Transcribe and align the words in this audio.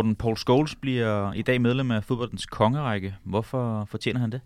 Morten 0.00 0.16
Paul 0.16 0.36
Scholes 0.36 0.74
bliver 0.74 1.32
i 1.32 1.42
dag 1.42 1.60
medlem 1.60 1.90
af 1.90 2.04
fodboldens 2.04 2.46
kongerække. 2.46 3.16
Hvorfor 3.24 3.84
fortjener 3.84 4.20
han 4.20 4.32
det? 4.32 4.40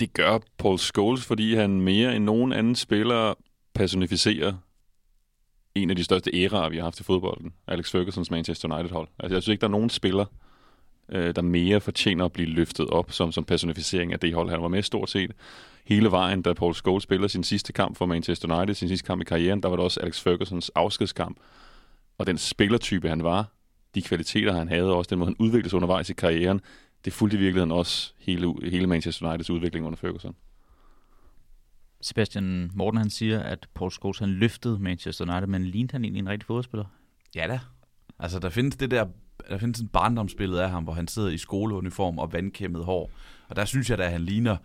Det 0.00 0.12
gør 0.12 0.38
Paul 0.58 0.78
Scholes, 0.78 1.26
fordi 1.26 1.54
han 1.54 1.80
mere 1.80 2.16
end 2.16 2.24
nogen 2.24 2.52
anden 2.52 2.74
spiller 2.74 3.34
personificerer 3.74 4.52
en 5.74 5.90
af 5.90 5.96
de 5.96 6.04
største 6.04 6.30
æraer, 6.34 6.68
vi 6.68 6.76
har 6.76 6.84
haft 6.84 7.00
i 7.00 7.02
fodbolden. 7.02 7.52
Alex 7.66 7.90
Fergusons 7.90 8.30
Manchester 8.30 8.74
United-hold. 8.74 9.08
Altså, 9.18 9.34
jeg 9.34 9.42
synes 9.42 9.52
ikke, 9.52 9.60
der 9.60 9.66
er 9.66 9.70
nogen 9.70 9.90
spiller, 9.90 10.24
øh, 11.08 11.34
der 11.34 11.42
mere 11.42 11.80
fortjener 11.80 12.24
at 12.24 12.32
blive 12.32 12.48
løftet 12.48 12.86
op 12.90 13.12
som, 13.12 13.32
som 13.32 13.44
personificering 13.44 14.12
af 14.12 14.20
det 14.20 14.34
hold. 14.34 14.50
Han 14.50 14.62
var 14.62 14.68
med 14.68 14.82
stort 14.82 15.10
set 15.10 15.32
hele 15.84 16.10
vejen, 16.10 16.42
da 16.42 16.52
Paul 16.52 16.74
Scholes 16.74 17.02
spiller 17.02 17.28
sin 17.28 17.44
sidste 17.44 17.72
kamp 17.72 17.96
for 17.96 18.06
Manchester 18.06 18.56
United, 18.56 18.74
sin 18.74 18.88
sidste 18.88 19.06
kamp 19.06 19.20
i 19.20 19.24
karrieren. 19.24 19.62
Der 19.62 19.68
var 19.68 19.76
det 19.76 19.84
også 19.84 20.00
Alex 20.00 20.20
Fergusons 20.20 20.70
afskedskamp. 20.74 21.36
Og 22.18 22.26
den 22.26 22.38
spillertype, 22.38 23.08
han 23.08 23.24
var, 23.24 23.46
de 23.94 24.02
kvaliteter, 24.02 24.52
han 24.52 24.68
havde, 24.68 24.90
og 24.90 24.96
også 24.96 25.08
den 25.08 25.18
måde, 25.18 25.28
han 25.28 25.36
udviklede 25.38 25.70
sig 25.70 25.76
undervejs 25.76 26.10
i 26.10 26.14
karrieren, 26.14 26.60
det 27.04 27.12
fulgte 27.12 27.36
i 27.36 27.40
virkeligheden 27.40 27.72
også 27.72 28.12
hele, 28.18 28.54
hele 28.70 28.86
Manchester 28.86 29.28
Uniteds 29.28 29.50
udvikling 29.50 29.86
under 29.86 29.96
Ferguson. 29.96 30.34
Sebastian 32.00 32.70
Morten 32.74 32.98
han 32.98 33.10
siger, 33.10 33.40
at 33.40 33.68
Paul 33.74 33.90
Scholes 33.90 34.18
han 34.18 34.28
løftede 34.28 34.78
Manchester 34.78 35.32
United, 35.32 35.46
men 35.46 35.64
lignede 35.64 35.92
han 35.92 36.04
egentlig 36.04 36.20
en 36.20 36.28
rigtig 36.28 36.46
fodboldspiller? 36.46 36.84
Ja 37.34 37.46
da. 37.46 37.60
Altså, 38.18 38.38
der 38.38 38.50
findes 38.50 38.76
det 38.76 38.90
der 38.90 39.06
der 39.48 39.58
findes 39.58 39.80
en 39.80 39.88
barndomsbillede 39.88 40.62
af 40.62 40.70
ham, 40.70 40.84
hvor 40.84 40.92
han 40.92 41.08
sidder 41.08 41.28
i 41.28 41.38
skoleuniform 41.38 42.18
og 42.18 42.32
vandkæmmet 42.32 42.84
hår. 42.84 43.10
Og 43.48 43.56
der 43.56 43.64
synes 43.64 43.90
jeg, 43.90 43.98
at 43.98 44.12
han 44.12 44.20
ligner 44.20 44.56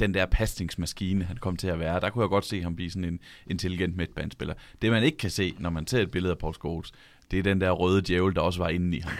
den 0.00 0.14
der 0.14 0.26
pasningsmaskine, 0.26 1.24
han 1.24 1.36
kom 1.36 1.56
til 1.56 1.68
at 1.68 1.78
være. 1.78 2.00
Der 2.00 2.10
kunne 2.10 2.22
jeg 2.22 2.28
godt 2.28 2.44
se 2.44 2.62
ham 2.62 2.76
blive 2.76 2.90
sådan 2.90 3.04
en 3.04 3.20
intelligent 3.46 3.96
midtbanespiller. 3.96 4.54
Det, 4.82 4.90
man 4.90 5.02
ikke 5.02 5.18
kan 5.18 5.30
se, 5.30 5.54
når 5.58 5.70
man 5.70 5.86
ser 5.86 6.02
et 6.02 6.10
billede 6.10 6.32
af 6.32 6.38
Paul 6.38 6.54
Scholes, 6.54 6.92
det 7.30 7.38
er 7.38 7.42
den 7.42 7.60
der 7.60 7.70
røde 7.70 8.02
djævel, 8.02 8.34
der 8.34 8.40
også 8.40 8.58
var 8.58 8.68
inde 8.68 8.96
i 8.96 9.00
ham. 9.00 9.12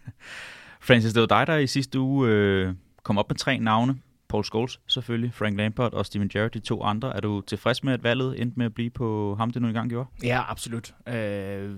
Francis, 0.86 1.12
det 1.12 1.20
var 1.20 1.26
dig, 1.26 1.46
der 1.46 1.56
i 1.56 1.66
sidste 1.66 2.00
uge 2.00 2.28
øh, 2.28 2.74
kom 3.02 3.18
op 3.18 3.30
med 3.30 3.36
tre 3.36 3.58
navne. 3.58 3.96
Paul 4.28 4.44
Scholes 4.44 4.80
selvfølgelig, 4.86 5.34
Frank 5.34 5.56
Lampard 5.56 5.92
og 5.92 6.06
Steven 6.06 6.28
Gerrard, 6.28 6.50
de 6.50 6.58
to 6.58 6.82
andre. 6.82 7.16
Er 7.16 7.20
du 7.20 7.40
tilfreds 7.40 7.84
med, 7.84 7.92
at 7.92 8.02
valget 8.02 8.40
endte 8.40 8.58
med 8.58 8.66
at 8.66 8.74
blive 8.74 8.90
på 8.90 9.34
ham, 9.38 9.50
det 9.50 9.62
nu 9.62 9.68
engang 9.68 9.90
gjorde? 9.90 10.08
Ja, 10.22 10.50
absolut. 10.50 10.94
Øh, 11.08 11.70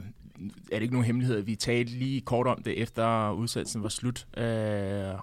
er 0.72 0.74
det 0.74 0.82
ikke 0.82 0.94
nogen 0.94 1.06
hemmelighed. 1.06 1.40
Vi 1.40 1.54
talte 1.54 1.92
lige 1.92 2.20
kort 2.20 2.46
om 2.46 2.62
det, 2.62 2.82
efter 2.82 3.30
udsendelsen 3.30 3.82
var 3.82 3.88
slut, 3.88 4.26
øh, 4.36 4.44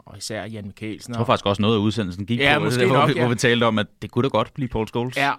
og 0.05 0.17
især 0.17 0.45
Jan 0.45 0.65
Mikkelsen. 0.65 1.11
Jeg 1.11 1.17
tror 1.17 1.25
faktisk 1.25 1.45
også 1.45 1.61
noget 1.61 1.75
af 1.75 1.79
udsendelsen 1.79 2.25
gik 2.25 2.39
ja, 2.39 2.57
på, 2.57 2.63
måske 2.63 2.81
det, 2.81 2.87
nok, 2.87 2.97
hvor, 2.97 3.07
vi, 3.07 3.13
ja. 3.13 3.21
hvor 3.21 3.29
vi 3.29 3.35
talte 3.35 3.63
om, 3.63 3.79
at 3.79 3.87
det 4.01 4.11
kunne 4.11 4.23
da 4.23 4.27
godt 4.27 4.53
blive 4.53 4.67
Paul 4.69 4.87
Scholes. 4.87 5.17
Ja, 5.17 5.31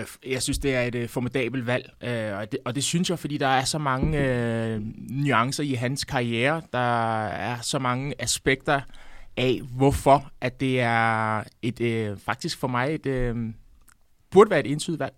øh, 0.00 0.06
jeg 0.26 0.42
synes, 0.42 0.58
det 0.58 0.74
er 0.74 0.82
et 0.82 0.94
uh, 0.94 1.08
formidabelt 1.08 1.66
valg, 1.66 1.90
øh, 2.02 2.38
og, 2.38 2.52
det, 2.52 2.58
og 2.64 2.74
det 2.74 2.84
synes 2.84 3.10
jeg, 3.10 3.18
fordi 3.18 3.38
der 3.38 3.46
er 3.46 3.64
så 3.64 3.78
mange 3.78 4.18
øh, 4.18 4.80
nuancer 5.10 5.64
i 5.64 5.72
hans 5.72 6.04
karriere, 6.04 6.62
der 6.72 7.26
er 7.26 7.60
så 7.60 7.78
mange 7.78 8.14
aspekter 8.18 8.80
af, 9.36 9.60
hvorfor 9.76 10.30
at 10.40 10.60
det 10.60 10.80
er 10.80 11.42
et 11.62 11.80
øh, 11.80 12.16
faktisk 12.18 12.58
for 12.58 12.68
mig 12.68 12.94
et 12.94 13.06
øh, 13.06 13.36
burde 14.30 14.50
være 14.50 14.60
et 14.60 14.72
entydigt 14.72 15.00
valg. 15.00 15.14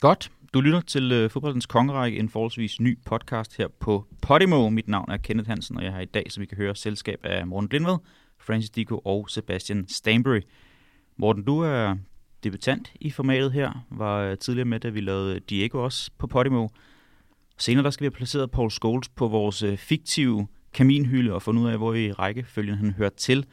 Godt. 0.00 0.30
Du 0.54 0.60
lytter 0.60 0.80
til 0.80 1.12
øh, 1.12 1.30
Fodboldens 1.30 1.66
Kongerække, 1.66 2.18
en 2.18 2.28
forholdsvis 2.28 2.80
ny 2.80 2.98
podcast 3.06 3.56
her 3.56 3.68
på 3.80 4.06
Podimo. 4.22 4.68
Mit 4.68 4.88
navn 4.88 5.10
er 5.10 5.16
Kenneth 5.16 5.48
Hansen, 5.48 5.76
og 5.76 5.84
jeg 5.84 5.92
har 5.92 6.00
i 6.00 6.04
dag, 6.04 6.26
som 6.28 6.40
vi 6.40 6.46
kan 6.46 6.56
høre, 6.56 6.76
selskab 6.76 7.20
af 7.22 7.46
Morten 7.46 7.68
Blindved, 7.68 7.96
Francis 8.38 8.70
Dico 8.70 8.98
og 8.98 9.30
Sebastian 9.30 9.88
Stanbury. 9.88 10.40
Morten, 11.16 11.44
du 11.44 11.60
er 11.60 11.96
debutant 12.44 12.92
i 13.00 13.10
formatet 13.10 13.52
her, 13.52 13.84
var 13.90 14.22
øh, 14.22 14.38
tidligere 14.38 14.64
med, 14.64 14.80
da 14.80 14.88
vi 14.88 15.00
lavede 15.00 15.40
Diego 15.40 15.84
også 15.84 16.10
på 16.18 16.26
Podimo. 16.26 16.68
Senere 17.58 17.84
der 17.84 17.90
skal 17.90 18.02
vi 18.02 18.06
have 18.06 18.16
placeret 18.16 18.50
Paul 18.50 18.70
Scholes 18.70 19.08
på 19.08 19.28
vores 19.28 19.62
øh, 19.62 19.76
fiktive 19.76 20.46
kaminhylde 20.72 21.32
og 21.32 21.42
fundet 21.42 21.62
ud 21.62 21.68
af, 21.68 21.76
hvor 21.76 21.94
i 21.94 22.12
rækkefølgen 22.12 22.76
han 22.76 22.90
hører 22.90 23.10
til. 23.16 23.46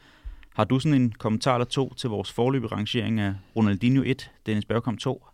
Har 0.54 0.64
du 0.64 0.78
sådan 0.78 1.02
en 1.02 1.12
kommentar 1.12 1.54
eller 1.54 1.66
to 1.66 1.94
til 1.94 2.10
vores 2.10 2.32
forløbige 2.32 2.72
rangering 2.72 3.20
af 3.20 3.34
Ronaldinho 3.56 4.02
1, 4.06 4.30
Dennis 4.46 4.64
Bergkamp 4.64 4.98
2? 4.98 5.24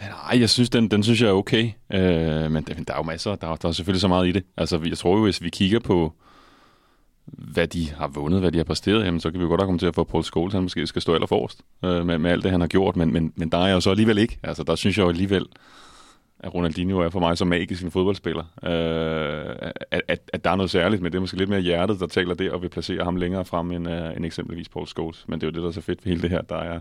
Nej, 0.00 0.40
jeg 0.40 0.50
synes, 0.50 0.70
den, 0.70 0.90
den 0.90 1.02
synes 1.02 1.20
jeg 1.20 1.28
er 1.28 1.32
okay. 1.32 1.70
Øh, 1.92 2.50
men 2.50 2.64
der, 2.64 2.74
der 2.74 2.92
er 2.92 2.96
jo 2.96 3.02
masser. 3.02 3.34
Der, 3.34 3.56
der 3.56 3.68
er 3.68 3.72
selvfølgelig 3.72 4.00
så 4.00 4.08
meget 4.08 4.28
i 4.28 4.32
det. 4.32 4.44
Altså, 4.56 4.80
jeg 4.88 4.98
tror 4.98 5.16
jo, 5.16 5.22
hvis 5.22 5.42
vi 5.42 5.50
kigger 5.50 5.80
på, 5.80 6.12
hvad 7.26 7.66
de 7.66 7.90
har 7.90 8.08
vundet, 8.08 8.40
hvad 8.40 8.52
de 8.52 8.58
har 8.58 8.64
præsteret, 8.64 9.04
jamen, 9.04 9.20
så 9.20 9.30
kan 9.30 9.40
vi 9.40 9.44
jo 9.44 9.48
godt 9.48 9.60
komme 9.60 9.78
til 9.78 9.86
at 9.86 9.94
få 9.94 10.04
Paul 10.04 10.24
Scholes 10.24 10.54
han 10.54 10.62
måske 10.62 10.86
skal 10.86 11.02
stå 11.02 11.14
aller 11.14 11.26
forrest 11.26 11.62
øh, 11.84 12.06
med, 12.06 12.18
med 12.18 12.30
alt 12.30 12.42
det, 12.44 12.50
han 12.50 12.60
har 12.60 12.68
gjort. 12.68 12.96
Men, 12.96 13.12
men, 13.12 13.32
men 13.36 13.48
der 13.48 13.58
er 13.58 13.66
jeg 13.66 13.74
jo 13.74 13.80
så 13.80 13.90
alligevel 13.90 14.18
ikke. 14.18 14.38
Altså, 14.42 14.62
der 14.62 14.74
synes 14.74 14.98
jeg 14.98 15.04
jo 15.04 15.08
alligevel, 15.08 15.46
at 16.44 16.54
Ronaldinho 16.54 16.98
er 16.98 17.08
for 17.08 17.20
mig 17.20 17.38
så 17.38 17.44
magisk 17.44 17.84
en 17.84 17.90
fodboldspiller. 17.90 18.44
Øh, 18.64 19.70
at, 19.90 20.02
at, 20.08 20.30
at 20.32 20.44
der 20.44 20.50
er 20.50 20.56
noget 20.56 20.70
særligt, 20.70 21.02
men 21.02 21.12
det 21.12 21.16
er 21.16 21.20
måske 21.20 21.36
lidt 21.36 21.50
mere 21.50 21.60
hjertet, 21.60 22.00
der 22.00 22.06
taler 22.06 22.34
det, 22.34 22.50
og 22.50 22.62
vil 22.62 22.68
placere 22.68 23.04
ham 23.04 23.16
længere 23.16 23.44
frem 23.44 23.70
end, 23.70 23.88
uh, 23.88 24.16
end 24.16 24.26
eksempelvis 24.26 24.68
Paul 24.68 24.86
Scholes. 24.86 25.24
Men 25.28 25.40
det 25.40 25.46
er 25.46 25.50
jo 25.50 25.52
det, 25.52 25.62
der 25.62 25.68
er 25.68 25.72
så 25.72 25.80
fedt 25.80 26.04
ved 26.04 26.10
hele 26.10 26.22
det 26.22 26.30
her. 26.30 26.42
Der 26.42 26.56
er, 26.56 26.80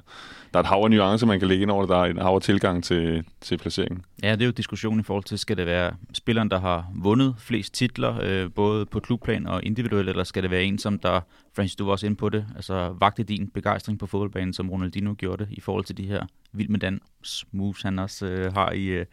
der 0.54 0.60
er 0.60 0.64
et 0.64 0.66
hav 0.66 0.82
af 0.84 0.92
nuancer, 0.92 1.28
man 1.28 1.40
kan 1.40 1.48
lægge 1.48 1.62
ind 1.62 1.72
over 1.72 1.82
det. 1.82 1.90
Der 1.90 1.98
er 1.98 2.06
en 2.06 2.18
hav 2.18 2.36
af 2.36 2.42
tilgang 2.42 2.84
til, 2.84 3.24
til 3.42 3.58
placeringen. 3.58 4.06
Ja, 4.24 4.32
det 4.32 4.42
er 4.42 4.46
jo 4.46 4.52
diskussion 4.52 5.00
i 5.00 5.04
forhold 5.04 5.24
til, 5.24 5.40
skal 5.40 5.58
det 5.58 5.66
være 5.66 5.94
spilleren, 6.14 6.52
der 6.52 6.60
har 6.60 6.86
vundet 6.96 7.36
flest 7.38 7.74
titler, 7.74 8.20
øh, 8.22 8.52
både 8.56 8.86
på 8.86 9.00
klubplan 9.00 9.48
og 9.48 9.64
individuelt, 9.64 10.10
eller 10.10 10.24
skal 10.24 10.44
det 10.44 10.52
være 10.52 10.64
en, 10.64 10.78
som 10.78 11.00
der, 11.00 11.20
Francis, 11.56 11.76
du 11.76 11.86
var 11.86 11.92
også 11.92 12.06
inde 12.06 12.18
på 12.18 12.30
det, 12.30 12.46
altså 12.56 12.96
vagte 13.00 13.24
din 13.24 13.50
begejstring 13.50 14.00
på 14.00 14.08
fodboldbanen, 14.08 14.54
som 14.54 14.70
Ronaldinho 14.70 15.14
gjorde 15.18 15.46
det, 15.46 15.52
i 15.52 15.60
forhold 15.60 15.86
til 15.86 15.98
de 15.98 16.08
her 16.08 16.26
vild 16.52 16.70
med 16.70 16.80
dans 16.80 17.46
moves, 17.52 17.82
han 17.82 18.00
også 18.00 18.26
øh, 18.26 18.54
har 18.54 18.72
i, 18.72 18.86
øh, 18.86 19.06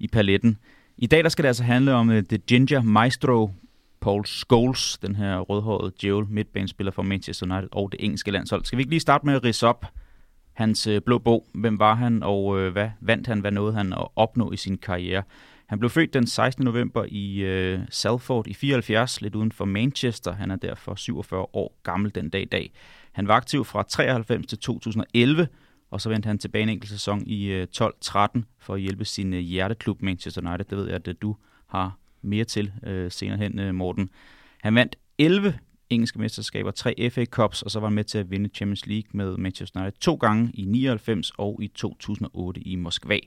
i 0.00 0.08
paletten. 0.08 0.58
I 0.96 1.06
dag 1.06 1.22
der 1.22 1.28
skal 1.28 1.42
det 1.42 1.48
altså 1.48 1.64
handle 1.64 1.94
om 1.94 2.10
øh, 2.10 2.16
uh, 2.16 2.22
The 2.22 2.38
Ginger 2.38 2.82
Maestro, 2.82 3.50
Paul 4.00 4.26
Scholes, 4.26 4.98
den 5.02 5.16
her 5.16 5.38
rødhårede 5.38 5.92
djævel 6.02 6.26
midtbanespiller 6.26 6.92
for 6.92 7.02
Manchester 7.02 7.46
United 7.46 7.68
og 7.72 7.92
det 7.92 8.04
engelske 8.04 8.30
landshold. 8.30 8.64
Skal 8.64 8.76
vi 8.76 8.80
ikke 8.80 8.90
lige 8.90 9.00
starte 9.00 9.26
med 9.26 9.34
at 9.34 9.44
rise 9.44 9.66
op 9.66 9.86
hans 10.52 10.86
uh, 10.86 10.98
blå 11.06 11.18
bog? 11.18 11.46
Hvem 11.54 11.78
var 11.78 11.94
han, 11.94 12.22
og 12.22 12.44
uh, 12.44 12.68
hvad 12.68 12.90
vandt 13.00 13.26
han, 13.26 13.40
hvad 13.40 13.50
nåede 13.50 13.72
han 13.72 13.92
at 13.92 14.08
opnå 14.16 14.52
i 14.52 14.56
sin 14.56 14.78
karriere? 14.78 15.22
Han 15.66 15.78
blev 15.78 15.90
født 15.90 16.14
den 16.14 16.26
16. 16.26 16.64
november 16.64 17.04
i 17.08 17.44
uh, 17.74 17.80
Salford 17.90 18.46
i 18.46 18.54
74, 18.54 19.20
lidt 19.20 19.34
uden 19.34 19.52
for 19.52 19.64
Manchester. 19.64 20.32
Han 20.32 20.50
er 20.50 20.56
derfor 20.56 20.94
47 20.94 21.46
år 21.52 21.80
gammel 21.82 22.14
den 22.14 22.28
dag 22.28 22.42
i 22.42 22.44
dag. 22.44 22.72
Han 23.12 23.28
var 23.28 23.34
aktiv 23.34 23.64
fra 23.64 23.82
93 23.82 24.46
til 24.46 24.58
2011, 24.58 25.48
og 25.90 26.00
så 26.00 26.08
vendte 26.08 26.26
han 26.26 26.38
tilbage 26.38 26.62
en 26.62 26.68
enkelt 26.68 26.90
sæson 26.90 27.26
i 27.26 27.46
øh, 27.46 27.66
12-13 27.76 27.86
for 28.58 28.74
at 28.74 28.80
hjælpe 28.80 29.04
sin 29.04 29.34
øh, 29.34 29.40
hjerteklub 29.40 30.02
Manchester 30.02 30.40
United. 30.48 30.64
Det 30.64 30.78
ved 30.78 30.86
jeg, 30.86 30.94
at 30.94 31.08
øh, 31.08 31.14
du 31.22 31.36
har 31.66 31.98
mere 32.22 32.44
til 32.44 32.72
øh, 32.82 33.10
senere 33.10 33.38
hen, 33.38 33.74
Morten. 33.74 34.10
Han 34.62 34.74
vandt 34.74 34.96
11 35.18 35.58
engelske 35.90 36.18
mesterskaber, 36.18 36.70
tre 36.70 37.10
FA 37.10 37.24
Cups, 37.24 37.62
og 37.62 37.70
så 37.70 37.80
var 37.80 37.86
han 37.86 37.94
med 37.94 38.04
til 38.04 38.18
at 38.18 38.30
vinde 38.30 38.50
Champions 38.54 38.86
League 38.86 39.10
med 39.14 39.36
Manchester 39.36 39.80
United 39.80 40.00
to 40.00 40.14
gange 40.14 40.50
i 40.54 40.64
99 40.64 41.32
og 41.38 41.58
i 41.62 41.68
2008 41.68 42.60
i 42.60 42.76
Moskva. 42.76 43.18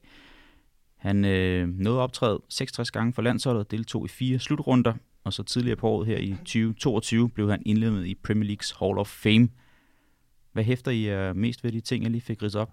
Han 0.98 1.26
øh, 1.26 1.68
nåede 1.68 2.00
optræde 2.00 2.42
66 2.50 2.92
gange 2.92 3.14
for 3.14 3.22
landsholdet, 3.22 3.72
deltog 3.72 4.06
i 4.06 4.08
fire 4.08 4.40
slutrunder, 4.40 4.94
og 5.24 5.34
så 5.34 5.44
tidligere 5.44 5.76
på 5.76 5.88
året 5.88 6.08
her 6.08 6.18
i 6.18 6.30
2022 6.30 7.30
blev 7.30 7.50
han 7.50 7.62
indlemmet 7.66 8.06
i 8.08 8.16
Premier 8.16 8.48
Leagues 8.48 8.76
Hall 8.80 8.98
of 8.98 9.08
Fame. 9.08 9.50
Hvad 10.54 10.64
hæfter 10.64 10.92
I 10.92 11.04
øh, 11.04 11.36
mest 11.36 11.64
ved 11.64 11.72
de 11.72 11.82
ting, 11.82 12.04
jeg 12.04 12.12
lige 12.12 12.22
fik 12.22 12.44
ridset 12.44 12.62
op? 12.62 12.70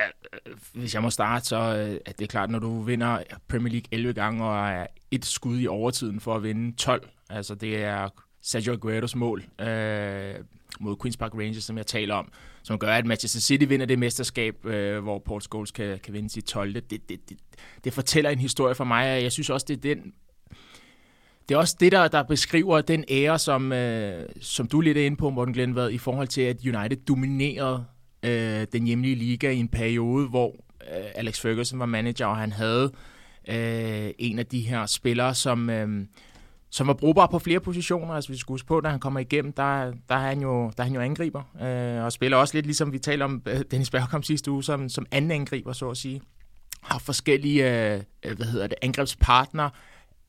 Øh, 0.00 0.52
hvis 0.72 0.94
jeg 0.94 1.02
må 1.02 1.10
starte, 1.10 1.46
så 1.46 1.56
øh, 1.56 2.00
er 2.06 2.12
det 2.12 2.28
klart, 2.28 2.50
når 2.50 2.58
du 2.58 2.80
vinder 2.80 3.22
Premier 3.48 3.72
League 3.72 3.88
11 3.90 4.12
gange 4.12 4.44
og 4.44 4.68
er 4.68 4.86
et 5.10 5.24
skud 5.24 5.60
i 5.60 5.66
overtiden 5.66 6.20
for 6.20 6.34
at 6.34 6.42
vinde 6.42 6.76
12. 6.76 7.08
Altså 7.30 7.54
det 7.54 7.84
er 7.84 8.08
Sergio 8.42 8.74
Aguero's 8.74 9.16
mål 9.16 9.44
øh, 9.60 10.34
mod 10.80 10.96
Queen's 11.04 11.16
Park 11.18 11.34
Rangers, 11.34 11.64
som 11.64 11.76
jeg 11.76 11.86
taler 11.86 12.14
om, 12.14 12.32
som 12.62 12.78
gør, 12.78 12.92
at 12.92 13.06
Manchester 13.06 13.40
City 13.40 13.64
vinder 13.64 13.86
det 13.86 13.98
mesterskab, 13.98 14.66
øh, 14.66 15.02
hvor 15.02 15.18
Paul 15.18 15.42
Scholes 15.42 15.70
kan, 15.70 15.98
kan 15.98 16.14
vinde 16.14 16.30
sit 16.30 16.44
12. 16.44 16.74
Det, 16.74 16.90
det, 16.90 17.08
det, 17.08 17.38
det 17.84 17.92
fortæller 17.92 18.30
en 18.30 18.38
historie 18.38 18.74
for 18.74 18.84
mig, 18.84 19.14
og 19.14 19.22
jeg 19.22 19.32
synes 19.32 19.50
også, 19.50 19.66
det 19.68 19.76
er 19.76 19.94
den 19.94 20.12
det 21.50 21.56
er 21.56 21.58
også 21.58 21.76
det, 21.80 21.92
der, 21.92 22.08
der 22.08 22.22
beskriver 22.22 22.80
den 22.80 23.04
ære, 23.10 23.38
som, 23.38 23.72
øh, 23.72 24.28
som 24.40 24.68
du 24.68 24.80
lidt 24.80 24.98
er 24.98 25.06
inde 25.06 25.16
på, 25.16 25.30
Morten 25.30 25.54
Glenvad, 25.54 25.90
i 25.90 25.98
forhold 25.98 26.28
til, 26.28 26.40
at 26.40 26.56
United 26.64 26.96
dominerede 26.96 27.84
øh, 28.22 28.66
den 28.72 28.86
hjemlige 28.86 29.14
liga 29.14 29.50
i 29.50 29.56
en 29.56 29.68
periode, 29.68 30.28
hvor 30.28 30.54
øh, 30.80 31.04
Alex 31.14 31.40
Ferguson 31.40 31.78
var 31.78 31.86
manager, 31.86 32.26
og 32.26 32.36
han 32.36 32.52
havde 32.52 32.92
øh, 33.48 34.10
en 34.18 34.38
af 34.38 34.46
de 34.46 34.60
her 34.60 34.86
spillere, 34.86 35.34
som, 35.34 35.70
øh, 35.70 36.06
som 36.70 36.86
var 36.86 36.94
brugbar 36.94 37.26
på 37.26 37.38
flere 37.38 37.60
positioner. 37.60 38.14
Altså, 38.14 38.32
vi 38.32 38.38
skal 38.38 38.52
huske 38.52 38.66
på, 38.66 38.80
når 38.80 38.90
han 38.90 39.00
kommer 39.00 39.20
igennem, 39.20 39.52
der, 39.52 39.92
der, 40.08 40.14
er, 40.14 40.28
han 40.28 40.42
jo, 40.42 40.70
der 40.76 40.82
er 40.82 40.84
han 40.84 40.94
jo 40.94 41.00
angriber, 41.00 41.42
øh, 41.62 42.04
og 42.04 42.12
spiller 42.12 42.36
også 42.36 42.56
lidt, 42.56 42.66
ligesom 42.66 42.92
vi 42.92 42.98
talte 42.98 43.22
om 43.22 43.42
øh, 43.46 43.60
Dennis 43.70 43.90
Bergkamp 43.90 44.24
sidste 44.24 44.50
uge, 44.50 44.64
som, 44.64 44.88
som 44.88 45.06
anden 45.10 45.30
angriber, 45.30 45.72
så 45.72 45.90
at 45.90 45.96
sige. 45.96 46.20
Har 46.82 46.98
forskellige 46.98 47.92
øh, 47.94 48.00
øh 48.24 48.36
hvad 48.36 48.46
hedder 48.46 48.66
det, 48.66 48.78
angrebspartnere, 48.82 49.70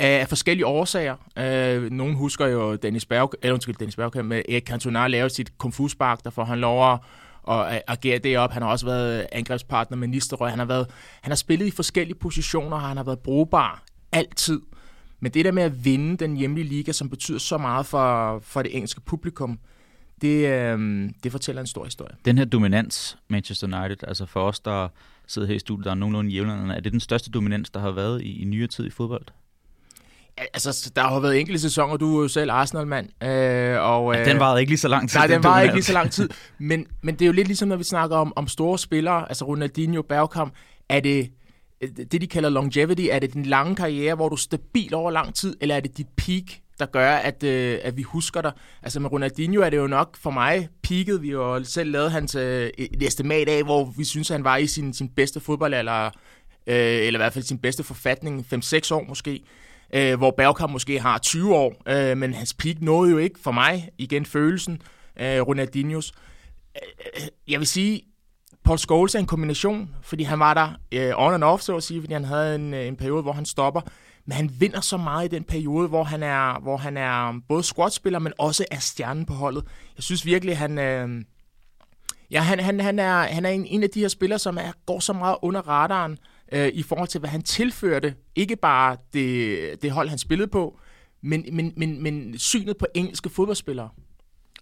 af 0.01 0.27
forskellige 0.27 0.65
årsager. 0.65 1.15
Øh, 1.37 1.91
nogen 1.91 2.15
husker 2.15 2.47
jo 2.47 2.75
Dennis 2.75 3.05
Berg, 3.05 3.33
eller 3.41 3.53
undskyld, 3.53 3.75
Dennis 3.75 3.95
Berg, 3.95 4.25
med 4.25 4.41
Erik 4.49 4.65
Cantona 4.65 5.07
lave 5.07 5.29
sit 5.29 5.57
konfuspark, 5.57 6.23
der 6.23 6.29
får 6.29 6.43
han 6.43 6.59
lov 6.59 6.93
at 6.93 6.99
og 7.43 7.91
agere 7.91 8.17
det 8.17 8.37
op. 8.37 8.51
Han 8.51 8.61
har 8.61 8.69
også 8.69 8.85
været 8.85 9.27
angrebspartner 9.31 9.97
med 9.97 10.07
Nisterøj. 10.07 10.49
Han 10.49 10.59
har, 10.59 10.65
været, 10.65 10.87
han 11.21 11.31
har 11.31 11.35
spillet 11.35 11.67
i 11.67 11.71
forskellige 11.71 12.15
positioner, 12.15 12.77
og 12.77 12.81
han 12.81 12.97
har 12.97 13.03
været 13.03 13.19
brugbar 13.19 13.83
altid. 14.11 14.61
Men 15.19 15.31
det 15.31 15.45
der 15.45 15.51
med 15.51 15.63
at 15.63 15.85
vinde 15.85 16.17
den 16.17 16.37
hjemlige 16.37 16.67
liga, 16.67 16.91
som 16.91 17.09
betyder 17.09 17.39
så 17.39 17.57
meget 17.57 17.85
for, 17.85 18.39
for 18.39 18.61
det 18.61 18.75
engelske 18.75 19.01
publikum, 19.01 19.59
det, 20.21 20.47
øh, 20.47 21.09
det 21.23 21.31
fortæller 21.31 21.61
en 21.61 21.67
stor 21.67 21.85
historie. 21.85 22.15
Den 22.25 22.37
her 22.37 22.45
dominans, 22.45 23.17
Manchester 23.27 23.67
United, 23.67 24.07
altså 24.07 24.25
for 24.25 24.41
os, 24.47 24.59
der 24.59 24.87
sidder 25.27 25.47
her 25.47 25.55
i 25.55 25.59
studiet, 25.59 25.85
der 25.85 25.91
er 25.91 25.95
nogenlunde 25.95 26.31
jævnaldrende, 26.31 26.75
er 26.75 26.79
det 26.79 26.91
den 26.91 26.99
største 26.99 27.31
dominans, 27.31 27.69
der 27.69 27.79
har 27.79 27.91
været 27.91 28.21
i, 28.21 28.41
i 28.41 28.45
nyere 28.45 28.67
tid 28.67 28.85
i 28.85 28.89
fodbold? 28.89 29.25
Altså, 30.37 30.91
der 30.95 31.01
har 31.01 31.19
været 31.19 31.39
enkelte 31.39 31.61
sæsoner, 31.61 31.97
du 31.97 32.17
er 32.17 32.21
jo 32.21 32.27
selv 32.27 32.51
Arsenal-mand. 32.51 33.23
Øh, 33.23 33.81
og, 33.81 34.15
ja, 34.15 34.25
den 34.25 34.39
varede 34.39 34.59
ikke 34.59 34.71
lige 34.71 34.79
så 34.79 34.87
lang 34.87 35.09
tid. 35.09 35.19
Nej, 35.19 35.27
den, 35.27 35.43
varede 35.43 35.63
ikke 35.63 35.75
lige 35.75 35.83
så 35.83 35.93
lang 35.93 36.11
tid. 36.11 36.29
Men, 36.59 36.85
men 37.01 37.15
det 37.15 37.21
er 37.21 37.27
jo 37.27 37.33
lidt 37.33 37.47
ligesom, 37.47 37.69
når 37.69 37.75
vi 37.75 37.83
snakker 37.83 38.17
om, 38.17 38.33
om 38.35 38.47
store 38.47 38.79
spillere, 38.79 39.25
altså 39.29 39.45
Ronaldinho, 39.45 40.01
Bergkamp, 40.01 40.53
er 40.89 40.99
det 40.99 41.31
det, 42.11 42.21
de 42.21 42.27
kalder 42.27 42.49
longevity, 42.49 43.07
er 43.11 43.19
det 43.19 43.33
den 43.33 43.45
lange 43.45 43.75
karriere, 43.75 44.15
hvor 44.15 44.29
du 44.29 44.35
er 44.35 44.39
stabil 44.39 44.93
over 44.93 45.11
lang 45.11 45.35
tid, 45.35 45.57
eller 45.61 45.75
er 45.75 45.79
det 45.79 45.97
dit 45.97 46.07
peak, 46.17 46.43
der 46.79 46.85
gør, 46.85 47.11
at, 47.11 47.43
øh, 47.43 47.79
at 47.83 47.97
vi 47.97 48.01
husker 48.01 48.41
dig. 48.41 48.51
Altså 48.83 48.99
med 48.99 49.11
Ronaldinho 49.11 49.61
er 49.61 49.69
det 49.69 49.77
jo 49.77 49.87
nok 49.87 50.17
for 50.17 50.31
mig 50.31 50.69
peaket. 50.83 51.21
Vi 51.21 51.29
har 51.29 51.35
jo 51.35 51.63
selv 51.63 51.91
lavet 51.91 52.11
hans 52.11 52.35
øh, 52.35 52.69
et 52.77 53.03
estimat 53.03 53.49
af, 53.49 53.63
hvor 53.63 53.93
vi 53.97 54.03
synes, 54.03 54.29
han 54.29 54.43
var 54.43 54.57
i 54.57 54.67
sin, 54.67 54.93
sin 54.93 55.09
bedste 55.09 55.39
fodboldalder, 55.39 56.05
øh, 56.67 56.75
eller 56.75 57.19
i 57.19 57.21
hvert 57.21 57.33
fald 57.33 57.45
sin 57.45 57.57
bedste 57.57 57.83
forfatning, 57.83 58.45
5-6 58.53 58.93
år 58.93 59.05
måske. 59.07 59.43
Øh, 59.93 60.17
hvor 60.17 60.31
Bergkamp 60.37 60.71
måske 60.71 60.99
har 60.99 61.17
20 61.17 61.55
år, 61.55 61.75
øh, 61.87 62.17
men 62.17 62.33
hans 62.33 62.53
peak 62.53 62.81
nåede 62.81 63.11
jo 63.11 63.17
ikke 63.17 63.39
for 63.39 63.51
mig, 63.51 63.89
igen 63.97 64.25
følelsen, 64.25 64.81
øh, 65.19 65.41
Ronaldinhos. 65.41 66.13
Jeg 67.47 67.59
vil 67.59 67.67
sige, 67.67 68.01
Paul 68.63 68.77
Scholes 68.77 69.15
er 69.15 69.19
en 69.19 69.25
kombination, 69.25 69.89
fordi 70.01 70.23
han 70.23 70.39
var 70.39 70.53
der 70.53 70.69
øh, 70.91 71.11
on 71.15 71.33
and 71.33 71.43
off, 71.43 71.61
så 71.61 71.75
at 71.75 71.83
sige, 71.83 72.01
fordi 72.01 72.13
han 72.13 72.25
havde 72.25 72.55
en, 72.55 72.73
øh, 72.73 72.87
en 72.87 72.95
periode, 72.95 73.21
hvor 73.21 73.31
han 73.31 73.45
stopper 73.45 73.81
men 74.25 74.35
han 74.35 74.51
vinder 74.59 74.81
så 74.81 74.97
meget 74.97 75.25
i 75.25 75.35
den 75.35 75.43
periode, 75.43 75.87
hvor 75.87 76.03
han 76.03 76.23
er, 76.23 76.59
hvor 76.59 76.77
han 76.77 76.97
er 76.97 77.33
både 77.47 77.63
squatspiller, 77.63 78.19
men 78.19 78.33
også 78.37 78.65
er 78.71 78.79
stjernen 78.79 79.25
på 79.25 79.33
holdet. 79.33 79.63
Jeg 79.95 80.03
synes 80.03 80.25
virkelig, 80.25 80.57
han... 80.57 80.79
Øh, 80.79 81.23
ja, 82.31 82.41
han, 82.41 82.59
han, 82.59 82.79
han, 82.79 82.99
er, 82.99 83.13
han 83.13 83.45
er 83.45 83.49
en, 83.49 83.65
en 83.65 83.83
af 83.83 83.89
de 83.89 83.99
her 83.99 84.07
spillere, 84.07 84.39
som 84.39 84.57
er, 84.57 84.71
går 84.85 84.99
så 84.99 85.13
meget 85.13 85.35
under 85.41 85.67
radaren 85.67 86.17
øh, 86.51 86.67
i 86.67 86.83
forhold 86.83 87.07
til, 87.07 87.19
hvad 87.19 87.29
han 87.29 87.41
tilførte. 87.41 88.15
Ikke 88.35 88.55
bare 88.55 88.97
det, 89.13 89.81
det 89.81 89.91
hold, 89.91 90.09
han 90.09 90.17
spillede 90.17 90.47
på, 90.47 90.79
men, 91.21 91.45
men, 91.51 91.73
men, 91.77 92.03
men 92.03 92.37
synet 92.39 92.77
på 92.77 92.85
engelske 92.93 93.29
fodboldspillere. 93.29 93.89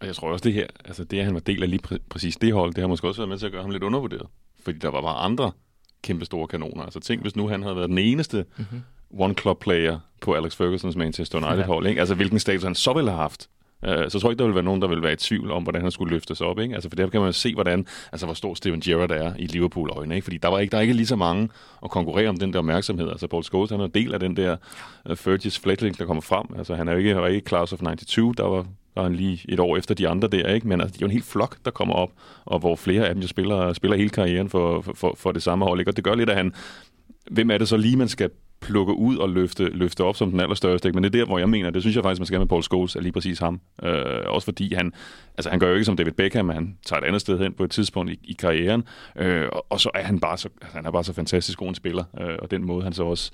Og 0.02 0.08
jeg 0.08 0.16
tror 0.16 0.32
også, 0.32 0.44
det 0.44 0.54
her, 0.54 0.68
altså 0.86 1.04
det, 1.04 1.20
at 1.20 1.26
han 1.26 1.34
var 1.34 1.40
del 1.40 1.64
af 1.64 1.70
lige 1.70 1.82
præ- 1.88 2.08
præcis 2.10 2.38
det 2.38 2.54
hold, 2.54 2.74
det 2.74 2.82
har 2.82 2.88
måske 2.88 3.08
også 3.08 3.22
været 3.22 3.30
med 3.30 3.38
til 3.38 3.46
at 3.46 3.52
gøre 3.52 3.62
ham 3.62 3.72
lidt 3.72 3.84
undervurderet. 3.84 4.28
Fordi 4.64 4.78
der 4.78 4.90
var 4.90 5.02
bare 5.02 5.16
andre 5.16 5.52
kæmpe 6.04 6.26
store 6.26 6.48
kanoner. 6.48 6.84
Altså 6.84 7.00
tænk, 7.00 7.22
hvis 7.22 7.36
nu 7.36 7.48
han 7.48 7.64
havde 7.64 7.76
været 7.76 7.90
den 7.90 7.98
eneste 7.98 8.46
mm-hmm 8.58 8.82
one-club-player 9.10 10.00
på 10.22 10.34
Alex 10.34 10.56
Fergusons 10.56 10.96
Manchester 10.96 11.38
United-hold. 11.48 11.88
Ikke? 11.88 12.00
Altså, 12.00 12.16
hvilken 12.16 12.40
status 12.40 12.64
han 12.64 12.76
så 12.76 12.94
ville 12.94 13.10
have 13.10 13.22
haft. 13.22 13.50
Uh, 13.88 14.10
så 14.10 14.20
tror 14.20 14.30
jeg 14.30 14.32
ikke, 14.32 14.40
der 14.40 14.46
vil 14.46 14.56
være 14.56 14.64
nogen, 14.64 14.82
der 14.82 14.88
vil 14.88 15.02
være 15.02 15.14
i 15.14 15.16
tvivl 15.16 15.52
om, 15.52 15.64
hvordan 15.64 15.82
han 15.82 15.92
skulle 15.92 16.14
løftes 16.14 16.42
op. 16.42 16.60
Ikke? 16.60 16.74
Altså, 16.74 16.90
for 16.90 16.96
der 16.96 17.10
kan 17.10 17.22
man 17.22 17.34
se, 17.34 17.54
hvordan, 17.54 17.86
altså, 18.12 18.26
hvor 18.26 18.34
stor 18.34 18.54
Steven 18.54 18.80
Gerrard 18.80 19.12
er 19.12 19.34
i 19.40 19.46
Liverpool-øjne. 19.46 20.16
Ikke? 20.16 20.26
Fordi 20.26 20.38
der, 20.38 20.48
var 20.48 20.60
ikke, 20.60 20.72
der 20.72 20.78
er 20.78 20.82
ikke 20.82 20.94
lige 20.94 21.08
så 21.08 21.16
mange 21.16 21.50
at 21.84 21.90
konkurrere 21.90 22.30
om 22.30 22.38
den 22.38 22.54
der 22.54 22.60
opmærksomhed. 22.60 23.10
Altså, 23.10 23.28
Paul 23.28 23.44
Scholes, 23.44 23.72
han 23.72 23.80
er 23.80 23.86
en 23.86 23.92
del 23.92 24.14
af 24.14 24.20
den 24.20 24.38
der 24.38 24.52
øh, 25.06 25.12
uh, 25.12 25.18
Fergus 25.18 25.60
Fletchling, 25.60 25.98
der 25.98 26.06
kommer 26.06 26.22
frem. 26.22 26.46
Altså, 26.58 26.76
han 26.76 26.88
er 26.88 26.92
jo 26.92 26.98
ikke, 26.98 27.12
er 27.12 27.26
ikke 27.26 27.50
Class 27.50 27.74
of 27.74 27.80
92, 27.80 28.36
der 28.38 28.44
var 28.44 28.66
der 28.96 29.04
han 29.04 29.16
lige 29.16 29.46
et 29.50 29.60
år 29.60 29.78
efter 29.78 29.96
de 29.96 30.08
andre 30.08 30.28
der, 30.28 30.54
ikke? 30.54 30.68
Men 30.68 30.82
altså, 30.82 30.94
det 30.94 31.02
er 31.02 31.06
jo 31.06 31.10
en 31.10 31.14
hel 31.14 31.24
flok, 31.24 31.58
der 31.66 31.72
kommer 31.72 31.96
op, 31.96 32.12
og 32.46 32.60
hvor 32.60 32.76
flere 32.76 33.08
af 33.08 33.14
dem 33.14 33.22
jo 33.22 33.28
spiller, 33.28 33.74
spiller 33.74 33.98
hele 33.98 34.10
karrieren 34.10 34.50
for, 34.50 34.82
for, 34.82 35.16
for 35.18 35.32
det 35.32 35.44
samme 35.44 35.66
hold. 35.66 35.80
Ikke? 35.80 35.92
Og 35.92 35.96
det 35.96 36.04
gør 36.04 36.16
lidt, 36.16 36.30
at 36.30 36.36
han... 36.36 36.54
Hvem 37.32 37.52
er 37.52 37.58
det 37.58 37.68
så 37.68 37.78
lige, 37.78 37.98
man 37.98 38.08
skal 38.08 38.30
plukke 38.62 38.94
ud 38.94 39.18
og 39.18 39.30
løfte, 39.30 39.64
løfte 39.66 40.04
op 40.04 40.16
som 40.16 40.32
den 40.32 40.40
allerstørste. 40.40 40.88
Ikke? 40.88 40.96
Men 40.96 41.04
det 41.04 41.16
er 41.16 41.20
der, 41.20 41.26
hvor 41.26 41.40
jeg 41.40 41.50
mener, 41.50 41.70
det 41.70 41.82
synes 41.82 41.96
jeg 41.96 42.04
faktisk, 42.04 42.20
man 42.20 42.26
skal 42.26 42.40
med 42.40 42.48
Paul 42.48 42.64
Scholes, 42.64 42.96
er 42.96 43.02
lige 43.02 43.12
præcis 43.12 43.40
ham. 43.40 43.62
Øh, 43.84 44.04
også 44.26 44.46
fordi 44.46 44.74
han, 44.74 44.94
altså 45.38 45.50
han 45.50 45.60
gør 45.60 45.68
jo 45.68 45.74
ikke 45.74 45.86
som 45.86 45.98
David 45.98 46.12
Beckham, 46.12 46.46
men 46.46 46.56
han 46.56 46.78
tager 46.86 47.02
et 47.02 47.06
andet 47.06 47.22
sted 47.22 47.40
hen 47.40 47.54
på 47.54 47.64
et 47.64 47.72
tidspunkt 47.72 48.12
i, 48.12 48.20
i 48.24 48.34
karrieren. 48.34 48.84
Øh, 49.16 49.48
og, 49.52 49.66
og, 49.70 49.80
så 49.80 49.90
er 49.96 50.04
han 50.04 50.20
bare 50.20 50.38
så, 50.38 50.50
altså, 50.62 50.78
han 50.78 50.86
er 50.86 50.92
bare 50.92 51.04
så 51.04 51.14
fantastisk 51.14 51.60
god 51.60 51.70
en 51.70 51.76
spiller. 51.76 52.04
Øh, 52.22 52.38
og 52.40 52.52
den 52.52 52.66
måde, 52.66 52.84
han 52.84 52.94
så 52.94 53.04
også 53.04 53.32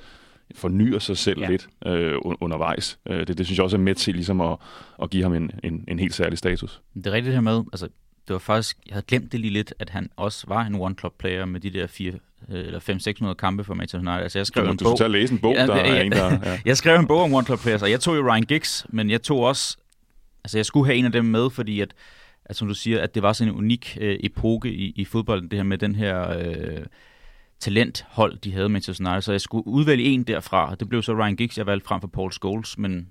fornyer 0.56 1.00
sig 1.00 1.18
selv 1.18 1.42
ja. 1.42 1.50
lidt 1.50 1.68
øh, 1.86 2.16
undervejs. 2.24 3.00
Øh, 3.10 3.28
det, 3.28 3.38
det 3.38 3.46
synes 3.46 3.58
jeg 3.58 3.64
også 3.64 3.78
er 3.78 3.82
med 3.82 3.96
til 3.96 4.14
ligesom 4.14 4.42
at, 4.42 4.58
at 5.02 5.10
give 5.10 5.24
ham 5.24 5.34
en, 5.34 5.52
en, 5.64 5.84
en 5.88 6.00
helt 6.00 6.14
særlig 6.14 6.38
status. 6.38 6.82
Det 6.96 7.08
er 7.08 7.12
rigtigt 7.12 7.34
her 7.34 7.42
med, 7.42 7.64
altså 7.74 7.88
det 8.28 8.34
var 8.34 8.40
faktisk, 8.40 8.78
jeg 8.88 8.94
havde 8.94 9.06
glemt 9.06 9.32
det 9.32 9.40
lige 9.40 9.54
lidt, 9.54 9.74
at 9.80 9.90
han 9.90 10.10
også 10.16 10.46
var 10.48 10.62
en 10.62 10.76
one-club-player 10.76 11.46
med 11.46 11.60
de 11.60 11.70
der 11.70 11.88
fire 11.88 12.14
Øh, 12.50 12.66
eller 12.66 12.80
500-600 13.30 13.34
kampe 13.34 13.64
for 13.64 13.74
Manchester 13.74 14.12
United. 14.12 14.24
Altså, 14.24 14.40
jeg 14.40 14.48
skrev 14.48 14.66
du, 14.66 14.72
en 14.72 14.78
du 14.78 14.84
bog. 14.84 15.00
Du 15.00 15.08
læse 15.08 15.34
en 15.34 15.40
bog, 15.40 15.54
ja, 15.54 15.68
der 15.68 15.76
ja, 15.76 15.96
er 15.96 16.02
en, 16.02 16.12
der... 16.12 16.32
Ja. 16.52 16.60
jeg 16.66 16.78
skrev 16.78 17.00
en 17.00 17.08
bog 17.08 17.22
om 17.22 17.34
One 17.34 17.46
Club 17.46 17.60
Players, 17.60 17.82
og 17.82 17.92
jeg 17.92 18.00
tog 18.00 18.16
jo 18.16 18.32
Ryan 18.32 18.44
Giggs, 18.44 18.86
men 18.90 19.10
jeg 19.10 19.22
tog 19.22 19.40
også... 19.40 19.78
Altså, 20.44 20.58
jeg 20.58 20.66
skulle 20.66 20.86
have 20.86 20.98
en 20.98 21.06
af 21.06 21.12
dem 21.12 21.26
med, 21.26 21.50
fordi 21.50 21.82
at, 21.82 21.94
at 22.46 22.56
som 22.56 22.68
du 22.68 22.74
siger, 22.74 23.02
at 23.02 23.16
det 23.16 23.24
var 23.24 23.34
sådan 23.34 23.54
en 23.54 23.58
unik 23.58 23.98
øh, 24.02 24.20
epoke 24.24 24.70
i, 24.70 24.94
i 24.96 25.06
fodbolden, 25.06 25.52
det 25.52 25.60
her 25.60 25.64
med 25.64 25.78
den 25.78 25.96
her... 25.96 26.38
Øh, 26.40 26.86
talenthold, 27.60 28.38
de 28.38 28.52
havde 28.52 28.70
Manchester 28.70 29.06
United, 29.06 29.22
så 29.22 29.32
jeg 29.32 29.42
skulle 29.42 29.68
udvælge 29.68 30.06
en 30.06 30.24
derfra. 30.24 30.76
Det 30.76 30.90
blev 30.90 31.04
så 31.04 31.14
Ryan 31.14 31.36
Giggs, 31.36 31.58
jeg 31.58 31.66
valgte 31.66 31.88
frem 31.88 32.02
for 32.02 32.08
Paul 32.08 32.32
Scholes, 32.32 32.78
men 32.78 33.08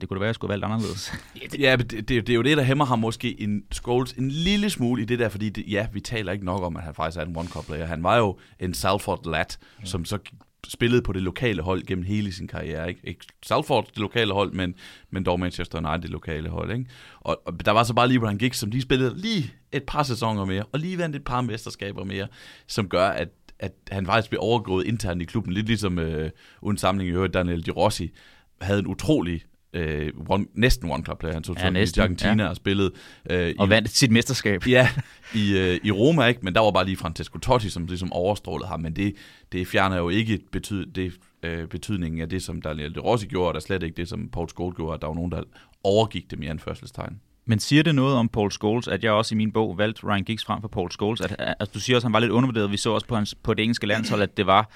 det 0.00 0.08
kunne 0.08 0.16
da 0.16 0.18
være, 0.18 0.26
at 0.26 0.28
jeg 0.28 0.34
skulle 0.34 0.52
have 0.52 0.60
valgt 0.60 0.74
anderledes. 0.74 1.12
ja, 1.58 1.76
det, 1.76 1.90
det, 1.90 2.08
det, 2.08 2.30
er 2.30 2.34
jo 2.34 2.42
det, 2.42 2.56
der 2.56 2.62
hæmmer 2.62 2.84
ham 2.84 2.98
måske 2.98 3.40
en 3.40 3.62
Scholes 3.72 4.12
en 4.12 4.30
lille 4.30 4.70
smule 4.70 5.02
i 5.02 5.04
det 5.04 5.18
der, 5.18 5.28
fordi 5.28 5.48
det, 5.48 5.64
ja, 5.68 5.86
vi 5.92 6.00
taler 6.00 6.32
ikke 6.32 6.44
nok 6.44 6.62
om, 6.62 6.76
at 6.76 6.82
han 6.82 6.94
faktisk 6.94 7.18
er 7.18 7.24
en 7.24 7.36
one-cup-player. 7.36 7.86
Han 7.86 8.02
var 8.02 8.16
jo 8.16 8.38
en 8.60 8.74
Salford 8.74 9.30
lad, 9.30 9.44
ja. 9.80 9.84
som 9.84 10.04
så 10.04 10.18
spillede 10.66 11.02
på 11.02 11.12
det 11.12 11.22
lokale 11.22 11.62
hold 11.62 11.86
gennem 11.86 12.04
hele 12.04 12.32
sin 12.32 12.48
karriere. 12.48 12.88
Ikke, 12.88 13.00
ikke 13.04 13.26
Salford, 13.42 13.86
det 13.86 13.98
lokale 13.98 14.32
hold, 14.32 14.52
men, 14.52 14.74
men 15.10 15.24
dog 15.24 15.40
Manchester 15.40 15.78
United, 15.78 16.02
det 16.02 16.10
lokale 16.10 16.48
hold. 16.48 16.72
Ikke? 16.72 16.86
Og, 17.20 17.42
og 17.46 17.64
der 17.66 17.72
var 17.72 17.82
så 17.82 17.94
bare 17.94 18.08
lige, 18.08 18.18
hvor 18.18 18.28
han 18.28 18.38
gik, 18.38 18.54
som 18.54 18.70
de 18.70 18.82
spillede 18.82 19.20
lige 19.20 19.52
et 19.72 19.82
par 19.82 20.02
sæsoner 20.02 20.44
mere, 20.44 20.64
og 20.72 20.78
lige 20.78 20.98
vandt 20.98 21.16
et 21.16 21.24
par 21.24 21.40
mesterskaber 21.40 22.04
mere, 22.04 22.26
som 22.66 22.88
gør, 22.88 23.08
at 23.08 23.28
at 23.58 23.72
han 23.90 24.06
faktisk 24.06 24.30
blev 24.30 24.40
overgået 24.42 24.86
internt 24.86 25.22
i 25.22 25.24
klubben, 25.24 25.52
lidt 25.52 25.66
ligesom 25.66 25.98
øh, 25.98 26.30
uden 26.62 26.78
samling 26.78 27.10
i 27.10 27.12
øvrigt, 27.12 27.34
Daniel 27.34 27.66
Di 27.66 27.70
Rossi 27.70 28.12
havde 28.60 28.78
en 28.78 28.86
utrolig 28.86 29.44
øh, 29.72 30.12
one, 30.28 30.46
næsten 30.54 30.90
one 30.90 31.04
club 31.04 31.18
player. 31.18 31.34
Han 31.34 31.42
tog 31.42 31.56
ja, 31.58 31.70
næsten, 31.70 32.00
i 32.00 32.02
Argentina 32.02 32.42
ja. 32.42 32.48
og 32.48 32.56
spillede. 32.56 32.90
Øh, 33.30 33.54
og 33.58 33.66
i, 33.66 33.70
vandt 33.70 33.90
sit 33.90 34.10
mesterskab. 34.10 34.66
Ja, 34.66 34.88
i, 35.34 35.58
øh, 35.58 35.80
i 35.84 35.90
Roma, 35.90 36.24
ikke? 36.24 36.40
men 36.42 36.54
der 36.54 36.60
var 36.60 36.70
bare 36.70 36.84
lige 36.84 36.96
Francesco 36.96 37.38
Totti, 37.38 37.70
som 37.70 37.86
ligesom 37.86 38.12
overstrålede 38.12 38.68
ham, 38.68 38.80
men 38.80 38.96
det, 38.96 39.14
det 39.52 39.66
fjerner 39.66 39.96
jo 39.96 40.08
ikke 40.08 40.40
betyd, 40.52 40.86
det, 40.86 41.12
øh, 41.42 41.66
betydningen 41.68 42.20
af 42.20 42.28
det, 42.28 42.42
som 42.42 42.62
Daniel 42.62 42.94
De 42.94 43.00
Rossi 43.00 43.26
gjorde, 43.26 43.48
og 43.48 43.54
der 43.54 43.60
slet 43.60 43.82
ikke 43.82 43.96
det, 43.96 44.08
som 44.08 44.28
Paul 44.28 44.48
Scholes 44.48 44.76
gjorde, 44.76 44.94
at 44.94 45.00
der 45.00 45.06
var 45.06 45.14
nogen, 45.14 45.32
der 45.32 45.42
overgik 45.84 46.30
dem 46.30 46.42
i 46.42 46.46
anførselstegn. 46.46 47.20
Men 47.44 47.58
siger 47.58 47.82
det 47.82 47.94
noget 47.94 48.16
om 48.16 48.28
Paul 48.28 48.52
Scholes, 48.52 48.88
at 48.88 49.04
jeg 49.04 49.12
også 49.12 49.34
i 49.34 49.38
min 49.38 49.52
bog 49.52 49.78
valgte 49.78 50.06
Ryan 50.06 50.24
Giggs 50.24 50.44
frem 50.44 50.60
for 50.60 50.68
Paul 50.68 50.90
Scholes? 50.90 51.20
At, 51.20 51.36
at, 51.60 51.74
du 51.74 51.80
siger 51.80 51.96
også, 51.96 52.04
at 52.04 52.08
han 52.08 52.12
var 52.12 52.20
lidt 52.20 52.32
undervurderet. 52.32 52.70
Vi 52.70 52.76
så 52.76 52.90
også 52.90 53.06
på, 53.06 53.14
hans, 53.14 53.34
på 53.34 53.54
det 53.54 53.62
engelske 53.62 53.86
landshold, 53.86 54.22
at 54.22 54.36
det 54.36 54.46
var 54.46 54.70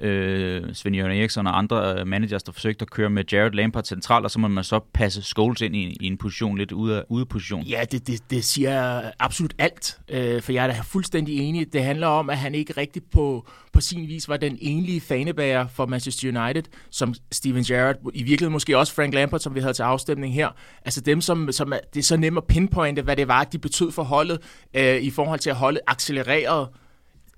øh, 0.00 0.74
Svend 0.74 0.96
Jørgen 0.96 1.18
Eriksson 1.18 1.46
og 1.46 1.58
andre 1.58 2.00
øh, 2.00 2.06
managers, 2.06 2.42
der 2.42 2.52
forsøgte 2.52 2.82
at 2.82 2.90
køre 2.90 3.10
med 3.10 3.24
Jared 3.32 3.52
Lampard 3.52 3.84
centralt, 3.84 4.24
og 4.24 4.30
så 4.30 4.38
må 4.38 4.48
man 4.48 4.64
så 4.64 4.80
passe 4.94 5.22
Scholes 5.22 5.60
ind 5.60 5.76
i, 5.76 5.96
i 6.00 6.06
en 6.06 6.18
position 6.18 6.58
lidt 6.58 6.72
ude 6.72 6.96
af, 6.96 7.02
ude 7.08 7.20
af 7.20 7.28
position. 7.28 7.62
Ja, 7.62 7.84
det, 7.92 8.06
det, 8.06 8.30
det 8.30 8.44
siger 8.44 9.02
absolut 9.18 9.54
alt, 9.58 9.98
øh, 10.08 10.42
for 10.42 10.52
jeg 10.52 10.62
er 10.62 10.72
da 10.72 10.80
fuldstændig 10.80 11.38
enig. 11.38 11.72
Det 11.72 11.84
handler 11.84 12.06
om, 12.06 12.30
at 12.30 12.38
han 12.38 12.54
ikke 12.54 12.72
rigtig 12.76 13.02
på, 13.12 13.46
på 13.72 13.80
sin 13.80 14.08
vis 14.08 14.28
var 14.28 14.36
den 14.36 14.58
enlige 14.60 15.00
fanebærer 15.00 15.66
for 15.68 15.86
Manchester 15.86 16.42
United, 16.42 16.62
som 16.90 17.14
Steven 17.32 17.62
Gerrard, 17.62 17.96
i 18.14 18.22
virkeligheden 18.22 18.52
måske 18.52 18.78
også 18.78 18.94
Frank 18.94 19.14
Lampard, 19.14 19.40
som 19.40 19.54
vi 19.54 19.60
havde 19.60 19.74
til 19.74 19.82
afstemning 19.82 20.34
her. 20.34 20.48
Altså 20.84 21.00
dem, 21.00 21.20
som, 21.20 21.52
som 21.52 21.72
er, 21.72 21.78
det 21.94 22.00
er 22.00 22.04
så 22.04 22.16
nemt 22.16 22.38
at 22.38 22.44
pinpointe, 22.44 23.02
hvad 23.02 23.16
det 23.16 23.28
var, 23.28 23.44
de 23.44 23.58
betød 23.58 23.92
for 23.92 24.02
holdet, 24.02 24.38
øh, 24.74 24.96
i 24.96 25.10
forhold 25.10 25.38
til 25.38 25.50
at 25.50 25.56
holde 25.56 25.80
accelereret. 25.86 26.68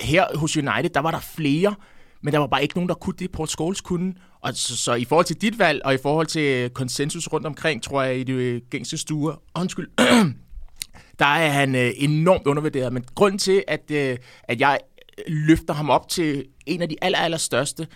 Her 0.00 0.24
hos 0.36 0.56
United, 0.56 0.90
der 0.90 1.00
var 1.00 1.10
der 1.10 1.20
flere, 1.20 1.74
men 2.22 2.32
der 2.32 2.38
var 2.38 2.46
bare 2.46 2.62
ikke 2.62 2.74
nogen, 2.74 2.88
der 2.88 2.94
kunne 2.94 3.14
det, 3.18 3.32
Paul 3.32 3.48
Scholes 3.48 3.80
kunne. 3.80 4.14
Og 4.40 4.54
så, 4.54 4.76
så 4.76 4.94
i 4.94 5.04
forhold 5.04 5.26
til 5.26 5.40
dit 5.40 5.58
valg, 5.58 5.80
og 5.84 5.94
i 5.94 5.98
forhold 6.02 6.26
til 6.26 6.42
øh, 6.42 6.70
konsensus 6.70 7.28
rundt 7.32 7.46
omkring, 7.46 7.82
tror 7.82 8.02
jeg, 8.02 8.18
i 8.18 8.22
det 8.22 8.32
øh, 8.32 8.62
gængse 8.70 8.98
stuer, 8.98 9.42
undskyld, 9.54 9.88
der 11.18 11.26
er 11.26 11.50
han 11.50 11.74
øh, 11.74 11.90
enormt 11.96 12.46
undervurderet. 12.46 12.92
Men 12.92 13.04
grund 13.14 13.38
til, 13.38 13.64
at, 13.68 13.90
øh, 13.90 14.16
at 14.44 14.60
jeg 14.60 14.78
øh, 15.18 15.24
løfter 15.26 15.74
ham 15.74 15.90
op 15.90 16.08
til 16.08 16.44
en 16.66 16.82
af 16.82 16.88
de 16.88 16.96
aller, 17.02 17.18
aller 17.18 17.38
største, 17.38 17.86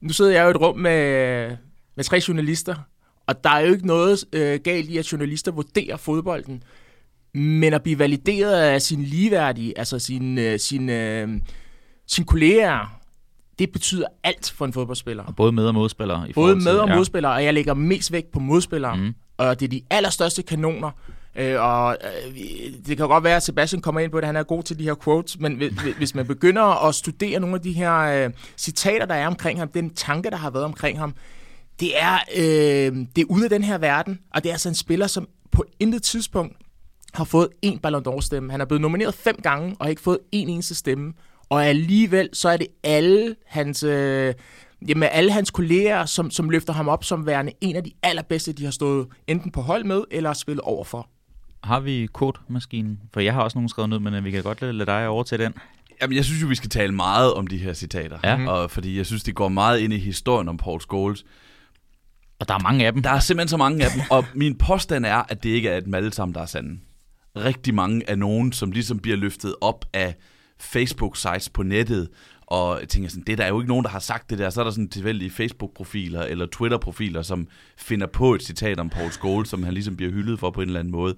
nu 0.00 0.12
sidder 0.12 0.32
jeg 0.32 0.42
jo 0.42 0.48
i 0.48 0.50
et 0.50 0.60
rum 0.60 0.78
med, 0.78 1.56
med 1.96 2.04
tre 2.04 2.20
journalister, 2.28 2.74
og 3.26 3.44
der 3.44 3.50
er 3.50 3.60
jo 3.60 3.72
ikke 3.72 3.86
noget 3.86 4.24
øh, 4.32 4.60
galt 4.64 4.90
i, 4.90 4.98
at 4.98 5.12
journalister 5.12 5.52
vurderer 5.52 5.96
fodbolden, 5.96 6.62
men 7.34 7.74
at 7.74 7.82
blive 7.82 7.98
valideret 7.98 8.60
af 8.60 8.82
sin 8.82 9.02
ligeværdige, 9.02 9.78
altså 9.78 9.98
sin, 9.98 10.38
øh, 10.38 10.58
sin, 10.58 10.88
øh, 10.88 11.28
sin 12.06 12.24
kolleger, 12.24 13.00
det 13.58 13.72
betyder 13.72 14.06
alt 14.24 14.50
for 14.56 14.64
en 14.64 14.72
fodboldspiller. 14.72 15.24
Og 15.24 15.36
både 15.36 15.52
med- 15.52 15.66
og 15.66 15.74
modspillere. 15.74 16.30
I 16.30 16.32
både 16.32 16.56
med- 16.56 16.78
og 16.78 16.88
ja. 16.88 16.96
modspillere, 16.96 17.32
og 17.32 17.44
jeg 17.44 17.54
lægger 17.54 17.74
mest 17.74 18.12
vægt 18.12 18.32
på 18.32 18.38
modspillere. 18.40 18.96
Mm. 18.96 19.14
Og 19.36 19.60
det 19.60 19.66
er 19.66 19.70
de 19.70 19.82
allerstørste 19.90 20.42
kanoner. 20.42 20.90
Øh, 21.36 21.60
og 21.62 21.96
øh, 22.04 22.36
det 22.86 22.96
kan 22.96 23.08
godt 23.08 23.24
være, 23.24 23.36
at 23.36 23.42
Sebastian 23.42 23.82
kommer 23.82 24.00
ind 24.00 24.12
på 24.12 24.20
det, 24.20 24.26
han 24.26 24.36
er 24.36 24.42
god 24.42 24.62
til 24.62 24.78
de 24.78 24.84
her 24.84 24.94
quotes, 25.04 25.38
men 25.38 25.54
hvis, 25.54 25.72
hvis 25.96 26.14
man 26.14 26.26
begynder 26.26 26.86
at 26.88 26.94
studere 26.94 27.40
nogle 27.40 27.56
af 27.56 27.62
de 27.62 27.72
her 27.72 27.94
øh, 28.26 28.30
citater, 28.56 29.06
der 29.06 29.14
er 29.14 29.26
omkring 29.26 29.58
ham, 29.58 29.68
den 29.68 29.90
tanke, 29.94 30.30
der 30.30 30.36
har 30.36 30.50
været 30.50 30.64
omkring 30.64 30.98
ham, 30.98 31.14
det 31.80 31.90
er, 32.00 32.18
øh, 32.36 32.96
det 33.16 33.22
er 33.22 33.24
ude 33.28 33.44
af 33.44 33.50
den 33.50 33.64
her 33.64 33.78
verden, 33.78 34.18
og 34.34 34.42
det 34.42 34.48
er 34.48 34.54
altså 34.54 34.68
en 34.68 34.74
spiller, 34.74 35.06
som 35.06 35.28
på 35.52 35.64
intet 35.80 36.02
tidspunkt 36.02 36.56
har 37.14 37.24
fået 37.24 37.48
en 37.62 37.78
Ballon 37.78 38.02
d'Or-stemme. 38.08 38.50
Han 38.50 38.60
er 38.60 38.64
blevet 38.64 38.80
nomineret 38.80 39.14
fem 39.14 39.36
gange, 39.42 39.76
og 39.78 39.86
har 39.86 39.90
ikke 39.90 40.02
fået 40.02 40.18
en 40.32 40.48
eneste 40.48 40.74
stemme. 40.74 41.12
Og 41.48 41.66
alligevel, 41.66 42.28
så 42.32 42.48
er 42.48 42.56
det 42.56 42.66
alle 42.82 43.36
hans, 43.46 43.82
øh, 43.82 44.34
jamen 44.88 45.08
alle 45.12 45.32
hans 45.32 45.50
kolleger, 45.50 46.06
som, 46.06 46.30
som 46.30 46.50
løfter 46.50 46.72
ham 46.72 46.88
op 46.88 47.04
som 47.04 47.26
værende 47.26 47.52
en 47.60 47.76
af 47.76 47.84
de 47.84 47.92
allerbedste, 48.02 48.52
de 48.52 48.64
har 48.64 48.70
stået 48.70 49.06
enten 49.26 49.50
på 49.50 49.60
hold 49.60 49.84
med, 49.84 50.04
eller 50.10 50.32
spillet 50.32 50.60
overfor. 50.60 51.08
Har 51.64 51.80
vi 51.80 52.08
kodemaskinen? 52.12 53.00
For 53.12 53.20
jeg 53.20 53.34
har 53.34 53.42
også 53.42 53.58
nogen 53.58 53.68
skrevet 53.68 53.90
ned, 53.90 53.98
men 53.98 54.14
øh, 54.14 54.24
vi 54.24 54.30
kan 54.30 54.42
godt 54.42 54.60
lade, 54.60 54.72
lade 54.72 54.90
dig 54.90 55.08
over 55.08 55.22
til 55.22 55.38
den. 55.38 55.54
Jamen, 56.02 56.16
jeg 56.16 56.24
synes 56.24 56.42
jo, 56.42 56.46
vi 56.46 56.54
skal 56.54 56.70
tale 56.70 56.92
meget 56.92 57.34
om 57.34 57.46
de 57.46 57.58
her 57.58 57.72
citater. 57.72 58.18
Ja. 58.24 58.48
Og 58.50 58.70
fordi 58.70 58.96
jeg 58.96 59.06
synes, 59.06 59.22
det 59.22 59.34
går 59.34 59.48
meget 59.48 59.78
ind 59.78 59.92
i 59.92 59.98
historien 59.98 60.48
om 60.48 60.56
Paul 60.56 60.80
Scholes. 60.80 61.24
Og 62.38 62.48
der 62.48 62.54
er 62.54 62.58
mange 62.58 62.86
af 62.86 62.92
dem. 62.92 63.02
Der 63.02 63.10
er 63.10 63.18
simpelthen 63.18 63.48
så 63.48 63.56
mange 63.56 63.84
af 63.84 63.90
dem, 63.90 64.02
og 64.10 64.24
min 64.34 64.58
påstand 64.58 65.06
er, 65.06 65.22
at 65.28 65.42
det 65.42 65.50
ikke 65.50 65.68
er 65.68 65.80
dem 65.80 65.94
alle 65.94 66.12
sammen, 66.12 66.34
der 66.34 66.40
er 66.40 66.46
sande. 66.46 66.78
Rigtig 67.36 67.74
mange 67.74 68.10
af 68.10 68.18
nogen, 68.18 68.52
som 68.52 68.70
ligesom 68.70 68.98
bliver 68.98 69.16
løftet 69.16 69.54
op 69.60 69.84
af 69.92 70.14
Facebook-sites 70.64 71.48
på 71.48 71.62
nettet, 71.62 72.08
og 72.46 72.80
jeg 72.80 72.88
tænker 72.88 73.08
sådan, 73.08 73.24
det 73.26 73.32
er 73.32 73.36
der 73.36 73.44
er 73.44 73.48
jo 73.48 73.60
ikke 73.60 73.68
nogen, 73.68 73.84
der 73.84 73.90
har 73.90 73.98
sagt 73.98 74.30
det 74.30 74.38
der. 74.38 74.50
Så 74.50 74.60
er 74.60 74.64
der 74.64 74.70
sådan 74.70 74.88
tilfældige 74.88 75.30
Facebook-profiler 75.30 76.22
eller 76.22 76.46
Twitter-profiler, 76.46 77.22
som 77.22 77.48
finder 77.76 78.06
på 78.06 78.34
et 78.34 78.42
citat 78.42 78.80
om 78.80 78.90
Paul 78.90 79.10
Scholes, 79.10 79.48
som 79.48 79.62
han 79.62 79.74
ligesom 79.74 79.96
bliver 79.96 80.12
hyldet 80.12 80.38
for 80.38 80.50
på 80.50 80.60
en 80.60 80.68
eller 80.68 80.80
anden 80.80 80.92
måde. 80.92 81.14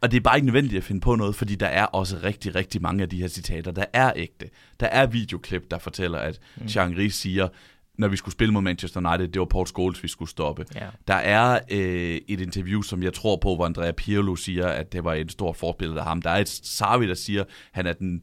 Og 0.00 0.10
det 0.10 0.16
er 0.16 0.20
bare 0.20 0.36
ikke 0.36 0.46
nødvendigt 0.46 0.76
at 0.76 0.84
finde 0.84 1.00
på 1.00 1.14
noget, 1.14 1.34
fordi 1.34 1.54
der 1.54 1.66
er 1.66 1.84
også 1.84 2.18
rigtig, 2.22 2.54
rigtig 2.54 2.82
mange 2.82 3.02
af 3.02 3.08
de 3.08 3.20
her 3.20 3.28
citater, 3.28 3.70
der 3.70 3.84
er 3.92 4.12
ægte. 4.16 4.50
Der 4.80 4.86
er 4.86 5.06
videoklip, 5.06 5.70
der 5.70 5.78
fortæller, 5.78 6.18
at 6.18 6.38
mm. 6.56 6.66
Jean-Ri 6.66 7.08
siger, 7.08 7.48
når 7.98 8.08
vi 8.08 8.16
skulle 8.16 8.32
spille 8.32 8.52
mod 8.52 8.62
Manchester 8.62 9.10
United, 9.10 9.28
det 9.28 9.40
var 9.40 9.46
Paul 9.46 9.66
Scholes, 9.66 10.02
vi 10.02 10.08
skulle 10.08 10.28
stoppe. 10.30 10.66
Ja. 10.74 10.86
Der 11.08 11.14
er 11.14 11.60
øh, 11.70 12.20
et 12.28 12.40
interview, 12.40 12.82
som 12.82 13.02
jeg 13.02 13.12
tror 13.12 13.36
på, 13.36 13.54
hvor 13.54 13.66
Andrea 13.66 13.92
Pirlo 13.92 14.36
siger, 14.36 14.66
at 14.66 14.92
det 14.92 15.04
var 15.04 15.14
en 15.14 15.28
stor 15.28 15.52
forbillede 15.52 16.00
af 16.00 16.06
ham. 16.06 16.22
Der 16.22 16.30
er 16.30 16.38
et 16.38 16.48
Sarvi, 16.48 17.08
der 17.08 17.14
siger, 17.14 17.44
han 17.72 17.86
er 17.86 17.92
den, 17.92 18.22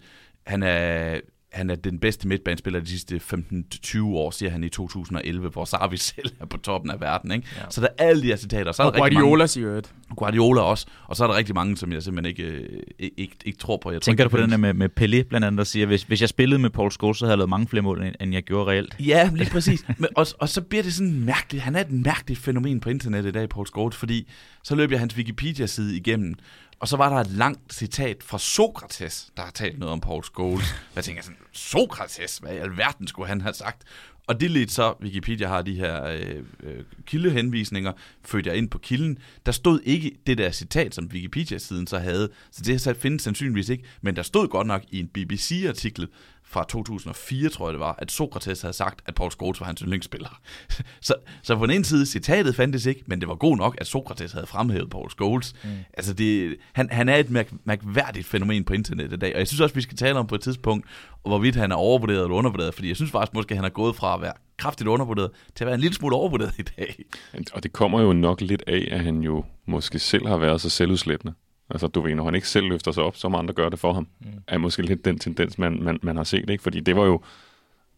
han 0.50 0.64
er, 0.64 1.20
han 1.52 1.70
er 1.70 1.76
den 1.76 2.00
bedste 2.00 2.28
midtbanespiller 2.28 2.80
de 2.80 2.88
sidste 2.88 3.22
15-20 3.34 4.04
år, 4.04 4.32
siger 4.32 4.50
han 4.50 4.64
i 4.64 4.70
2011, 4.70 5.50
hvor 5.50 5.66
Sarvi 5.66 5.98
selv 6.16 6.32
er 6.40 6.46
på 6.46 6.58
toppen 6.58 6.92
af 6.92 7.02
verden. 7.02 7.32
Ikke? 7.32 7.48
Ja. 7.56 7.62
Så 7.70 7.82
der 7.82 7.88
er 7.98 8.06
alle 8.08 8.22
de 8.22 8.28
her 8.28 8.36
citater. 8.38 8.72
Så 8.72 8.84
er 8.84 8.88
Og 8.88 8.94
der 8.94 9.04
rigtig 9.04 9.14
mange, 9.16 9.26
Guardiola 9.28 9.48
siger 9.48 9.76
det. 9.76 9.92
Guardiola 10.16 10.62
også. 10.62 10.86
Og 11.08 11.16
så 11.16 11.24
er 11.24 11.28
der 11.28 11.36
rigtig 11.38 11.56
mange, 11.56 11.78
som 11.78 11.94
jeg 11.94 12.04
simpelthen 12.04 12.30
ikke, 12.30 12.44
øh, 12.44 12.80
ikke, 13.18 13.36
ikke 13.46 13.58
tror 13.58 13.78
på. 13.78 13.92
Jeg 13.92 14.02
tror 14.02 14.12
Tænker 14.12 14.24
ikke, 14.24 14.30
du 14.32 14.32
på 14.32 14.38
de 14.38 14.42
den 14.42 14.52
der 14.52 14.58
med, 14.58 14.74
med 14.74 14.90
Pelé, 15.00 15.28
blandt 15.30 15.46
andet, 15.46 15.58
der 15.58 15.64
siger, 15.64 15.86
hvis, 15.86 16.04
hvis 16.04 16.22
jeg 16.22 16.30
spillede 16.30 16.60
med 16.62 16.70
Paul 16.70 16.92
Scholes, 16.92 17.18
så 17.18 17.26
havde 17.26 17.32
jeg 17.32 17.38
lavet 17.38 17.50
mange 17.50 17.68
flere 17.68 17.82
mål, 17.84 18.04
end- 18.04 18.16
end 18.22 18.34
jeg 18.34 18.44
gjorde 18.44 18.72
reelt. 18.72 18.96
Ja, 19.00 19.30
lige 19.36 19.50
præcis. 19.50 19.86
Men, 19.98 20.08
og, 20.16 20.28
og 20.40 20.50
så 20.50 20.62
bliver 20.62 20.84
det 20.84 20.94
sådan 20.94 21.20
mærkeligt. 21.20 21.64
Han 21.64 21.76
er 21.76 21.82
et 21.82 21.92
mærkeligt 21.92 22.40
fænomen 22.40 22.80
på 22.80 22.90
internettet 22.90 23.30
i 23.30 23.34
dag, 23.34 23.50
Paul 23.50 23.68
Scholes, 23.68 23.96
fordi 23.96 24.30
så 24.64 24.76
løb 24.76 24.92
jeg 24.92 25.00
hans 25.00 25.16
Wikipedia-side 25.18 25.96
igennem, 25.98 26.36
og 26.80 26.88
så 26.88 26.98
var 26.98 27.10
der 27.10 27.16
et 27.16 27.32
langt 27.32 27.74
citat 27.74 28.24
fra 28.24 28.40
Sokrates, 28.40 29.32
der 29.38 29.44
har 29.44 29.52
talt 29.52 29.80
noget 29.80 29.94
om 29.94 30.02
Paul 30.02 30.24
Scholes. 30.24 30.76
Jeg 30.96 31.04
tænker 31.04 31.24
sådan, 31.24 31.38
Sokrates, 31.52 32.38
hvad 32.38 32.54
i 32.54 32.58
alverden 32.58 33.08
skulle 33.08 33.28
han 33.28 33.42
have 33.42 33.54
sagt? 33.54 33.84
Og 34.28 34.40
det 34.40 34.52
lidt 34.52 34.72
så, 34.72 34.94
Wikipedia 35.02 35.48
har 35.48 35.62
de 35.62 35.76
her 35.76 36.04
øh, 36.06 36.44
øh, 36.64 36.84
kildehenvisninger, 37.06 37.92
fødte 38.26 38.50
jeg 38.50 38.58
ind 38.58 38.70
på 38.70 38.78
kilden. 38.78 39.18
Der 39.46 39.52
stod 39.52 39.80
ikke 39.84 40.12
det 40.28 40.38
der 40.38 40.52
citat, 40.52 40.96
som 40.96 41.10
Wikipedia-siden 41.14 41.88
så 41.88 42.00
havde, 42.00 42.30
så 42.52 42.62
det 42.64 42.82
så 42.82 42.94
findes 42.94 43.22
sandsynligvis 43.22 43.70
ikke, 43.70 43.84
men 44.02 44.16
der 44.16 44.22
stod 44.22 44.48
godt 44.48 44.68
nok 44.68 44.84
i 44.92 45.00
en 45.00 45.08
BBC-artikel 45.08 46.08
fra 46.50 46.66
2004, 46.70 47.50
tror 47.50 47.68
jeg 47.68 47.74
det 47.74 47.80
var, 47.80 47.96
at 47.98 48.12
Sokrates 48.12 48.62
havde 48.62 48.74
sagt, 48.74 49.02
at 49.06 49.16
Paul 49.16 49.32
Scholes 49.32 49.60
var 49.60 49.66
hans 49.66 49.80
yndlingsspiller. 49.80 50.42
så, 51.02 51.14
så 51.44 51.56
på 51.56 51.66
den 51.66 51.76
ene 51.76 51.86
side, 51.86 52.06
citatet 52.06 52.56
fandtes 52.56 52.86
ikke, 52.86 53.04
men 53.06 53.20
det 53.20 53.28
var 53.28 53.36
god 53.36 53.58
nok, 53.58 53.76
at 53.78 53.88
Sokrates 53.88 54.32
havde 54.32 54.48
fremhævet 54.48 54.90
Paul 54.90 55.10
Scholes. 55.10 55.56
Mm. 55.64 55.70
Altså, 55.94 56.14
det, 56.14 56.56
han, 56.74 56.90
han 56.92 57.10
er 57.10 57.16
et 57.16 57.30
mærk, 57.30 57.54
mærkværdigt 57.64 58.28
fænomen 58.28 58.64
på 58.64 58.74
internettet 58.74 59.18
i 59.18 59.20
dag, 59.20 59.34
og 59.34 59.40
jeg 59.40 59.48
synes 59.48 59.62
også, 59.62 59.76
vi 59.76 59.82
skal 59.82 59.98
tale 59.98 60.20
om 60.20 60.28
på 60.28 60.36
et 60.36 60.42
tidspunkt, 60.42 60.86
hvorvidt 61.26 61.56
han 61.56 61.72
er 61.72 61.76
overvurderet 61.76 62.24
eller 62.24 62.36
undervurderet, 62.36 62.74
fordi 62.74 62.88
jeg 62.88 62.96
synes 62.96 63.12
faktisk 63.12 63.34
måske, 63.34 63.52
at 63.52 63.58
han 63.58 63.66
er 63.66 63.70
gået 63.70 63.96
fra 63.96 64.16
at 64.16 64.22
være 64.22 64.34
kraftigt 64.58 64.88
undervurderet 64.88 65.32
til 65.56 65.64
at 65.64 65.66
være 65.66 65.76
en 65.76 65.82
lille 65.82 65.96
smule 65.96 66.16
overvurderet 66.16 66.54
i 66.60 66.62
dag. 66.62 67.06
Og 67.54 67.64
det 67.64 67.74
kommer 67.74 68.02
jo 68.02 68.14
nok 68.14 68.42
lidt 68.42 68.64
af, 68.68 68.88
at 68.92 69.00
han 69.00 69.22
jo 69.22 69.44
måske 69.66 70.00
selv 70.00 70.28
har 70.28 70.38
været 70.38 70.62
så 70.62 70.70
selvudslættende. 70.70 71.34
Altså, 71.70 71.88
du 71.88 72.02
ved, 72.02 72.16
når 72.16 72.24
han 72.24 72.36
ikke 72.36 72.48
selv 72.50 72.68
løfter 72.68 72.92
sig 72.92 73.04
op, 73.04 73.16
så 73.16 73.30
må 73.30 73.38
andre 73.38 73.54
gøre 73.54 73.70
det 73.70 73.80
for 73.80 73.94
ham. 73.94 74.08
Mm. 74.20 74.28
Er 74.48 74.58
måske 74.58 74.82
lidt 74.82 75.06
den 75.06 75.20
tendens, 75.20 75.58
man, 75.58 75.84
man, 75.84 76.00
man 76.02 76.16
har 76.18 76.24
set, 76.24 76.50
ikke? 76.50 76.64
Fordi 76.64 76.80
det 76.80 76.96
var 76.96 77.06
jo 77.06 77.22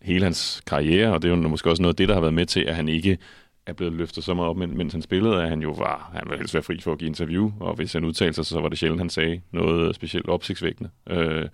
hele 0.01 0.23
hans 0.23 0.61
karriere, 0.67 1.13
og 1.13 1.21
det 1.21 1.31
er 1.31 1.35
jo 1.35 1.47
måske 1.47 1.69
også 1.69 1.81
noget 1.81 1.93
af 1.93 1.97
det, 1.97 2.07
der 2.07 2.13
har 2.13 2.21
været 2.21 2.33
med 2.33 2.45
til, 2.45 2.59
at 2.59 2.75
han 2.75 2.89
ikke 2.89 3.17
er 3.65 3.73
blevet 3.73 3.93
løftet 3.93 4.23
så 4.23 4.33
meget 4.33 4.49
op, 4.49 4.57
men, 4.57 4.77
mens 4.77 4.93
han 4.93 5.01
spillede, 5.01 5.41
at 5.43 5.49
han 5.49 5.61
jo 5.61 5.71
var, 5.71 6.11
han 6.13 6.23
ville 6.25 6.37
helst 6.37 6.53
være 6.53 6.63
fri 6.63 6.79
for 6.81 6.91
at 6.91 6.97
give 6.97 7.07
interview, 7.07 7.51
og 7.59 7.75
hvis 7.75 7.93
han 7.93 8.03
udtalte 8.05 8.33
sig, 8.35 8.45
så 8.45 8.61
var 8.61 8.69
det 8.69 8.77
sjældent, 8.77 8.99
han 9.01 9.09
sagde 9.09 9.41
noget 9.51 9.95
specielt 9.95 10.29
opsigtsvækkende. 10.29 10.89
Øh, 11.09 11.45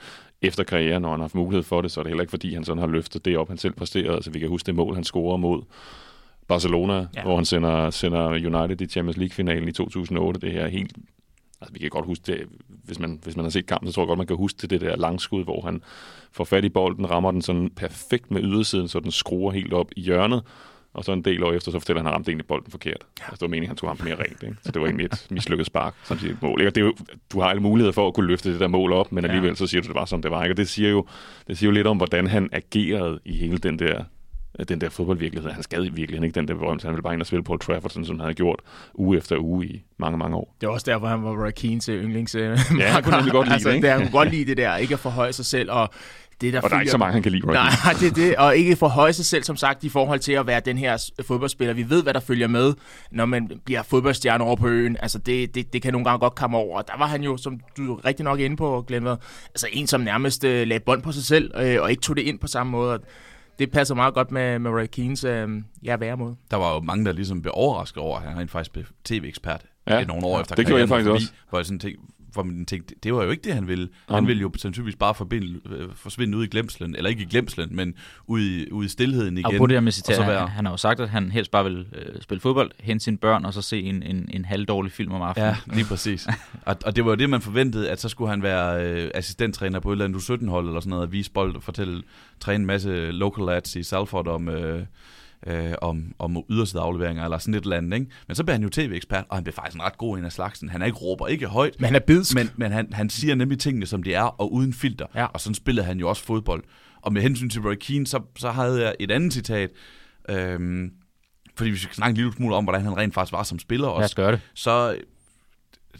efter 0.41 0.63
karrieren, 0.63 1.01
når 1.01 1.09
han 1.09 1.19
har 1.19 1.23
haft 1.23 1.35
mulighed 1.35 1.63
for 1.63 1.81
det, 1.81 1.91
så 1.91 1.99
er 1.99 2.03
det 2.03 2.09
heller 2.09 2.21
ikke, 2.21 2.31
fordi 2.31 2.53
han 2.53 2.63
sådan 2.63 2.79
har 2.79 2.87
løftet 2.87 3.25
det 3.25 3.37
op, 3.37 3.47
han 3.47 3.57
selv 3.57 3.73
præsterede. 3.73 4.15
Altså, 4.15 4.31
vi 4.31 4.39
kan 4.39 4.49
huske 4.49 4.65
det 4.67 4.75
mål, 4.75 4.95
han 4.95 5.03
scorer 5.03 5.37
mod 5.37 5.61
Barcelona, 6.47 7.07
Ja. 7.15 7.21
hvor 7.23 7.35
han 7.35 7.45
sender, 7.45 7.89
sender 7.89 8.27
United 8.29 8.81
i 8.81 8.85
Champions 8.85 9.17
League-finalen 9.17 9.67
i 9.67 9.71
2008. 9.71 10.39
Det 10.39 10.51
her 10.51 10.61
er 10.61 10.67
helt... 10.67 10.91
Altså, 11.61 11.73
vi 11.73 11.79
kan 11.79 11.89
godt 11.89 12.05
huske 12.05 12.23
det, 12.25 12.47
hvis 12.67 12.99
man, 12.99 13.19
hvis 13.23 13.35
man 13.35 13.45
har 13.45 13.49
set 13.49 13.65
kampen, 13.65 13.89
så 13.89 13.95
tror 13.95 14.03
jeg 14.03 14.07
godt, 14.07 14.17
man 14.17 14.27
kan 14.27 14.35
huske 14.35 14.57
det, 14.61 14.69
det 14.69 14.81
der 14.81 14.95
langskud, 14.95 15.43
hvor 15.43 15.61
han 15.61 15.81
får 16.31 16.43
fat 16.43 16.65
i 16.65 16.69
bolden, 16.69 17.09
rammer 17.09 17.31
den 17.31 17.41
sådan 17.41 17.69
perfekt 17.75 18.31
med 18.31 18.43
ydersiden, 18.43 18.87
så 18.87 18.99
den 18.99 19.11
skruer 19.11 19.51
helt 19.51 19.73
op 19.73 19.87
i 19.95 20.01
hjørnet, 20.01 20.43
og 20.93 21.03
så 21.03 21.11
en 21.11 21.21
del 21.21 21.43
år 21.43 21.53
efter, 21.53 21.71
så 21.71 21.79
fortæller 21.79 21.99
han, 21.99 22.07
at 22.07 22.11
han 22.11 22.15
ramte 22.15 22.31
egentlig 22.31 22.47
bolden 22.47 22.71
forkert. 22.71 23.05
Altså, 23.19 23.31
det 23.31 23.41
var 23.41 23.47
meningen, 23.47 23.63
at 23.65 23.69
han 23.69 23.77
tog 23.77 23.89
ham 23.89 23.97
mere 24.03 24.15
rent. 24.15 24.43
Ikke? 24.43 24.55
Så 24.63 24.71
det 24.71 24.81
var 24.81 24.87
egentlig 24.87 25.05
et 25.05 25.27
mislykket 25.29 25.65
spark, 25.65 25.95
samtidig 26.03 26.33
et 26.33 26.41
mål. 26.41 26.61
Ikke? 26.61 26.69
Og 26.69 26.75
det 26.75 26.81
er 26.81 26.85
jo, 26.85 26.93
du 27.33 27.39
har 27.39 27.49
alle 27.49 27.61
muligheder 27.61 27.91
for 27.91 28.07
at 28.07 28.13
kunne 28.13 28.27
løfte 28.27 28.51
det 28.51 28.59
der 28.59 28.67
mål 28.67 28.93
op, 28.93 29.11
men 29.11 29.25
alligevel 29.25 29.55
så 29.55 29.67
siger 29.67 29.81
du, 29.81 29.87
det 29.87 29.95
var, 29.95 30.05
som 30.05 30.21
det 30.21 30.31
var. 30.31 30.43
Ikke? 30.43 30.53
Og 30.53 30.57
det 30.57 30.69
siger, 30.69 30.89
jo, 30.89 31.05
det 31.47 31.57
siger 31.57 31.67
jo 31.67 31.73
lidt 31.73 31.87
om, 31.87 31.97
hvordan 31.97 32.27
han 32.27 32.49
agerede 32.51 33.19
i 33.25 33.37
hele 33.37 33.57
den 33.57 33.79
der 33.79 34.03
den 34.63 34.81
der 34.81 34.89
fodboldvirkelighed. 34.89 35.51
Han 35.51 35.63
skade 35.63 35.87
i 35.87 35.89
virkeligheden 35.89 36.23
ikke 36.23 36.35
den 36.35 36.47
der 36.47 36.53
berømte. 36.53 36.85
Han 36.85 36.93
ville 36.93 37.03
bare 37.03 37.13
ind 37.13 37.21
og 37.21 37.27
spille 37.27 37.43
Paul 37.43 37.59
Trafford, 37.59 37.89
sådan, 37.89 38.05
som 38.05 38.15
han 38.15 38.21
havde 38.21 38.33
gjort 38.33 38.59
uge 38.93 39.17
efter 39.17 39.37
uge 39.39 39.65
i 39.65 39.83
mange, 39.97 40.17
mange 40.17 40.37
år. 40.37 40.55
Det 40.61 40.67
er 40.67 40.71
også 40.71 40.91
derfor, 40.91 41.07
han 41.07 41.23
var 41.23 41.45
Roy 41.45 41.51
Keane 41.55 41.79
til 41.79 42.03
yndlings. 42.03 42.35
Ja, 42.35 42.55
han 42.93 43.03
kunne 43.03 43.15
nemlig 43.15 43.31
godt 43.31 43.47
lide 43.47 43.53
altså, 43.53 43.69
det, 43.69 43.75
ikke? 43.75 43.89
Han 43.89 44.01
kunne 44.01 44.11
godt 44.11 44.31
lide 44.31 44.45
det 44.45 44.57
der, 44.57 44.77
ikke 44.77 44.93
at 44.93 44.99
forhøje 44.99 45.33
sig 45.33 45.45
selv, 45.45 45.71
og 45.71 45.89
det 46.41 46.53
der 46.53 46.61
Og 46.61 46.69
der 46.69 46.75
er 46.75 46.79
ikke 46.79 46.91
så 46.91 46.97
mange, 46.97 47.13
han 47.13 47.23
kan 47.23 47.31
lide. 47.31 47.47
Roy 47.47 47.53
Nej, 47.53 47.69
det 47.99 48.07
er 48.07 48.13
det, 48.13 48.35
og 48.35 48.57
ikke 48.57 48.75
forhøje 48.75 49.13
sig 49.13 49.25
selv, 49.25 49.43
som 49.43 49.55
sagt, 49.55 49.83
i 49.83 49.89
forhold 49.89 50.19
til 50.19 50.31
at 50.33 50.47
være 50.47 50.59
den 50.59 50.77
her 50.77 51.11
fodboldspiller. 51.27 51.73
Vi 51.73 51.89
ved, 51.89 52.03
hvad 52.03 52.13
der 52.13 52.19
følger 52.19 52.47
med, 52.47 52.73
når 53.11 53.25
man 53.25 53.51
bliver 53.65 53.83
fodboldstjerne 53.83 54.43
over 54.43 54.55
på 54.55 54.67
øen. 54.67 54.97
Altså, 54.99 55.17
det, 55.19 55.55
det, 55.55 55.73
det 55.73 55.81
kan 55.81 55.93
nogle 55.93 56.05
gange 56.05 56.19
godt 56.19 56.35
komme 56.35 56.57
over. 56.57 56.77
Og 56.77 56.87
der 56.87 56.97
var 56.97 57.05
han 57.05 57.23
jo, 57.23 57.37
som 57.37 57.59
du 57.77 57.95
rigtig 57.95 58.23
nok 58.23 58.39
inde 58.39 58.57
på, 58.57 58.83
Glenn, 58.87 59.07
altså 59.07 59.67
en, 59.71 59.87
som 59.87 60.01
nærmest 60.01 60.43
øh, 60.43 60.67
lagde 60.67 60.83
bånd 60.85 61.01
på 61.01 61.11
sig 61.11 61.23
selv, 61.23 61.51
øh, 61.59 61.81
og 61.81 61.91
ikke 61.91 62.01
tog 62.01 62.15
det 62.15 62.21
ind 62.21 62.39
på 62.39 62.47
samme 62.47 62.71
måde. 62.71 62.99
Det 63.59 63.71
passer 63.71 63.95
meget 63.95 64.13
godt 64.13 64.31
med, 64.31 64.59
med 64.59 64.71
Roy 64.71 64.85
Keanes 64.85 65.23
øh, 65.23 65.49
ja, 65.83 65.95
væremåde. 65.97 66.35
Der 66.51 66.57
var 66.57 66.73
jo 66.73 66.79
mange, 66.79 67.05
der 67.05 67.11
ligesom 67.11 67.41
blev 67.41 67.51
overrasket 67.55 67.97
over, 67.97 68.17
at 68.19 68.23
han 68.23 68.37
rent 68.37 68.51
faktisk 68.51 68.71
blev 68.73 68.85
tv-ekspert 69.03 69.65
Ja, 69.87 70.03
nogle 70.03 70.25
år 70.25 70.35
ja, 70.35 70.41
efter 70.41 70.55
det 70.55 70.65
gjorde 70.65 70.79
jeg 70.79 70.89
faktisk 70.89 71.07
forbi, 71.07 71.15
også. 71.15 71.31
Hvor 71.49 71.59
jeg 71.59 71.65
sådan 71.65 71.79
tænkte, 71.79 72.01
hvor 72.33 72.43
man 72.43 72.65
tænkte, 72.65 72.95
det 73.03 73.13
var 73.13 73.23
jo 73.23 73.29
ikke 73.31 73.43
det, 73.43 73.53
han 73.53 73.67
ville. 73.67 73.89
Han 74.07 74.15
Jamen. 74.15 74.27
ville 74.27 74.41
jo 74.41 74.51
sandsynligvis 74.57 74.95
bare 74.95 75.15
forbinde, 75.15 75.59
øh, 75.69 75.87
forsvinde 75.95 76.37
ud 76.37 76.43
i 76.43 76.47
glemslen, 76.47 76.95
eller 76.95 77.09
ikke 77.09 77.21
i 77.21 77.25
glemslen, 77.25 77.75
men 77.75 77.93
ud 78.27 78.41
i, 78.41 78.71
ud 78.71 78.85
i 78.85 78.87
stillheden 78.87 79.37
igen. 79.37 79.45
Og 79.45 79.53
på 79.57 79.67
det 79.67 79.75
her 79.75 79.79
med 79.81 79.91
citat, 79.91 80.15
så 80.15 80.21
han, 80.23 80.31
være- 80.31 80.47
han 80.47 80.65
har 80.65 80.73
jo 80.73 80.77
sagt, 80.77 80.99
at 80.99 81.09
han 81.09 81.31
helst 81.31 81.51
bare 81.51 81.63
vil 81.63 81.85
øh, 81.95 82.21
spille 82.21 82.41
fodbold, 82.41 82.71
hente 82.79 83.03
sine 83.03 83.17
børn, 83.17 83.45
og 83.45 83.53
så 83.53 83.61
se 83.61 83.81
en, 83.81 84.03
en, 84.03 84.29
en 84.33 84.45
halvdårlig 84.45 84.91
film 84.91 85.11
om 85.11 85.21
aftenen. 85.21 85.49
Ja, 85.67 85.73
lige 85.75 85.85
præcis. 85.85 86.27
og, 86.65 86.75
og 86.85 86.95
det 86.95 87.05
var 87.05 87.11
jo 87.11 87.15
det, 87.15 87.29
man 87.29 87.41
forventede, 87.41 87.89
at 87.89 88.01
så 88.01 88.09
skulle 88.09 88.29
han 88.29 88.43
være 88.43 88.85
øh, 88.85 89.11
assistenttræner 89.13 89.79
på 89.79 89.89
et 89.91 89.93
eller 89.93 90.05
andet 90.05 90.19
U17-hold 90.19 90.67
eller 90.67 90.79
sådan 90.79 90.89
noget, 90.89 91.03
og 91.05 91.11
vise 91.11 91.31
bold 91.31 91.55
og 91.55 91.63
fortælle, 91.63 92.03
træne 92.39 92.61
en 92.61 92.65
masse 92.65 93.11
local 93.11 93.45
lads 93.45 93.75
i 93.75 93.83
Salford 93.83 94.27
om, 94.27 94.49
øh, 94.49 94.85
øh, 95.47 95.73
om, 95.81 96.13
om 96.19 96.43
yderside 96.49 96.81
afleveringer 96.81 97.23
eller 97.23 97.37
sådan 97.37 97.53
et 97.53 97.63
eller 97.63 97.77
andet. 97.77 97.99
Ikke? 97.99 98.11
Men 98.27 98.35
så 98.35 98.43
blev 98.43 98.53
han 98.53 98.63
jo 98.63 98.69
tv-ekspert, 98.69 99.25
og 99.29 99.37
han 99.37 99.43
blev 99.43 99.53
faktisk 99.53 99.75
en 99.75 99.81
ret 99.81 99.97
god 99.97 100.17
en 100.17 100.25
af 100.25 100.31
slagsen. 100.31 100.69
Han 100.69 100.81
er 100.81 100.85
ikke 100.85 100.97
råber 100.97 101.27
ikke 101.27 101.47
højt, 101.47 101.75
Men 101.79 101.85
han 101.85 101.95
er 101.95 101.99
bidsk. 101.99 102.35
men, 102.35 102.49
men 102.55 102.71
han, 102.71 102.93
han 102.93 103.09
siger 103.09 103.35
nemlig 103.35 103.59
tingene, 103.59 103.85
som 103.85 104.03
de 104.03 104.13
er, 104.13 104.23
og 104.23 104.53
uden 104.53 104.73
filter. 104.73 105.05
Ja. 105.15 105.25
Og 105.25 105.41
sådan 105.41 105.55
spillede 105.55 105.85
han 105.85 105.99
jo 105.99 106.09
også 106.09 106.23
fodbold. 106.23 106.63
Og 107.01 107.13
med 107.13 107.21
hensyn 107.21 107.49
til 107.49 107.61
Roy 107.61 107.75
Keane, 107.75 108.07
så, 108.07 108.21
så 108.37 108.51
havde 108.51 108.83
jeg 108.83 108.95
et 108.99 109.11
andet 109.11 109.33
citat, 109.33 109.69
øhm, 110.29 110.91
fordi 111.55 111.69
vi 111.69 111.77
skal 111.77 111.95
snakke 111.95 112.11
en 112.11 112.17
lille 112.17 112.33
smule 112.33 112.55
om, 112.55 112.63
hvordan 112.63 112.81
han 112.81 112.97
rent 112.97 113.13
faktisk 113.13 113.33
var 113.33 113.43
som 113.43 113.59
spiller 113.59 113.87
Lad 113.87 113.93
også 113.93 114.05
os 114.05 114.15
gøre 114.15 114.31
det. 114.31 114.39
så 114.53 114.97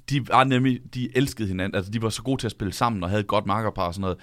de 0.10 0.28
var 0.28 0.44
nemlig, 0.44 0.80
de 0.94 1.18
elskede 1.18 1.48
hinanden, 1.48 1.76
altså 1.76 1.92
de 1.92 2.02
var 2.02 2.10
så 2.10 2.24
gode 2.24 2.42
til 2.42 2.48
at 2.48 2.52
spille 2.52 2.74
sammen 2.74 3.04
og 3.04 3.10
havde 3.10 3.20
et 3.20 3.28
godt 3.28 3.46
makkerpar 3.46 3.88
og 3.88 3.94
sådan 3.94 4.02
noget. 4.02 4.18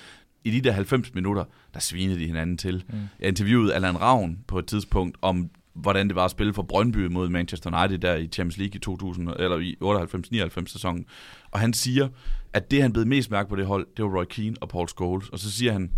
I 0.44 0.50
de 0.50 0.60
der 0.60 0.72
90 0.72 1.14
minutter, 1.14 1.44
der 1.74 1.80
svinede 1.80 2.18
de 2.18 2.26
hinanden 2.26 2.58
til. 2.58 2.84
Mm. 2.88 2.98
Jeg 3.20 3.28
interviewede 3.28 3.74
Allan 3.74 4.00
Ravn 4.00 4.38
på 4.46 4.58
et 4.58 4.66
tidspunkt 4.66 5.18
om, 5.22 5.50
hvordan 5.74 6.08
det 6.08 6.16
var 6.16 6.24
at 6.24 6.30
spille 6.30 6.54
for 6.54 6.62
Brøndby 6.62 7.06
mod 7.06 7.28
Manchester 7.28 7.82
United 7.82 7.98
der 7.98 8.14
i 8.14 8.26
Champions 8.26 8.58
League 8.58 8.76
i 8.76 8.78
2000, 8.78 9.28
eller 9.38 9.58
i 9.58 9.76
98-99 9.82 10.66
sæsonen. 10.66 11.06
Og 11.50 11.60
han 11.60 11.72
siger, 11.72 12.08
at 12.52 12.70
det 12.70 12.82
han 12.82 12.92
blev 12.92 13.06
mest 13.06 13.30
mærke 13.30 13.48
på 13.48 13.56
det 13.56 13.66
hold, 13.66 13.86
det 13.96 14.04
var 14.04 14.18
Roy 14.18 14.24
Keane 14.24 14.56
og 14.60 14.68
Paul 14.68 14.88
Scholes. 14.88 15.28
Og 15.28 15.38
så 15.38 15.52
siger 15.52 15.72
han, 15.72 15.90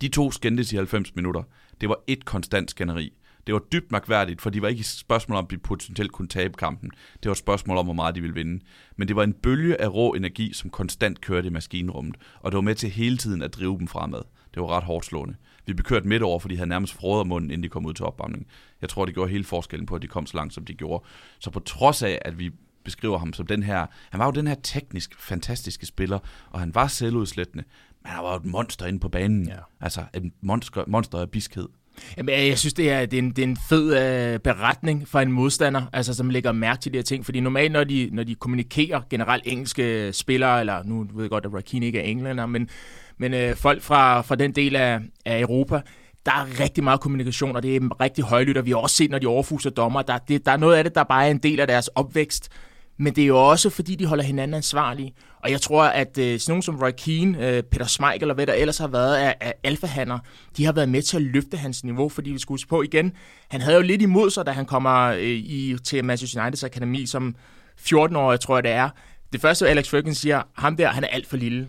de 0.00 0.08
to 0.08 0.30
skændtes 0.30 0.72
i 0.72 0.76
90 0.76 1.14
minutter. 1.16 1.42
Det 1.80 1.88
var 1.88 1.96
et 2.06 2.24
konstant 2.24 2.70
skænderi. 2.70 3.12
Det 3.46 3.54
var 3.54 3.62
dybt 3.72 3.92
mærkværdigt, 3.92 4.42
for 4.42 4.50
det 4.50 4.62
var 4.62 4.68
ikke 4.68 4.80
et 4.80 4.86
spørgsmål 4.86 5.38
om, 5.38 5.44
at 5.44 5.50
de 5.50 5.58
potentielt 5.58 6.12
kunne 6.12 6.28
tabe 6.28 6.54
kampen. 6.54 6.90
Det 7.14 7.26
var 7.26 7.32
et 7.32 7.38
spørgsmål 7.38 7.76
om, 7.76 7.86
hvor 7.86 7.94
meget 7.94 8.14
de 8.14 8.20
ville 8.20 8.34
vinde. 8.34 8.64
Men 8.96 9.08
det 9.08 9.16
var 9.16 9.22
en 9.22 9.32
bølge 9.32 9.80
af 9.80 9.94
rå 9.94 10.12
energi, 10.12 10.52
som 10.52 10.70
konstant 10.70 11.20
kørte 11.20 11.46
i 11.46 11.50
maskinrummet, 11.50 12.16
og 12.40 12.52
det 12.52 12.56
var 12.56 12.62
med 12.62 12.74
til 12.74 12.90
hele 12.90 13.16
tiden 13.16 13.42
at 13.42 13.54
drive 13.54 13.78
dem 13.78 13.88
fremad. 13.88 14.22
Det 14.54 14.62
var 14.62 14.68
ret 14.68 14.84
hårdt 14.84 15.06
slående. 15.06 15.34
Vi 15.66 15.72
blev 15.72 15.84
kørt 15.84 16.04
midt 16.04 16.22
over, 16.22 16.38
for 16.38 16.48
de 16.48 16.56
havde 16.56 16.68
nærmest 16.68 16.94
frået 16.94 17.26
munden, 17.26 17.50
inden 17.50 17.62
de 17.62 17.68
kom 17.68 17.86
ud 17.86 17.94
til 17.94 18.04
opvarmning. 18.04 18.46
Jeg 18.80 18.88
tror, 18.88 19.04
det 19.04 19.14
gjorde 19.14 19.30
hele 19.30 19.44
forskellen 19.44 19.86
på, 19.86 19.94
at 19.94 20.02
de 20.02 20.06
kom 20.06 20.26
så 20.26 20.36
langt, 20.36 20.54
som 20.54 20.64
de 20.64 20.74
gjorde. 20.74 21.04
Så 21.38 21.50
på 21.50 21.60
trods 21.60 22.02
af, 22.02 22.18
at 22.24 22.38
vi 22.38 22.50
beskriver 22.84 23.18
ham 23.18 23.32
som 23.32 23.46
den 23.46 23.62
her, 23.62 23.86
han 24.10 24.20
var 24.20 24.26
jo 24.26 24.32
den 24.32 24.46
her 24.46 24.54
teknisk 24.62 25.20
fantastiske 25.20 25.86
spiller, 25.86 26.18
og 26.50 26.60
han 26.60 26.74
var 26.74 26.86
selvudslættende, 26.86 27.64
men 28.02 28.10
han 28.10 28.24
var 28.24 28.30
jo 28.30 28.36
et 28.36 28.44
monster 28.44 28.86
inde 28.86 29.00
på 29.00 29.08
banen. 29.08 29.48
Ja. 29.48 29.56
Altså 29.80 30.04
et 30.14 30.32
monster, 30.40 30.84
monster 30.86 31.18
af 31.18 31.30
biskhed. 31.30 31.68
Jamen, 32.16 32.48
jeg 32.48 32.58
synes, 32.58 32.74
det 32.74 32.90
er, 32.90 33.06
det 33.06 33.18
er, 33.18 33.22
en, 33.22 33.30
det 33.30 33.38
er 33.38 33.46
en 33.46 33.58
fed 33.68 33.96
øh, 33.96 34.38
beretning 34.38 35.08
fra 35.08 35.22
en 35.22 35.32
modstander, 35.32 35.82
altså, 35.92 36.14
som 36.14 36.30
lægger 36.30 36.52
mærke 36.52 36.80
til 36.80 36.92
de 36.92 36.98
her 36.98 37.02
ting. 37.02 37.24
Fordi 37.24 37.40
normalt, 37.40 37.72
når 37.72 37.84
de, 37.84 38.08
når 38.12 38.24
de 38.24 38.34
kommunikerer 38.34 39.00
generelt 39.10 39.42
engelske 39.46 40.06
øh, 40.06 40.12
spillere, 40.12 40.60
eller 40.60 40.82
nu 40.84 41.06
ved 41.14 41.24
jeg 41.24 41.30
godt, 41.30 41.46
at 41.46 41.54
Rakini 41.54 41.86
ikke 41.86 41.98
er 41.98 42.04
englænder, 42.04 42.46
men, 42.46 42.68
men 43.18 43.34
øh, 43.34 43.56
folk 43.56 43.82
fra, 43.82 44.20
fra 44.20 44.36
den 44.36 44.52
del 44.52 44.76
af, 44.76 45.00
af 45.24 45.40
Europa, 45.40 45.80
der 46.26 46.32
er 46.32 46.60
rigtig 46.60 46.84
meget 46.84 47.00
kommunikation, 47.00 47.56
og 47.56 47.62
det 47.62 47.76
er 47.76 48.00
rigtig 48.00 48.24
højlydt, 48.24 48.58
og 48.58 48.66
vi 48.66 48.70
har 48.70 48.78
også 48.78 48.96
set, 48.96 49.10
når 49.10 49.18
de 49.18 49.26
overfuser 49.26 49.70
dommer, 49.70 50.02
der, 50.02 50.18
det, 50.18 50.46
der 50.46 50.52
er 50.52 50.56
noget 50.56 50.76
af 50.76 50.84
det, 50.84 50.94
der 50.94 51.04
bare 51.04 51.26
er 51.26 51.30
en 51.30 51.38
del 51.38 51.60
af 51.60 51.66
deres 51.66 51.88
opvækst 51.88 52.48
men 53.02 53.16
det 53.16 53.22
er 53.22 53.26
jo 53.26 53.48
også, 53.50 53.70
fordi 53.70 53.94
de 53.94 54.06
holder 54.06 54.24
hinanden 54.24 54.54
ansvarlige. 54.54 55.14
Og 55.42 55.50
jeg 55.50 55.60
tror, 55.60 55.84
at 55.84 56.18
øh, 56.18 56.40
sådan 56.40 56.52
nogen 56.52 56.62
som 56.62 56.76
Roy 56.76 56.90
Keane, 56.96 57.48
øh, 57.48 57.62
Peter 57.62 57.86
Schmeichel 57.86 58.22
eller 58.22 58.34
hvad 58.34 58.46
der 58.46 58.52
ellers 58.52 58.78
har 58.78 58.88
været 58.88 59.16
af, 59.16 59.34
af 59.40 59.54
alfahander, 59.64 60.18
de 60.56 60.64
har 60.64 60.72
været 60.72 60.88
med 60.88 61.02
til 61.02 61.16
at 61.16 61.22
løfte 61.22 61.56
hans 61.56 61.84
niveau, 61.84 62.08
fordi 62.08 62.30
vi 62.30 62.38
skulle 62.38 62.66
på 62.68 62.82
igen, 62.82 63.12
han 63.48 63.60
havde 63.60 63.76
jo 63.76 63.82
lidt 63.82 64.02
imod 64.02 64.30
sig, 64.30 64.46
da 64.46 64.50
han 64.50 64.66
kommer 64.66 65.06
øh, 65.06 65.22
i, 65.22 65.76
til 65.84 66.04
Manchester 66.04 66.42
Uniteds 66.42 66.64
akademi 66.64 67.06
som 67.06 67.36
14 67.76 68.16
år, 68.16 68.36
tror 68.36 68.56
jeg 68.56 68.64
det 68.64 68.72
er. 68.72 68.88
Det 69.32 69.40
første, 69.40 69.68
Alex 69.68 69.88
Ferguson 69.88 70.14
siger, 70.14 70.42
ham 70.54 70.76
der, 70.76 70.88
han 70.88 71.04
er 71.04 71.08
alt 71.08 71.26
for 71.26 71.36
lille 71.36 71.68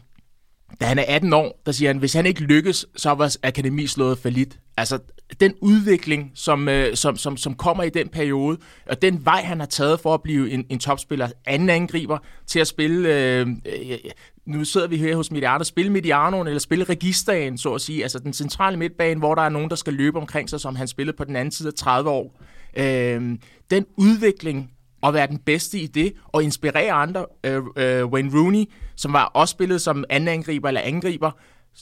da 0.82 0.86
han 0.86 1.00
er 1.00 1.06
18 1.08 1.34
år, 1.34 1.62
der 1.66 1.72
siger 1.72 1.90
han, 1.90 1.98
hvis 1.98 2.14
han 2.14 2.26
ikke 2.26 2.42
lykkes, 2.42 2.86
så 2.96 3.10
var 3.10 3.16
vores 3.16 3.40
akademi 3.44 3.88
slået 3.88 4.18
for 4.18 4.30
lidt. 4.30 4.60
Altså, 4.78 5.00
den 5.40 5.54
udvikling, 5.62 6.32
som, 6.36 6.70
øh, 6.70 6.96
som, 6.96 7.18
som, 7.18 7.38
som 7.38 7.56
kommer 7.56 7.84
i 7.84 7.90
den 7.90 8.10
periode, 8.10 8.58
og 8.90 9.02
den 9.02 9.26
vej, 9.26 9.42
han 9.42 9.60
har 9.60 9.68
taget 9.68 10.00
for 10.00 10.14
at 10.14 10.22
blive 10.24 10.52
en, 10.52 10.66
en 10.70 10.80
topspiller, 10.80 11.30
anden 11.46 11.70
angriber, 11.70 12.18
til 12.48 12.60
at 12.60 12.68
spille, 12.68 13.10
øh, 13.10 13.40
øh, 13.42 13.92
øh, 13.92 13.98
nu 14.46 14.66
sidder 14.66 14.88
vi 14.88 14.98
her 14.98 15.16
hos 15.16 15.32
Mediano, 15.32 15.64
spille 15.64 15.92
Medianoen, 15.92 16.48
eller 16.48 16.60
spille 16.60 16.86
Registaen, 16.86 17.58
så 17.58 17.74
at 17.74 17.82
sige, 17.82 18.04
altså 18.04 18.20
den 18.20 18.34
centrale 18.34 18.78
midtbane, 18.78 19.20
hvor 19.20 19.36
der 19.36 19.42
er 19.42 19.50
nogen, 19.50 19.70
der 19.70 19.76
skal 19.76 19.94
løbe 19.94 20.18
omkring 20.18 20.50
sig, 20.50 20.60
som 20.60 20.76
han 20.76 20.88
spillede 20.88 21.18
på 21.18 21.24
den 21.24 21.36
anden 21.36 21.52
side 21.52 21.68
af 21.68 21.74
30 21.74 22.10
år. 22.10 22.40
Øh, 22.78 23.38
den 23.70 23.86
udvikling 23.98 24.72
og 25.02 25.14
være 25.14 25.28
den 25.28 25.38
bedste 25.38 25.80
i 25.80 25.88
det, 25.88 26.14
og 26.28 26.44
inspirere 26.44 26.92
andre. 26.92 27.26
Øh, 27.44 27.62
øh, 27.78 28.06
Wayne 28.06 28.40
Rooney, 28.40 28.66
som 28.96 29.14
var 29.14 29.24
også 29.24 29.52
spillet 29.52 29.82
som 29.82 30.04
anden 30.10 30.28
angriber 30.28 30.68
eller 30.68 30.82
angriber, 30.82 31.32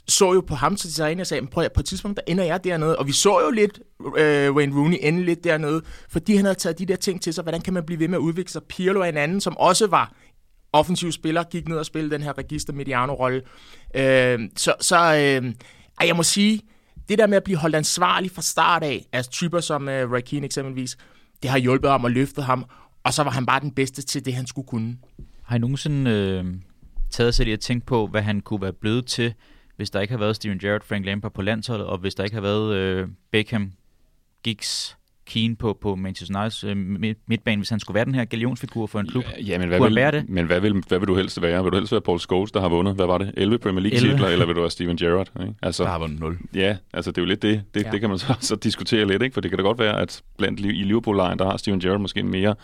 så 0.07 0.33
jo 0.33 0.41
på 0.41 0.55
ham 0.55 0.75
til 0.75 0.89
design 0.89 1.19
og 1.19 1.27
sagde, 1.27 1.47
prøv 1.47 1.63
at, 1.63 1.71
på 1.71 1.79
et 1.79 1.85
tidspunkt, 1.85 2.17
der 2.17 2.31
ender 2.31 2.43
jeg 2.43 2.63
dernede. 2.63 2.97
Og 2.99 3.07
vi 3.07 3.11
så 3.11 3.41
jo 3.45 3.51
lidt 3.51 3.79
øh, 4.17 4.51
Wayne 4.55 4.75
Rooney 4.75 4.97
ende 5.01 5.23
lidt 5.25 5.43
dernede, 5.43 5.81
fordi 6.09 6.35
han 6.35 6.45
havde 6.45 6.57
taget 6.57 6.79
de 6.79 6.85
der 6.85 6.95
ting 6.95 7.21
til 7.21 7.33
sig. 7.33 7.41
Hvordan 7.41 7.61
kan 7.61 7.73
man 7.73 7.85
blive 7.85 7.99
ved 7.99 8.07
med 8.07 8.17
at 8.17 8.21
udvikle 8.21 8.51
sig? 8.51 8.63
Pirlo 8.63 9.01
er 9.01 9.05
en 9.05 9.17
anden, 9.17 9.41
som 9.41 9.57
også 9.57 9.87
var 9.87 10.13
offensiv 10.73 11.11
spiller, 11.11 11.43
gik 11.43 11.67
ned 11.67 11.77
og 11.77 11.85
spillede 11.85 12.13
den 12.13 12.23
her 12.23 12.37
register 12.37 12.73
Mediano-rolle. 12.73 13.41
Øh, 13.95 14.39
så 14.57 14.73
så 14.81 15.15
øh, 15.15 15.53
jeg 16.07 16.15
må 16.15 16.23
sige, 16.23 16.61
det 17.09 17.17
der 17.17 17.27
med 17.27 17.37
at 17.37 17.43
blive 17.43 17.57
holdt 17.57 17.75
ansvarlig 17.75 18.31
fra 18.31 18.41
start 18.41 18.83
af, 18.83 19.05
altså 19.11 19.31
typer 19.31 19.59
som 19.59 19.89
øh, 19.89 20.11
Ray 20.11 20.21
Keane 20.21 20.45
eksempelvis, 20.45 20.97
det 21.41 21.49
har 21.49 21.57
hjulpet 21.57 21.89
ham 21.89 22.03
og 22.03 22.11
løftet 22.11 22.43
ham, 22.43 22.65
og 23.03 23.13
så 23.13 23.23
var 23.23 23.31
han 23.31 23.45
bare 23.45 23.59
den 23.59 23.71
bedste 23.71 24.01
til 24.01 24.25
det, 24.25 24.33
han 24.33 24.47
skulle 24.47 24.67
kunne. 24.67 24.97
Har 25.43 25.55
I 25.55 25.59
nogensinde 25.59 26.11
øh, 26.11 26.45
taget 27.11 27.35
sig 27.35 27.45
lige 27.45 27.53
at 27.53 27.59
tænke 27.59 27.85
på, 27.85 28.07
hvad 28.07 28.21
han 28.21 28.41
kunne 28.41 28.61
være 28.61 28.73
blevet 28.73 29.05
til, 29.05 29.33
hvis 29.75 29.89
der 29.89 30.01
ikke 30.01 30.11
havde 30.11 30.21
været 30.21 30.35
Steven 30.35 30.59
Gerrard, 30.59 30.81
Frank 30.85 31.05
Lampard 31.05 31.33
på 31.33 31.41
landsholdet, 31.41 31.87
og 31.87 31.97
hvis 31.97 32.15
der 32.15 32.23
ikke 32.23 32.35
havde 32.35 32.43
været 32.43 32.75
øh, 32.75 33.07
Beckham, 33.31 33.71
Giggs, 34.43 34.97
Keane 35.25 35.55
på, 35.55 35.77
på 35.81 35.95
Manchester 35.95 36.39
Uniteds 36.39 36.63
øh, 36.63 36.77
midtbane, 37.27 37.57
hvis 37.57 37.69
han 37.69 37.79
skulle 37.79 37.95
være 37.95 38.05
den 38.05 38.15
her 38.15 38.25
galionsfigur 38.25 38.87
for 38.87 38.99
en 38.99 39.07
klub? 39.07 39.23
Ja, 39.47 39.57
men 39.57 39.67
hvad, 39.67 39.79
vil, 39.79 39.95
det? 39.95 40.29
men 40.29 40.45
hvad 40.45 40.59
vil, 40.59 40.83
hvad 40.87 40.99
vil 40.99 41.07
du 41.07 41.15
helst 41.15 41.41
være? 41.41 41.63
Vil 41.63 41.71
du 41.71 41.77
helst 41.77 41.91
være 41.91 42.01
Paul 42.01 42.19
Scholes, 42.19 42.51
der 42.51 42.61
har 42.61 42.69
vundet, 42.69 42.95
hvad 42.95 43.05
var 43.05 43.17
det, 43.17 43.31
11 43.37 43.57
Premier 43.57 43.81
League-titler, 43.81 44.27
eller 44.27 44.45
vil 44.45 44.55
du 44.55 44.61
være 44.61 44.69
Steven 44.69 44.97
Gerrard? 44.97 45.31
Ikke? 45.41 45.53
Altså, 45.61 45.83
der 45.83 45.89
har 45.89 45.99
vundet 45.99 46.19
0. 46.19 46.37
Ja, 46.55 46.77
altså 46.93 47.11
det 47.11 47.17
er 47.17 47.21
jo 47.21 47.27
lidt 47.27 47.41
det. 47.41 47.63
Det, 47.73 47.83
ja. 47.83 47.91
det 47.91 47.99
kan 47.99 48.09
man 48.09 48.19
så, 48.19 48.33
så 48.39 48.55
diskutere 48.55 49.05
lidt, 49.05 49.21
ikke? 49.23 49.33
for 49.33 49.41
det 49.41 49.51
kan 49.51 49.57
da 49.57 49.63
godt 49.63 49.79
være, 49.79 50.01
at 50.01 50.21
blandt 50.37 50.59
i 50.59 50.63
Liverpool-lejen, 50.63 51.39
der 51.39 51.45
har 51.45 51.57
Steven 51.57 51.79
Gerrard 51.79 51.99
måske 51.99 52.19
en 52.19 52.31
mere 52.31 52.55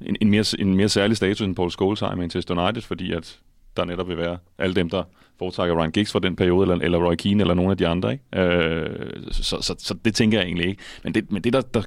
en, 0.00 0.16
en, 0.20 0.30
mere, 0.30 0.44
en 0.58 0.76
mere 0.76 0.88
særlig 0.88 1.16
status 1.16 1.40
end 1.40 1.56
Paul 1.56 1.70
Scholes 1.70 2.00
har 2.00 2.12
i 2.12 2.16
Manchester 2.16 2.64
United, 2.64 2.82
fordi 2.82 3.12
at 3.12 3.38
der 3.78 3.84
netop 3.84 4.08
vil 4.08 4.18
være 4.18 4.38
alle 4.58 4.74
dem, 4.74 4.90
der 4.90 5.02
foretrækker 5.38 5.80
Ryan 5.80 5.90
Giggs 5.90 6.12
fra 6.12 6.18
den 6.18 6.36
periode, 6.36 6.62
eller, 6.62 6.84
eller 6.84 6.98
Roy 6.98 7.14
Keane, 7.14 7.42
eller 7.42 7.54
nogle 7.54 7.70
af 7.70 7.76
de 7.76 7.86
andre. 7.86 8.12
Ikke? 8.12 8.40
Øh, 8.40 9.22
så, 9.30 9.42
så, 9.42 9.56
så, 9.60 9.74
så 9.78 9.94
det 10.04 10.14
tænker 10.14 10.38
jeg 10.38 10.46
egentlig 10.46 10.66
ikke. 10.66 10.82
Men 11.04 11.14
det, 11.14 11.32
men 11.32 11.44
det 11.44 11.52
der, 11.52 11.60
der, 11.60 11.82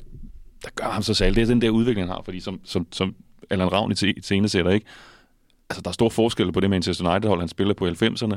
der 0.63 0.69
gør 0.75 0.89
ham 0.89 1.03
så 1.03 1.13
særlig, 1.13 1.35
det 1.35 1.41
er 1.41 1.47
den 1.47 1.61
der 1.61 1.69
udvikling, 1.69 2.07
han 2.07 2.15
har, 2.15 2.21
fordi 2.25 2.39
som, 2.39 2.59
som, 2.63 2.87
som 2.91 3.15
Allan 3.49 3.71
Ravn 3.71 3.91
i 3.91 3.95
sætter, 4.47 4.71
ikke? 4.71 4.85
Altså, 5.69 5.81
der 5.81 5.89
er 5.89 5.93
stor 5.93 6.09
forskel 6.09 6.51
på 6.51 6.59
det 6.59 6.69
Manchester 6.69 7.11
United-hold, 7.11 7.39
han 7.39 7.49
spiller 7.49 7.73
på 7.73 7.87
90'erne, 7.87 8.35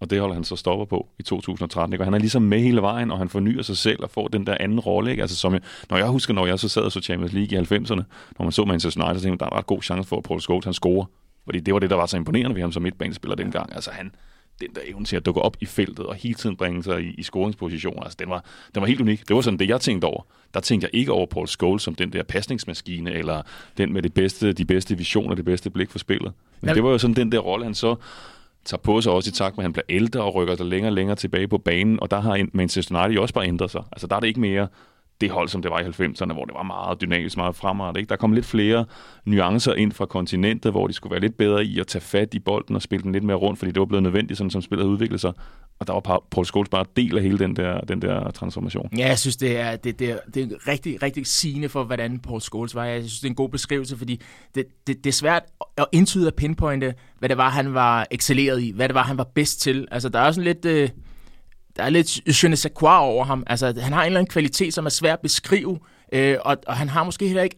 og 0.00 0.10
det 0.10 0.20
holder 0.20 0.34
han 0.34 0.44
så 0.44 0.56
stopper 0.56 0.84
på 0.84 1.08
i 1.18 1.22
2013. 1.22 1.92
Ikke? 1.92 2.02
Og 2.02 2.06
han 2.06 2.14
er 2.14 2.18
ligesom 2.18 2.42
med 2.42 2.60
hele 2.60 2.82
vejen, 2.82 3.10
og 3.10 3.18
han 3.18 3.28
fornyer 3.28 3.62
sig 3.62 3.76
selv 3.76 4.02
og 4.02 4.10
får 4.10 4.28
den 4.28 4.46
der 4.46 4.56
anden 4.60 4.80
rolle. 4.80 5.10
Ikke? 5.10 5.20
Altså, 5.22 5.36
som 5.36 5.52
jeg, 5.52 5.60
når 5.90 5.96
jeg 5.96 6.06
husker, 6.06 6.34
når 6.34 6.46
jeg 6.46 6.58
så 6.58 6.68
sad 6.68 6.82
og 6.82 6.92
så 6.92 7.00
Champions 7.00 7.32
League 7.32 7.58
i 7.58 7.62
90'erne, 7.62 8.02
når 8.38 8.42
man 8.42 8.52
så 8.52 8.64
Manchester 8.64 9.04
United, 9.04 9.20
så 9.20 9.24
tænkte 9.24 9.44
jeg, 9.44 9.50
der 9.50 9.56
er 9.56 9.58
ret 9.58 9.66
god 9.66 9.82
chance 9.82 10.08
for, 10.08 10.16
at 10.16 10.22
Paul 10.22 10.40
Scholes 10.40 10.64
han 10.64 10.74
scorer. 10.74 11.04
Fordi 11.44 11.60
det 11.60 11.74
var 11.74 11.80
det, 11.80 11.90
der 11.90 11.96
var 11.96 12.06
så 12.06 12.16
imponerende 12.16 12.54
ved 12.54 12.62
ham 12.62 12.72
som 12.72 12.82
midtbanespiller 12.82 13.36
dengang. 13.36 13.74
Altså 13.74 13.90
han, 13.90 14.14
den 14.60 14.68
der 14.74 14.80
evne 14.84 15.04
til 15.04 15.16
at 15.16 15.26
dukke 15.26 15.42
op 15.42 15.56
i 15.60 15.66
feltet 15.66 16.06
og 16.06 16.14
hele 16.14 16.34
tiden 16.34 16.56
bringe 16.56 16.82
sig 16.82 17.04
i, 17.04 17.14
i 17.18 17.22
scoringspositioner, 17.22 18.02
altså 18.02 18.16
den 18.20 18.30
var, 18.30 18.44
den 18.74 18.80
var 18.80 18.86
helt 18.86 19.00
unik. 19.00 19.28
Det 19.28 19.36
var 19.36 19.42
sådan 19.42 19.58
det, 19.58 19.68
jeg 19.68 19.80
tænkte 19.80 20.06
over. 20.06 20.22
Der 20.54 20.60
tænkte 20.60 20.84
jeg 20.84 21.00
ikke 21.00 21.12
over 21.12 21.26
Paul 21.26 21.48
Scholes 21.48 21.82
som 21.82 21.94
den 21.94 22.12
der 22.12 22.22
pasningsmaskine, 22.22 23.12
eller 23.12 23.42
den 23.78 23.92
med 23.92 24.02
det 24.02 24.14
bedste, 24.14 24.52
de 24.52 24.64
bedste 24.64 24.98
visioner, 24.98 25.34
det 25.34 25.44
bedste 25.44 25.70
blik 25.70 25.90
for 25.90 25.98
spillet. 25.98 26.32
Men 26.60 26.68
ja. 26.68 26.74
det 26.74 26.84
var 26.84 26.90
jo 26.90 26.98
sådan 26.98 27.16
den 27.16 27.32
der 27.32 27.38
rolle, 27.38 27.64
han 27.64 27.74
så 27.74 27.96
tager 28.64 28.80
på 28.80 29.00
sig 29.00 29.12
også 29.12 29.28
i 29.28 29.32
takt 29.32 29.56
med, 29.56 29.62
at 29.62 29.64
han 29.64 29.72
bliver 29.72 29.86
ældre 29.88 30.22
og 30.22 30.34
rykker 30.34 30.56
sig 30.56 30.66
længere 30.66 30.90
og 30.90 30.94
længere 30.94 31.16
tilbage 31.16 31.48
på 31.48 31.58
banen, 31.58 32.00
og 32.00 32.10
der 32.10 32.20
har 32.20 32.46
Manchester 32.52 33.04
United 33.04 33.18
også 33.22 33.34
bare 33.34 33.46
ændret 33.46 33.70
sig. 33.70 33.82
Altså 33.92 34.06
der 34.06 34.16
er 34.16 34.20
det 34.20 34.26
ikke 34.26 34.40
mere 34.40 34.68
det 35.20 35.30
hold, 35.30 35.48
som 35.48 35.62
det 35.62 35.70
var 35.70 35.80
i 35.80 35.82
90'erne, 35.82 36.32
hvor 36.32 36.44
det 36.44 36.54
var 36.54 36.62
meget 36.62 37.00
dynamisk, 37.00 37.36
meget 37.36 37.56
fremad. 37.56 37.96
Ikke? 37.96 38.08
Der 38.08 38.16
kom 38.16 38.32
lidt 38.32 38.46
flere 38.46 38.84
nuancer 39.24 39.74
ind 39.74 39.92
fra 39.92 40.06
kontinentet, 40.06 40.72
hvor 40.72 40.86
de 40.86 40.92
skulle 40.92 41.10
være 41.10 41.20
lidt 41.20 41.36
bedre 41.36 41.64
i 41.64 41.78
at 41.78 41.86
tage 41.86 42.02
fat 42.02 42.34
i 42.34 42.38
bolden 42.38 42.76
og 42.76 42.82
spille 42.82 43.02
den 43.02 43.12
lidt 43.12 43.24
mere 43.24 43.36
rundt, 43.36 43.58
fordi 43.58 43.72
det 43.72 43.80
var 43.80 43.86
blevet 43.86 44.02
nødvendigt, 44.02 44.38
sådan 44.38 44.50
som 44.50 44.62
spillet 44.62 44.84
udviklede 44.84 45.18
sig. 45.18 45.32
Og 45.78 45.86
der 45.86 45.92
var 45.92 46.22
Paul 46.30 46.46
Scholes 46.46 46.68
bare 46.68 46.84
del 46.96 47.16
af 47.16 47.22
hele 47.22 47.38
den 47.38 47.56
der, 47.56 47.80
den 47.80 48.02
der 48.02 48.30
transformation. 48.30 48.88
Ja, 48.96 49.08
jeg 49.08 49.18
synes, 49.18 49.36
det 49.36 49.58
er, 49.58 49.76
det, 49.76 49.98
det, 49.98 50.10
er, 50.10 50.18
det 50.34 50.42
er 50.42 50.68
rigtig, 50.68 51.02
rigtig 51.02 51.26
sigende 51.26 51.68
for, 51.68 51.84
hvordan 51.84 52.18
Paul 52.18 52.40
Scholes 52.40 52.74
var. 52.74 52.84
Jeg 52.84 53.00
synes, 53.00 53.20
det 53.20 53.26
er 53.26 53.30
en 53.30 53.34
god 53.34 53.48
beskrivelse, 53.48 53.98
fordi 53.98 54.20
det, 54.54 54.64
det, 54.86 55.04
det 55.04 55.10
er 55.10 55.14
svært 55.14 55.42
at 55.76 55.86
indtyde 55.92 56.26
at 56.26 56.34
pinpointe, 56.34 56.94
hvad 57.18 57.28
det 57.28 57.36
var, 57.36 57.50
han 57.50 57.74
var 57.74 58.06
excelleret 58.10 58.62
i, 58.62 58.72
hvad 58.74 58.88
det 58.88 58.94
var, 58.94 59.02
han 59.02 59.18
var 59.18 59.24
bedst 59.34 59.60
til. 59.60 59.88
Altså, 59.90 60.08
der 60.08 60.18
er 60.18 60.32
sådan 60.32 60.44
lidt... 60.44 60.64
Øh, 60.64 60.88
der 61.76 61.82
er 61.82 61.90
lidt 61.90 62.42
je 62.42 62.48
ne 62.48 62.56
sais 62.56 62.72
quoi 62.74 62.98
over 62.98 63.24
ham. 63.24 63.44
Altså, 63.46 63.80
han 63.80 63.92
har 63.92 64.02
en 64.02 64.06
eller 64.06 64.20
anden 64.20 64.30
kvalitet, 64.30 64.74
som 64.74 64.86
er 64.86 64.90
svær 64.90 65.12
at 65.12 65.20
beskrive, 65.20 65.78
øh, 66.12 66.36
og, 66.40 66.56
og 66.66 66.76
han 66.76 66.88
har 66.88 67.04
måske 67.04 67.26
heller 67.26 67.42
ikke 67.42 67.56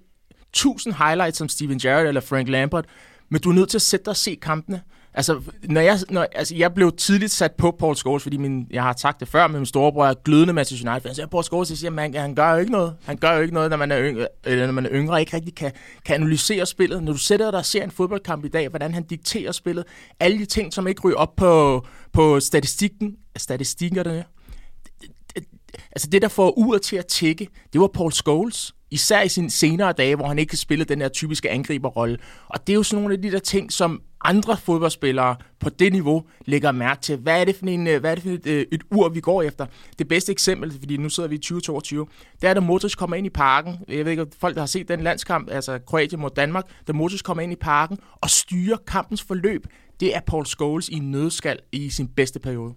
tusind 0.53 0.95
highlights 0.95 1.39
som 1.39 1.49
Steven 1.49 1.79
Gerrard 1.79 2.07
eller 2.07 2.21
Frank 2.21 2.49
Lampard, 2.49 2.85
men 3.29 3.41
du 3.41 3.51
er 3.51 3.55
nødt 3.55 3.69
til 3.69 3.79
at 3.79 3.83
sætte 3.83 4.05
dig 4.05 4.11
og 4.11 4.17
se 4.17 4.39
kampene. 4.43 4.83
Altså, 5.17 5.41
når 5.63 5.81
jeg, 5.81 5.99
når, 6.11 6.27
altså, 6.35 6.55
jeg 6.55 6.75
blev 6.75 6.93
tidligt 6.93 7.33
sat 7.33 7.53
på 7.53 7.77
Paul 7.79 7.97
Scholes, 7.97 8.23
fordi 8.23 8.37
min, 8.37 8.67
jeg 8.71 8.83
har 8.83 8.95
sagt 8.99 9.21
det 9.21 9.29
før, 9.29 9.47
med 9.47 9.59
min 9.59 9.67
storebror 9.67 10.07
er 10.07 10.15
glødende 10.25 10.53
Manchester 10.53 10.93
United. 10.93 11.15
Så 11.15 11.23
jeg 11.23 11.31
Paul 11.31 11.45
Scholes, 11.45 11.71
jeg 11.71 11.79
siger, 11.79 11.91
man, 11.91 12.15
han 12.15 12.35
gør 12.35 12.53
jo 12.53 12.59
ikke 12.59 12.73
noget. 12.73 12.97
Han 13.05 13.17
gør 13.17 13.33
jo 13.33 13.41
ikke 13.41 13.55
noget, 13.55 13.71
når 13.71 13.77
man 13.77 13.93
er 13.93 14.01
yngre, 14.01 14.29
eller 14.45 14.63
øh, 14.63 14.67
når 14.67 14.73
man 14.73 14.87
er 14.87 14.91
yngre 14.93 15.15
og 15.15 15.21
ikke 15.21 15.37
rigtig 15.37 15.55
kan, 15.55 15.73
kan 16.05 16.15
analysere 16.15 16.67
spillet. 16.67 17.03
Når 17.03 17.13
du 17.13 17.19
sætter 17.19 17.51
dig 17.51 17.59
og 17.59 17.67
ser 17.67 17.85
en 17.85 17.91
fodboldkamp 17.91 18.45
i 18.45 18.49
dag, 18.49 18.69
hvordan 18.69 18.95
han 18.95 19.03
dikterer 19.03 19.53
spillet, 19.53 19.85
alle 20.21 20.39
de 20.39 20.47
ting, 20.47 20.73
som 20.73 20.87
ikke 20.87 21.01
ryger 21.05 21.17
op 21.17 21.37
på, 21.37 21.87
på 22.13 22.41
statistikken, 22.41 23.17
statistikkerne, 23.37 24.25
altså 25.93 26.09
det, 26.13 26.23
der 26.23 26.29
får 26.29 26.59
uret 26.59 26.83
til 26.83 26.97
at 26.97 27.07
tække, 27.07 27.49
det 27.73 27.81
var 27.81 27.91
Paul 27.95 28.13
Scholes. 28.13 28.73
Især 28.91 29.23
i 29.23 29.29
sine 29.29 29.51
senere 29.51 29.93
dage, 29.93 30.17
hvor 30.17 30.27
han 30.27 30.39
ikke 30.39 30.57
spillede 30.57 30.89
den 30.89 31.01
her 31.01 31.09
typiske 31.09 31.51
angriberrolle. 31.51 32.19
Og 32.49 32.67
det 32.67 32.73
er 32.73 32.75
jo 32.75 32.83
sådan 32.83 33.03
nogle 33.03 33.15
af 33.15 33.23
de 33.23 33.31
der 33.31 33.39
ting, 33.39 33.73
som 33.73 34.03
andre 34.29 34.57
fodboldspillere 34.57 35.37
på 35.61 35.69
det 35.69 35.93
niveau 35.93 36.25
lægger 36.47 36.73
mærke 36.73 37.03
til. 37.03 37.17
Hvad 37.17 37.41
er 37.41 37.45
det 37.45 37.57
for, 37.57 37.67
en, 37.67 37.87
øh, 37.87 38.01
hvad 38.01 38.11
er 38.11 38.15
det 38.15 38.25
for 38.25 38.31
et, 38.31 38.47
øh, 38.47 38.67
et 38.73 38.83
ur, 38.91 39.09
vi 39.09 39.21
går 39.21 39.43
efter? 39.43 39.67
Det 39.99 40.09
bedste 40.09 40.33
eksempel, 40.33 40.73
fordi 40.73 40.97
nu 40.97 41.09
sidder 41.09 41.29
vi 41.29 41.35
i 41.35 41.39
2022, 41.39 42.07
det 42.41 42.49
er, 42.49 42.55
da 42.55 42.61
Modric 42.61 42.95
kommer 42.95 43.17
ind 43.17 43.27
i 43.27 43.31
parken. 43.31 43.77
Jeg 43.89 44.05
ved 44.05 44.13
ikke, 44.13 44.27
folk, 44.39 44.55
der 44.55 44.61
har 44.61 44.67
set 44.67 44.89
den 44.89 45.01
landskamp, 45.01 45.51
altså 45.51 45.79
Kroatien 45.79 46.21
mod 46.21 46.31
Danmark, 46.37 46.65
da 46.89 46.93
Modric 46.93 47.23
kommer 47.23 47.43
ind 47.43 47.53
i 47.53 47.57
parken 47.57 47.99
og 48.15 48.31
styrer 48.31 48.77
kampens 48.87 49.23
forløb. 49.23 49.67
Det 50.01 50.17
er 50.17 50.21
Paul 50.27 50.47
Scholes 50.47 50.89
i 50.89 50.95
en 50.95 51.11
nødskal 51.11 51.59
i 51.73 51.91
sin 51.91 52.09
bedste 52.09 52.39
periode. 52.39 52.75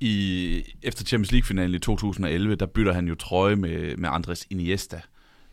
I, 0.00 0.62
efter 0.82 1.04
Champions 1.04 1.32
League-finalen 1.32 1.74
i 1.74 1.78
2011, 1.78 2.54
der 2.54 2.66
bytter 2.66 2.92
han 2.92 3.08
jo 3.08 3.14
trøje 3.14 3.56
med, 3.56 3.96
med 3.96 4.08
Andres 4.12 4.46
Iniesta. 4.50 5.00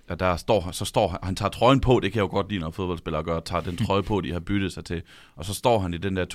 Og 0.09 0.19
der 0.19 0.35
står, 0.35 0.71
så 0.71 0.85
står 0.85 1.07
han, 1.07 1.19
han 1.23 1.35
tager 1.35 1.49
trøjen 1.49 1.79
på, 1.79 1.99
det 2.03 2.11
kan 2.11 2.17
jeg 2.17 2.23
jo 2.23 2.35
godt 2.35 2.49
lide, 2.49 2.59
når 2.59 2.71
fodboldspillere 2.71 3.23
gør, 3.23 3.39
tager 3.39 3.61
den 3.61 3.77
trøje 3.85 4.03
på, 4.03 4.21
de 4.21 4.33
har 4.33 4.39
byttet 4.39 4.73
sig 4.73 4.85
til. 4.85 5.01
Og 5.35 5.45
så 5.45 5.53
står 5.53 5.79
han 5.79 5.93
i 5.93 5.97
den 5.97 6.15
der 6.15 6.25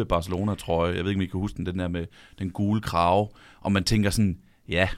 2010-11 0.00 0.04
Barcelona-trøje, 0.04 0.94
jeg 0.94 1.04
ved 1.04 1.10
ikke, 1.10 1.18
om 1.18 1.22
I 1.22 1.26
kan 1.26 1.40
huske 1.40 1.56
den, 1.56 1.66
den 1.66 1.78
der 1.78 1.88
med 1.88 2.06
den 2.38 2.50
gule 2.50 2.80
krave, 2.80 3.28
og 3.60 3.72
man 3.72 3.84
tænker 3.84 4.10
sådan, 4.10 4.38
ja, 4.68 4.88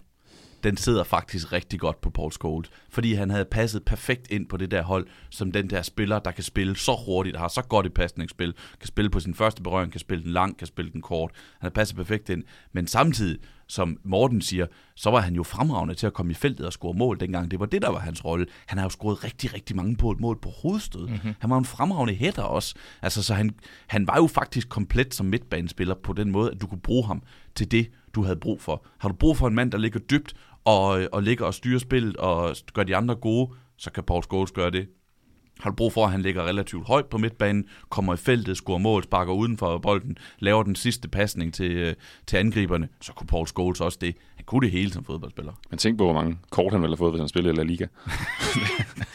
den 0.63 0.77
sidder 0.77 1.05
faktisk 1.05 1.53
rigtig 1.53 1.81
godt 1.81 2.01
på 2.01 2.11
Paul 2.11 2.33
Scholes, 2.33 2.71
fordi 2.89 3.15
han 3.15 3.31
havde 3.31 3.45
passet 3.45 3.85
perfekt 3.85 4.31
ind 4.31 4.49
på 4.49 4.57
det 4.57 4.71
der 4.71 4.83
hold, 4.83 5.07
som 5.31 5.53
den 5.53 5.71
der 5.71 5.83
spiller, 5.83 6.19
der 6.19 6.31
kan 6.31 6.45
spille 6.45 6.77
så 6.77 6.97
hurtigt, 7.07 7.37
har 7.37 7.49
så 7.49 7.63
godt 7.63 7.87
et 7.87 7.95
pasningsspil, 7.95 8.55
kan 8.81 8.89
spille 8.89 9.11
på 9.11 9.21
sin 9.21 9.35
første 9.35 9.63
berøring, 9.63 9.93
kan 9.93 10.01
spille 10.01 10.25
den 10.25 10.33
lang, 10.33 10.59
kan 10.59 10.67
spille 10.67 10.93
den 10.93 11.03
kort. 11.03 11.31
Han 11.35 11.67
har 11.67 11.71
passet 11.71 11.97
perfekt 11.97 12.29
ind, 12.29 12.45
men 12.73 12.87
samtidig, 12.87 13.39
som 13.71 13.99
Morten 14.05 14.41
siger, 14.41 14.67
så 14.97 15.11
var 15.11 15.21
han 15.21 15.35
jo 15.35 15.43
fremragende 15.43 15.95
til 15.95 16.07
at 16.07 16.13
komme 16.13 16.33
i 16.33 16.35
feltet 16.35 16.67
og 16.67 16.73
score 16.73 16.95
mål 16.95 17.21
dengang. 17.21 17.51
Det 17.51 17.61
var 17.61 17.67
det, 17.67 17.83
der 17.83 17.89
var 17.91 17.99
hans 17.99 18.25
rolle. 18.25 18.47
Han 18.67 18.79
har 18.79 18.85
jo 18.85 18.89
scoret 18.89 19.25
rigtig, 19.25 19.55
rigtig 19.55 19.77
mange 19.77 19.97
på 19.97 20.11
et 20.11 20.21
mål 20.21 20.41
på 20.41 20.51
hovedstød. 20.63 21.09
Mm-hmm. 21.09 21.35
Han 21.39 21.51
var 21.51 21.59
en 21.59 21.65
fremragende 21.65 22.15
hætter 22.15 22.43
også. 22.43 22.75
Altså, 23.03 23.23
så 23.23 23.35
han, 23.35 23.51
han 23.87 24.07
var 24.07 24.17
jo 24.17 24.27
faktisk 24.27 24.69
komplet 24.69 25.15
som 25.15 25.27
midtbanespiller 25.27 25.95
på 25.95 26.13
den 26.13 26.31
måde, 26.31 26.51
at 26.51 26.61
du 26.61 26.67
kunne 26.67 26.81
bruge 26.81 27.07
ham 27.07 27.23
til 27.55 27.71
det, 27.71 27.91
du 28.15 28.23
havde 28.23 28.37
brug 28.37 28.61
for. 28.61 28.87
Har 28.99 29.09
du 29.09 29.15
brug 29.15 29.37
for 29.37 29.49
en 29.49 29.55
mand, 29.55 29.73
der 29.73 29.79
ligger 29.79 30.01
dybt 30.01 30.35
og, 30.65 31.09
og 31.13 31.23
ligger 31.23 31.47
og 31.47 31.55
styrer 31.55 31.79
spillet 31.79 32.17
og 32.17 32.57
gør 32.75 32.83
de 32.83 32.97
andre 32.97 33.15
gode, 33.15 33.51
så 33.77 33.93
kan 33.93 34.05
Paul 34.05 34.23
Scholes 34.23 34.53
gøre 34.53 34.71
det. 34.71 34.89
Har 35.63 35.71
du 35.71 35.77
brug 35.77 35.93
for, 35.93 36.05
at 36.05 36.11
han 36.13 36.23
ligger 36.23 36.43
relativt 36.47 36.87
højt 36.87 37.07
på 37.07 37.19
midtbanen, 37.19 37.65
kommer 37.89 38.15
i 38.15 38.17
feltet, 38.17 38.57
scorer 38.57 38.79
mål, 38.79 39.05
sparker 39.05 39.33
uden 39.33 39.59
for 39.59 39.79
bolden, 39.79 40.17
laver 40.39 40.63
den 40.63 40.75
sidste 40.77 41.09
pasning 41.09 41.55
til, 41.55 41.71
øh, 41.73 41.95
til 42.27 42.37
angriberne, 42.37 42.89
så 43.01 43.13
kunne 43.13 43.27
Paul 43.27 43.47
Scholes 43.47 43.81
også 43.81 43.99
det. 44.01 44.15
Han 44.37 44.45
kunne 44.45 44.61
det 44.65 44.71
hele 44.71 44.93
som 44.93 45.05
fodboldspiller. 45.05 45.53
Men 45.71 45.79
tænk 45.79 45.99
på, 45.99 46.05
hvor 46.05 46.13
mange 46.15 46.39
kort 46.51 46.73
han 46.73 46.81
ville 46.83 46.93
have 46.93 46.99
fået, 46.99 47.13
hvis 47.13 47.21
han 47.21 47.29
spillede 47.29 47.55
i 47.55 47.57
La 47.57 47.63
Liga. 47.63 47.87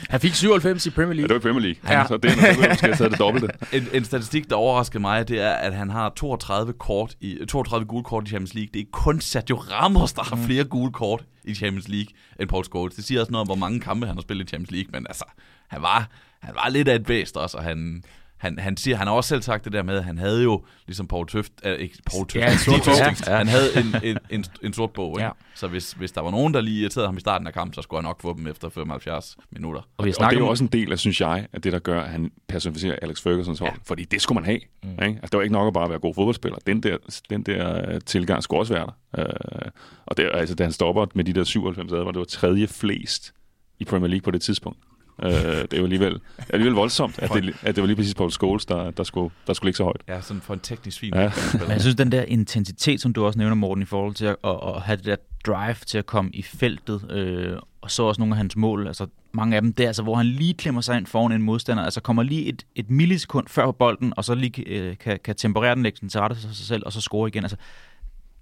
Han 0.10 0.19
fik 0.19 0.34
97 0.34 0.86
i 0.86 0.89
Premier 0.89 1.13
Ja, 1.13 1.21
League. 1.21 1.27
det 1.27 1.43
var 1.43 1.49
i 1.49 1.53
Premier 1.53 1.62
League. 1.73 1.93
Ja. 1.93 1.99
Ja. 1.99 2.08
Så 2.08 2.17
det 2.17 2.31
er 2.31 2.36
måske 2.69 2.95
have 2.95 3.10
det 3.10 3.19
dobbelte. 3.19 3.47
En, 3.77 3.88
en 3.93 4.05
statistik, 4.05 4.49
der 4.49 4.55
overrasker 4.55 4.99
mig, 4.99 5.27
det 5.27 5.41
er, 5.41 5.49
at 5.51 5.73
han 5.73 5.89
har 5.89 6.10
32, 6.10 6.73
kort 6.73 7.15
i, 7.21 7.38
32 7.49 7.86
gule 7.86 8.03
kort 8.03 8.23
i 8.27 8.29
Champions 8.29 8.53
League. 8.53 8.69
Det 8.73 8.79
er 8.81 8.86
kun 8.91 9.21
Sergio 9.21 9.55
Ramos, 9.55 10.13
der 10.13 10.23
har 10.23 10.36
flere 10.45 10.63
gule 10.63 10.91
kort 10.91 11.25
i 11.43 11.53
Champions 11.55 11.88
League 11.88 12.08
end 12.39 12.49
Paul 12.49 12.65
Scholes. 12.65 12.95
Det 12.95 13.03
siger 13.03 13.19
også 13.19 13.31
noget 13.31 13.41
om, 13.41 13.47
hvor 13.47 13.55
mange 13.55 13.79
kampe 13.79 14.08
han 14.08 14.15
har 14.15 14.21
spillet 14.21 14.45
i 14.45 14.47
Champions 14.47 14.71
League, 14.71 14.89
men 14.93 15.05
altså, 15.10 15.25
han 15.67 15.82
var, 15.82 16.10
han 16.41 16.56
var 16.56 16.69
lidt 16.69 16.88
af 16.88 16.95
et 16.95 17.06
bæst 17.06 17.38
også, 17.38 17.58
og 17.58 17.63
han, 17.63 18.04
han, 18.38 18.60
han, 18.60 18.78
siger, 18.78 18.97
han 18.97 19.08
har 19.08 19.13
også 19.13 19.28
selv 19.28 19.41
sagt 19.41 19.65
det 19.65 19.73
der 19.73 19.84
med, 19.84 19.97
at 19.97 20.04
han 20.04 20.17
havde 20.17 20.43
jo, 20.43 20.65
ligesom 20.88 21.08
Paul 21.08 21.28
Tøft, 21.28 21.51
øh, 21.65 21.80
ikke 21.80 21.97
Paul 22.12 22.28
Tøft, 22.28 22.36
Ja, 22.36 22.51
en 22.51 22.58
sort 22.58 22.82
bog. 22.86 23.38
Han 23.38 23.47
havde 23.47 23.78
en, 23.78 23.95
en, 24.04 24.17
en, 24.30 24.45
en 24.63 24.73
sort 24.73 24.91
bog, 24.91 25.12
ikke? 25.19 25.23
Ja. 25.23 25.30
Så 25.56 25.67
hvis, 25.67 25.91
hvis 25.91 26.12
der 26.12 26.21
var 26.21 26.32
nogen, 26.32 26.54
der 26.54 26.62
lige 26.62 26.82
irriterede 26.82 27.08
ham 27.08 27.17
i 27.17 27.19
starten 27.19 27.47
af 27.47 27.54
kampen, 27.54 27.73
så 27.73 27.82
skulle 27.82 27.97
han 27.97 28.04
nok 28.04 28.21
få 28.21 28.38
dem 28.38 28.47
efter 28.47 28.69
75 28.69 29.38
minutter. 29.51 29.82
Og 29.97 30.06
vi 30.06 30.13
Og 30.19 30.30
det 30.30 30.36
er 30.36 30.39
jo 30.39 30.47
også 30.47 30.63
en 30.63 30.69
del 30.69 30.91
af, 30.91 30.99
synes 30.99 31.21
jeg, 31.21 31.47
at 31.54 31.63
det, 31.63 31.73
der 31.73 31.80
gør, 31.80 32.01
at 32.01 32.10
han 32.10 32.32
personificerer 32.47 32.95
Alex 33.01 33.21
Fergusons 33.21 33.60
hold. 33.60 33.71
Ja. 33.71 33.78
Fordi 33.86 34.04
det 34.04 34.21
skulle 34.21 34.36
man 34.36 34.45
have. 34.45 34.60
Mm. 34.84 34.89
Ikke? 34.89 35.04
Altså, 35.04 35.28
det 35.32 35.38
var 35.38 35.41
ikke 35.41 35.54
nok 35.54 35.67
at 35.67 35.73
bare 35.73 35.89
være 35.89 35.99
god 35.99 36.13
fodboldspiller. 36.13 36.58
Den 36.67 36.84
der, 36.84 36.97
den 37.30 37.43
der 37.43 37.89
øh, 37.89 38.01
tilgang 38.01 38.43
skulle 38.43 38.62
også 38.62 38.73
være 38.73 38.89
der. 39.15 39.30
Øh, 39.65 39.71
og 40.06 40.17
det, 40.17 40.30
altså, 40.34 40.56
da 40.56 40.63
han 40.63 40.71
stopper 40.71 41.06
med 41.15 41.23
de 41.23 41.34
der 41.34 41.43
97 41.43 41.91
advar, 41.91 42.12
det 42.12 42.19
var 42.19 42.25
tredje 42.25 42.67
flest 42.67 43.34
i 43.80 43.86
Premier 43.86 44.08
League 44.08 44.23
på 44.23 44.32
det 44.32 44.41
tidspunkt. 44.41 44.80
Øh, 45.23 45.32
det 45.32 45.73
er 45.73 45.78
jo 45.78 45.84
alligevel, 45.84 46.19
alligevel 46.49 46.75
voldsomt, 46.75 47.19
at 47.19 47.30
det, 47.34 47.56
at 47.62 47.75
det 47.75 47.82
var 47.82 47.88
lige 47.88 47.95
præcis 47.95 48.13
Paul 48.13 48.32
Scholes, 48.32 48.65
der, 48.65 48.91
der, 48.91 49.04
skulle, 49.04 49.34
der 49.47 49.54
skulle 49.54 49.67
ligge 49.67 49.78
så 49.78 49.84
højt. 49.84 50.01
Ja, 50.08 50.21
sådan 50.21 50.41
for 50.41 50.54
en 50.54 50.60
teknisk 50.60 51.04
Ja. 51.04 51.21
ja. 51.21 51.32
Men 51.54 51.69
jeg 51.69 51.82
synes, 51.82 51.95
den 51.95 52.12
der 52.12 52.23
intensitet, 52.23 53.01
som 53.01 53.13
du 53.13 53.25
også 53.25 53.39
nævner, 53.39 53.56
Morten, 53.56 53.82
i 53.82 53.86
forhold 53.86 54.15
til 54.15 54.25
at, 54.25 54.36
at, 54.43 54.60
at 54.75 54.82
have 54.82 54.97
det 54.97 55.06
der 55.06 55.15
drive 55.45 55.75
til 55.86 55.97
at 55.97 56.06
komme 56.06 56.32
i 56.34 56.41
feltet, 56.41 57.12
øh, 57.12 57.58
og 57.82 57.91
så 57.91 58.04
også 58.04 58.21
nogle 58.21 58.34
af 58.34 58.38
hans 58.38 58.56
mål, 58.56 58.88
altså 58.88 59.08
mange 59.32 59.56
af 59.56 59.62
dem 59.62 59.73
der, 59.73 59.88
altså, 59.88 60.04
hvor 60.04 60.15
han 60.15 60.25
lige 60.25 60.54
klemmer 60.54 60.82
sig 60.82 60.97
ind 60.97 61.06
foran 61.06 61.32
en 61.32 61.41
modstander, 61.41 61.84
altså 61.84 62.01
kommer 62.01 62.23
lige 62.23 62.45
et, 62.45 62.65
et 62.75 62.89
millisekund 62.89 63.47
før 63.47 63.65
på 63.65 63.71
bolden, 63.71 64.13
og 64.17 64.25
så 64.25 64.36
lige 64.36 64.67
øh, 64.67 64.97
kan, 64.97 65.19
kan 65.23 65.36
temperere 65.36 65.75
den, 65.75 65.84
lægge 65.84 65.97
den 66.01 66.10
til 66.10 66.19
rette 66.19 66.36
for 66.36 66.54
sig 66.54 66.65
selv, 66.65 66.84
og 66.86 66.93
så 66.93 67.01
score 67.01 67.28
igen. 67.28 67.43
Altså, 67.43 67.58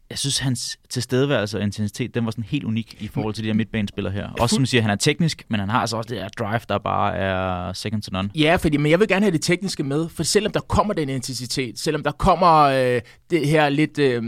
jeg 0.10 0.20
synes, 0.20 0.40
hans 0.40 0.80
tilstedeværelse 0.90 1.58
og 1.58 1.64
intensitet, 1.64 2.16
den 2.16 2.26
var 2.26 2.32
sådan 2.32 2.44
helt 2.44 2.64
unik 2.64 2.98
i 3.00 3.08
forhold 3.08 3.34
til 3.34 3.44
de 3.44 3.50
her 3.50 3.54
midtbanespillere 3.54 4.14
her. 4.14 4.30
Også 4.40 4.56
som 4.56 4.66
siger, 4.66 4.82
han 4.82 4.92
er 4.92 4.96
teknisk, 4.96 5.46
men 5.48 5.60
han 5.60 5.70
har 5.70 5.80
altså 5.80 5.98
også 5.98 6.08
det 6.08 6.18
der 6.18 6.30
drive, 6.30 6.60
der 6.70 6.78
bare 6.78 7.16
er 7.16 7.74
second 7.74 8.02
to 8.02 8.10
none. 8.12 8.30
Ja, 8.36 8.56
fordi, 8.56 8.78
men 8.78 8.92
jeg 8.92 9.00
vil 9.00 9.08
gerne 9.08 9.26
have 9.26 9.32
det 9.32 9.42
tekniske 9.42 9.84
med, 9.84 10.10
for 10.10 10.24
selvom 10.24 10.52
der 10.52 10.60
kommer 10.60 10.94
den 10.94 11.10
intensitet, 11.10 11.80
selvom 11.80 12.04
der 12.04 12.12
kommer 12.12 12.60
øh, 12.60 13.02
det 13.30 13.48
her 13.48 13.70
lidt 13.70 14.00
øh, 14.00 14.24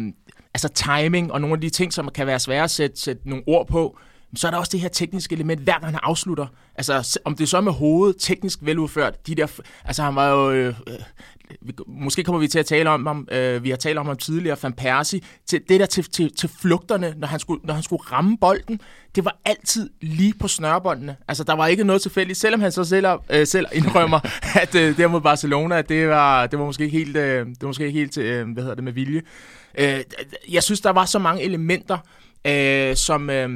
altså 0.54 0.68
timing 0.68 1.32
og 1.32 1.42
nogle 1.42 1.54
af 1.54 1.62
de 1.62 1.70
ting, 1.70 1.94
som 1.94 2.10
kan 2.16 2.28
være 2.28 2.40
svære 2.40 2.64
at 2.64 2.72
sætte, 2.72 3.02
sætte 3.02 3.30
nogle 3.30 3.44
ord 3.48 3.68
på, 3.68 3.98
så 4.36 4.48
er 4.48 4.52
der 4.52 4.58
også 4.58 4.72
det 4.72 4.80
her 4.80 4.88
tekniske 4.90 5.36
element, 5.36 5.62
hver 5.62 5.80
gang 5.80 5.86
han 5.86 6.00
afslutter. 6.04 6.48
Altså, 6.76 7.20
om 7.26 7.36
det 7.36 7.50
så 7.50 7.58
er 7.58 7.62
med 7.62 7.72
hovedet, 7.72 8.16
teknisk 8.20 8.60
veludført, 8.62 9.28
de 9.28 9.36
der, 9.36 9.48
altså 9.86 10.04
han 10.04 10.16
var 10.16 10.30
jo, 10.30 10.52
øh, 10.52 10.74
vi- 11.62 11.74
måske 11.88 12.24
kommer 12.24 12.40
vi 12.40 12.48
til 12.48 12.60
at 12.60 12.66
tale 12.66 12.90
om 12.90 13.06
ham, 13.06 13.28
øh, 13.32 13.64
vi 13.64 13.70
har 13.70 13.78
talt 13.78 13.98
om 13.98 14.06
ham 14.06 14.18
tidligere, 14.18 14.58
Van 14.64 14.74
Persie, 14.74 15.22
til 15.46 15.62
det 15.70 15.80
der 15.80 15.86
til, 15.86 16.04
til, 16.04 16.36
til 16.36 16.50
flugterne, 16.62 17.14
når 17.18 17.28
han, 17.28 17.40
skulle, 17.40 17.62
når 17.64 17.74
han 17.74 17.84
skulle 17.84 18.02
ramme 18.04 18.38
bolden, 18.38 18.80
det 19.16 19.26
var 19.26 19.38
altid 19.46 19.90
lige 20.02 20.34
på 20.40 20.48
snørbåndene. 20.48 21.16
Altså, 21.28 21.44
der 21.44 21.54
var 21.54 21.68
ikke 21.68 21.84
noget 21.84 22.02
tilfældigt, 22.02 22.40
selvom 22.40 22.62
han 22.62 22.72
så 22.72 22.84
selv, 22.84 23.06
øh, 23.30 23.48
selv 23.48 23.66
indrømmer, 23.74 24.20
at 24.62 24.76
øh, 24.76 24.98
der 24.98 25.08
mod 25.08 25.22
Barcelona, 25.22 25.78
at 25.78 25.90
det 25.90 26.08
var, 26.10 26.48
det 26.48 26.60
var 26.60 26.66
måske 26.66 26.84
ikke 26.84 26.98
helt, 26.98 27.18
øh, 27.18 27.46
det 27.48 27.58
var 27.62 27.68
måske 27.68 27.86
ikke 27.88 28.00
helt 28.00 28.18
øh, 28.18 28.48
hvad 28.52 28.64
hedder 28.64 28.76
det, 28.76 28.84
med 28.84 28.94
vilje. 28.94 29.22
Øh, 29.80 30.00
jeg 30.52 30.64
synes, 30.64 30.82
der 30.82 30.90
var 30.90 31.06
så 31.06 31.20
mange 31.20 31.44
elementer, 31.44 31.98
øh, 32.48 32.96
som... 32.96 33.30
Øh, 33.30 33.50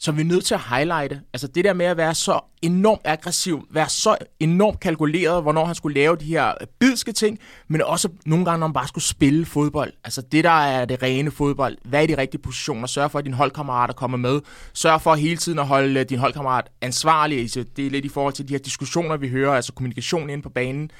som 0.00 0.16
vi 0.16 0.20
er 0.20 0.26
nødt 0.26 0.44
til 0.44 0.54
at 0.54 0.60
highlighte. 0.60 1.20
Altså 1.32 1.46
det 1.46 1.64
der 1.64 1.72
med 1.72 1.86
at 1.86 1.96
være 1.96 2.14
så 2.14 2.40
enormt 2.62 3.00
aggressiv, 3.04 3.66
være 3.70 3.88
så 3.88 4.16
enormt 4.40 4.80
kalkuleret, 4.80 5.42
hvornår 5.42 5.64
han 5.64 5.74
skulle 5.74 5.94
lave 5.94 6.16
de 6.16 6.24
her 6.24 6.52
bidske 6.78 7.12
ting, 7.12 7.38
men 7.68 7.82
også 7.82 8.08
nogle 8.26 8.44
gange, 8.44 8.58
når 8.60 8.66
han 8.66 8.74
bare 8.74 8.88
skulle 8.88 9.04
spille 9.04 9.46
fodbold. 9.46 9.92
Altså 10.04 10.22
det, 10.22 10.44
der 10.44 10.50
er 10.50 10.84
det 10.84 11.02
rene 11.02 11.30
fodbold. 11.30 11.76
Hvad 11.84 12.02
er 12.02 12.06
de 12.06 12.16
rigtige 12.16 12.42
positioner? 12.42 12.86
Sørg 12.86 13.10
for, 13.10 13.18
at 13.18 13.24
dine 13.24 13.36
holdkammerater 13.36 13.94
kommer 13.94 14.18
med. 14.18 14.40
Sørg 14.72 15.02
for 15.02 15.14
hele 15.14 15.36
tiden 15.36 15.58
at 15.58 15.66
holde 15.66 16.00
øh, 16.00 16.06
din 16.08 16.18
holdkammerat 16.18 16.70
ansvarlig. 16.80 17.40
Altså, 17.40 17.64
det 17.76 17.86
er 17.86 17.90
lidt 17.90 18.04
i 18.04 18.08
forhold 18.08 18.34
til 18.34 18.48
de 18.48 18.54
her 18.54 18.58
diskussioner, 18.58 19.16
vi 19.16 19.28
hører, 19.28 19.52
altså 19.54 19.72
kommunikation 19.72 20.30
inde 20.30 20.42
på 20.42 20.50
banen. 20.50 20.90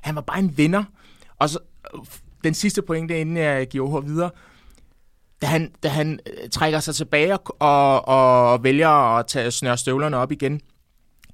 Han 0.00 0.14
var 0.14 0.20
bare 0.20 0.38
en 0.38 0.58
vinder. 0.58 0.84
Og 1.38 1.50
så, 1.50 1.58
øh, 1.94 2.00
den 2.44 2.54
sidste 2.54 2.82
pointe, 2.82 3.20
inden 3.20 3.36
jeg 3.36 3.68
giver 3.68 3.88
ordet 3.88 4.08
videre, 4.08 4.30
da 5.42 5.46
han, 5.46 5.70
da 5.82 5.88
han 5.88 6.20
øh, 6.26 6.48
trækker 6.50 6.80
sig 6.80 6.94
tilbage 6.94 7.38
og, 7.38 8.08
og, 8.08 8.64
vælger 8.64 9.16
at 9.18 9.26
tage 9.26 9.50
snøre 9.50 9.78
støvlerne 9.78 10.16
op 10.16 10.32
igen. 10.32 10.60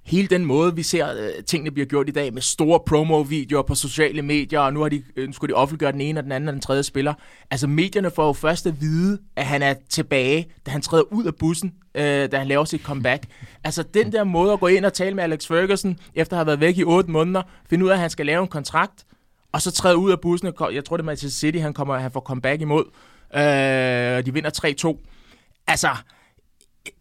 Hele 0.05 0.29
den 0.29 0.45
måde, 0.45 0.75
vi 0.75 0.83
ser 0.83 1.13
øh, 1.13 1.45
tingene 1.47 1.71
bliver 1.71 1.87
gjort 1.87 2.09
i 2.09 2.13
dag, 2.13 2.35
med 2.35 2.43
store 2.43 2.81
promo-videoer 2.87 3.63
på 3.63 3.75
sociale 3.75 4.23
medier, 4.23 4.61
og 4.61 4.73
nu, 4.73 4.83
har 4.83 4.89
de, 4.89 5.03
øh, 5.17 5.27
nu 5.27 5.33
skulle 5.33 5.55
de 5.55 5.57
offentliggøre 5.57 5.93
den 5.93 6.01
ene 6.01 6.21
og 6.21 6.25
den 6.25 6.33
anden 6.33 6.49
og 6.49 6.53
den 6.53 6.63
tredje 6.63 6.83
spiller. 6.83 7.15
Altså 7.51 7.67
medierne 7.67 8.11
får 8.11 8.27
jo 8.27 8.33
først 8.33 8.67
at 8.67 8.81
vide, 8.81 9.19
at 9.37 9.47
han 9.47 9.63
er 9.63 9.75
tilbage, 9.89 10.47
da 10.67 10.71
han 10.71 10.83
træder 10.83 11.03
ud 11.13 11.25
af 11.25 11.35
bussen, 11.35 11.75
øh, 11.95 12.33
da 12.33 12.39
han 12.39 12.47
laver 12.47 12.65
sit 12.65 12.83
comeback. 12.83 13.25
Altså 13.65 13.83
den 13.83 14.13
der 14.13 14.25
måde 14.25 14.53
at 14.53 14.61
gå 14.61 14.67
ind 14.67 14.85
og 14.85 14.93
tale 14.93 15.15
med 15.15 15.25
Alex 15.25 15.47
Ferguson, 15.47 15.99
efter 16.15 16.37
at 16.37 16.39
have 16.39 16.47
været 16.47 16.61
væk 16.61 16.79
i 16.79 16.85
8 16.85 17.11
måneder, 17.11 17.43
finde 17.71 17.85
ud 17.85 17.91
af, 17.91 17.95
at 17.95 18.01
han 18.01 18.11
skal 18.11 18.27
lave 18.27 18.43
en 18.43 18.49
kontrakt, 18.49 19.05
og 19.53 19.63
så 19.63 19.71
træde 19.71 19.97
ud 19.97 20.11
af 20.11 20.21
bussen. 20.21 20.53
og 20.59 20.75
Jeg 20.75 20.85
tror, 20.85 20.97
det 20.97 21.03
er 21.03 21.07
Manchester 21.07 21.39
City, 21.39 21.59
han, 21.59 21.75
kommer, 21.75 21.99
han 21.99 22.11
får 22.11 22.21
comeback 22.21 22.61
imod. 22.61 22.85
Øh, 23.35 24.27
de 24.27 24.33
vinder 24.33 24.51
3-2. 24.85 25.07
Altså, 25.67 25.89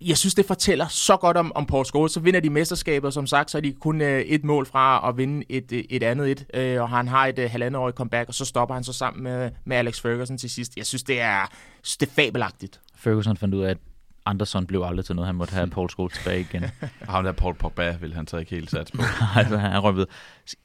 jeg 0.02 0.18
synes, 0.18 0.36
det 0.36 0.46
fortæller 0.46 0.88
så 0.88 1.18
godt 1.18 1.38
om, 1.38 1.52
om 1.56 1.66
Paul 1.66 1.86
Scholes. 1.86 2.12
Så 2.12 2.20
vinder 2.20 2.40
de 2.40 2.50
mesterskabet, 2.50 3.14
som 3.14 3.28
sagt, 3.28 3.52
så 3.52 3.58
er 3.58 3.62
de 3.62 3.74
kun 3.74 4.02
øh, 4.02 4.22
et 4.22 4.44
mål 4.44 4.66
fra 4.66 5.10
at 5.10 5.18
vinde 5.18 5.46
et, 5.50 5.72
øh, 5.72 5.84
et 5.90 6.04
andet 6.04 6.32
et. 6.32 6.46
Øh, 6.54 6.82
og 6.82 6.90
han 6.90 7.08
har 7.08 7.28
et 7.28 7.40
øh, 7.40 7.52
halvandet 7.52 7.96
comeback, 7.96 8.28
og 8.28 8.34
så 8.34 8.46
stopper 8.46 8.76
han 8.76 8.84
så 8.84 8.94
sammen 8.94 9.24
med, 9.24 9.52
med 9.66 9.78
Alex 9.78 10.02
Ferguson 10.02 10.38
til 10.38 10.50
sidst. 10.50 10.78
Jeg 10.78 10.86
synes, 10.86 11.04
det 11.04 11.22
er, 11.22 11.50
synes, 11.84 11.98
det 11.98 12.08
er 12.08 12.12
fabelagtigt. 12.12 12.82
Ferguson 12.96 13.38
fandt 13.38 13.56
ud 13.56 13.64
af, 13.64 13.70
at 13.70 13.78
Anderson 14.26 14.66
blev 14.66 14.84
aldrig 14.86 15.06
til 15.06 15.16
noget. 15.16 15.28
Han 15.28 15.36
måtte 15.36 15.54
have 15.54 15.68
Paul 15.68 15.90
Scholes 15.90 16.14
tilbage 16.14 16.40
igen. 16.40 16.64
Og 17.08 17.14
ham 17.14 17.24
der 17.24 17.32
Paul 17.32 17.56
Pogba 17.56 17.98
vil 18.02 18.14
han 18.14 18.28
så 18.28 18.38
ikke 18.38 18.52
helt 18.52 18.72
sats 18.72 18.92
på. 18.92 19.02
altså, 19.36 19.58
han 19.58 19.84
røget. 19.84 20.08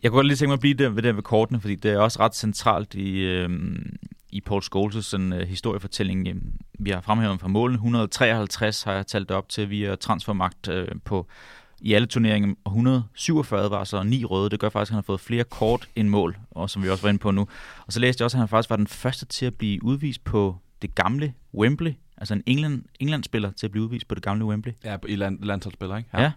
Jeg 0.02 0.10
kunne 0.10 0.18
godt 0.18 0.26
lige 0.26 0.36
tænke 0.36 0.48
mig 0.48 0.54
at 0.54 0.60
blive 0.60 0.74
der 0.74 0.88
ved 0.88 1.02
det 1.02 1.16
ved 1.16 1.22
kortene, 1.22 1.60
fordi 1.60 1.74
det 1.74 1.90
er 1.90 1.98
også 1.98 2.20
ret 2.20 2.34
centralt 2.34 2.94
i, 2.94 3.18
øhm, 3.20 3.96
i 4.32 4.40
Paul 4.40 4.62
Scholes' 4.62 5.00
sådan, 5.02 5.32
øh, 5.32 5.48
historiefortælling. 5.48 6.28
Øhm, 6.28 6.52
Vi 6.78 6.90
har 6.90 7.00
fremhævet 7.00 7.40
fra 7.40 7.48
målene. 7.48 7.76
153 7.76 8.82
har 8.82 8.92
jeg 8.92 9.06
talt 9.06 9.30
op 9.30 9.48
til 9.48 9.70
via 9.70 9.94
transfermagt 9.94 10.68
øh, 10.68 10.88
på 11.04 11.26
i 11.80 11.92
alle 11.94 12.06
turneringer. 12.06 12.54
Og 12.64 12.70
147 12.70 13.70
var 13.70 13.84
så 13.84 14.02
ni 14.02 14.24
røde. 14.24 14.50
Det 14.50 14.60
gør 14.60 14.68
faktisk, 14.68 14.90
at 14.90 14.94
han 14.94 14.96
har 14.96 15.02
fået 15.02 15.20
flere 15.20 15.44
kort 15.44 15.88
end 15.96 16.08
mål, 16.08 16.38
og 16.50 16.70
som 16.70 16.82
vi 16.82 16.88
også 16.88 17.02
var 17.02 17.08
inde 17.08 17.18
på 17.20 17.30
nu. 17.30 17.46
Og 17.86 17.92
så 17.92 18.00
læste 18.00 18.22
jeg 18.22 18.24
også, 18.24 18.36
at 18.36 18.38
han 18.38 18.48
faktisk 18.48 18.70
var 18.70 18.76
den 18.76 18.86
første 18.86 19.26
til 19.26 19.46
at 19.46 19.54
blive 19.54 19.84
udvist 19.84 20.24
på 20.24 20.56
det 20.82 20.94
gamle 20.94 21.34
Wembley. 21.54 21.92
Altså 22.16 22.34
en 22.34 22.42
England, 22.46 22.82
England-spiller 23.00 23.50
til 23.50 23.66
at 23.66 23.70
blive 23.70 23.84
udvist 23.84 24.08
på 24.08 24.14
det 24.14 24.22
gamle 24.22 24.44
Wembley. 24.44 24.72
Ja, 24.84 24.96
i 25.08 25.16
land, 25.16 25.42
landsholdsspiller, 25.42 25.96
ikke? 25.96 26.10
Ja. 26.14 26.22
Jo. 26.22 26.30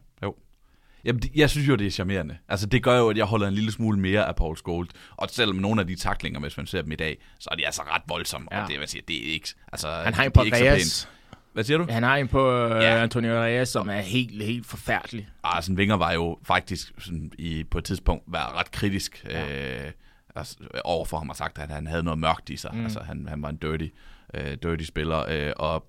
Jamen, 1.05 1.21
det- 1.21 1.31
jeg 1.35 1.49
synes 1.49 1.67
jo, 1.67 1.75
det 1.75 1.87
er 1.87 1.91
charmerende. 1.91 2.37
Altså, 2.49 2.65
det 2.65 2.83
gør 2.83 2.97
jo, 2.99 3.09
at 3.09 3.17
jeg 3.17 3.25
holder 3.25 3.47
en 3.47 3.53
lille 3.53 3.71
smule 3.71 3.99
mere 3.99 4.27
af 4.27 4.35
Paul 4.35 4.57
Scholes. 4.57 4.89
Og 5.17 5.27
selvom 5.31 5.55
nogle 5.57 5.81
af 5.81 5.87
de 5.87 5.95
taklinger, 5.95 6.39
hvis 6.39 6.57
man 6.57 6.65
ser 6.67 6.81
dem 6.81 6.91
i 6.91 6.95
dag, 6.95 7.17
så 7.39 7.49
er 7.51 7.55
de 7.55 7.65
altså 7.65 7.81
ret 7.81 8.01
voldsomme. 8.07 8.47
Ja. 8.51 8.61
Og 8.63 8.69
det, 8.69 8.79
vil 8.79 8.87
sige, 8.87 9.01
det 9.07 9.27
er 9.29 9.33
ikke... 9.33 9.49
Altså, 9.71 9.87
Han 10.03 10.13
har 10.13 10.23
en 10.23 10.27
det 10.29 10.33
på 10.33 10.41
er 10.41 10.71
Reyes. 10.71 11.09
Hvad 11.53 11.63
siger 11.63 11.77
du? 11.77 11.85
Han 11.89 12.03
har 12.03 12.15
en 12.17 12.27
på 12.27 12.51
øh, 12.51 12.83
Ja. 12.83 13.01
Antonio 13.01 13.41
Reyes, 13.43 13.69
som 13.69 13.89
er 13.89 13.99
helt, 14.01 14.43
helt 14.43 14.65
forfærdelig. 14.65 15.27
Arsene 15.43 15.77
Wenger 15.77 15.95
var 15.97 16.11
jo 16.11 16.37
faktisk 16.43 16.91
sådan, 16.99 17.31
i, 17.37 17.63
på 17.63 17.77
et 17.77 17.83
tidspunkt 17.85 18.23
var 18.27 18.59
ret 18.59 18.71
kritisk 18.71 19.25
ja. 19.29 19.85
øh, 19.85 19.91
altså, 20.35 20.55
overfor 20.83 21.17
ham 21.17 21.29
og 21.29 21.35
sagt, 21.35 21.57
at 21.59 21.69
han 21.69 21.87
havde 21.87 22.03
noget 22.03 22.19
mørkt 22.19 22.49
i 22.49 22.57
sig. 22.57 22.71
Mm. 22.73 22.83
Altså, 22.83 22.99
han, 22.99 23.25
han 23.29 23.41
var 23.41 23.49
en 23.49 23.55
dirty, 23.57 23.87
øh, 24.33 24.57
dirty 24.63 24.83
spiller. 24.83 25.25
Øh, 25.29 25.53
og, 25.55 25.85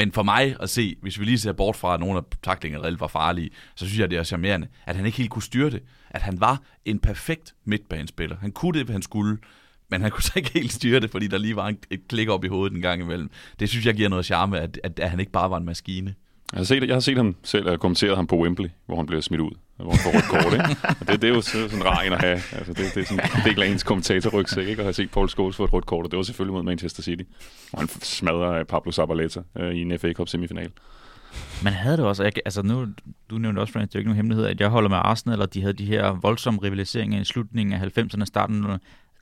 men 0.00 0.12
for 0.12 0.22
mig 0.22 0.56
at 0.60 0.70
se, 0.70 0.96
hvis 1.02 1.20
vi 1.20 1.24
lige 1.24 1.38
ser 1.38 1.52
bort 1.52 1.76
fra, 1.76 1.94
at 1.94 2.00
nogle 2.00 2.18
af 2.18 2.22
taklingerne 2.42 2.84
reelt 2.84 3.00
var 3.00 3.06
farlige, 3.06 3.50
så 3.74 3.86
synes 3.86 3.98
jeg, 3.98 4.10
det 4.10 4.18
er 4.18 4.24
charmerende, 4.24 4.66
at 4.86 4.96
han 4.96 5.06
ikke 5.06 5.18
helt 5.18 5.30
kunne 5.30 5.42
styre 5.42 5.70
det. 5.70 5.82
At 6.10 6.22
han 6.22 6.40
var 6.40 6.62
en 6.84 6.98
perfekt 6.98 7.54
midtbanespiller. 7.64 8.36
Han 8.40 8.52
kunne 8.52 8.78
det, 8.78 8.90
han 8.90 9.02
skulle, 9.02 9.38
men 9.90 10.02
han 10.02 10.10
kunne 10.10 10.22
så 10.22 10.32
ikke 10.36 10.50
helt 10.54 10.72
styre 10.72 11.00
det, 11.00 11.10
fordi 11.10 11.26
der 11.26 11.38
lige 11.38 11.56
var 11.56 11.74
et 11.90 12.08
klik 12.08 12.28
op 12.28 12.44
i 12.44 12.48
hovedet 12.48 12.76
en 12.76 12.82
gang 12.82 13.02
imellem. 13.02 13.30
Det 13.60 13.68
synes 13.68 13.86
jeg 13.86 13.94
giver 13.94 14.08
noget 14.08 14.24
charme, 14.24 14.60
at, 14.60 14.80
at, 14.84 14.98
at 14.98 15.10
han 15.10 15.20
ikke 15.20 15.32
bare 15.32 15.50
var 15.50 15.56
en 15.56 15.64
maskine. 15.64 16.14
Jeg 16.52 16.58
har, 16.58 16.64
set, 16.64 16.86
jeg 16.86 16.94
har 16.94 17.00
set 17.00 17.16
ham 17.16 17.36
selv 17.42 17.68
og 17.68 17.80
kommenteret 17.80 18.16
ham 18.16 18.26
på 18.26 18.36
Wembley, 18.36 18.68
hvor 18.86 18.96
han 18.96 19.06
blev 19.06 19.22
smidt 19.22 19.40
ud, 19.40 19.50
hvor 19.76 19.90
han 19.90 19.98
får 19.98 20.10
rødt 20.14 20.24
kort. 20.44 20.52
Ikke? 20.52 20.76
Og 21.00 21.06
det, 21.08 21.22
det, 21.22 21.30
er 21.30 21.34
jo 21.34 21.40
så- 21.40 21.68
sådan 21.68 21.86
rar 21.86 22.00
en 22.00 22.12
at 22.12 22.20
have. 22.20 22.40
Altså, 22.52 22.72
det, 22.72 22.76
det 22.94 23.00
er 23.00 23.04
sådan 23.04 23.18
en 23.24 23.42
er 23.42 23.48
ikke 23.48 23.66
ens 23.66 23.82
kommentatorrygsæk, 23.82 24.66
ikke? 24.68 24.80
at 24.80 24.84
have 24.86 24.92
set 24.92 25.10
Paul 25.10 25.28
Scholes 25.28 25.56
få 25.56 25.64
et 25.64 25.72
rødt 25.72 25.86
kort, 25.86 26.04
og 26.04 26.10
det 26.10 26.16
var 26.16 26.22
selvfølgelig 26.22 26.52
mod 26.54 26.62
Manchester 26.62 27.02
City, 27.02 27.22
hvor 27.70 27.78
han 27.78 27.88
smadrer 27.88 28.52
øh, 28.52 28.64
Pablo 28.64 28.92
Zabaleta 28.92 29.40
øh, 29.58 29.74
i 29.74 29.80
en 29.80 29.98
FA 29.98 30.12
Cup 30.12 30.28
semifinal. 30.28 30.70
Man 31.64 31.72
havde 31.72 31.96
det 31.96 32.04
også, 32.04 32.22
jeg, 32.22 32.32
altså 32.44 32.62
nu, 32.62 32.86
du 33.30 33.38
nævnte 33.38 33.60
også, 33.60 33.72
Frans, 33.72 33.88
det 33.88 33.94
er 33.94 33.98
jo 33.98 34.00
ikke 34.00 34.08
nogen 34.08 34.16
hemmelighed, 34.16 34.46
at 34.46 34.60
jeg 34.60 34.68
holder 34.68 34.88
med 34.88 34.98
Arsenal, 35.00 35.40
og 35.42 35.54
de 35.54 35.60
havde 35.60 35.72
de 35.74 35.84
her 35.84 36.10
voldsomme 36.22 36.60
rivaliseringer 36.62 37.20
i 37.20 37.24
slutningen 37.24 37.72
af 37.82 37.98
90'erne 37.98 38.20
og 38.20 38.26
starten. 38.26 38.64
af 38.66 38.74
00'erne. 38.74 38.78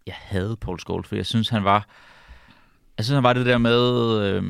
Jeg 0.07 0.15
havde 0.19 0.57
Paul 0.61 0.81
Scholes, 0.81 1.09
for 1.09 1.17
jeg 1.17 1.27
synes, 1.27 1.49
han 1.49 1.65
var, 1.65 1.87
jeg 2.99 3.05
synes, 3.05 3.15
han 3.15 3.23
var 3.23 3.33
det 3.33 3.47
der 3.47 3.59
med, 3.59 4.21
Øh, 4.23 4.43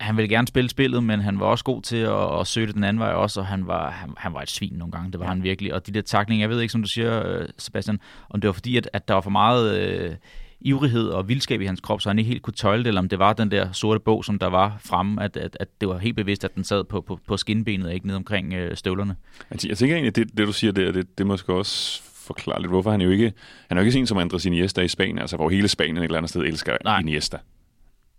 han 0.00 0.16
ville 0.16 0.28
gerne 0.28 0.46
spille 0.46 0.70
spillet, 0.70 1.04
men 1.04 1.20
han 1.20 1.40
var 1.40 1.46
også 1.46 1.64
god 1.64 1.82
til 1.82 1.96
at, 1.96 2.40
at 2.40 2.46
søge 2.46 2.66
det 2.66 2.74
den 2.74 2.84
anden 2.84 3.00
vej 3.00 3.12
også, 3.12 3.40
og 3.40 3.46
han 3.46 3.66
var, 3.66 3.90
han, 3.90 4.10
han 4.16 4.34
var 4.34 4.42
et 4.42 4.50
svin 4.50 4.72
nogle 4.72 4.92
gange, 4.92 5.12
det 5.12 5.20
var 5.20 5.26
ja. 5.26 5.32
han 5.32 5.42
virkelig. 5.42 5.74
Og 5.74 5.86
de 5.86 5.92
der 5.92 6.00
taklinger, 6.00 6.42
jeg 6.42 6.50
ved 6.50 6.60
ikke, 6.60 6.72
som 6.72 6.82
du 6.82 6.88
siger, 6.88 7.28
øh, 7.28 7.48
Sebastian, 7.58 8.00
om 8.30 8.40
det 8.40 8.48
var 8.48 8.52
fordi, 8.52 8.76
at, 8.76 8.90
at 8.92 9.08
der 9.08 9.14
var 9.14 9.20
for 9.20 9.30
meget 9.30 9.78
øh, 9.78 10.14
ivrighed 10.60 11.08
og 11.08 11.28
vildskab 11.28 11.60
i 11.60 11.66
hans 11.66 11.80
krop, 11.80 12.00
så 12.00 12.08
han 12.08 12.18
ikke 12.18 12.28
helt 12.28 12.42
kunne 12.42 12.54
tøjle 12.54 12.82
det, 12.82 12.88
eller 12.88 13.00
om 13.00 13.08
det 13.08 13.18
var 13.18 13.32
den 13.32 13.50
der 13.50 13.72
sorte 13.72 14.00
bog, 14.00 14.24
som 14.24 14.38
der 14.38 14.46
var 14.46 14.78
fremme, 14.84 15.22
at, 15.22 15.36
at, 15.36 15.56
at 15.60 15.68
det 15.80 15.88
var 15.88 15.98
helt 15.98 16.16
bevidst, 16.16 16.44
at 16.44 16.54
den 16.54 16.64
sad 16.64 16.84
på, 16.84 17.00
på, 17.00 17.20
på 17.26 17.36
skinbenet, 17.36 17.86
og 17.86 17.94
ikke 17.94 18.06
ned 18.06 18.14
omkring 18.14 18.54
øh, 18.54 18.76
støvlerne. 18.76 19.16
Jeg 19.50 19.78
tænker 19.78 19.96
egentlig, 19.96 20.08
at 20.08 20.16
det, 20.16 20.38
det 20.38 20.46
du 20.46 20.52
siger 20.52 20.72
der, 20.72 20.92
det, 20.92 21.18
det 21.18 21.26
måske 21.26 21.52
også 21.52 22.02
forklare 22.02 22.60
lidt, 22.60 22.70
hvorfor 22.70 22.90
han 22.90 23.00
jo 23.00 23.10
ikke, 23.10 23.32
han 23.68 23.78
er 23.78 23.82
jo 23.82 23.84
ikke 23.84 23.92
sådan 23.92 24.06
som 24.06 24.18
Andres 24.18 24.44
Iniesta 24.44 24.80
i 24.80 24.88
Spanien, 24.88 25.18
altså 25.18 25.36
hvor 25.36 25.50
hele 25.50 25.68
Spanien 25.68 25.96
et 25.96 26.04
eller 26.04 26.16
andet 26.16 26.30
sted 26.30 26.42
elsker 26.42 26.76
Nej. 26.84 27.00
Iniesta. 27.00 27.36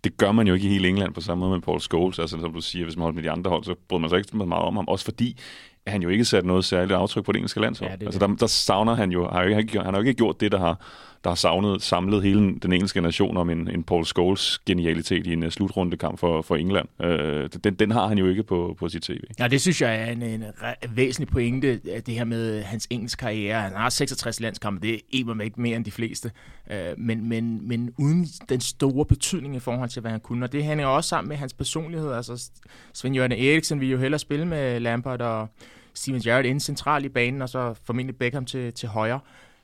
Det 0.08 0.18
gør 0.18 0.32
man 0.32 0.48
jo 0.48 0.54
ikke 0.54 0.68
i 0.68 0.70
hele 0.70 0.88
England 0.88 1.14
på 1.14 1.22
samme 1.22 1.40
måde 1.40 1.52
med 1.52 1.62
Paul 1.62 1.80
Scholes, 1.80 2.20
altså 2.20 2.40
som 2.40 2.54
du 2.54 2.62
siger, 2.62 2.86
hvis 2.86 2.96
man 2.98 3.02
holder 3.02 3.16
med 3.16 3.24
de 3.24 3.32
andre 3.32 3.52
hold, 3.52 3.64
så 3.64 3.76
bryder 3.88 4.02
man 4.02 4.10
sig 4.10 4.18
ikke 4.18 4.30
så 4.30 4.36
meget 4.38 4.64
om 4.64 4.76
ham, 4.76 4.88
også 4.88 5.06
fordi 5.06 5.38
han 5.88 6.02
jo 6.02 6.10
ikke 6.10 6.26
sat 6.26 6.46
noget 6.46 6.66
særligt 6.66 6.98
aftryk 6.98 7.26
på 7.26 7.32
det 7.32 7.38
engelske 7.38 7.60
landshold. 7.60 7.92
Ja, 7.92 7.96
det 7.96 8.06
altså 8.06 8.20
der, 8.20 8.28
der 8.28 8.48
savner 8.48 8.96
han 8.96 9.12
jo, 9.12 9.30
har 9.30 9.44
jo 9.44 9.58
ikke, 9.58 9.80
han 9.80 9.94
har 9.94 10.02
jo 10.02 10.08
ikke 10.08 10.14
gjort 10.14 10.42
det, 10.42 10.52
der 10.52 10.60
har, 10.60 10.82
der 11.24 11.30
har 11.30 11.36
savnet, 11.36 11.82
samlet 11.82 12.24
hele 12.24 12.40
den 12.40 12.74
engelske 12.74 13.02
nation 13.02 13.38
om 13.38 13.50
en, 13.50 13.70
en 13.70 13.84
Paul 13.84 14.06
Scholes 14.06 14.60
genialitet 14.66 15.28
i 15.28 15.34
en 15.34 15.44
uh, 15.44 15.50
slutrundekamp 15.50 16.20
for, 16.20 16.42
for 16.42 16.56
England. 16.56 16.88
Øh, 17.02 17.50
den, 17.64 17.74
den 17.74 17.92
har 17.92 18.08
han 18.08 18.18
jo 18.18 18.28
ikke 18.28 18.44
på, 18.44 18.76
på 18.80 18.90
sit 18.90 19.02
tv. 19.02 19.20
Ja, 19.40 19.48
det 19.48 19.62
synes 19.62 19.82
jeg 19.82 19.96
er 19.96 20.06
en, 20.06 20.22
en 20.22 20.44
væsentlig 20.90 21.28
pointe, 21.28 21.80
det 22.06 22.14
her 22.14 22.24
med 22.24 22.64
hans 22.64 22.88
engelske 22.90 23.20
karriere. 23.20 23.62
Han 23.62 23.72
har 23.76 23.90
66 23.90 24.40
landskampe, 24.40 24.82
det 24.82 24.94
er 24.94 25.00
ikke 25.12 25.44
ikke 25.44 25.62
mere 25.62 25.76
end 25.76 25.86
de 25.86 25.92
fleste. 25.92 26.32
Øh, 26.72 26.78
men, 26.98 27.30
men, 27.30 27.68
men 27.68 27.94
uden 27.98 28.28
den 28.50 28.62
store 28.62 29.06
betydning 29.06 29.56
i 29.56 29.60
forhold 29.60 29.90
til, 29.90 30.02
hvad 30.02 30.12
han 30.12 30.20
kunne. 30.20 30.46
Og 30.46 30.52
det 30.52 30.64
hænger 30.64 30.86
også 30.86 31.08
sammen 31.08 31.30
med 31.30 31.38
hans 31.38 31.54
personlighed. 31.54 32.12
Altså, 32.12 32.50
Svend 32.94 33.16
Jørgen 33.16 33.32
Eriksen 33.32 33.80
ville 33.80 33.92
jo 33.92 33.98
hellere 33.98 34.20
spille 34.20 34.46
med 34.46 34.80
Lampard 34.80 35.22
og 35.22 35.48
Steven 35.98 36.22
Gerrard 36.22 36.46
inde 36.46 36.60
centralt 36.62 37.06
i 37.06 37.10
banen, 37.10 37.42
og 37.42 37.50
så 37.50 37.74
formentlig 37.84 38.16
Beckham 38.16 38.46
til, 38.46 38.74
til 38.74 38.90
højre. 38.90 39.20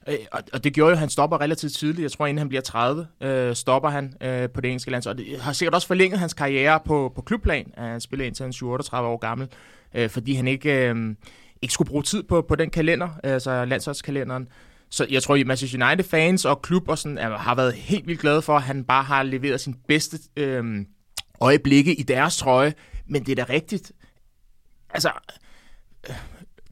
Øh, 0.10 0.16
Og, 0.32 0.40
og 0.54 0.64
det 0.64 0.74
gjorde 0.74 0.90
jo, 0.90 0.94
at 0.94 1.00
han 1.00 1.10
stopper 1.10 1.42
relativt 1.42 1.74
tidligt. 1.74 2.04
Jeg 2.04 2.12
tror, 2.12 2.26
inden 2.26 2.38
han 2.38 2.50
bliver 2.50 2.62
30, 2.62 3.08
øh, 3.22 3.56
stopper 3.56 3.90
han 3.90 4.14
øh, 4.22 4.50
på 4.50 4.62
det 4.62 4.68
engelske 4.68 4.92
land. 4.92 5.08
Og 5.08 5.18
det 5.18 5.42
har 5.42 5.54
sikkert 5.54 5.74
også 5.74 5.88
forlænget 5.88 6.20
hans 6.20 6.34
karriere 6.34 6.80
på, 6.86 7.12
på 7.16 7.22
klubplan. 7.22 7.74
at 7.78 7.84
Han 7.84 8.02
spillede 8.02 8.28
indtil 8.28 8.44
han 8.44 8.50
er 8.62 8.66
38 8.66 9.10
år 9.10 9.18
gammel, 9.18 9.48
øh, 9.94 10.10
fordi 10.10 10.34
han 10.34 10.48
ikke, 10.48 10.90
øh, 10.90 11.16
ikke 11.62 11.74
skulle 11.74 11.90
bruge 11.90 12.04
tid 12.04 12.24
på, 12.24 12.42
på 12.42 12.56
den 12.56 12.70
kalender, 12.70 13.10
altså 13.24 13.66
landsholdskalenderen. 13.66 14.48
Så 14.90 15.08
jeg 15.10 15.24
tror, 15.24 15.36
at 15.36 15.48
Manchester 15.48 15.88
United-fans 15.88 16.46
og 16.46 16.62
klub 16.62 16.90
og 16.90 16.98
sådan, 16.98 17.18
altså, 17.18 17.38
har 17.38 17.56
været 17.56 17.74
helt 17.74 18.08
vildt 18.08 18.22
glade 18.22 18.42
for, 18.42 18.56
at 18.56 18.64
han 18.64 18.84
bare 18.84 19.04
har 19.04 19.24
leveret 19.24 19.62
sin 19.62 19.76
bedste 19.88 20.18
øh, 20.38 20.86
øjeblikke 21.42 21.96
i 21.96 22.04
deres 22.04 22.38
trøje. 22.38 22.74
Men 23.08 23.26
det 23.26 23.40
er 23.40 23.46
da 23.46 23.54
rigtigt. 23.54 23.92
Altså, 24.90 25.12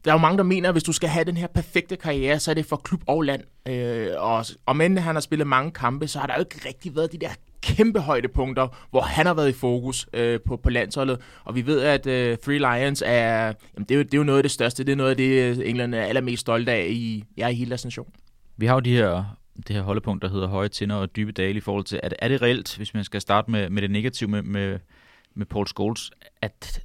der 0.04 0.10
er 0.10 0.14
jo 0.14 0.18
mange, 0.18 0.38
der 0.38 0.44
mener, 0.44 0.68
at 0.68 0.74
hvis 0.74 0.82
du 0.82 0.92
skal 0.92 1.08
have 1.08 1.24
den 1.24 1.36
her 1.36 1.46
perfekte 1.46 1.96
karriere, 1.96 2.38
så 2.40 2.50
er 2.50 2.54
det 2.54 2.66
for 2.66 2.76
klub 2.76 3.02
og 3.06 3.22
land. 3.22 3.42
Øh, 3.68 4.08
og 4.16 4.44
og 4.66 4.76
men 4.76 4.98
han 4.98 5.14
har 5.14 5.20
spillet 5.20 5.46
mange 5.46 5.70
kampe, 5.70 6.08
så 6.08 6.18
har 6.18 6.26
der 6.26 6.34
jo 6.34 6.40
ikke 6.40 6.68
rigtig 6.68 6.96
været 6.96 7.12
de 7.12 7.18
der 7.18 7.30
kæmpe 7.62 8.00
højdepunkter, 8.00 8.68
hvor 8.90 9.00
han 9.00 9.26
har 9.26 9.34
været 9.34 9.48
i 9.48 9.52
fokus 9.52 10.06
øh, 10.12 10.40
på, 10.46 10.56
på 10.56 10.70
landsholdet. 10.70 11.20
Og 11.44 11.54
vi 11.54 11.66
ved, 11.66 11.80
at 11.80 12.06
øh, 12.06 12.38
Three 12.38 12.58
Lions 12.58 13.02
er, 13.06 13.44
jamen, 13.44 13.86
det 13.88 13.90
er, 13.90 13.94
jo, 13.94 14.02
det 14.02 14.14
er 14.14 14.18
jo 14.18 14.24
noget 14.24 14.38
af 14.38 14.42
det 14.42 14.50
største. 14.50 14.84
Det 14.84 14.92
er 14.92 14.96
noget 14.96 15.10
af 15.10 15.16
det, 15.16 15.58
øh, 15.58 15.68
England 15.68 15.94
er 15.94 16.02
allermest 16.02 16.40
stolt 16.40 16.68
af 16.68 16.86
i, 16.90 17.24
ja, 17.36 17.48
i 17.48 17.54
hele 17.54 17.68
deres 17.68 17.84
nation. 17.84 18.12
Vi 18.56 18.66
har 18.66 18.74
jo 18.74 18.80
de 18.80 18.92
her, 18.96 19.36
det 19.66 19.76
her 19.76 19.82
holdepunkt, 19.82 20.22
der 20.22 20.28
hedder 20.28 20.48
høje 20.48 20.68
tinder 20.68 20.96
og 20.96 21.16
dybe 21.16 21.32
dale 21.32 21.56
i 21.56 21.60
forhold 21.60 21.84
til, 21.84 22.00
at 22.02 22.14
er 22.18 22.28
det 22.28 22.42
reelt, 22.42 22.76
hvis 22.76 22.94
man 22.94 23.04
skal 23.04 23.20
starte 23.20 23.50
med, 23.50 23.70
med 23.70 23.82
det 23.82 23.90
negative 23.90 24.30
med, 24.30 24.42
med, 24.42 24.78
med 25.34 25.46
Paul 25.46 25.66
Scholes, 25.66 26.10
at 26.42 26.82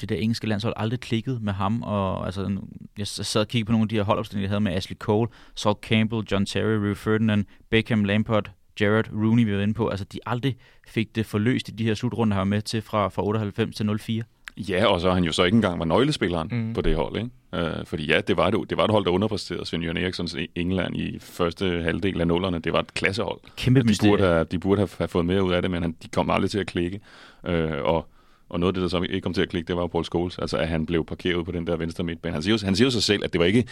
det 0.00 0.08
der 0.08 0.16
engelske 0.16 0.46
landshold 0.46 0.74
aldrig 0.76 1.00
klikkede 1.00 1.38
med 1.42 1.52
ham, 1.52 1.82
og 1.82 2.24
altså, 2.26 2.56
jeg 2.98 3.06
sad 3.06 3.40
og 3.40 3.48
kiggede 3.48 3.66
på 3.66 3.72
nogle 3.72 3.84
af 3.84 3.88
de 3.88 3.94
her 3.96 4.02
holdopstillinger, 4.02 4.44
jeg 4.46 4.50
havde 4.50 4.60
med 4.60 4.72
Ashley 4.72 4.96
Cole, 4.96 5.28
Saul 5.54 5.76
Campbell, 5.82 6.22
John 6.32 6.46
Terry, 6.46 6.76
Rio 6.86 6.94
Ferdinand, 6.94 7.44
Beckham, 7.70 8.04
Lampard, 8.04 8.50
Gerrard, 8.78 9.08
Rooney, 9.12 9.44
vi 9.44 9.54
var 9.56 9.62
inde 9.62 9.74
på, 9.74 9.88
altså 9.88 10.04
de 10.04 10.18
aldrig 10.26 10.56
fik 10.88 11.14
det 11.16 11.26
forløst 11.26 11.68
i 11.68 11.72
de 11.72 11.84
her 11.84 11.94
slutrunder, 11.94 12.34
han 12.34 12.38
var 12.40 12.44
med 12.44 12.62
til 12.62 12.82
fra, 12.82 13.08
fra 13.08 13.22
98 13.26 13.76
til 13.76 13.98
04. 13.98 14.22
Ja, 14.56 14.86
og 14.86 15.00
så 15.00 15.12
han 15.12 15.24
jo 15.24 15.32
så 15.32 15.44
ikke 15.44 15.54
engang 15.56 15.78
var 15.78 15.84
nøglespilleren 15.84 16.48
Mm. 16.52 16.74
på 16.74 16.80
det 16.80 16.96
hold. 16.96 17.16
Ikke? 17.16 17.30
Øh, 17.54 17.86
fordi 17.86 18.06
ja, 18.06 18.20
det 18.20 18.36
var, 18.36 18.50
det, 18.50 18.70
det 18.70 18.78
var 18.78 18.84
et 18.84 18.90
hold, 18.90 19.04
der 19.04 19.10
underpræsterede 19.10 19.66
Svend 19.66 19.82
Jørgen 19.84 19.96
Erikssons 20.02 20.36
England 20.54 20.96
i 20.96 21.18
første 21.18 21.82
halvdel 21.82 22.20
af 22.20 22.26
nullerne. 22.26 22.58
Det 22.58 22.72
var 22.72 22.78
et 22.80 22.94
klassehold. 22.94 23.40
Kæmpe 23.56 23.80
De 23.80 23.86
mysterie. 23.86 24.10
burde, 24.12 24.22
have, 24.22 24.44
de 24.44 24.58
burde 24.58 24.78
have, 24.80 24.88
have 24.98 25.08
fået 25.08 25.26
mere 25.26 25.44
ud 25.44 25.52
af 25.52 25.62
det, 25.62 25.70
men 25.70 25.82
han, 25.82 25.96
de 26.02 26.08
kom 26.08 26.30
aldrig 26.30 26.50
til 26.50 26.58
at 26.58 26.66
klikke. 26.66 27.00
Øh, 27.46 27.70
og, 27.84 28.08
og 28.48 28.60
noget 28.60 28.70
af 28.70 28.74
det, 28.74 28.82
der 28.82 28.88
så 28.88 29.02
ikke 29.02 29.20
kom 29.20 29.32
til 29.34 29.42
at 29.42 29.48
klikke, 29.48 29.68
det 29.68 29.76
var 29.76 29.82
jo 29.82 29.86
Paul 29.86 30.04
Scholes. 30.04 30.38
Altså, 30.38 30.56
at 30.56 30.68
han 30.68 30.86
blev 30.86 31.04
parkeret 31.04 31.44
på 31.44 31.52
den 31.52 31.66
der 31.66 31.76
venstre 31.76 32.04
midtbane. 32.04 32.32
Han 32.32 32.42
siger, 32.42 32.64
han 32.64 32.76
siger 32.76 32.86
jo 32.86 32.90
sig 32.90 33.02
selv, 33.02 33.24
at 33.24 33.32
det 33.32 33.38
var, 33.38 33.44
ikke, 33.44 33.64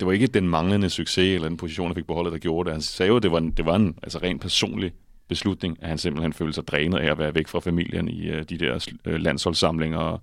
det 0.00 0.06
var 0.06 0.12
ikke 0.12 0.26
den 0.26 0.48
manglende 0.48 0.90
succes 0.90 1.34
eller 1.34 1.48
den 1.48 1.56
position, 1.56 1.86
han 1.86 1.94
fik 1.94 2.06
på 2.06 2.14
holdet, 2.14 2.32
der 2.32 2.38
gjorde 2.38 2.66
det. 2.66 2.72
Han 2.74 2.82
sagde 2.82 3.08
jo, 3.10 3.16
at 3.16 3.22
det 3.22 3.32
var 3.32 3.38
en, 3.38 3.50
det 3.50 3.66
var 3.66 3.76
en 3.76 3.94
altså, 4.02 4.18
rent 4.18 4.40
personlig 4.40 4.92
beslutning, 5.28 5.78
at 5.82 5.88
han 5.88 5.98
simpelthen 5.98 6.32
følte 6.32 6.52
sig 6.52 6.66
drænet 6.66 6.98
af 6.98 7.10
at 7.10 7.18
være 7.18 7.34
væk 7.34 7.48
fra 7.48 7.60
familien 7.60 8.08
i 8.08 8.30
uh, 8.30 8.36
de 8.50 8.58
der 8.58 8.88
uh, 9.08 9.12
landsholdssamlinger 9.14 9.98
og 9.98 10.20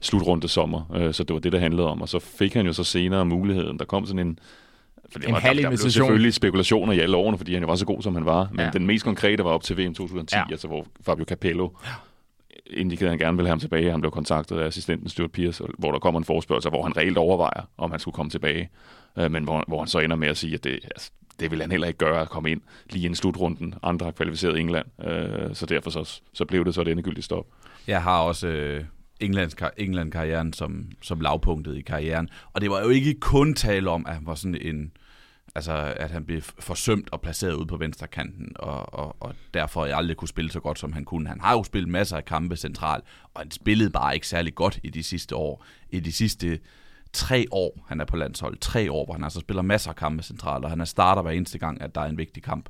slutrunde 0.00 0.48
sommer. 0.48 0.82
Uh, 1.06 1.12
så 1.12 1.24
det 1.24 1.34
var 1.34 1.40
det, 1.40 1.52
der 1.52 1.58
handlede 1.58 1.88
om. 1.88 2.02
Og 2.02 2.08
så 2.08 2.18
fik 2.18 2.54
han 2.54 2.66
jo 2.66 2.72
så 2.72 2.84
senere 2.84 3.24
muligheden. 3.24 3.78
Der 3.78 3.84
kom 3.84 4.06
sådan 4.06 4.26
en 4.26 4.38
for 5.12 5.18
det 5.18 5.28
En 5.28 5.34
var, 5.34 5.40
halv 5.40 5.56
der, 5.56 5.62
der 5.62 5.68
blev 5.70 5.78
selvfølgelig 5.78 6.34
spekulationer 6.34 6.92
i 6.92 6.98
alle 6.98 7.16
årene, 7.16 7.38
fordi 7.38 7.54
han 7.54 7.62
jo 7.62 7.66
var 7.68 7.76
så 7.76 7.84
god, 7.86 8.02
som 8.02 8.14
han 8.14 8.24
var. 8.24 8.48
Men 8.52 8.60
Ja. 8.60 8.70
den 8.70 8.86
mest 8.86 9.04
konkrete 9.04 9.44
var 9.44 9.50
op 9.50 9.62
til 9.62 9.78
VM 9.78 9.94
2010, 9.94 10.34
Ja. 10.36 10.40
ja. 10.40 10.44
altså 10.50 10.68
hvor 10.68 10.86
Fabio 11.02 11.24
Capello 11.24 11.68
ja 11.84 11.90
indikerede, 12.66 13.06
at 13.06 13.10
han 13.10 13.18
gerne 13.18 13.36
ville 13.36 13.48
have 13.48 13.52
ham 13.52 13.60
tilbage. 13.60 13.90
Han 13.90 14.00
blev 14.00 14.10
kontaktet 14.10 14.58
af 14.58 14.66
assistenten 14.66 15.08
Stuart 15.08 15.32
Pierce, 15.32 15.64
hvor 15.78 15.92
der 15.92 15.98
kommer 15.98 16.20
en 16.20 16.24
forespørgsel, 16.24 16.70
hvor 16.70 16.82
han 16.82 16.96
reelt 16.96 17.18
overvejer, 17.18 17.68
om 17.78 17.90
han 17.90 18.00
skulle 18.00 18.14
komme 18.14 18.30
tilbage. 18.30 18.70
Øh, 19.18 19.30
men 19.30 19.44
hvor, 19.44 19.64
hvor 19.68 19.78
han 19.78 19.88
så 19.88 19.98
ender 19.98 20.16
med 20.16 20.28
at 20.28 20.36
sige, 20.36 20.54
at 20.54 20.64
det, 20.64 20.72
altså, 20.84 21.10
det 21.40 21.50
vil 21.50 21.60
han 21.60 21.70
heller 21.70 21.86
ikke 21.86 21.98
gøre 21.98 22.20
at 22.20 22.28
komme 22.28 22.50
ind 22.50 22.60
lige 22.90 23.04
inden 23.04 23.16
slutrunden. 23.16 23.74
Andre 23.82 24.04
har 24.04 24.12
kvalificeret 24.12 24.60
England, 24.60 24.86
øh, 25.04 25.54
så 25.54 25.66
derfor 25.66 25.90
så, 25.90 26.20
så 26.32 26.44
blev 26.44 26.64
det 26.64 26.74
så 26.74 26.80
et 26.82 26.88
endegyldigt 26.88 27.24
stop. 27.24 27.46
Jeg 27.86 28.02
har 28.02 28.20
også 28.20 28.48
øh, 28.48 28.84
Englands, 29.20 29.56
England-karrieren 29.76 30.52
som, 30.52 30.90
som 31.02 31.20
lavpunktet 31.20 31.76
i 31.76 31.82
karrieren. 31.82 32.28
Og 32.52 32.60
det 32.60 32.70
var 32.70 32.80
jo 32.80 32.88
ikke 32.88 33.14
kun 33.14 33.54
tale 33.54 33.90
om, 33.90 34.06
at 34.06 34.14
han 34.14 34.26
var 34.26 34.34
sådan 34.34 34.58
en... 34.60 34.92
Altså, 35.54 35.94
at 35.96 36.10
han 36.10 36.24
blev 36.24 36.42
forsømt 36.42 37.10
og 37.10 37.20
placeret 37.20 37.52
ude 37.52 37.66
på 37.66 37.76
venstre 37.76 38.06
kanten, 38.06 38.52
og, 38.56 38.94
og, 38.94 39.16
og 39.20 39.34
derfor 39.54 39.86
jeg 39.86 39.96
aldrig 39.96 40.16
kunne 40.16 40.28
spille 40.28 40.50
så 40.50 40.60
godt, 40.60 40.78
som 40.78 40.92
han 40.92 41.04
kunne. 41.04 41.28
Han 41.28 41.40
har 41.40 41.52
jo 41.52 41.64
spillet 41.64 41.90
masser 41.90 42.16
af 42.16 42.24
kampe 42.24 42.56
centralt, 42.56 43.04
og 43.34 43.40
han 43.40 43.50
spillede 43.50 43.90
bare 43.90 44.14
ikke 44.14 44.26
særlig 44.26 44.54
godt 44.54 44.80
i 44.82 44.90
de 44.90 45.02
sidste 45.02 45.36
år. 45.36 45.64
I 45.90 46.00
de 46.00 46.12
sidste 46.12 46.60
tre 47.12 47.46
år, 47.50 47.84
han 47.88 48.00
er 48.00 48.04
på 48.04 48.16
landshold, 48.16 48.58
tre 48.58 48.92
år, 48.92 49.04
hvor 49.04 49.14
han 49.14 49.24
altså 49.24 49.40
spiller 49.40 49.62
masser 49.62 49.90
af 49.90 49.96
kampe 49.96 50.22
centralt, 50.22 50.64
og 50.64 50.70
han 50.70 50.80
er 50.80 50.84
starter 50.84 51.22
hver 51.22 51.30
eneste 51.30 51.58
gang, 51.58 51.80
at 51.82 51.94
der 51.94 52.00
er 52.00 52.06
en 52.06 52.18
vigtig 52.18 52.42
kamp. 52.42 52.68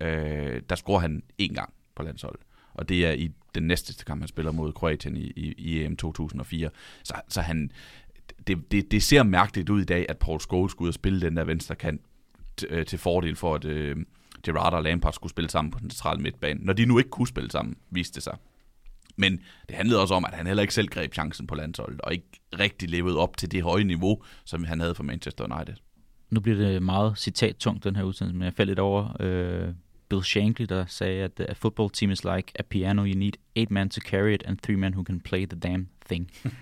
Øh, 0.00 0.62
der 0.68 0.74
scorer 0.74 1.00
han 1.00 1.22
én 1.42 1.54
gang 1.54 1.72
på 1.96 2.02
landsholdet 2.02 2.40
og 2.74 2.88
det 2.88 3.06
er 3.06 3.12
i 3.12 3.30
den 3.54 3.62
næste 3.62 4.04
kamp, 4.04 4.20
han 4.20 4.28
spiller 4.28 4.52
mod 4.52 4.72
Kroatien 4.72 5.16
i, 5.16 5.32
i, 5.36 5.54
i 5.58 5.84
EM 5.84 5.96
2004. 5.96 6.70
Så, 7.02 7.14
så 7.28 7.40
han, 7.40 7.70
det, 8.46 8.72
det, 8.72 8.90
det 8.90 9.02
ser 9.02 9.22
mærkeligt 9.22 9.70
ud 9.70 9.82
i 9.82 9.84
dag, 9.84 10.06
at 10.08 10.18
Paul 10.18 10.40
Scholes 10.40 10.70
skulle 10.70 10.86
ud 10.86 10.88
og 10.88 10.94
spille 10.94 11.20
den 11.20 11.36
der 11.36 11.44
venstre 11.44 11.74
kant 11.74 12.00
øh, 12.68 12.86
til 12.86 12.98
fordel 12.98 13.36
for, 13.36 13.54
at 13.54 13.64
øh, 13.64 13.96
Gerrard 14.44 14.74
og 14.74 14.82
Lampard 14.82 15.12
skulle 15.12 15.30
spille 15.30 15.50
sammen 15.50 15.70
på 15.70 15.78
den 15.78 15.90
centrale 15.90 16.22
midtbane. 16.22 16.60
Når 16.62 16.72
de 16.72 16.86
nu 16.86 16.98
ikke 16.98 17.10
kunne 17.10 17.28
spille 17.28 17.50
sammen, 17.50 17.76
viste 17.90 18.14
det 18.14 18.22
sig. 18.22 18.36
Men 19.16 19.40
det 19.68 19.76
handlede 19.76 20.00
også 20.00 20.14
om, 20.14 20.24
at 20.24 20.34
han 20.34 20.46
heller 20.46 20.62
ikke 20.62 20.74
selv 20.74 20.88
greb 20.88 21.14
chancen 21.14 21.46
på 21.46 21.54
landsholdet, 21.54 22.00
og 22.00 22.12
ikke 22.12 22.40
rigtig 22.58 22.90
levede 22.90 23.18
op 23.18 23.36
til 23.36 23.52
det 23.52 23.62
høje 23.62 23.84
niveau, 23.84 24.22
som 24.44 24.64
han 24.64 24.80
havde 24.80 24.94
for 24.94 25.02
Manchester 25.02 25.54
United. 25.54 25.74
Nu 26.30 26.40
bliver 26.40 26.58
det 26.58 26.82
meget 26.82 27.18
citat-tungt, 27.18 27.84
den 27.84 27.96
her 27.96 28.02
udsendelse, 28.02 28.36
men 28.38 28.44
jeg 28.44 28.54
faldt 28.54 28.70
lidt 28.70 28.78
over 28.78 29.16
øh, 29.20 29.68
Bill 30.08 30.24
Shankly, 30.24 30.64
der 30.68 30.84
sagde, 30.86 31.22
at 31.24 31.40
a 31.40 31.52
football 31.52 31.90
team 31.90 32.10
is 32.10 32.24
like 32.24 32.52
a 32.58 32.62
piano. 32.62 33.04
You 33.04 33.14
need 33.14 33.32
eight 33.56 33.70
men 33.70 33.88
to 33.88 34.00
carry 34.00 34.34
it, 34.34 34.42
and 34.46 34.58
three 34.58 34.76
men 34.76 34.94
who 34.94 35.04
can 35.04 35.20
play 35.20 35.46
the 35.46 35.58
damn 35.58 35.88
thing. 36.06 36.30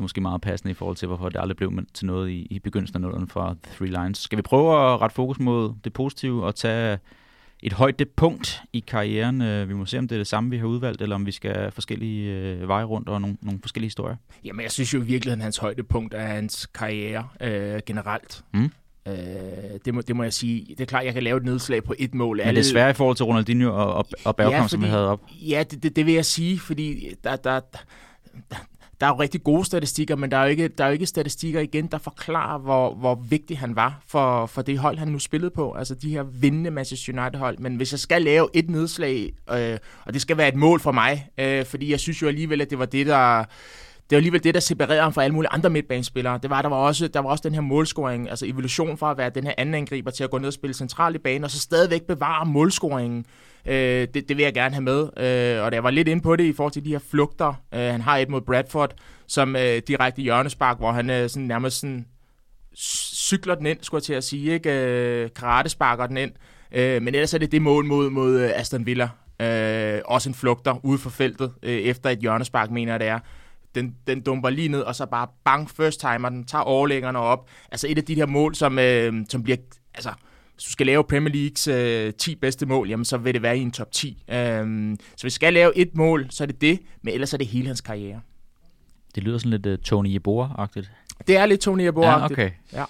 det 0.00 0.02
er 0.02 0.04
måske 0.04 0.20
meget 0.20 0.40
passende 0.40 0.70
i 0.70 0.74
forhold 0.74 0.96
til, 0.96 1.08
hvorfor 1.08 1.28
det 1.28 1.40
aldrig 1.40 1.56
blev 1.56 1.72
til 1.94 2.06
noget 2.06 2.30
i, 2.30 2.46
i 2.50 2.58
begyndelsen 2.58 2.96
af 2.96 3.00
nullerne 3.00 3.28
fra 3.28 3.56
The 3.62 3.74
Three 3.76 4.02
Lines. 4.02 4.18
Skal 4.18 4.36
vi 4.36 4.42
prøve 4.42 4.92
at 4.92 5.00
rette 5.00 5.14
fokus 5.14 5.38
mod 5.38 5.72
det 5.84 5.92
positive 5.92 6.46
og 6.46 6.54
tage 6.54 6.98
et 7.62 7.72
højdepunkt 7.72 8.62
i 8.72 8.80
karrieren. 8.80 9.42
Øh, 9.42 9.68
vi 9.68 9.74
må 9.74 9.86
se, 9.86 9.98
om 9.98 10.08
det 10.08 10.16
er 10.16 10.18
det 10.18 10.26
samme, 10.26 10.50
vi 10.50 10.58
har 10.58 10.66
udvalgt, 10.66 11.02
eller 11.02 11.16
om 11.16 11.26
vi 11.26 11.32
skal 11.32 11.72
forskellige 11.72 12.32
øh, 12.32 12.68
veje 12.68 12.84
rundt 12.84 13.08
og 13.08 13.20
nogle, 13.20 13.36
nogle 13.42 13.60
forskellige 13.62 13.86
historier. 13.86 14.16
Jamen, 14.44 14.62
jeg 14.62 14.70
synes 14.70 14.94
jo 14.94 15.00
i 15.00 15.04
virkeligheden, 15.04 15.42
hans 15.42 15.56
højdepunkt 15.56 16.14
er 16.14 16.26
hans 16.26 16.66
karriere 16.66 17.28
øh, 17.40 17.80
generelt. 17.86 18.44
Mm. 18.54 18.70
Øh, 19.08 19.14
det, 19.84 19.94
må, 19.94 20.00
det 20.00 20.16
må 20.16 20.22
jeg 20.22 20.32
sige. 20.32 20.66
Det 20.68 20.80
er 20.80 20.86
klart, 20.86 21.04
jeg 21.04 21.14
kan 21.14 21.22
lave 21.22 21.36
et 21.36 21.44
nedslag 21.44 21.84
på 21.84 21.94
et 21.98 22.14
mål. 22.14 22.40
Men 22.44 22.54
det 22.54 22.58
er 22.58 22.64
svært 22.64 22.94
i 22.94 22.96
forhold 22.96 23.16
til 23.16 23.24
Ronaldinho 23.24 23.68
og, 23.68 23.94
og, 23.94 24.06
og 24.24 24.36
Bergkamp, 24.36 24.62
ja, 24.62 24.68
som 24.68 24.82
vi 24.82 24.86
havde 24.86 25.08
op. 25.08 25.20
Ja, 25.48 25.64
det, 25.70 25.82
det, 25.82 25.96
det 25.96 26.06
vil 26.06 26.14
jeg 26.14 26.24
sige, 26.24 26.58
fordi 26.58 27.14
der, 27.24 27.36
der, 27.36 27.60
der, 27.60 27.78
der 29.00 29.06
er 29.06 29.10
jo 29.10 29.20
rigtig 29.20 29.42
gode 29.42 29.64
statistikker, 29.64 30.16
men 30.16 30.30
der 30.30 30.36
er 30.36 30.42
jo 30.44 30.50
ikke, 30.50 30.68
der 30.68 30.84
er 30.84 30.88
jo 30.88 30.92
ikke 30.92 31.06
statistikker 31.06 31.60
igen, 31.60 31.86
der 31.86 31.98
forklarer, 31.98 32.58
hvor, 32.58 32.94
hvor 32.94 33.14
vigtig 33.14 33.58
han 33.58 33.76
var 33.76 34.02
for, 34.06 34.46
for 34.46 34.62
det 34.62 34.78
hold, 34.78 34.98
han 34.98 35.08
nu 35.08 35.18
spillede 35.18 35.50
på. 35.50 35.72
Altså 35.72 35.94
de 35.94 36.10
her 36.10 36.22
vindende 36.22 36.70
Manchester 36.70 37.22
United-hold. 37.22 37.58
Men 37.58 37.76
hvis 37.76 37.92
jeg 37.92 37.98
skal 37.98 38.22
lave 38.22 38.48
et 38.54 38.70
nedslag, 38.70 39.32
øh, 39.52 39.78
og 40.04 40.12
det 40.14 40.22
skal 40.22 40.36
være 40.36 40.48
et 40.48 40.56
mål 40.56 40.80
for 40.80 40.92
mig, 40.92 41.28
øh, 41.38 41.64
fordi 41.64 41.90
jeg 41.90 42.00
synes 42.00 42.22
jo 42.22 42.28
alligevel, 42.28 42.60
at 42.60 42.70
det 42.70 42.78
var 42.78 42.86
det, 42.86 43.06
der 43.06 43.44
det 44.10 44.16
var 44.16 44.18
alligevel 44.18 44.44
det, 44.44 44.54
der 44.54 44.60
separerede 44.60 45.02
ham 45.02 45.12
fra 45.12 45.22
alle 45.22 45.34
mulige 45.34 45.52
andre 45.52 45.70
midtbanespillere. 45.70 46.38
Det 46.42 46.50
var, 46.50 46.62
der 46.62 46.68
var 46.68 46.76
også, 46.76 47.08
der 47.08 47.20
var 47.20 47.30
også 47.30 47.42
den 47.44 47.54
her 47.54 47.60
målscoring, 47.60 48.30
altså 48.30 48.46
evolution 48.46 48.98
fra 48.98 49.10
at 49.10 49.18
være 49.18 49.30
den 49.30 49.44
her 49.44 49.54
anden 49.58 49.74
angriber 49.74 50.10
til 50.10 50.24
at 50.24 50.30
gå 50.30 50.38
ned 50.38 50.46
og 50.46 50.52
spille 50.52 50.74
centralt 50.74 51.16
i 51.16 51.18
banen, 51.18 51.44
og 51.44 51.50
så 51.50 51.60
stadigvæk 51.60 52.02
bevare 52.02 52.46
målscoringen. 52.46 53.24
Øh, 53.66 54.08
det, 54.14 54.28
det 54.28 54.36
vil 54.36 54.42
jeg 54.42 54.54
gerne 54.54 54.74
have 54.74 54.82
med. 54.82 55.00
Øh, 55.02 55.64
og 55.64 55.72
der 55.72 55.80
var 55.80 55.90
lidt 55.90 56.08
inde 56.08 56.22
på 56.22 56.36
det 56.36 56.44
i 56.44 56.52
forhold 56.52 56.72
til 56.72 56.84
de 56.84 56.90
her 56.90 56.98
flugter. 57.10 57.54
Øh, 57.74 57.80
han 57.80 58.00
har 58.00 58.16
et 58.16 58.28
mod 58.28 58.40
Bradford, 58.40 58.94
som 59.26 59.56
øh, 59.56 59.82
direkte 59.88 60.22
hjørnespark, 60.22 60.78
hvor 60.78 60.92
han 60.92 61.10
øh, 61.10 61.28
sådan 61.28 61.46
nærmest 61.46 61.80
sådan 61.80 62.06
cykler 63.16 63.54
den 63.54 63.66
ind, 63.66 63.78
skulle 63.82 63.98
jeg 63.98 64.04
til 64.04 64.14
at 64.14 64.24
sige. 64.24 64.52
Ikke? 64.52 64.70
Øh, 64.70 65.28
karate 65.36 65.70
sparker 65.70 66.06
den 66.06 66.16
ind. 66.16 66.32
Øh, 66.72 67.02
men 67.02 67.14
ellers 67.14 67.34
er 67.34 67.38
det 67.38 67.52
det 67.52 67.62
mål 67.62 67.84
mod, 67.84 68.10
mod 68.10 68.40
øh, 68.40 68.50
Aston 68.54 68.86
Villa. 68.86 69.08
Øh, 69.40 70.00
også 70.04 70.28
en 70.30 70.34
flugter 70.34 70.84
ude 70.84 70.98
for 70.98 71.10
feltet, 71.10 71.52
øh, 71.62 71.72
efter 71.72 72.10
et 72.10 72.18
hjørnespark, 72.18 72.70
mener 72.70 72.92
jeg 72.92 73.00
det 73.00 73.08
er 73.08 73.18
den, 73.74 73.96
den 74.06 74.20
dumper 74.20 74.50
lige 74.50 74.68
ned, 74.68 74.80
og 74.80 74.94
så 74.94 75.06
bare 75.06 75.26
bang, 75.44 75.70
first 75.70 76.00
timer, 76.00 76.28
den 76.28 76.44
tager 76.44 76.62
overlæggerne 76.62 77.18
op. 77.18 77.50
Altså 77.70 77.86
et 77.90 77.98
af 77.98 78.04
de 78.04 78.14
her 78.14 78.26
mål, 78.26 78.54
som, 78.54 78.78
øh, 78.78 79.12
som 79.28 79.42
bliver, 79.42 79.56
altså, 79.94 80.10
hvis 80.54 80.64
du 80.64 80.70
skal 80.70 80.86
lave 80.86 81.04
Premier 81.04 81.34
Leagues 81.34 81.68
øh, 81.68 82.12
10 82.14 82.34
bedste 82.34 82.66
mål, 82.66 82.88
jamen 82.88 83.04
så 83.04 83.16
vil 83.16 83.34
det 83.34 83.42
være 83.42 83.58
i 83.58 83.60
en 83.60 83.70
top 83.70 83.92
10. 83.92 84.24
Øhm, 84.28 84.96
så 85.00 85.14
hvis 85.16 85.24
vi 85.24 85.30
skal 85.30 85.52
lave 85.52 85.76
et 85.76 85.96
mål, 85.96 86.26
så 86.30 86.44
er 86.44 86.46
det 86.46 86.60
det, 86.60 86.78
men 87.02 87.14
ellers 87.14 87.32
er 87.32 87.38
det 87.38 87.46
hele 87.46 87.66
hans 87.66 87.80
karriere. 87.80 88.20
Det 89.14 89.22
lyder 89.22 89.38
sådan 89.38 89.50
lidt 89.50 89.66
uh, 89.66 89.76
Tony 89.84 90.18
Yeboah-agtigt. 90.18 90.90
Det 91.26 91.36
er 91.36 91.46
lidt 91.46 91.60
Tony 91.60 91.90
Yeboah-agtigt. 91.90 92.04
Ja, 92.04 92.24
okay. 92.24 92.50
Ja. 92.72 92.84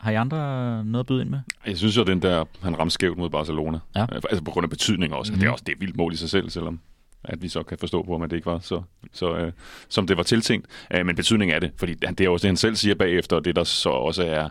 Har 0.00 0.10
I 0.10 0.14
andre 0.14 0.38
noget 0.84 1.00
at 1.00 1.06
byde 1.06 1.20
ind 1.20 1.30
med? 1.30 1.40
Jeg 1.66 1.78
synes 1.78 1.96
jo, 1.96 2.04
den 2.04 2.22
der, 2.22 2.44
han 2.62 2.78
ramte 2.78 2.94
skævt 2.94 3.18
mod 3.18 3.30
Barcelona. 3.30 3.78
Ja. 3.96 4.06
Altså 4.12 4.44
på 4.44 4.50
grund 4.50 4.64
af 4.64 4.70
betydning 4.70 5.14
også. 5.14 5.32
Mm. 5.32 5.38
Det 5.38 5.46
er 5.46 5.50
også 5.50 5.64
det 5.66 5.72
er 5.72 5.78
vildt 5.78 5.96
mål 5.96 6.12
i 6.12 6.16
sig 6.16 6.30
selv, 6.30 6.50
selvom 6.50 6.80
at 7.24 7.42
vi 7.42 7.48
så 7.48 7.62
kan 7.62 7.78
forstå 7.78 8.02
på, 8.02 8.16
at 8.16 8.30
det 8.30 8.36
ikke 8.36 8.46
var 8.46 8.58
så, 8.58 8.82
så 9.12 9.36
øh, 9.36 9.52
som 9.88 10.06
det 10.06 10.16
var 10.16 10.22
tiltænkt. 10.22 10.66
Øh, 10.94 11.06
men 11.06 11.16
betydningen 11.16 11.54
af 11.54 11.60
det, 11.60 11.72
fordi 11.76 11.94
det 11.94 12.20
er 12.20 12.28
også 12.28 12.42
det, 12.42 12.48
han 12.48 12.56
selv 12.56 12.76
siger 12.76 12.94
bagefter, 12.94 13.36
og 13.36 13.44
det 13.44 13.56
der 13.56 13.64
så 13.64 13.88
også 13.88 14.24
er, 14.24 14.48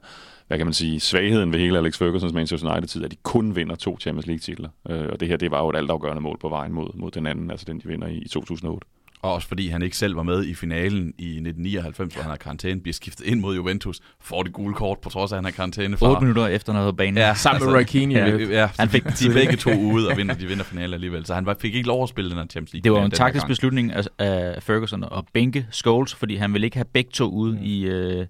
hvad 0.47 0.57
kan 0.57 0.67
man 0.67 0.73
sige, 0.73 0.99
svagheden 0.99 1.53
ved 1.53 1.59
hele 1.59 1.77
Alex 1.77 1.97
Fergusons 1.97 2.33
Manchester 2.33 2.71
United-tid, 2.71 3.05
at 3.05 3.11
de 3.11 3.17
kun 3.23 3.55
vinder 3.55 3.75
to 3.75 3.97
Champions 3.99 4.27
League-titler. 4.27 4.69
Øh, 4.89 5.09
og 5.11 5.19
det 5.19 5.27
her, 5.27 5.37
det 5.37 5.51
var 5.51 5.63
jo 5.63 5.69
et 5.69 5.75
altafgørende 5.75 6.21
mål 6.21 6.37
på 6.41 6.49
vejen 6.49 6.73
mod, 6.73 6.89
mod 6.93 7.11
den 7.11 7.27
anden, 7.27 7.51
altså 7.51 7.65
den, 7.65 7.79
de 7.79 7.87
vinder 7.87 8.07
i, 8.07 8.17
i 8.17 8.27
2008. 8.27 8.87
Og 9.21 9.33
også 9.33 9.47
fordi 9.47 9.67
han 9.67 9.81
ikke 9.81 9.97
selv 9.97 10.15
var 10.15 10.23
med 10.23 10.45
i 10.45 10.53
finalen 10.53 11.13
i 11.17 11.29
1999, 11.29 12.13
hvor 12.13 12.21
han 12.21 12.29
har 12.29 12.37
karantæne, 12.37 12.81
bliver 12.81 12.93
skiftet 12.93 13.25
ind 13.25 13.39
mod 13.39 13.55
Juventus, 13.55 13.99
får 14.21 14.43
det 14.43 14.53
gule 14.53 14.73
kort, 14.73 14.99
på 14.99 15.09
trods 15.09 15.31
af, 15.31 15.35
at 15.35 15.37
han 15.37 15.45
har 15.45 15.51
karantæne. 15.51 15.97
8 16.01 16.21
minutter 16.21 16.47
efter 16.47 16.73
noget 16.73 16.97
banen. 16.97 17.17
Ja, 17.17 17.33
sammen 17.33 17.69
med 17.69 17.77
altså, 17.77 17.91
Keane. 17.91 18.13
Ja, 18.13 18.37
ja, 18.37 18.69
han 18.79 18.89
fik 18.89 19.03
de 19.03 19.33
begge 19.33 19.55
to 19.55 19.71
ude 19.73 20.09
og 20.09 20.17
vinder, 20.17 20.35
de 20.35 20.45
vinder 20.45 20.63
finalen 20.63 20.93
alligevel. 20.93 21.25
Så 21.25 21.33
han 21.33 21.47
fik 21.59 21.75
ikke 21.75 21.87
lov 21.87 22.03
at 22.03 22.09
spille 22.09 22.29
den 22.29 22.37
her 22.37 22.45
Champions 22.45 22.73
League. 22.73 22.83
Det 22.83 22.91
var 22.91 23.05
en 23.05 23.11
taktisk 23.11 23.47
beslutning 23.47 23.93
af, 23.93 24.05
af 24.17 24.63
Ferguson 24.63 25.03
at 25.03 25.23
bænke 25.33 25.67
Scholes, 25.71 26.15
fordi 26.15 26.35
han 26.35 26.53
ville 26.53 26.67
ikke 26.67 26.77
have 26.77 26.85
begge 26.93 27.09
to 27.13 27.29
ude 27.29 27.53
mm. 27.53 27.63
i, 27.63 27.81
øh, 27.81 28.25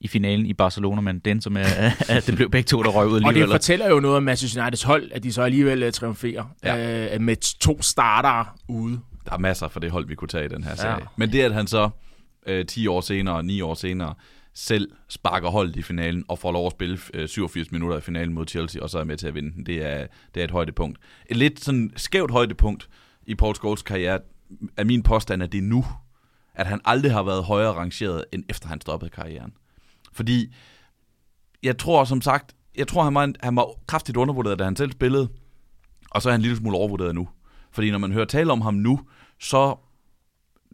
i 0.00 0.08
finalen 0.08 0.46
i 0.46 0.54
Barcelona, 0.54 1.00
men 1.00 1.18
den 1.18 1.40
som 1.40 1.56
er, 1.56 1.62
at 2.08 2.26
det 2.26 2.34
blev 2.36 2.50
begge 2.50 2.66
to, 2.66 2.82
der 2.82 2.90
røg 2.90 3.06
ud 3.06 3.16
alligevel. 3.16 3.42
Og 3.42 3.48
det 3.48 3.54
fortæller 3.54 3.88
jo 3.88 4.00
noget 4.00 4.16
om 4.16 4.22
Manchester 4.22 4.62
Uniteds 4.62 4.82
hold, 4.82 5.10
at 5.12 5.22
de 5.22 5.32
så 5.32 5.42
alligevel 5.42 5.82
uh, 5.82 5.90
triumferer 5.90 6.44
ja. 6.64 7.16
uh, 7.16 7.22
med 7.22 7.58
to 7.60 7.82
starter 7.82 8.54
ude. 8.68 9.00
Der 9.26 9.32
er 9.32 9.38
masser 9.38 9.68
for 9.68 9.80
det 9.80 9.90
hold, 9.90 10.06
vi 10.06 10.14
kunne 10.14 10.28
tage 10.28 10.44
i 10.44 10.48
den 10.48 10.64
her 10.64 10.70
ja. 10.70 10.76
serie. 10.76 11.06
Men 11.16 11.32
det, 11.32 11.42
at 11.42 11.54
han 11.54 11.66
så 11.66 11.90
uh, 12.50 12.66
10 12.68 12.86
år 12.86 13.00
senere, 13.00 13.42
9 13.42 13.60
år 13.60 13.74
senere, 13.74 14.14
selv 14.54 14.90
sparker 15.08 15.48
holdet 15.48 15.76
i 15.76 15.82
finalen 15.82 16.24
og 16.28 16.38
får 16.38 16.52
lov 16.52 16.66
at 16.66 16.72
spille 16.72 16.98
uh, 17.18 17.26
87 17.26 17.72
minutter 17.72 17.98
i 17.98 18.00
finalen 18.00 18.34
mod 18.34 18.46
Chelsea, 18.46 18.82
og 18.82 18.90
så 18.90 18.98
er 18.98 19.04
med 19.04 19.16
til 19.16 19.26
at 19.26 19.34
vinde 19.34 19.52
den, 19.52 19.66
det 19.66 19.86
er, 19.86 20.06
det 20.34 20.40
er 20.40 20.44
et 20.44 20.50
højdepunkt. 20.50 20.98
Et 21.26 21.36
lidt 21.36 21.64
sådan 21.64 21.92
skævt 21.96 22.30
højdepunkt 22.30 22.88
i 23.26 23.34
Paul 23.34 23.54
Scholes 23.54 23.82
karriere 23.82 24.18
er 24.76 24.84
min 24.84 25.02
påstand, 25.02 25.42
at 25.42 25.52
det 25.52 25.58
er 25.58 25.62
nu, 25.62 25.84
at 26.54 26.66
han 26.66 26.80
aldrig 26.84 27.12
har 27.12 27.22
været 27.22 27.44
højere 27.44 27.72
rangeret, 27.72 28.24
end 28.32 28.44
efter 28.48 28.68
han 28.68 28.80
stoppede 28.80 29.10
karrieren. 29.10 29.52
Fordi 30.12 30.54
jeg 31.62 31.78
tror 31.78 32.04
som 32.04 32.20
sagt, 32.20 32.54
jeg 32.76 32.88
tror 32.88 33.02
han 33.02 33.14
var, 33.14 33.32
han 33.40 33.56
var 33.56 33.66
kraftigt 33.86 34.16
undervurderet, 34.16 34.58
da 34.58 34.64
han 34.64 34.76
selv 34.76 34.92
spillede, 34.92 35.28
og 36.10 36.22
så 36.22 36.28
er 36.28 36.32
han 36.32 36.40
en 36.40 36.42
lille 36.42 36.56
smule 36.56 36.76
overvurderet 36.76 37.14
nu. 37.14 37.28
Fordi 37.72 37.90
når 37.90 37.98
man 37.98 38.12
hører 38.12 38.24
tale 38.24 38.52
om 38.52 38.60
ham 38.60 38.74
nu, 38.74 39.00
så 39.40 39.76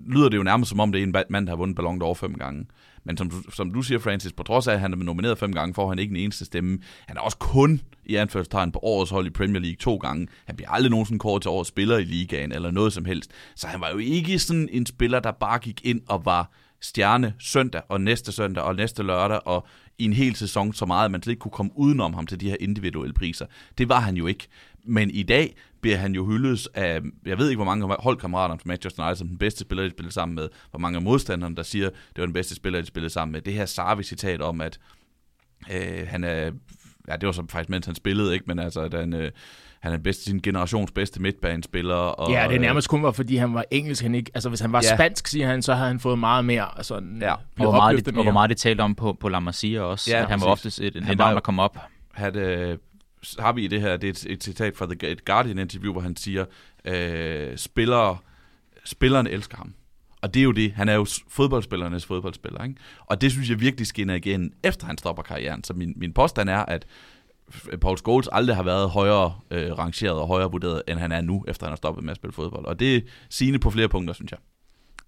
lyder 0.06 0.28
det 0.28 0.36
jo 0.36 0.42
nærmest 0.42 0.68
som 0.68 0.80
om, 0.80 0.92
det 0.92 0.98
er 0.98 1.02
en 1.02 1.14
mand, 1.30 1.46
der 1.46 1.50
har 1.50 1.56
vundet 1.56 1.76
Ballon 1.76 2.02
d'Or 2.02 2.12
fem 2.12 2.34
gange. 2.34 2.66
Men 3.04 3.16
som, 3.16 3.44
som 3.52 3.72
du 3.72 3.82
siger, 3.82 3.98
Francis, 3.98 4.32
på 4.32 4.42
trods 4.42 4.68
af, 4.68 4.72
at 4.72 4.80
han 4.80 4.92
er 4.92 4.96
nomineret 4.96 5.38
fem 5.38 5.52
gange, 5.52 5.74
får 5.74 5.88
han 5.88 5.98
ikke 5.98 6.10
en 6.10 6.16
eneste 6.16 6.44
stemme. 6.44 6.78
Han 7.06 7.16
er 7.16 7.20
også 7.20 7.36
kun 7.36 7.80
i 8.04 8.14
anførselstegn 8.16 8.72
på 8.72 8.78
årets 8.82 9.10
hold 9.10 9.26
i 9.26 9.30
Premier 9.30 9.60
League 9.60 9.76
to 9.76 9.96
gange. 9.96 10.28
Han 10.46 10.56
bliver 10.56 10.70
aldrig 10.70 10.90
nogensinde 10.90 11.18
kort 11.18 11.42
til 11.42 11.48
årets 11.48 11.68
spiller 11.68 11.98
i 11.98 12.04
ligaen 12.04 12.52
eller 12.52 12.70
noget 12.70 12.92
som 12.92 13.04
helst. 13.04 13.30
Så 13.54 13.66
han 13.66 13.80
var 13.80 13.90
jo 13.90 13.98
ikke 13.98 14.38
sådan 14.38 14.68
en 14.72 14.86
spiller, 14.86 15.20
der 15.20 15.30
bare 15.30 15.58
gik 15.58 15.80
ind 15.84 16.00
og 16.08 16.24
var 16.24 16.52
stjerne 16.80 17.34
søndag 17.38 17.82
og 17.88 18.00
næste 18.00 18.32
søndag 18.32 18.64
og 18.64 18.76
næste 18.76 19.02
lørdag 19.02 19.46
og 19.46 19.66
i 19.98 20.04
en 20.04 20.12
hel 20.12 20.36
sæson 20.36 20.72
så 20.72 20.86
meget, 20.86 21.04
at 21.04 21.10
man 21.10 21.22
slet 21.22 21.32
ikke 21.32 21.40
kunne 21.40 21.52
komme 21.52 21.72
udenom 21.74 22.14
ham 22.14 22.26
til 22.26 22.40
de 22.40 22.48
her 22.48 22.56
individuelle 22.60 23.14
priser. 23.14 23.46
Det 23.78 23.88
var 23.88 24.00
han 24.00 24.16
jo 24.16 24.26
ikke. 24.26 24.48
Men 24.84 25.10
i 25.10 25.22
dag 25.22 25.56
bliver 25.80 25.96
han 25.96 26.14
jo 26.14 26.26
hyldet 26.26 26.68
af, 26.74 27.00
jeg 27.26 27.38
ved 27.38 27.48
ikke, 27.48 27.58
hvor 27.58 27.64
mange 27.64 27.96
holdkammerater 27.98 28.56
fra 28.56 28.62
Manchester 28.66 29.02
United 29.02 29.16
som 29.16 29.28
den 29.28 29.38
bedste 29.38 29.60
spiller, 29.60 29.84
de 29.84 29.90
spillede 29.90 30.14
sammen 30.14 30.34
med, 30.34 30.48
hvor 30.70 30.78
mange 30.78 30.96
af 30.96 31.02
modstanderne, 31.02 31.56
der 31.56 31.62
siger, 31.62 31.88
det 31.88 32.18
var 32.18 32.26
den 32.26 32.32
bedste 32.32 32.54
spiller, 32.54 32.80
de 32.80 32.86
spillede 32.86 33.12
sammen 33.12 33.32
med. 33.32 33.40
Det 33.40 33.52
her 33.52 33.66
Sarvi-citat 33.66 34.40
om, 34.40 34.60
at 34.60 34.78
øh, 35.72 36.06
han 36.08 36.24
er, 36.24 36.50
ja, 37.08 37.16
det 37.16 37.26
var 37.26 37.32
så 37.32 37.44
faktisk, 37.50 37.70
mens 37.70 37.86
han 37.86 37.94
spillede, 37.94 38.34
ikke, 38.34 38.44
men 38.48 38.58
altså, 38.58 38.80
at 38.80 38.94
han, 38.94 39.14
øh, 39.14 39.30
han 39.80 39.92
er 39.92 39.98
bedst, 39.98 40.24
sin 40.24 40.40
generations 40.40 40.92
bedste 40.92 41.22
midtbanespiller. 41.22 41.94
Og, 41.94 42.32
ja, 42.32 42.48
det 42.48 42.56
er 42.56 42.60
nærmest 42.60 42.88
kun 42.88 43.02
var, 43.02 43.10
fordi 43.10 43.36
han 43.36 43.54
var 43.54 43.64
engelsk. 43.70 44.02
Han 44.02 44.14
ikke, 44.14 44.30
altså, 44.34 44.48
hvis 44.48 44.60
han 44.60 44.72
var 44.72 44.82
ja. 44.90 44.96
spansk, 44.96 45.26
siger 45.26 45.46
han, 45.46 45.62
så 45.62 45.74
havde 45.74 45.88
han 45.88 46.00
fået 46.00 46.18
meget 46.18 46.44
mere. 46.44 46.68
Sådan, 46.82 47.18
ja. 47.20 47.32
og, 47.32 47.40
hvor 47.56 47.72
meget, 47.72 48.06
det, 48.06 48.16
og 48.16 48.22
hvor 48.22 48.32
meget 48.32 48.50
det 48.50 48.56
talte 48.56 48.80
om 48.80 48.94
på, 48.94 49.16
på 49.20 49.28
La 49.28 49.40
Masia 49.40 49.80
også. 49.80 50.10
Ja, 50.10 50.22
at 50.22 50.28
han 50.28 50.40
var 50.40 50.46
oftest 50.46 50.80
et, 50.80 50.96
en, 50.96 51.02
han 51.02 51.16
navn, 51.16 51.34
der 51.34 51.40
kom 51.40 51.58
op. 51.58 51.78
Had, 52.14 52.36
øh, 52.36 52.78
har 53.38 53.52
vi 53.52 53.64
i 53.64 53.68
det 53.68 53.80
her, 53.80 53.96
det 53.96 54.06
er 54.06 54.10
et, 54.10 54.26
et 54.28 54.44
citat 54.44 54.76
fra 54.76 54.86
The 54.86 55.16
Guardian-interview, 55.26 55.92
hvor 55.92 56.00
han 56.00 56.16
siger, 56.16 56.44
øh, 56.84 57.56
spillere, 57.56 58.18
spilleren 58.84 59.26
elsker 59.26 59.56
ham. 59.56 59.74
Og 60.22 60.34
det 60.34 60.40
er 60.40 60.44
jo 60.44 60.52
det. 60.52 60.72
Han 60.72 60.88
er 60.88 60.94
jo 60.94 61.06
fodboldspillernes 61.28 62.06
fodboldspiller. 62.06 62.64
Ikke? 62.64 62.76
Og 63.06 63.20
det 63.20 63.32
synes 63.32 63.50
jeg 63.50 63.60
virkelig 63.60 63.86
skinner 63.86 64.14
igen, 64.14 64.52
efter 64.62 64.86
han 64.86 64.98
stopper 64.98 65.22
karrieren. 65.22 65.64
Så 65.64 65.72
min, 65.72 65.92
min 65.96 66.12
påstand 66.12 66.50
er, 66.50 66.58
at 66.58 66.86
Paul 67.80 67.98
Scholes 67.98 68.28
aldrig 68.32 68.56
har 68.56 68.62
været 68.62 68.90
højere 68.90 69.34
øh, 69.50 69.78
rangeret 69.78 70.18
og 70.18 70.26
højere 70.26 70.50
vurderet, 70.50 70.82
end 70.88 70.98
han 70.98 71.12
er 71.12 71.20
nu, 71.20 71.44
efter 71.48 71.66
han 71.66 71.70
har 71.70 71.76
stoppet 71.76 72.04
med 72.04 72.10
at 72.10 72.16
spille 72.16 72.32
fodbold. 72.32 72.64
Og 72.64 72.80
det 72.80 72.96
er 72.96 73.00
sigende 73.30 73.58
på 73.58 73.70
flere 73.70 73.88
punkter, 73.88 74.14
synes 74.14 74.32
jeg. 74.32 74.38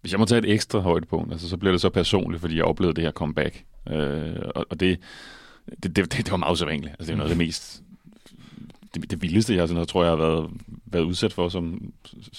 Hvis 0.00 0.12
jeg 0.12 0.20
må 0.20 0.26
tage 0.26 0.38
et 0.38 0.52
ekstra 0.52 0.78
højdepunkt, 0.78 1.32
altså, 1.32 1.48
så 1.48 1.56
bliver 1.56 1.72
det 1.72 1.80
så 1.80 1.90
personligt, 1.90 2.40
fordi 2.40 2.56
jeg 2.56 2.64
oplevede 2.64 2.96
det 2.96 3.04
her 3.04 3.12
comeback. 3.12 3.64
Øh, 3.90 4.34
og, 4.54 4.66
og 4.70 4.80
det, 4.80 5.00
det, 5.82 5.96
det, 5.96 6.12
det 6.12 6.30
var 6.30 6.36
meget 6.36 6.52
usædvanligt. 6.52 6.92
Altså, 6.92 7.06
det 7.06 7.12
er 7.12 7.16
noget 7.16 7.30
af 7.30 7.36
det 7.36 7.46
mest 7.46 7.82
det, 8.94 9.10
det 9.10 9.22
vildeste, 9.22 9.54
jeg, 9.54 9.68
sådan, 9.68 9.74
noget, 9.74 9.88
tror, 9.88 10.02
jeg 10.02 10.10
har 10.10 10.16
været, 10.16 10.50
været 10.86 11.04
udsat 11.04 11.32
for 11.32 11.48
som, 11.48 11.92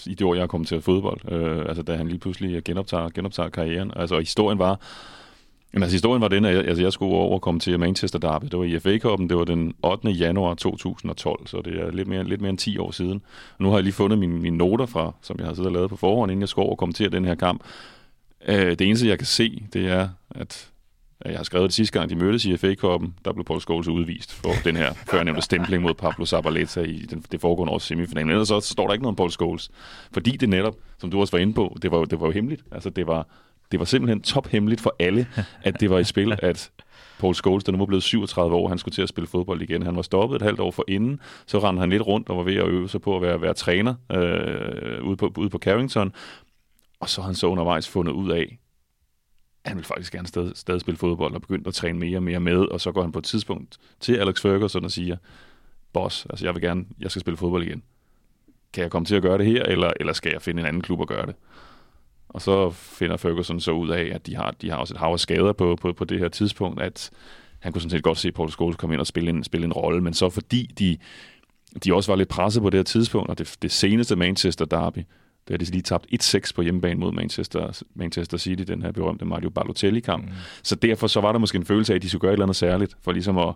i 0.06 0.14
det 0.14 0.22
år, 0.22 0.36
jeg 0.36 0.44
er 0.44 0.48
kommet 0.48 0.68
til 0.68 0.82
fodbold. 0.82 1.32
Øh, 1.32 1.66
altså, 1.68 1.84
da 1.84 1.96
han 1.96 2.08
lige 2.08 2.20
pludselig 2.20 2.64
genoptager, 2.64 3.10
genoptager 3.10 3.50
karrieren. 3.50 3.92
Altså, 3.96 4.16
og 4.16 4.22
historien 4.22 4.60
var, 4.60 4.80
Jamen, 5.74 5.84
altså, 5.84 5.96
historien 5.96 6.22
var 6.22 6.28
den, 6.28 6.46
at 6.46 6.56
jeg, 6.56 6.66
altså, 6.66 6.84
jeg 6.84 6.94
skulle 6.94 7.16
over 7.16 7.34
og 7.34 7.42
komme 7.42 7.60
til 7.60 7.80
Manchester 7.80 8.20
Derby. 8.20 8.46
Det 8.46 8.60
var 8.60 8.66
i 8.66 8.80
FA 8.80 8.98
Cup'en, 8.98 9.28
det 9.28 9.38
var 9.38 9.44
den 9.44 9.74
8. 9.84 10.10
januar 10.10 10.54
2012, 10.54 11.48
så 11.48 11.62
det 11.66 11.80
er 11.80 11.92
lidt 11.92 12.08
mere, 12.08 12.24
lidt 12.24 12.42
mere 12.42 12.50
end 12.50 12.58
10 12.58 12.78
år 12.78 12.92
siden. 12.92 13.22
Og 13.58 13.64
nu 13.64 13.70
har 13.70 13.78
jeg 13.78 13.84
lige 13.84 13.94
fundet 13.94 14.20
mine, 14.20 14.40
mine 14.40 14.58
noter 14.58 14.86
fra, 14.86 15.14
som 15.22 15.36
jeg 15.40 15.48
har 15.48 15.54
siddet 15.54 15.68
og 15.68 15.74
lavet 15.74 15.90
på 15.90 15.96
forhånd, 15.96 16.32
inden 16.32 16.42
jeg 16.42 16.50
skulle 16.50 16.64
over 16.64 16.72
og 16.72 16.78
kommentere 16.78 17.10
den 17.10 17.26
her 17.26 17.36
kamp. 17.36 17.64
Øh, 18.48 18.70
det 18.70 18.82
eneste, 18.82 19.08
jeg 19.08 19.18
kan 19.18 19.28
se, 19.28 19.64
det 19.74 19.88
er, 19.88 20.10
at 20.30 20.70
jeg 21.26 21.38
har 21.38 21.44
skrevet 21.44 21.68
det 21.68 21.74
sidste 21.74 22.00
gang, 22.00 22.10
de 22.10 22.16
mødtes 22.16 22.46
i 22.46 22.58
FA 22.58 22.74
Cup'en, 22.74 23.10
der 23.26 23.34
blev 23.34 23.46
Paul 23.46 23.62
Scholes 23.62 23.88
udvist 23.88 24.34
for 24.34 24.52
den 24.64 24.76
her 24.76 24.94
førnævnte 25.12 25.42
stempling 25.42 25.84
mod 25.84 25.94
Pablo 25.94 26.26
Zabaleta 26.26 26.82
i 26.82 26.98
den, 26.98 27.26
det 27.32 27.42
foregående 27.42 27.74
års 27.74 27.84
semifinalen. 27.84 28.28
Men 28.28 28.34
ellers 28.34 28.48
så 28.48 28.60
står 28.60 28.88
der 28.88 28.94
ikke 28.94 29.04
noget 29.04 29.12
om 29.12 29.16
Paul 29.16 29.32
Scholes. 29.32 29.72
Fordi 30.12 30.32
det 30.32 30.50
netop, 30.50 30.76
som 30.98 31.12
du 31.12 31.20
også 31.20 31.32
var 31.32 31.40
inde 31.42 31.54
på, 31.54 31.78
det 31.82 31.92
var, 31.92 32.06
det 32.06 32.20
var 32.20 32.26
jo 32.26 32.32
hemmeligt. 32.32 32.64
Altså 32.72 32.90
det 32.90 33.08
var, 33.08 33.28
det 33.72 33.80
var 33.80 33.86
simpelthen 33.86 34.22
tophemmeligt 34.22 34.82
for 34.82 34.96
alle, 35.00 35.28
at 35.62 35.80
det 35.80 35.90
var 35.90 36.00
i 36.00 36.04
spil, 36.04 36.40
at 36.50 36.72
Paul 37.20 37.36
Scholes, 37.36 37.64
der 37.64 37.72
nu 37.72 37.78
var 37.78 37.86
blevet 37.86 38.04
37 38.04 38.56
år, 38.56 38.68
han 38.68 38.78
skulle 38.78 38.96
til 38.96 39.02
at 39.02 39.10
spille 39.10 39.28
fodbold 39.28 39.62
igen. 39.62 39.84
Han 39.84 39.96
var 39.96 40.02
stoppet 40.02 40.36
et 40.36 40.42
halvt 40.42 40.60
år 40.60 40.72
for 40.72 40.86
inden, 40.88 41.20
så 41.46 41.60
rendte 41.60 41.80
han 41.80 41.90
lidt 41.90 42.08
rundt 42.08 42.30
og 42.30 42.38
var 42.38 42.44
ved 42.44 42.56
at 42.56 42.68
øve 42.68 42.90
sig 42.90 43.02
på 43.02 43.16
at 43.16 43.22
være, 43.22 43.42
være 43.42 43.54
træner 43.54 43.96
øh, 44.12 45.04
ude, 45.04 45.18
på, 45.18 45.34
ude 45.38 45.50
på 45.50 45.58
Carrington. 45.58 46.14
Og 47.00 47.10
så 47.10 47.22
har 47.22 47.26
han 47.26 47.36
så 47.36 47.48
undervejs 47.48 47.88
fundet 47.88 48.14
ud 48.14 48.32
af, 48.32 48.58
han 49.66 49.78
vil 49.78 49.86
faktisk 49.86 50.14
gerne 50.14 50.28
stadig, 50.28 50.52
stadig 50.56 50.82
spille 50.82 50.98
fodbold 50.98 51.34
og 51.36 51.42
begyndt 51.42 51.68
at 51.68 51.74
træne 51.74 52.00
mere 52.00 52.18
og 52.18 52.24
mere 52.24 52.40
med, 52.40 52.58
og 52.58 52.82
så 52.82 52.92
går 52.92 53.02
han 53.02 53.12
på 53.12 53.20
et 53.20 53.26
tidspunkt 53.26 53.78
til 54.00 54.16
Alex 54.16 54.42
Ferguson 54.42 54.86
og 54.86 54.92
siger, 54.92 55.18
boss, 55.94 56.28
altså 56.30 56.46
jeg 56.46 56.54
vil 56.54 56.62
gerne, 56.62 56.86
jeg 57.00 57.12
skal 57.12 57.20
spille 57.20 57.38
fodbold 57.38 57.64
igen. 57.64 57.84
Kan 58.74 58.82
jeg 58.82 58.92
komme 58.92 59.06
til 59.06 59.16
at 59.16 59.22
gøre 59.22 59.38
det 59.38 59.46
her, 59.46 59.64
eller, 59.64 59.94
eller 60.00 60.14
skal 60.14 60.32
jeg 60.32 60.42
finde 60.42 60.60
en 60.60 60.66
anden 60.66 60.82
klub 60.82 61.02
at 61.02 61.08
gøre 61.08 61.26
det? 61.26 61.36
Og 62.30 62.42
så 62.42 62.70
finder 62.70 63.18
Ferguson 63.18 63.60
så 63.60 63.72
ud 63.72 63.90
af, 63.90 64.12
at 64.14 64.26
de 64.26 64.36
har, 64.36 64.52
de 64.52 64.70
har 64.70 64.78
også 64.78 64.94
et 64.94 65.00
hav 65.00 65.12
af 65.12 65.20
skader 65.20 65.54
på, 65.54 65.78
på, 65.82 65.94
på 65.94 66.06
det 66.06 66.20
her 66.20 66.30
tidspunkt, 66.30 66.82
at 66.82 67.12
han 67.60 67.74
kunne 67.74 67.82
sådan 67.82 67.90
set 67.90 68.04
godt 68.04 68.18
se 68.18 68.32
Paul 68.32 68.50
Scholes 68.50 68.76
komme 68.76 68.94
ind 68.94 69.00
og 69.00 69.08
spille 69.08 69.30
en, 69.30 69.44
spille 69.44 69.66
en 69.66 69.74
rolle, 69.74 70.02
men 70.02 70.14
så 70.14 70.30
fordi 70.30 70.66
de, 70.80 70.98
de 71.84 71.94
også 71.94 72.12
var 72.12 72.16
lidt 72.16 72.30
presset 72.30 72.64
på 72.64 72.70
det 72.70 72.78
her 72.78 72.84
tidspunkt, 72.84 73.30
og 73.30 73.38
det, 73.38 73.56
det 73.62 73.72
seneste 73.72 74.16
Manchester 74.16 74.66
derby, 74.66 75.00
det 75.48 75.54
har 75.54 75.58
de 75.58 75.66
lige 75.66 75.82
tabt 75.82 76.08
1-6 76.24 76.52
på 76.56 76.62
hjemmebane 76.62 77.00
mod 77.00 77.12
Manchester, 77.12 77.82
Manchester 77.96 78.38
City, 78.38 78.64
den 78.64 78.82
her 78.82 78.92
berømte 78.92 79.26
Mario 79.26 79.50
Balotelli-kamp. 79.50 80.26
Mm. 80.26 80.32
Så 80.64 80.76
derfor 80.76 81.08
så 81.08 81.22
var 81.22 81.32
der 81.32 81.40
måske 81.40 81.56
en 81.56 81.66
følelse 81.66 81.94
af, 81.94 81.96
at 81.96 82.02
de 82.02 82.10
skulle 82.10 82.22
gøre 82.22 82.32
et 82.32 82.34
eller 82.34 82.46
andet 82.46 82.56
særligt, 82.56 82.98
for 83.04 83.12
ligesom 83.12 83.38
at, 83.38 83.54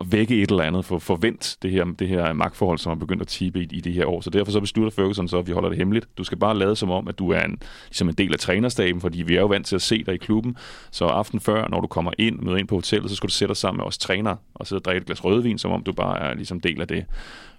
at 0.00 0.12
vække 0.12 0.42
et 0.42 0.50
eller 0.50 0.64
andet, 0.64 0.84
for 0.84 0.98
forvent 0.98 1.56
det 1.62 1.70
her, 1.70 1.84
det 1.98 2.08
her 2.08 2.32
magtforhold, 2.32 2.78
som 2.78 2.90
har 2.90 2.94
begyndt 2.94 3.22
at 3.22 3.28
tippe 3.28 3.60
i, 3.60 3.68
i 3.70 3.80
det 3.80 3.92
her 3.92 4.06
år. 4.06 4.20
Så 4.20 4.30
derfor 4.30 4.52
så 4.52 4.60
beslutter 4.60 4.90
Ferguson 4.90 5.28
så, 5.28 5.38
at 5.38 5.46
vi 5.46 5.52
holder 5.52 5.68
det 5.68 5.78
hemmeligt. 5.78 6.08
Du 6.18 6.24
skal 6.24 6.38
bare 6.38 6.58
lade 6.58 6.76
som 6.76 6.90
om, 6.90 7.08
at 7.08 7.18
du 7.18 7.30
er 7.30 7.40
en, 7.40 7.58
ligesom 7.88 8.08
en 8.08 8.14
del 8.14 8.32
af 8.32 8.38
trænerstaben, 8.38 9.00
fordi 9.00 9.22
vi 9.22 9.36
er 9.36 9.40
jo 9.40 9.46
vant 9.46 9.66
til 9.66 9.76
at 9.76 9.82
se 9.82 10.04
dig 10.04 10.14
i 10.14 10.18
klubben. 10.18 10.56
Så 10.90 11.04
aften 11.04 11.40
før, 11.40 11.68
når 11.68 11.80
du 11.80 11.86
kommer 11.86 12.12
ind, 12.18 12.38
møder 12.40 12.56
ind 12.56 12.68
på 12.68 12.74
hotellet, 12.74 13.10
så 13.10 13.16
skal 13.16 13.28
du 13.28 13.32
sætte 13.32 13.50
dig 13.50 13.56
sammen 13.56 13.78
med 13.78 13.86
os 13.86 13.98
træner 13.98 14.36
og 14.54 14.66
sidde 14.66 14.80
og 14.80 14.84
drikke 14.84 15.00
et 15.00 15.06
glas 15.06 15.24
rødvin, 15.24 15.58
som 15.58 15.70
om 15.70 15.82
du 15.82 15.92
bare 15.92 16.20
er 16.20 16.34
ligesom 16.34 16.60
del 16.60 16.80
af 16.80 16.88
det. 16.88 17.04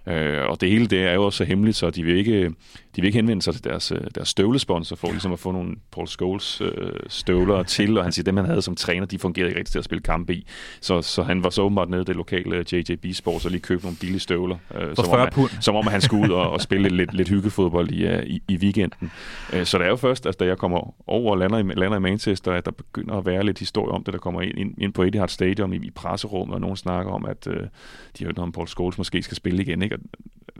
Øh, 0.07 0.49
og 0.49 0.61
det 0.61 0.69
hele 0.69 0.87
det 0.87 1.03
er 1.03 1.13
jo 1.13 1.23
også 1.23 1.37
så 1.37 1.43
hemmeligt, 1.43 1.77
så 1.77 1.89
de 1.89 2.03
vil 2.03 2.17
ikke, 2.17 2.45
de 2.95 3.01
vil 3.01 3.05
ikke 3.05 3.17
henvende 3.17 3.41
sig 3.41 3.53
til 3.53 3.63
deres, 3.63 3.91
øh, 3.91 4.01
deres 4.15 4.29
støvlesponsor 4.29 4.95
for 4.95 5.07
ligesom 5.07 5.33
at 5.33 5.39
få 5.39 5.51
nogle 5.51 5.75
Paul 5.91 6.07
Scholes 6.07 6.61
øh, 6.61 6.91
støvler 7.07 7.63
til, 7.63 7.97
og 7.97 8.03
han 8.03 8.11
siger, 8.11 8.23
dem 8.23 8.37
han 8.37 8.45
havde 8.45 8.61
som 8.61 8.75
træner, 8.75 9.05
de 9.05 9.19
fungerede 9.19 9.49
ikke 9.49 9.59
rigtig 9.59 9.71
til 9.71 9.79
at 9.79 9.85
spille 9.85 10.01
kampe 10.01 10.33
i. 10.33 10.47
Så, 10.81 11.01
så 11.01 11.23
han 11.23 11.43
var 11.43 11.49
så 11.49 11.61
åbenbart 11.61 11.89
nede 11.89 12.01
i 12.01 12.05
det 12.05 12.15
lokale 12.31 12.65
JJB 12.71 13.05
Sports 13.13 13.45
og 13.45 13.51
lige 13.51 13.61
købte 13.61 13.85
nogle 13.85 13.97
billige 13.97 14.19
støvler. 14.19 14.57
Øh, 14.75 14.95
som, 14.95 15.09
om, 15.09 15.19
han, 15.19 15.61
som 15.61 15.75
om 15.75 15.87
han 15.87 16.01
skulle 16.01 16.27
ud 16.27 16.33
og, 16.33 16.49
og 16.49 16.61
spille 16.61 16.89
lidt, 16.89 17.13
lidt 17.13 17.29
hyggefodbold 17.29 17.91
i, 17.91 18.13
uh, 18.13 18.23
i, 18.23 18.41
i 18.47 18.57
weekenden. 18.57 19.11
Øh, 19.53 19.65
så 19.65 19.77
det 19.77 19.85
er 19.85 19.89
jo 19.89 19.95
først, 19.95 20.25
altså, 20.25 20.37
da 20.37 20.45
jeg 20.45 20.57
kommer 20.57 21.09
over 21.09 21.31
og 21.31 21.37
lander 21.37 21.59
i, 21.59 21.63
lander 21.63 21.97
i 21.97 21.99
Manchester, 21.99 22.53
at 22.53 22.65
der 22.65 22.71
begynder 22.71 23.15
at 23.15 23.25
være 23.25 23.43
lidt 23.43 23.59
historie 23.59 23.91
om 23.91 24.03
det, 24.03 24.13
der 24.13 24.19
kommer 24.19 24.41
ind, 24.41 24.59
ind, 24.59 24.73
ind 24.77 24.93
på 24.93 25.03
Etihad 25.03 25.27
Stadium 25.27 25.73
i, 25.73 25.75
i 25.75 25.91
presserummet, 25.91 26.55
og 26.55 26.61
nogen 26.61 26.77
snakker 26.77 27.11
om, 27.11 27.25
at 27.25 27.47
øh, 27.47 27.57
de 27.57 27.67
har 28.19 28.25
hørt 28.25 28.39
om, 28.39 28.51
Paul 28.51 28.67
Scholes 28.67 28.97
måske 28.97 29.21
skal 29.23 29.37
spille 29.37 29.61
igen. 29.61 29.81
Ikke? 29.81 29.97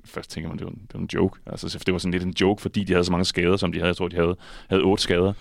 først 0.05 0.31
tænker 0.31 0.49
man, 0.49 0.57
det 0.57 0.65
var 0.65 0.71
en, 0.71 0.81
det 0.81 0.93
var 0.93 0.99
en 0.99 1.09
joke. 1.13 1.39
Altså, 1.45 1.83
det 1.85 1.91
var 1.93 1.97
sådan 1.97 2.11
lidt 2.11 2.23
en 2.23 2.35
joke, 2.41 2.61
fordi 2.61 2.83
de 2.83 2.93
havde 2.93 3.05
så 3.05 3.11
mange 3.11 3.25
skader, 3.25 3.57
som 3.57 3.71
de 3.71 3.77
havde. 3.77 3.87
Jeg 3.87 3.95
tror, 3.95 4.07
de 4.07 4.15
havde, 4.15 4.35
havde 4.69 4.83
otte 4.83 5.03
skader. 5.03 5.33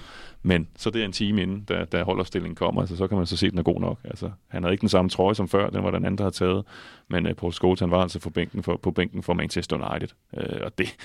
Men 0.46 0.68
så 0.76 0.90
det 0.90 1.00
er 1.00 1.04
en 1.04 1.12
time 1.12 1.42
inden, 1.42 1.64
da, 1.64 1.84
da 1.84 2.02
holderstillingen 2.02 2.56
kommer, 2.56 2.80
altså, 2.80 2.96
så 2.96 3.06
kan 3.06 3.16
man 3.16 3.26
så 3.26 3.36
se, 3.36 3.46
at 3.46 3.50
den 3.50 3.58
er 3.58 3.62
god 3.62 3.80
nok. 3.80 3.98
Altså, 4.04 4.30
han 4.48 4.62
havde 4.62 4.74
ikke 4.74 4.80
den 4.80 4.88
samme 4.88 5.08
trøje 5.08 5.34
som 5.34 5.48
før, 5.48 5.70
den 5.70 5.84
var 5.84 5.90
den 5.90 6.04
anden, 6.04 6.18
der 6.18 6.24
havde 6.24 6.34
taget. 6.34 6.64
Men 7.08 7.26
uh, 7.26 7.32
Paul 7.32 7.52
Scholes, 7.52 7.80
han 7.80 7.90
var 7.90 8.02
altså 8.02 8.18
på 8.18 8.30
bænken 8.30 8.62
for, 8.62 8.76
på 8.76 8.90
bænken 8.90 9.22
for 9.22 9.34
Manchester 9.34 9.76
United. 9.76 10.08
Uh, 10.32 10.64
og 10.64 10.78
det, 10.78 10.96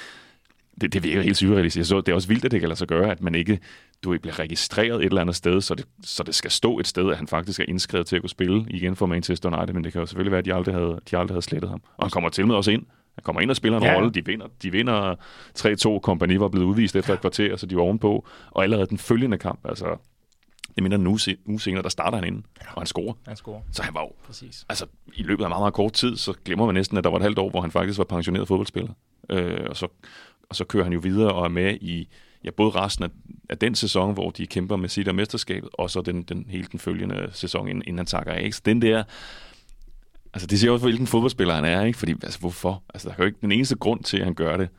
det, 0.81 0.93
det 0.93 1.03
virker 1.03 1.21
helt 1.21 1.37
surrealistisk. 1.37 1.89
Så 1.89 2.01
det 2.01 2.11
er 2.11 2.15
også 2.15 2.27
vildt, 2.27 2.45
at 2.45 2.51
det 2.51 2.59
kan 2.59 2.69
lade 2.69 2.79
sig 2.79 2.87
gøre, 2.87 3.11
at 3.11 3.21
man 3.21 3.35
ikke 3.35 3.59
du 4.03 4.17
bliver 4.17 4.39
registreret 4.39 4.99
et 4.99 5.05
eller 5.05 5.21
andet 5.21 5.35
sted, 5.35 5.61
så 5.61 5.75
det, 5.75 5.85
så 6.03 6.23
det 6.23 6.35
skal 6.35 6.51
stå 6.51 6.79
et 6.79 6.87
sted, 6.87 7.11
at 7.11 7.17
han 7.17 7.27
faktisk 7.27 7.59
er 7.59 7.65
indskrevet 7.67 8.07
til 8.07 8.15
at 8.15 8.21
kunne 8.21 8.29
spille 8.29 8.65
igen 8.69 8.95
for 8.95 9.05
Manchester 9.05 9.57
United, 9.57 9.73
men 9.73 9.83
det 9.83 9.93
kan 9.93 9.99
jo 9.99 10.05
selvfølgelig 10.05 10.31
være, 10.31 10.39
at 10.39 10.45
de 10.45 10.53
aldrig 10.53 10.75
havde, 10.75 10.99
de 11.11 11.17
aldrig 11.17 11.33
havde 11.33 11.41
slettet 11.41 11.69
ham. 11.69 11.81
Og 11.97 12.05
han 12.05 12.11
kommer 12.11 12.29
til 12.29 12.47
med 12.47 12.55
også 12.55 12.71
ind 12.71 12.85
han 13.19 13.23
kommer 13.23 13.41
ind 13.41 13.49
og 13.49 13.55
spiller 13.55 13.77
en 13.77 13.83
ja. 13.83 13.95
rolle. 13.95 14.11
De 14.11 14.25
vinder, 14.25 14.47
de 14.63 14.71
vinder 14.71 15.15
3-2. 15.59 15.99
Kompani 15.99 16.39
var 16.39 16.47
blevet 16.47 16.65
udvist 16.65 16.95
efter 16.95 17.13
et 17.13 17.21
kvarter, 17.21 17.55
så 17.55 17.65
de 17.65 17.75
var 17.75 17.81
ovenpå. 17.81 18.25
Og 18.51 18.63
allerede 18.63 18.87
den 18.87 18.97
følgende 18.97 19.37
kamp, 19.37 19.59
altså 19.65 19.97
det 20.75 20.83
minder 20.83 20.97
en 20.97 21.07
uge, 21.07 21.37
uge 21.45 21.59
senere, 21.59 21.83
der 21.83 21.89
starter 21.89 22.17
han 22.17 22.27
ind, 22.27 22.43
og 22.75 22.81
han 22.81 22.85
scorer. 22.85 23.13
Han 23.27 23.35
scorer. 23.35 23.61
Så 23.71 23.83
han 23.83 23.93
var 23.93 24.01
jo, 24.01 24.11
Præcis. 24.25 24.65
altså 24.69 24.85
i 25.13 25.23
løbet 25.23 25.43
af 25.43 25.49
meget, 25.49 25.61
meget 25.61 25.73
kort 25.73 25.93
tid, 25.93 26.17
så 26.17 26.33
glemmer 26.45 26.65
man 26.65 26.75
næsten, 26.75 26.97
at 26.97 27.03
der 27.03 27.09
var 27.09 27.17
et 27.17 27.23
halvt 27.23 27.39
år, 27.39 27.49
hvor 27.49 27.61
han 27.61 27.71
faktisk 27.71 27.97
var 27.97 28.03
pensioneret 28.03 28.47
fodboldspiller. 28.47 28.93
Øh, 29.29 29.65
og, 29.69 29.77
så, 29.77 29.87
og 30.49 30.55
så 30.55 30.65
kører 30.65 30.83
han 30.83 30.93
jo 30.93 30.99
videre 30.99 31.33
og 31.33 31.45
er 31.45 31.49
med 31.49 31.77
i 31.81 32.09
ja, 32.43 32.49
både 32.51 32.69
resten 32.69 33.03
af, 33.03 33.09
af 33.49 33.57
den 33.57 33.75
sæson, 33.75 34.13
hvor 34.13 34.29
de 34.29 34.47
kæmper 34.47 34.75
med 34.75 34.89
sit 34.89 35.07
og 35.07 35.15
mesterskabet, 35.15 35.69
og 35.73 35.89
så 35.89 36.01
den, 36.01 36.23
den 36.23 36.45
hele 36.49 36.67
den 36.71 36.79
følgende 36.79 37.29
sæson, 37.33 37.67
inden, 37.67 37.83
inden 37.87 37.97
han 37.97 38.05
takker 38.05 38.33
af. 38.33 38.53
Så 38.53 38.61
den 38.65 38.81
der, 38.81 39.03
Altså, 40.33 40.47
det 40.47 40.59
siger 40.59 40.71
også, 40.71 40.85
hvilken 40.85 41.07
fodboldspiller 41.07 41.53
han 41.53 41.65
er, 41.65 41.83
ikke? 41.83 41.99
Fordi, 41.99 42.11
altså, 42.11 42.39
hvorfor? 42.39 42.83
Altså, 42.93 43.09
der 43.09 43.13
er 43.13 43.17
jo 43.19 43.25
ikke 43.25 43.37
den 43.41 43.51
eneste 43.51 43.75
grund 43.75 44.03
til, 44.03 44.17
at 44.17 44.23
han 44.23 44.33
gør 44.33 44.57
det. 44.57 44.69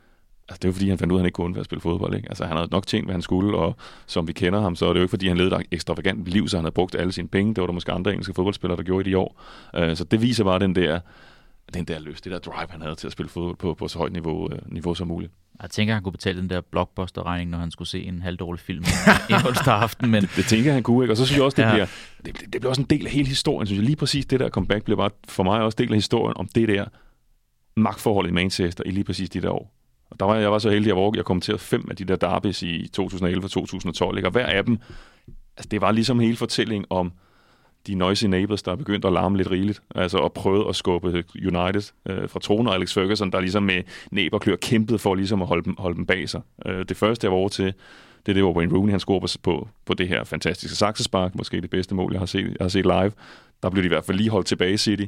Altså, 0.49 0.59
det 0.59 0.63
er 0.63 0.69
jo 0.69 0.73
fordi, 0.73 0.89
han 0.89 0.97
fandt 0.97 1.11
ud 1.11 1.17
af, 1.17 1.19
at 1.19 1.21
han 1.21 1.25
ikke 1.25 1.35
kunne 1.35 1.59
at 1.59 1.65
spille 1.65 1.81
fodbold, 1.81 2.15
ikke? 2.15 2.29
Altså, 2.29 2.45
han 2.45 2.57
havde 2.57 2.69
nok 2.71 2.87
tænkt, 2.87 3.07
hvad 3.07 3.13
han 3.13 3.21
skulle, 3.21 3.57
og 3.57 3.75
som 4.05 4.27
vi 4.27 4.33
kender 4.33 4.61
ham, 4.61 4.75
så 4.75 4.85
er 4.85 4.93
det 4.93 4.99
jo 4.99 5.03
ikke, 5.03 5.09
fordi 5.09 5.27
han 5.27 5.37
levede 5.37 5.55
et 5.55 5.65
ekstravagant 5.71 6.25
liv, 6.25 6.47
så 6.47 6.57
han 6.57 6.63
havde 6.63 6.73
brugt 6.73 6.95
alle 6.95 7.11
sine 7.11 7.27
penge. 7.27 7.53
Det 7.55 7.61
var 7.61 7.67
der 7.67 7.73
måske 7.73 7.91
andre 7.91 8.11
engelske 8.11 8.33
fodboldspillere, 8.33 8.77
der 8.77 8.83
gjorde 8.83 9.09
i 9.09 9.11
de 9.11 9.17
år. 9.17 9.41
Uh, 9.77 9.95
så 9.95 10.03
det 10.03 10.21
viser 10.21 10.43
bare 10.43 10.59
den 10.59 10.75
der, 10.75 10.99
den 11.73 11.85
der 11.85 11.99
lyst, 11.99 12.23
det 12.23 12.31
der 12.31 12.39
drive, 12.39 12.67
han 12.69 12.81
havde 12.81 12.95
til 12.95 13.07
at 13.07 13.13
spille 13.13 13.29
fodbold 13.29 13.55
på, 13.55 13.73
på 13.73 13.87
så 13.87 13.97
højt 13.97 14.13
niveau, 14.13 14.45
uh, 14.45 14.51
niveau 14.65 14.93
som 14.93 15.07
muligt. 15.07 15.31
Jeg 15.61 15.69
tænker, 15.69 15.93
han 15.93 16.03
kunne 16.03 16.11
betale 16.11 16.41
den 16.41 16.49
der 16.49 16.61
blockbuster-regning, 16.61 17.49
når 17.49 17.57
han 17.57 17.71
skulle 17.71 17.87
se 17.87 18.03
en 18.03 18.21
halvdårlig 18.21 18.59
film 18.59 18.83
onsdag 19.47 19.73
aften. 19.73 20.11
Men... 20.11 20.21
Det, 20.21 20.29
det, 20.35 20.45
tænker 20.45 20.73
han 20.73 20.83
kunne, 20.83 21.03
ikke? 21.03 21.13
Og 21.13 21.17
så 21.17 21.25
synes 21.25 21.37
jeg 21.37 21.45
også, 21.45 21.55
det, 21.55 21.63
ja. 21.63 21.71
bliver, 21.71 21.87
det, 22.25 22.39
det, 22.39 22.61
bliver 22.61 22.69
også 22.69 22.81
en 22.81 22.87
del 22.87 23.05
af 23.05 23.11
hele 23.11 23.27
historien. 23.27 23.67
Synes 23.67 23.77
jeg 23.77 23.85
lige 23.85 23.95
præcis 23.95 24.25
det 24.25 24.39
der 24.39 24.49
comeback 24.49 24.83
bliver 24.83 24.97
bare 24.97 25.09
for 25.27 25.43
mig 25.43 25.61
også 25.61 25.75
en 25.79 25.87
del 25.87 25.93
af 25.93 25.97
historien 25.97 26.37
om 26.37 26.47
det 26.47 26.67
der 26.67 26.85
magtforhold 27.75 28.27
i 28.27 28.31
Manchester 28.31 28.83
i 28.85 28.91
lige 28.91 29.03
præcis 29.03 29.29
de 29.29 29.41
der 29.41 29.49
år. 29.49 29.73
Og 30.09 30.19
der 30.19 30.25
var 30.25 30.35
jeg 30.35 30.51
var 30.51 30.59
så 30.59 30.69
heldig, 30.69 30.91
at 30.91 30.97
jeg, 30.97 31.15
jeg 31.15 31.25
kommenterede 31.25 31.59
fem 31.59 31.87
af 31.89 31.95
de 31.95 32.05
der 32.05 32.15
derbys 32.15 32.63
i 32.63 32.87
2011 32.87 33.45
og 33.45 33.51
2012. 33.51 34.17
Ikke? 34.17 34.27
Og 34.27 34.31
hver 34.31 34.45
af 34.45 34.65
dem, 34.65 34.77
altså 35.57 35.67
det 35.71 35.81
var 35.81 35.91
ligesom 35.91 36.19
hele 36.19 36.37
fortællingen 36.37 36.85
om, 36.89 37.11
de 37.87 37.95
noisy 37.95 38.25
neighbors, 38.25 38.63
der 38.63 38.71
er 38.71 38.75
begyndt 38.75 39.05
at 39.05 39.13
larme 39.13 39.37
lidt 39.37 39.51
rigeligt, 39.51 39.81
altså 39.95 40.17
og 40.17 40.33
prøvet 40.33 40.69
at 40.69 40.75
skubbe 40.75 41.23
United 41.35 41.91
øh, 42.09 42.29
fra 42.29 42.39
tronen, 42.39 42.67
og 42.67 42.75
Alex 42.75 42.93
Ferguson, 42.93 43.31
der 43.31 43.39
ligesom 43.39 43.63
med 43.63 43.83
næb 44.11 44.33
og 44.33 44.41
klør 44.41 44.55
kæmpede 44.55 44.99
for 44.99 45.15
ligesom 45.15 45.41
at 45.41 45.47
holde 45.47 45.63
dem, 45.63 45.75
holde 45.77 45.95
dem 45.95 46.05
bag 46.05 46.29
sig. 46.29 46.41
Øh, 46.65 46.85
det 46.89 46.97
første, 46.97 47.25
jeg 47.25 47.31
var 47.31 47.37
over 47.37 47.49
til, 47.49 47.65
det 48.25 48.31
er 48.31 48.33
det, 48.33 48.43
hvor 48.43 48.53
Wayne 48.53 48.77
Rooney 48.77 48.91
han 48.91 48.99
scorer 48.99 49.37
på, 49.43 49.67
på 49.85 49.93
det 49.93 50.07
her 50.07 50.23
fantastiske 50.23 50.75
saksespark, 50.77 51.35
måske 51.35 51.61
det 51.61 51.69
bedste 51.69 51.95
mål, 51.95 52.11
jeg 52.11 52.21
har 52.21 52.25
set, 52.25 52.45
jeg 52.45 52.55
har 52.61 52.67
set 52.67 52.85
live. 52.85 53.11
Der 53.63 53.69
blev 53.69 53.83
de 53.83 53.85
i 53.85 53.87
hvert 53.87 54.05
fald 54.05 54.17
lige 54.17 54.29
holdt 54.29 54.47
tilbage 54.47 54.73
i 54.73 54.77
City. 54.77 55.05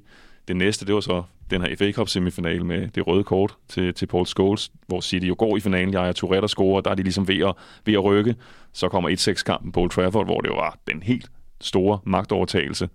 Det 0.47 0.55
næste, 0.55 0.85
det 0.85 0.95
var 0.95 1.01
så 1.01 1.23
den 1.49 1.61
her 1.61 1.75
FA 1.77 1.91
Cup 1.91 2.09
semifinal 2.09 2.65
med 2.65 2.87
det 2.87 3.07
røde 3.07 3.23
kort 3.23 3.55
til, 3.67 3.93
til 3.93 4.05
Paul 4.05 4.25
Scholes, 4.25 4.71
hvor 4.87 5.01
City 5.01 5.25
jo 5.25 5.35
går 5.37 5.57
i 5.57 5.59
finalen. 5.59 5.93
Jeg 5.93 6.07
er 6.07 6.11
Tourette 6.11 6.45
og 6.45 6.49
scorer, 6.49 6.81
der 6.81 6.91
er 6.91 6.95
de 6.95 7.03
ligesom 7.03 7.27
ved 7.27 7.39
at, 7.39 7.53
ved 7.85 7.93
at 7.93 8.03
rykke. 8.03 8.35
Så 8.73 8.89
kommer 8.89 9.09
1-6-kampen 9.09 9.71
på 9.71 9.81
Old 9.81 9.89
Trafford, 9.89 10.25
hvor 10.25 10.41
det 10.41 10.51
var 10.51 10.77
den 10.87 11.03
helt 11.03 11.29
store 11.63 11.99
magtovertagelse. 12.05 12.89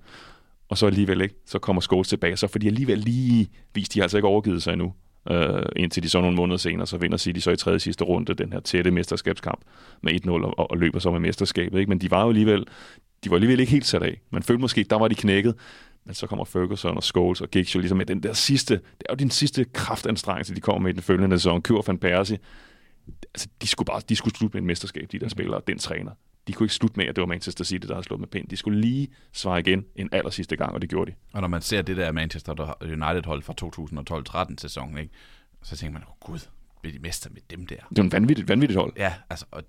Og 0.68 0.78
så 0.78 0.86
alligevel 0.86 1.20
ikke, 1.20 1.34
så 1.46 1.58
kommer 1.58 1.80
Scholes 1.80 2.08
tilbage, 2.08 2.36
så 2.36 2.46
fordi 2.46 2.66
alligevel 2.66 2.98
lige 2.98 3.48
viste 3.74 3.94
de 3.94 4.00
har 4.00 4.04
altså 4.04 4.18
ikke 4.18 4.28
overgivet 4.28 4.62
sig 4.62 4.72
endnu. 4.72 4.94
øh, 5.30 5.62
indtil 5.76 6.02
de 6.02 6.08
så 6.08 6.20
nogle 6.20 6.36
måneder 6.36 6.56
senere, 6.56 6.86
så 6.86 6.96
vinder 6.96 7.16
City 7.16 7.40
så 7.40 7.50
i 7.50 7.56
tredje 7.56 7.78
sidste 7.78 8.04
runde 8.04 8.34
den 8.34 8.52
her 8.52 8.60
tætte 8.60 8.90
mesterskabskamp 8.90 9.60
med 10.02 10.26
1-0 10.26 10.30
og, 10.30 10.70
og 10.70 10.78
løber 10.78 10.98
så 10.98 11.10
med 11.10 11.20
mesterskabet. 11.20 11.78
Ikke? 11.78 11.88
Men 11.88 11.98
de 11.98 12.10
var 12.10 12.22
jo 12.22 12.28
alligevel, 12.28 12.66
de 13.24 13.30
var 13.30 13.36
alligevel 13.36 13.60
ikke 13.60 13.72
helt 13.72 13.86
sat 13.86 14.02
af. 14.02 14.20
Man 14.30 14.42
følte 14.42 14.60
måske, 14.60 14.84
der 14.90 14.98
var 14.98 15.08
de 15.08 15.14
knækket, 15.14 15.54
men 16.04 16.14
så 16.14 16.26
kommer 16.26 16.44
Ferguson 16.44 16.96
og 16.96 17.02
Scholes 17.02 17.40
og 17.40 17.48
Giggs 17.48 17.74
jo 17.74 17.80
ligesom 17.80 17.98
med 17.98 18.06
den 18.06 18.22
der 18.22 18.32
sidste, 18.32 18.74
det 18.74 19.06
er 19.08 19.12
jo 19.12 19.16
din 19.16 19.30
sidste 19.30 19.64
kraftanstrengelse, 19.64 20.54
de 20.54 20.60
kommer 20.60 20.80
med 20.80 20.90
i 20.90 20.94
den 20.94 21.02
følgende 21.02 21.38
sæson. 21.38 21.62
Kjør 21.62 21.82
van 21.86 21.98
Persie, 21.98 22.38
altså 23.34 23.48
de 23.62 23.66
skulle 23.66 23.86
bare, 23.86 24.00
de 24.08 24.16
skulle 24.16 24.34
slutte 24.34 24.56
med 24.56 24.62
et 24.62 24.66
mesterskab, 24.66 25.08
de 25.12 25.18
der 25.18 25.28
spillere, 25.28 25.60
den 25.66 25.78
træner 25.78 26.10
de 26.48 26.52
kunne 26.52 26.64
ikke 26.64 26.74
slutte 26.74 26.96
med, 26.96 27.06
at 27.06 27.16
det 27.16 27.22
var 27.22 27.26
Manchester 27.26 27.64
City, 27.64 27.86
der 27.86 27.94
havde 27.94 28.04
slået 28.04 28.20
med 28.20 28.28
pind. 28.28 28.48
De 28.48 28.56
skulle 28.56 28.80
lige 28.80 29.08
svare 29.32 29.60
igen 29.60 29.84
en 29.96 30.08
aller 30.12 30.30
sidste 30.30 30.56
gang, 30.56 30.72
og 30.74 30.80
det 30.80 30.90
gjorde 30.90 31.10
de. 31.10 31.16
Og 31.32 31.40
når 31.40 31.48
man 31.48 31.62
ser 31.62 31.82
det 31.82 31.96
der 31.96 32.12
Manchester 32.12 32.74
United-hold 32.82 33.42
fra 33.42 34.48
2012-13 34.50 34.54
sæsonen, 34.58 34.98
ikke, 34.98 35.12
så 35.62 35.76
tænker 35.76 35.92
man, 35.92 36.02
oh, 36.02 36.32
gud, 36.32 36.38
blev 36.80 36.92
de 36.92 36.98
mester 36.98 37.30
med 37.30 37.40
dem 37.50 37.66
der. 37.66 37.76
Det 37.90 37.98
er 37.98 38.02
en 38.02 38.12
vanvittigt, 38.12 38.48
vanvittigt 38.48 38.80
hold. 38.80 38.92
Ja, 38.96 39.14
altså, 39.30 39.46
og, 39.50 39.62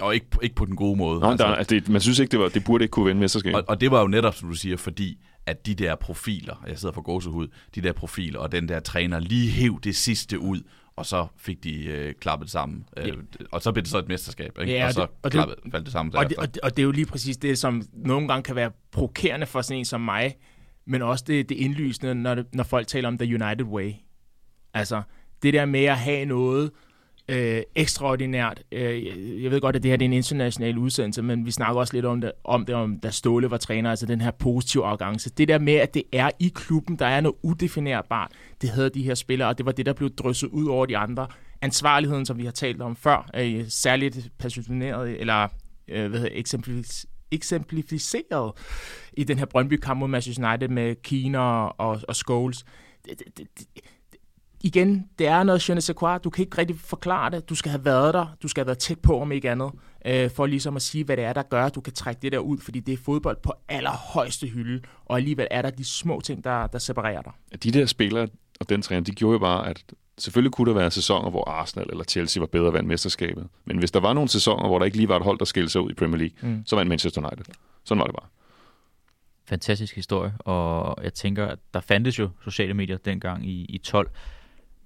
og 0.00 0.14
ikke, 0.14 0.26
ikke 0.42 0.54
på 0.54 0.64
den 0.64 0.76
gode 0.76 0.96
måde. 0.96 1.20
Nå, 1.20 1.30
altså, 1.30 1.46
der, 1.46 1.54
altså, 1.54 1.74
det, 1.74 1.88
man 1.88 2.00
synes 2.00 2.18
ikke, 2.18 2.30
det, 2.30 2.40
var, 2.40 2.48
det 2.48 2.64
burde 2.64 2.84
ikke 2.84 2.92
kunne 2.92 3.06
vinde 3.06 3.20
mesterskabet. 3.20 3.60
og, 3.60 3.64
og 3.68 3.80
det 3.80 3.90
var 3.90 4.00
jo 4.00 4.06
netop, 4.06 4.34
som 4.34 4.48
du 4.48 4.54
siger, 4.54 4.76
fordi 4.76 5.18
at 5.46 5.66
de 5.66 5.74
der 5.74 5.94
profiler, 5.94 6.64
jeg 6.68 6.78
sidder 6.78 6.94
for 6.94 7.02
gåsehud, 7.02 7.48
de 7.74 7.80
der 7.80 7.92
profiler 7.92 8.38
og 8.38 8.52
den 8.52 8.68
der 8.68 8.80
træner 8.80 9.18
lige 9.20 9.50
hæv 9.50 9.80
det 9.84 9.96
sidste 9.96 10.38
ud, 10.38 10.60
og 10.96 11.06
så 11.06 11.26
fik 11.36 11.64
de 11.64 11.84
øh, 11.84 12.14
klappet 12.20 12.50
sammen. 12.50 12.84
Øh, 12.96 13.12
Og 13.52 13.62
så 13.62 13.72
blev 13.72 13.82
det 13.82 13.90
så 13.90 13.98
et 13.98 14.08
mesterskab, 14.08 14.58
ikke? 14.60 14.72
Ja, 14.72 14.86
og 14.86 14.92
så 14.92 15.00
det- 15.00 15.08
og 15.10 15.16
det- 15.24 15.32
klappet, 15.32 15.56
faldt 15.72 15.84
det 15.86 15.92
sammen 15.92 16.16
Og 16.16 16.28
det, 16.28 16.36
og, 16.36 16.54
det, 16.54 16.62
og 16.62 16.70
det 16.76 16.82
er 16.82 16.84
jo 16.84 16.90
lige 16.90 17.06
præcis 17.06 17.36
det, 17.36 17.58
som 17.58 17.82
nogle 17.92 18.28
gange 18.28 18.42
kan 18.42 18.56
være 18.56 18.70
provokerende 18.92 19.46
for 19.46 19.62
sådan 19.62 19.78
en 19.78 19.84
som 19.84 20.00
mig, 20.00 20.34
men 20.86 21.02
også 21.02 21.24
det, 21.26 21.48
det 21.48 21.54
indlysende, 21.54 22.14
når, 22.14 22.34
det, 22.34 22.46
når 22.54 22.64
folk 22.64 22.86
taler 22.86 23.08
om 23.08 23.18
The 23.18 23.34
United 23.44 23.62
Way. 23.66 23.92
Altså, 24.74 25.02
det 25.42 25.54
der 25.54 25.64
med 25.64 25.84
at 25.84 25.96
have 25.98 26.24
noget 26.24 26.70
øh, 27.28 27.62
ekstraordinært. 27.74 28.62
Øh, 28.72 29.42
jeg 29.42 29.50
ved 29.50 29.60
godt, 29.60 29.76
at 29.76 29.82
det 29.82 29.90
her 29.90 29.96
det 29.96 30.04
er 30.04 30.08
en 30.08 30.12
international 30.12 30.78
udsendelse, 30.78 31.22
men 31.22 31.46
vi 31.46 31.50
snakker 31.50 31.80
også 31.80 31.94
lidt 31.94 32.04
om 32.04 32.20
det, 32.20 32.32
om 32.44 32.66
det, 32.66 32.74
om 32.74 33.00
da 33.00 33.10
Ståle 33.10 33.50
var 33.50 33.56
træner, 33.56 33.90
altså 33.90 34.06
den 34.06 34.20
her 34.20 34.30
positive 34.30 34.84
arrogance. 34.84 35.30
Det 35.30 35.48
der 35.48 35.58
med, 35.58 35.74
at 35.74 35.94
det 35.94 36.02
er 36.12 36.30
i 36.40 36.52
klubben, 36.54 36.98
der 36.98 37.06
er 37.06 37.20
noget 37.20 37.36
udefinerbart, 37.42 38.32
det 38.62 38.70
havde 38.70 38.90
de 38.90 39.02
her 39.02 39.14
spillere, 39.14 39.48
og 39.48 39.58
det 39.58 39.66
var 39.66 39.72
det, 39.72 39.86
der 39.86 39.92
blev 39.92 40.10
drysset 40.10 40.48
ud 40.48 40.66
over 40.66 40.86
de 40.86 40.96
andre. 40.96 41.26
Ansvarligheden, 41.62 42.26
som 42.26 42.38
vi 42.38 42.44
har 42.44 42.52
talt 42.52 42.82
om 42.82 42.96
før, 42.96 43.30
er 43.34 43.64
særligt 43.68 44.30
passioneret, 44.38 45.20
eller 45.20 45.48
øh, 45.88 46.10
hvad 46.10 46.20
hedder, 46.20 46.34
eksempelvis 46.38 47.06
eksemplificeret 47.30 48.52
i 49.12 49.24
den 49.24 49.38
her 49.38 49.46
Brøndby-kamp 49.46 49.98
mod 49.98 50.08
Manchester 50.08 50.48
United 50.48 50.68
med 50.68 51.02
Kina 51.02 51.38
og, 51.38 52.00
og 52.08 52.16
Scholes. 52.16 52.64
Det, 53.04 53.18
det, 53.18 53.38
det, 53.38 53.46
det, 53.58 53.66
igen, 54.62 55.08
det 55.18 55.26
er 55.26 55.42
noget 55.42 55.68
je 55.68 55.74
ne 55.74 55.80
sais 55.80 55.96
quoi. 55.98 56.18
Du 56.18 56.30
kan 56.30 56.44
ikke 56.44 56.58
rigtig 56.58 56.80
forklare 56.80 57.30
det. 57.30 57.48
Du 57.48 57.54
skal 57.54 57.70
have 57.70 57.84
været 57.84 58.14
der. 58.14 58.26
Du 58.42 58.48
skal 58.48 58.60
have 58.60 58.66
været 58.66 58.78
tæt 58.78 58.98
på, 58.98 59.20
om 59.20 59.32
ikke 59.32 59.50
andet, 59.50 59.70
øh, 60.06 60.30
for 60.30 60.46
ligesom 60.46 60.76
at 60.76 60.82
sige, 60.82 61.04
hvad 61.04 61.16
det 61.16 61.24
er, 61.24 61.32
der 61.32 61.42
gør, 61.42 61.66
at 61.66 61.74
du 61.74 61.80
kan 61.80 61.92
trække 61.92 62.22
det 62.22 62.32
der 62.32 62.38
ud, 62.38 62.58
fordi 62.58 62.80
det 62.80 62.92
er 62.92 62.98
fodbold 63.04 63.36
på 63.42 63.52
allerhøjeste 63.68 64.46
hylde, 64.46 64.82
og 65.04 65.16
alligevel 65.16 65.46
er 65.50 65.62
der 65.62 65.70
de 65.70 65.84
små 65.84 66.20
ting, 66.20 66.44
der, 66.44 66.66
der 66.66 66.78
separerer 66.78 67.22
dig. 67.22 67.32
De 67.62 67.70
der 67.70 67.86
spillere 67.86 68.28
og 68.60 68.68
den 68.68 68.82
træner, 68.82 69.00
de 69.04 69.12
gjorde 69.12 69.32
jo 69.32 69.38
bare, 69.38 69.68
at 69.68 69.84
selvfølgelig 70.18 70.52
kunne 70.52 70.68
der 70.72 70.78
være 70.78 70.90
sæsoner, 70.90 71.30
hvor 71.30 71.48
Arsenal 71.48 71.86
eller 71.90 72.04
Chelsea 72.04 72.40
var 72.40 72.46
bedre 72.46 72.72
vinde 72.72 72.88
mesterskabet. 72.88 73.46
Men 73.64 73.78
hvis 73.78 73.90
der 73.90 74.00
var 74.00 74.12
nogle 74.12 74.28
sæsoner, 74.28 74.66
hvor 74.68 74.78
der 74.78 74.84
ikke 74.84 74.96
lige 74.96 75.08
var 75.08 75.16
et 75.16 75.22
hold, 75.22 75.38
der 75.38 75.44
skilte 75.44 75.68
sig 75.70 75.80
ud 75.80 75.90
i 75.90 75.94
Premier 75.94 76.18
League, 76.18 76.36
Mm. 76.50 76.62
så 76.66 76.76
vandt 76.76 76.88
Manchester 76.88 77.20
United. 77.26 77.54
Sådan 77.84 77.98
var 78.00 78.06
det 78.06 78.14
bare. 78.14 78.28
fantastisk 79.48 79.94
historie, 79.94 80.32
og 80.38 81.04
jeg 81.04 81.14
tænker, 81.14 81.46
at 81.46 81.58
der 81.74 81.80
fandtes 81.80 82.18
jo 82.18 82.30
sociale 82.44 82.74
medier 82.74 82.96
dengang 82.96 83.46
i, 83.48 83.64
i 83.64 83.78
12, 83.78 84.10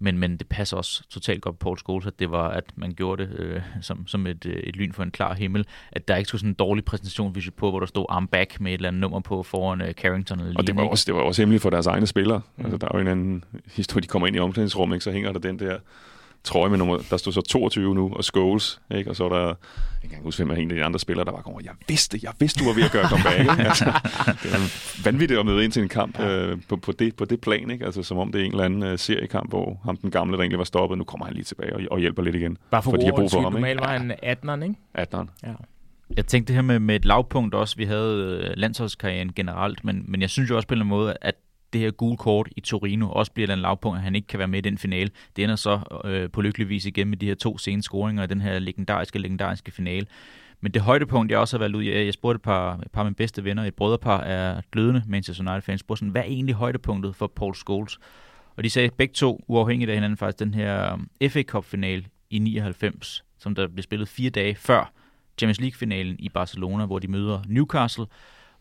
men, 0.03 0.19
men 0.19 0.37
det 0.37 0.49
passer 0.49 0.77
også 0.77 1.03
totalt 1.09 1.43
godt 1.43 1.59
på 1.59 1.65
Paul 1.65 1.79
Scholes, 1.79 2.07
at 2.07 2.19
det 2.19 2.31
var, 2.31 2.49
at 2.49 2.65
man 2.77 2.95
gjorde 2.95 3.27
det 3.27 3.39
øh, 3.39 3.61
som, 3.81 4.07
som 4.07 4.27
et, 4.27 4.47
øh, 4.47 4.53
et 4.53 4.77
lyn 4.77 4.93
for 4.93 5.03
en 5.03 5.11
klar 5.11 5.35
himmel, 5.35 5.67
at 5.93 6.09
der 6.09 6.17
ikke 6.17 6.29
skulle 6.29 6.41
sådan 6.41 6.51
en 6.51 6.55
dårlig 6.55 6.85
præsentationsvideo 6.85 7.53
på, 7.57 7.71
hvor 7.71 7.81
der 7.81 7.87
stod 7.87 8.07
I'm 8.11 8.27
back 8.27 8.61
med 8.61 8.73
et 8.73 8.75
eller 8.75 8.89
andet 8.89 9.01
nummer 9.01 9.21
på 9.21 9.43
foran 9.43 9.81
øh, 9.81 9.93
Carrington 9.93 10.41
eller 10.41 10.55
Og 10.57 10.67
det 10.67 10.77
var, 10.77 10.83
ikke? 10.83 10.93
også, 10.93 11.05
det 11.07 11.15
var 11.15 11.21
også 11.21 11.43
hemmeligt 11.43 11.63
for 11.63 11.71
deres 11.71 11.87
egne 11.87 12.07
spillere. 12.07 12.39
Mm. 12.39 12.63
Mm. 12.63 12.65
Altså, 12.65 12.77
der 12.77 12.87
er 12.87 12.91
jo 12.95 13.01
en 13.01 13.09
anden 13.09 13.45
historie, 13.75 14.03
de 14.03 14.07
kommer 14.07 14.27
ind 14.27 14.37
i 14.37 14.39
omklædningsrummet, 14.39 14.97
ikke? 14.97 15.05
så 15.05 15.11
hænger 15.13 15.33
der 15.33 15.39
den 15.39 15.59
der 15.59 15.79
trøje 16.45 16.71
med 16.71 16.79
nummer, 16.79 16.99
der 17.11 17.17
stod 17.17 17.33
så 17.33 17.41
22 17.41 17.95
nu, 17.95 18.13
og 18.17 18.25
Scholes, 18.25 18.81
ikke? 18.91 19.11
og 19.11 19.17
så 19.17 19.29
var 19.29 19.39
der, 19.39 19.47
jeg 19.47 19.57
kan 20.03 20.11
ikke 20.11 20.23
huske, 20.23 20.45
hvem 20.45 20.57
af 20.57 20.61
en 20.61 20.71
af 20.71 20.77
de 20.77 20.85
andre 20.85 20.99
spillere, 20.99 21.25
der 21.25 21.33
var 21.33 21.41
kommet, 21.41 21.65
jeg 21.65 21.73
vidste, 21.89 22.21
jeg 22.23 22.33
vidste, 22.39 22.61
du 22.61 22.69
var 22.69 22.75
ved 22.75 22.85
at 22.85 22.93
gøre 22.93 23.09
comeback. 23.09 23.59
Altså, 23.69 23.85
det 24.43 24.53
er 24.53 25.03
vanvittigt 25.05 25.41
at 25.41 25.47
møde 25.47 25.65
ind 25.65 25.73
til 25.73 25.83
en 25.83 25.89
kamp 25.89 26.21
øh, 26.21 26.59
på, 26.69 26.77
på, 26.77 26.93
det, 26.93 27.17
på 27.17 27.25
det 27.25 27.41
plan, 27.41 27.71
ikke? 27.71 27.85
Altså, 27.85 28.03
som 28.03 28.19
om 28.19 28.33
det 28.33 28.41
er 28.41 28.45
en 28.45 28.51
eller 28.51 28.65
anden 28.65 28.83
øh, 28.83 28.99
seriekamp, 28.99 29.49
hvor 29.49 29.81
ham 29.85 29.97
den 29.97 30.11
gamle, 30.11 30.37
der 30.37 30.43
egentlig 30.43 30.59
var 30.59 30.65
stoppet, 30.65 30.99
nu 30.99 31.05
kommer 31.05 31.27
han 31.27 31.35
lige 31.35 31.45
tilbage 31.45 31.77
og, 31.77 31.83
og 31.91 31.99
hjælper 31.99 32.23
lidt 32.23 32.37
igen. 32.37 32.59
Bare 32.71 32.83
for, 32.83 32.91
For 32.91 32.97
de 32.97 33.05
har 33.05 33.13
for 33.13 33.17
brug 33.17 33.31
for 33.31 33.41
ham? 33.41 33.53
Normalt 33.53 33.81
var 33.81 33.99
han 33.99 34.13
18'eren, 34.13 34.63
ikke? 34.63 34.75
18'eren. 34.99 35.27
Ja. 35.43 35.53
Jeg 36.17 36.27
tænkte 36.27 36.49
det 36.49 36.55
her 36.55 36.63
med, 36.63 36.79
med 36.79 36.97
et 36.97 37.05
lavpunkt 37.05 37.55
også. 37.55 37.77
Vi 37.77 37.85
havde 37.85 38.41
øh, 38.43 38.57
landsholdskarrieren 38.57 39.33
generelt, 39.33 39.85
men, 39.85 40.05
men 40.09 40.21
jeg 40.21 40.31
synes 40.31 40.51
jo 40.51 40.57
også 40.57 40.69
på 40.69 40.75
en 40.75 40.77
eller 40.77 40.85
anden 40.85 40.99
måde, 40.99 41.17
at 41.21 41.35
det 41.73 41.81
her 41.81 41.91
gule 41.91 42.17
kort 42.17 42.49
i 42.57 42.61
Torino 42.61 43.11
også 43.11 43.33
bliver 43.33 43.53
et 43.53 43.59
lavpunkt, 43.59 43.97
at 43.97 44.03
han 44.03 44.15
ikke 44.15 44.29
kan 44.29 44.39
være 44.39 44.49
med 44.49 44.59
i 44.59 44.63
den 44.63 44.79
finale. 44.79 45.11
Det 45.37 45.45
ender 45.45 45.57
så 45.57 46.01
øh, 46.05 46.31
på 46.31 46.43
lykkelig 46.43 46.69
vis 46.69 46.87
igen 46.87 47.09
med 47.09 47.17
de 47.17 47.27
her 47.27 47.35
to 47.35 47.59
sene 47.59 47.83
scoringer 47.83 48.23
i 48.23 48.27
den 48.27 48.41
her 48.41 48.59
legendariske, 48.59 49.19
legendariske 49.19 49.71
finale. 49.71 50.07
Men 50.61 50.73
det 50.73 50.83
højdepunkt, 50.83 51.31
jeg 51.31 51.39
også 51.39 51.57
har 51.57 51.65
valgt 51.65 51.77
ud, 51.77 51.83
jeg, 51.83 52.05
jeg 52.05 52.13
spurgte 52.13 52.37
et 52.37 52.43
par, 52.43 52.75
et 52.75 52.91
par 52.93 53.01
af 53.01 53.05
mine 53.05 53.15
bedste 53.15 53.45
venner, 53.45 53.65
et 53.65 53.75
brødrepar 53.75 54.21
er 54.21 54.61
glødende 54.73 55.03
Manchester 55.07 55.45
United-fans, 55.45 55.81
spurgte 55.81 55.99
sådan, 55.99 56.11
hvad 56.13 56.23
er 56.23 56.27
egentlig 56.27 56.55
højdepunktet 56.55 57.17
for 57.17 57.27
Paul 57.27 57.55
Scholes? 57.55 57.99
Og 58.57 58.65
de 58.65 58.71
sagde 58.71 58.91
begge 58.91 59.13
to, 59.15 59.45
uafhængigt 59.49 59.91
af 59.91 59.97
hinanden 59.97 60.17
faktisk, 60.17 60.39
den 60.39 60.55
her 60.55 60.93
um, 60.93 61.09
FA 61.29 61.43
Cup-finale 61.43 62.05
i 62.31 62.39
99, 62.39 63.25
som 63.39 63.55
der 63.55 63.69
blev 63.69 63.83
spillet 63.83 64.09
fire 64.09 64.31
dage 64.31 64.55
før 64.55 64.93
Champions 65.39 65.61
League-finalen 65.61 66.17
i 66.19 66.29
Barcelona, 66.29 66.87
hvor 66.87 66.99
de 66.99 67.09
møder 67.09 67.43
Newcastle, 67.49 68.07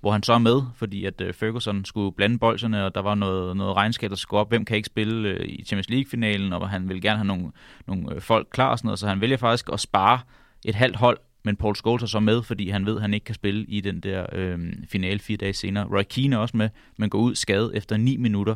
hvor 0.01 0.11
han 0.11 0.23
så 0.23 0.33
er 0.33 0.37
med, 0.37 0.61
fordi 0.75 1.05
at 1.05 1.21
øh, 1.21 1.33
Ferguson 1.33 1.85
skulle 1.85 2.11
blande 2.11 2.39
bolserne, 2.39 2.85
og 2.85 2.95
der 2.95 3.01
var 3.01 3.15
noget, 3.15 3.57
noget 3.57 3.75
regnskab, 3.75 4.09
der 4.09 4.15
skulle 4.15 4.39
op. 4.39 4.49
Hvem 4.49 4.65
kan 4.65 4.77
ikke 4.77 4.85
spille 4.85 5.29
øh, 5.29 5.45
i 5.49 5.63
Champions 5.65 5.89
League-finalen, 5.89 6.53
og 6.53 6.69
han 6.69 6.89
vil 6.89 7.01
gerne 7.01 7.17
have 7.17 7.27
nogle, 7.27 7.51
nogle 7.87 8.15
øh, 8.15 8.21
folk 8.21 8.47
klar 8.51 8.69
og 8.69 8.77
sådan 8.77 8.87
noget, 8.87 8.99
så 8.99 9.07
han 9.07 9.21
vælger 9.21 9.37
faktisk 9.37 9.69
at 9.73 9.79
spare 9.79 10.19
et 10.65 10.75
halvt 10.75 10.95
hold, 10.95 11.17
men 11.43 11.55
Paul 11.55 11.75
Scholes 11.75 12.03
er 12.03 12.07
så 12.07 12.19
med, 12.19 12.43
fordi 12.43 12.69
han 12.69 12.85
ved, 12.85 12.95
at 12.95 13.01
han 13.01 13.13
ikke 13.13 13.23
kan 13.23 13.35
spille 13.35 13.65
i 13.65 13.81
den 13.81 13.99
der 13.99 14.25
øh, 14.31 14.73
finale 14.89 15.19
fire 15.19 15.37
dage 15.37 15.53
senere. 15.53 15.87
Roy 15.97 16.03
Keane 16.09 16.35
er 16.35 16.39
også 16.39 16.57
med, 16.57 16.69
men 16.97 17.09
går 17.09 17.19
ud 17.19 17.35
skadet 17.35 17.77
efter 17.77 17.97
9 17.97 18.17
minutter. 18.17 18.55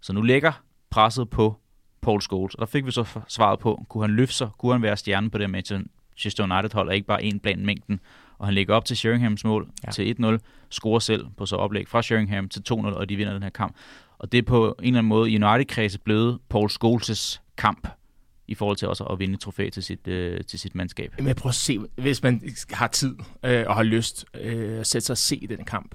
Så 0.00 0.12
nu 0.12 0.22
ligger 0.22 0.52
presset 0.90 1.30
på 1.30 1.60
Paul 2.02 2.20
Scholes. 2.20 2.54
Og 2.54 2.60
der 2.60 2.66
fik 2.66 2.86
vi 2.86 2.90
så 2.90 3.20
svaret 3.28 3.58
på, 3.58 3.84
kunne 3.88 4.04
han 4.04 4.16
løfte 4.16 4.34
sig? 4.34 4.48
Kunne 4.58 4.72
han 4.72 4.82
være 4.82 4.96
stjernen 4.96 5.30
på 5.30 5.38
det 5.38 5.50
Manchester 5.50 6.44
United-hold, 6.44 6.88
og 6.88 6.94
ikke 6.94 7.06
bare 7.06 7.24
en 7.24 7.40
blandt 7.40 7.64
mængden? 7.64 8.00
Og 8.40 8.46
han 8.46 8.54
lægger 8.54 8.74
op 8.74 8.84
til 8.84 8.96
Sheringhams 8.96 9.44
mål 9.44 9.68
Ja. 9.86 9.90
til 9.90 10.16
1-0, 10.22 10.38
scorer 10.70 10.98
selv 10.98 11.26
på 11.36 11.46
så 11.46 11.56
oplæg 11.56 11.88
fra 11.88 12.02
Sheringham 12.02 12.48
til 12.48 12.62
2-0, 12.70 12.74
og 12.74 13.08
de 13.08 13.16
vinder 13.16 13.32
den 13.32 13.42
her 13.42 13.50
kamp. 13.50 13.76
Og 14.18 14.32
det 14.32 14.38
er 14.38 14.42
på 14.42 14.74
en 14.78 14.84
eller 14.84 14.98
anden 14.98 15.08
måde 15.08 15.30
i 15.30 15.42
United-kredse 15.42 15.98
blevet 15.98 16.38
Paul 16.48 16.68
Scholes' 16.70 17.40
kamp 17.56 17.88
i 18.48 18.54
forhold 18.54 18.76
til 18.76 18.88
også 18.88 19.04
at 19.04 19.18
vinde 19.18 19.36
trofæ 19.36 19.68
til 19.70 19.82
sit, 19.82 20.08
øh, 20.08 20.40
til 20.44 20.58
sit 20.58 20.74
mandskab. 20.74 21.14
Men 21.20 21.34
prøv 21.34 21.48
at 21.48 21.54
se, 21.54 21.78
hvis 21.96 22.22
man 22.22 22.42
har 22.70 22.86
tid 22.86 23.16
øh, 23.44 23.64
og 23.66 23.74
har 23.74 23.82
lyst 23.82 24.24
øh, 24.40 24.80
at 24.80 24.86
sætte 24.86 25.06
sig 25.06 25.12
og 25.14 25.18
se 25.18 25.46
den 25.48 25.64
kamp. 25.64 25.94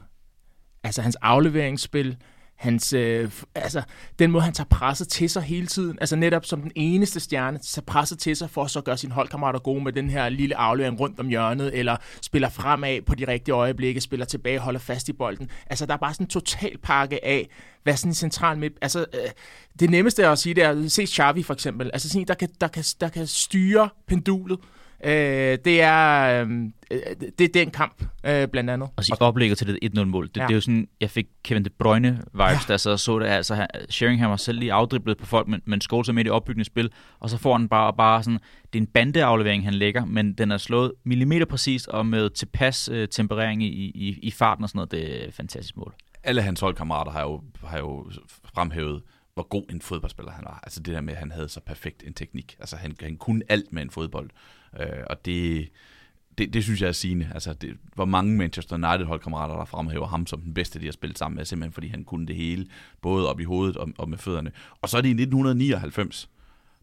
Altså 0.83 1.01
hans 1.01 1.15
afleveringsspil, 1.15 2.17
hans, 2.55 2.93
øh, 2.93 3.31
altså, 3.55 3.81
den 4.19 4.31
måde, 4.31 4.43
han 4.43 4.53
tager 4.53 4.67
presset 4.67 5.07
til 5.07 5.29
sig 5.29 5.43
hele 5.43 5.67
tiden, 5.67 5.97
altså 6.01 6.15
netop 6.15 6.45
som 6.45 6.61
den 6.61 6.71
eneste 6.75 7.19
stjerne, 7.19 7.57
tager 7.57 7.83
presset 7.85 8.19
til 8.19 8.35
sig 8.35 8.49
for 8.49 8.63
at 8.63 8.71
så 8.71 8.81
gøre 8.81 8.97
sine 8.97 9.13
holdkammerater 9.13 9.59
gode 9.59 9.83
med 9.83 9.93
den 9.93 10.09
her 10.09 10.29
lille 10.29 10.57
aflevering 10.57 10.99
rundt 10.99 11.19
om 11.19 11.27
hjørnet, 11.27 11.79
eller 11.79 11.97
spiller 12.21 12.49
fremad 12.49 13.01
på 13.01 13.15
de 13.15 13.27
rigtige 13.27 13.55
øjeblikke, 13.55 14.01
spiller 14.01 14.25
tilbage, 14.25 14.59
holder 14.59 14.79
fast 14.79 15.09
i 15.09 15.13
bolden. 15.13 15.49
Altså 15.67 15.85
der 15.85 15.93
er 15.93 15.97
bare 15.97 16.13
sådan 16.13 16.23
en 16.23 16.29
total 16.29 16.77
pakke 16.77 17.25
af, 17.25 17.49
hvad 17.83 17.97
sådan 17.97 18.11
en 18.11 18.15
central 18.15 18.57
midt... 18.57 18.73
Altså 18.81 19.05
øh, 19.13 19.29
det 19.79 19.89
nemmeste 19.89 20.27
at 20.27 20.39
sige, 20.39 20.53
det 20.53 20.63
er, 20.63 20.87
se 20.87 21.07
Xavi 21.07 21.43
for 21.43 21.53
eksempel, 21.53 21.89
altså 21.93 22.09
sådan 22.09 22.21
en, 22.21 22.27
der 22.27 22.33
kan, 22.33 22.49
der 22.61 22.67
kan, 22.67 22.83
der 23.01 23.09
kan 23.09 23.27
styre 23.27 23.89
pendulet, 24.07 24.59
Øh, 25.03 25.57
det 25.65 25.81
er 25.81 26.43
øh, 26.43 26.49
det 27.39 27.41
er 27.41 27.47
den 27.53 27.71
kamp 27.71 28.03
øh, 28.25 28.47
blandt 28.47 28.69
andet. 28.69 28.89
Og 28.95 29.05
sige 29.05 29.21
oplægget 29.21 29.57
til 29.57 29.67
det 29.67 29.79
1-0-mål. 29.97 30.27
Det, 30.27 30.37
Ja. 30.37 30.41
det 30.43 30.49
er 30.49 30.55
jo 30.55 30.61
sådan, 30.61 30.87
jeg 31.01 31.09
fik 31.09 31.25
Kevin 31.43 31.65
De 31.65 31.69
Bruyne-vibes, 31.83 32.41
ja. 32.41 32.57
der 32.67 32.77
så 32.77 32.97
så 32.97 33.19
det. 33.19 33.25
Altså, 33.25 33.55
han- 33.55 33.67
Sheringham 33.89 34.29
har 34.29 34.37
selv 34.37 34.59
lige 34.59 34.73
afdriblet 34.73 35.17
på 35.17 35.25
folk, 35.25 35.47
men, 35.47 35.61
men 35.65 35.81
Scholes 35.81 36.09
er 36.09 36.13
midt 36.13 36.27
i 36.27 36.29
opbyggende 36.29 36.65
spil, 36.65 36.91
og 37.19 37.29
så 37.29 37.37
får 37.37 37.57
han 37.57 37.69
bare, 37.69 37.93
bare 37.93 38.23
sådan, 38.23 38.39
det 38.73 38.79
er 38.79 38.81
en 38.83 38.87
bandeaflevering, 38.87 39.63
han 39.65 39.73
lægger, 39.73 40.05
men 40.05 40.33
den 40.33 40.51
er 40.51 40.57
slået 40.57 40.91
millimeter 41.03 41.45
præcist, 41.45 41.87
og 41.87 42.05
med 42.05 42.29
tilpas 42.29 42.89
øh, 42.91 43.07
temperering 43.07 43.63
i, 43.63 43.67
i, 43.67 44.19
i 44.23 44.31
farten 44.31 44.63
og 44.63 44.69
sådan 44.69 44.77
noget. 44.77 44.91
Det 44.91 45.23
er 45.23 45.27
et 45.27 45.33
fantastisk 45.33 45.77
mål. 45.77 45.93
alle 46.23 46.41
hans 46.41 46.59
holdkammerater 46.59 47.11
har 47.11 47.21
jo, 47.21 47.41
har 47.63 47.77
jo 47.79 48.11
fremhævet, 48.55 49.01
hvor 49.33 49.43
god 49.47 49.63
en 49.71 49.81
fodboldspiller 49.81 50.31
han 50.31 50.43
var. 50.45 50.59
Altså 50.63 50.79
det 50.79 50.93
der 50.93 51.01
med, 51.01 51.13
at 51.13 51.19
han 51.19 51.31
havde 51.31 51.49
så 51.49 51.59
perfekt 51.59 52.03
en 52.07 52.13
teknik. 52.13 52.55
Altså 52.59 52.75
han, 52.75 52.95
han 53.01 53.17
kunne 53.17 53.41
alt 53.49 53.73
med 53.73 53.81
en 53.81 53.89
fodbold. 53.89 54.29
Øh, 54.79 55.03
og 55.09 55.25
det, 55.25 55.69
det, 56.37 56.53
det 56.53 56.63
synes 56.63 56.81
jeg 56.81 56.87
er 56.87 56.91
sigende. 56.91 57.29
Altså 57.33 57.53
det, 57.53 57.77
hvor 57.95 58.05
mange 58.05 58.37
Manchester 58.37 58.75
United 58.75 59.05
holdkammerater, 59.05 59.55
der 59.55 59.65
fremhæver 59.65 60.07
ham 60.07 60.27
som 60.27 60.41
den 60.41 60.53
bedste, 60.53 60.79
de 60.79 60.85
har 60.85 60.91
spillet 60.91 61.17
sammen 61.17 61.35
med, 61.37 61.45
simpelthen 61.45 61.73
fordi 61.73 61.87
han 61.87 62.03
kunne 62.03 62.27
det 62.27 62.35
hele, 62.35 62.65
både 63.01 63.29
op 63.29 63.39
i 63.39 63.43
hovedet 63.43 63.77
og, 63.77 63.89
og 63.97 64.09
med 64.09 64.17
fødderne. 64.17 64.51
Og 64.81 64.89
så 64.89 64.97
er 64.97 65.01
det 65.01 65.09
i 65.09 65.11
1999. 65.11 66.29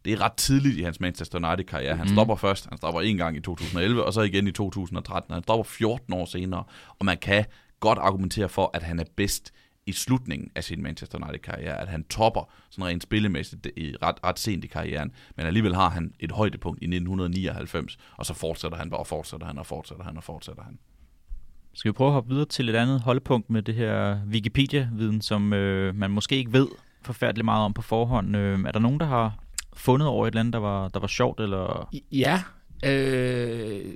Det 0.04 0.12
er 0.12 0.20
ret 0.20 0.32
tidligt 0.32 0.78
i 0.78 0.82
hans 0.82 1.00
Manchester 1.00 1.48
United-karriere. 1.48 1.96
Han 1.96 2.06
Mhm. 2.06 2.14
stopper 2.14 2.36
først. 2.36 2.66
Han 2.68 2.78
stopper 2.78 3.00
en 3.00 3.16
gang 3.16 3.36
i 3.36 3.40
2011, 3.40 4.04
og 4.04 4.12
så 4.12 4.20
igen 4.20 4.46
i 4.46 4.52
2013. 4.52 5.34
Han 5.34 5.42
stopper 5.42 5.64
14 5.64 6.12
år 6.14 6.24
senere, 6.24 6.64
og 6.98 7.04
man 7.06 7.18
kan 7.18 7.44
godt 7.80 7.98
argumentere 7.98 8.48
for, 8.48 8.70
at 8.74 8.82
han 8.82 8.98
er 9.00 9.04
bedst 9.16 9.52
i 9.86 9.92
slutningen 9.92 10.50
af 10.54 10.64
sin 10.64 10.82
Manchester 10.82 11.18
United-karriere, 11.18 11.80
at 11.80 11.88
han 11.88 12.04
topper 12.04 12.50
sådan 12.70 12.84
rent 12.84 13.02
spillemæssigt 13.02 13.66
i 13.76 13.94
ret, 14.02 14.14
ret 14.24 14.38
sent 14.38 14.64
i 14.64 14.66
karrieren, 14.66 15.12
men 15.36 15.46
alligevel 15.46 15.74
har 15.74 15.88
han 15.88 16.14
et 16.20 16.32
højdepunkt 16.32 16.82
i 16.82 16.84
1999, 16.84 17.98
og 18.16 18.26
så 18.26 18.34
fortsætter 18.34 18.78
han 18.78 18.90
bare, 18.90 19.00
og 19.00 19.06
fortsætter 19.06 19.46
han, 19.46 19.58
og 19.58 19.66
fortsætter 19.66 20.04
han, 20.04 20.16
og 20.16 20.24
fortsætter 20.24 20.62
han. 20.62 20.78
Skal 21.74 21.88
vi 21.88 21.92
prøve 21.92 22.08
at 22.08 22.14
hoppe 22.14 22.30
videre 22.30 22.46
til 22.46 22.68
et 22.68 22.76
andet 22.76 23.00
holdepunkt 23.00 23.50
med 23.50 23.62
det 23.62 23.74
her 23.74 24.20
Wikipedia-viden, 24.26 25.20
som 25.20 25.52
øh, 25.52 25.94
man 25.94 26.10
måske 26.10 26.36
ikke 26.36 26.52
ved 26.52 26.68
forfærdeligt 27.02 27.44
meget 27.44 27.64
om 27.64 27.74
på 27.74 27.82
forhånd. 27.82 28.36
Øh, 28.36 28.60
er 28.60 28.72
der 28.72 28.78
nogen, 28.78 29.00
der 29.00 29.06
har 29.06 29.38
fundet 29.74 30.08
over 30.08 30.26
et 30.26 30.30
eller 30.30 30.40
andet, 30.40 30.52
der 30.52 30.58
var, 30.58 30.88
der 30.88 31.00
var 31.00 31.06
sjovt? 31.06 31.40
Eller? 31.40 31.88
Ja, 32.12 32.42
øh, 32.84 33.94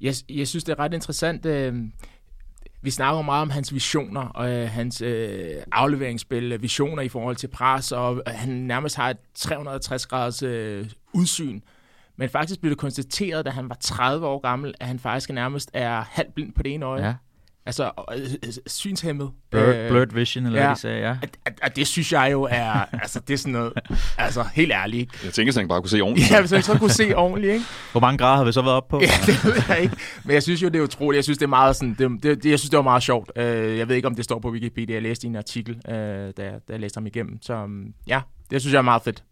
jeg, 0.00 0.14
jeg 0.28 0.48
synes, 0.48 0.64
det 0.64 0.72
er 0.72 0.78
ret 0.78 0.94
interessant. 0.94 1.46
Øh, 1.46 1.74
vi 2.86 2.90
snakker 2.90 3.22
meget 3.22 3.42
om 3.42 3.50
hans 3.50 3.74
visioner 3.74 4.20
og 4.20 4.50
øh, 4.50 4.68
hans 4.68 5.02
øh, 5.02 5.62
afleveringsspil, 5.72 6.52
øh, 6.52 6.62
visioner 6.62 7.02
i 7.02 7.08
forhold 7.08 7.36
til 7.36 7.48
pres, 7.48 7.92
og 7.92 8.16
øh, 8.16 8.22
han 8.26 8.48
nærmest 8.48 8.96
har 8.96 9.10
et 9.10 9.16
360-graders 9.38 10.42
øh, 10.42 10.90
udsyn. 11.12 11.60
Men 12.16 12.28
faktisk 12.28 12.60
blev 12.60 12.70
det 12.70 12.78
konstateret, 12.78 13.44
da 13.44 13.50
han 13.50 13.68
var 13.68 13.74
30 13.80 14.26
år 14.26 14.38
gammel, 14.38 14.74
at 14.80 14.86
han 14.86 14.98
faktisk 14.98 15.30
nærmest 15.30 15.70
er 15.72 16.04
halvblind 16.10 16.52
på 16.52 16.62
det 16.62 16.74
ene 16.74 16.86
øje. 16.86 17.06
Ja. 17.06 17.14
Altså 17.66 17.90
øh, 18.12 18.20
øh, 18.46 18.52
synshæmmet. 18.66 19.30
Blurred, 19.50 19.88
blurred 19.88 20.06
vision, 20.14 20.46
eller 20.46 20.60
ja. 20.60 20.66
hvad 20.66 20.74
de 20.74 20.80
sagde, 20.80 20.98
ja. 21.08 21.16
At, 21.22 21.36
at, 21.44 21.58
at 21.62 21.76
det 21.76 21.86
synes 21.86 22.12
jeg 22.12 22.28
jo 22.32 22.42
er, 22.50 22.70
altså 23.02 23.20
det 23.20 23.34
er 23.34 23.38
sådan 23.38 23.52
noget, 23.52 23.72
altså 24.18 24.44
helt 24.54 24.72
ærligt. 24.72 25.00
Ikke? 25.00 25.18
Jeg 25.24 25.32
tænker, 25.32 25.52
at 25.52 25.56
han 25.56 25.68
bare 25.68 25.80
kunne 25.80 25.90
se 25.90 26.00
ordentligt. 26.00 26.30
Ja, 26.30 26.40
hvis 26.40 26.50
han 26.50 26.62
så 26.62 26.78
kunne 26.78 26.90
se 26.90 27.14
ordentligt, 27.16 27.52
ikke? 27.52 27.64
Hvor 27.92 28.00
mange 28.00 28.18
grader 28.18 28.36
har 28.36 28.44
vi 28.44 28.52
så 28.52 28.62
været 28.62 28.76
op 28.76 28.88
på? 28.88 29.00
Ja, 29.00 29.06
det 29.26 29.44
ved 29.44 29.62
jeg 29.68 29.80
ikke. 29.82 29.96
Men 30.24 30.34
jeg 30.34 30.42
synes 30.42 30.62
jo, 30.62 30.68
det 30.68 30.78
er 30.78 30.82
utroligt. 30.82 31.16
Jeg 31.16 31.24
synes, 31.24 31.38
det 31.38 31.44
er 31.44 31.48
meget 31.48 31.76
sådan, 31.76 31.94
det, 31.98 32.22
det, 32.22 32.50
jeg 32.50 32.58
synes, 32.58 32.70
det 32.70 32.76
var 32.76 32.82
meget 32.82 33.02
sjovt. 33.02 33.30
Jeg 33.36 33.88
ved 33.88 33.96
ikke, 33.96 34.08
om 34.08 34.14
det 34.14 34.24
står 34.24 34.38
på 34.38 34.50
Wikipedia. 34.50 34.94
Jeg 34.94 35.02
læste 35.02 35.26
en 35.26 35.36
artikel, 35.36 35.76
da, 35.86 36.32
da 36.36 36.50
jeg 36.68 36.80
læste 36.80 36.98
ham 36.98 37.06
igennem. 37.06 37.42
Så 37.42 37.54
um, 37.54 37.86
ja, 38.06 38.20
det 38.50 38.60
synes 38.60 38.72
jeg 38.72 38.78
er 38.78 38.82
meget 38.82 39.02
fedt. 39.02 39.22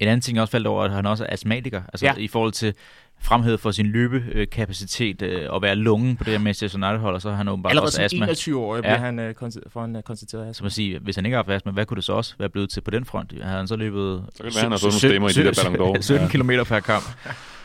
En 0.00 0.08
anden 0.08 0.20
ting, 0.20 0.34
jeg 0.36 0.42
også 0.42 0.52
faldt 0.52 0.66
over, 0.66 0.82
at 0.84 0.90
han 0.90 1.06
også 1.06 1.24
er 1.24 1.32
astmatiker. 1.32 1.82
Altså 1.92 2.06
Ja. 2.06 2.14
i 2.16 2.28
forhold 2.28 2.52
til 2.52 2.74
fremhed 3.22 3.58
for 3.58 3.70
sin 3.70 3.86
løbekapacitet 3.86 5.22
øh, 5.22 5.46
og 5.50 5.62
være 5.62 5.76
lungen 5.76 6.16
på 6.16 6.24
det 6.24 6.32
her 6.32 6.38
Manchester 6.40 6.78
United-hold, 6.78 7.14
og 7.14 7.22
så 7.22 7.30
har 7.30 7.36
han 7.36 7.48
åbenbart 7.48 7.70
Allerede 7.70 7.86
også 7.88 8.02
astma. 8.02 8.24
21 8.26 8.60
år 8.60 8.74
Ja. 8.74 8.80
bliver 8.80 8.96
han 8.98 9.18
uh, 9.18 9.30
konst- 9.30 9.70
for 9.72 9.84
en 9.84 9.96
uh, 9.96 10.02
konstateret 10.02 10.42
astma. 10.42 10.52
Så 10.52 10.64
man 10.64 10.70
siger, 10.70 10.98
hvis 11.00 11.16
han 11.16 11.26
ikke 11.26 11.36
har 11.36 11.42
haft 11.44 11.54
astma, 11.54 11.72
hvad 11.72 11.86
kunne 11.86 11.96
det 11.96 12.04
så 12.04 12.12
også 12.12 12.34
være 12.38 12.48
blevet 12.48 12.70
til 12.70 12.80
på 12.80 12.90
den 12.90 13.04
front? 13.04 13.32
Havde 13.42 13.56
han 13.56 13.68
så 13.68 13.76
løbet 13.76 14.24
Så 14.34 14.42
kan 14.42 14.46
det 14.46 14.54
være, 14.54 14.62
han 14.62 14.70
har 14.72 14.78
fået 14.78 14.92
nogle 14.92 14.98
stemmer 14.98 15.28
i 15.28 15.32
de 15.32 15.44
der 15.44 15.70
Ballon 15.72 15.96
d'Or. 15.96 16.00
17 16.00 16.26
Ja. 16.26 16.30
km 16.32 16.50
per 16.68 16.80
kamp. 16.80 17.04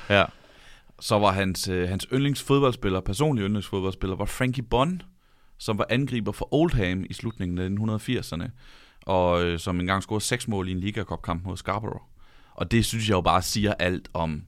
Ja. 0.09 0.23
Så 0.99 1.19
var 1.19 1.31
hans, 1.31 1.67
øh, 1.67 1.89
hans 1.89 2.07
yndlingsfodboldspiller, 2.13 2.99
personlig 2.99 3.43
yndlingsfodboldspiller, 3.45 4.15
var 4.15 4.25
Frankie 4.25 4.63
Bonn, 4.63 5.01
som 5.57 5.77
var 5.77 5.85
angriber 5.89 6.31
for 6.31 6.53
Oldham 6.53 7.05
i 7.09 7.13
slutningen 7.13 7.57
af 7.57 7.69
1980'erne, 7.99 8.49
og 9.05 9.43
øh, 9.45 9.59
som 9.59 9.79
engang 9.79 10.01
scorede 10.03 10.23
seks 10.23 10.47
mål 10.47 10.67
i 10.69 10.71
en 10.71 10.79
Liga 10.79 11.03
Cup-kamp 11.03 11.45
mod 11.45 11.57
Scarborough. 11.57 12.01
Og 12.53 12.71
det 12.71 12.85
synes 12.85 13.09
jeg 13.09 13.15
jo 13.15 13.21
bare 13.21 13.41
siger 13.41 13.73
alt 13.79 14.09
om 14.13 14.41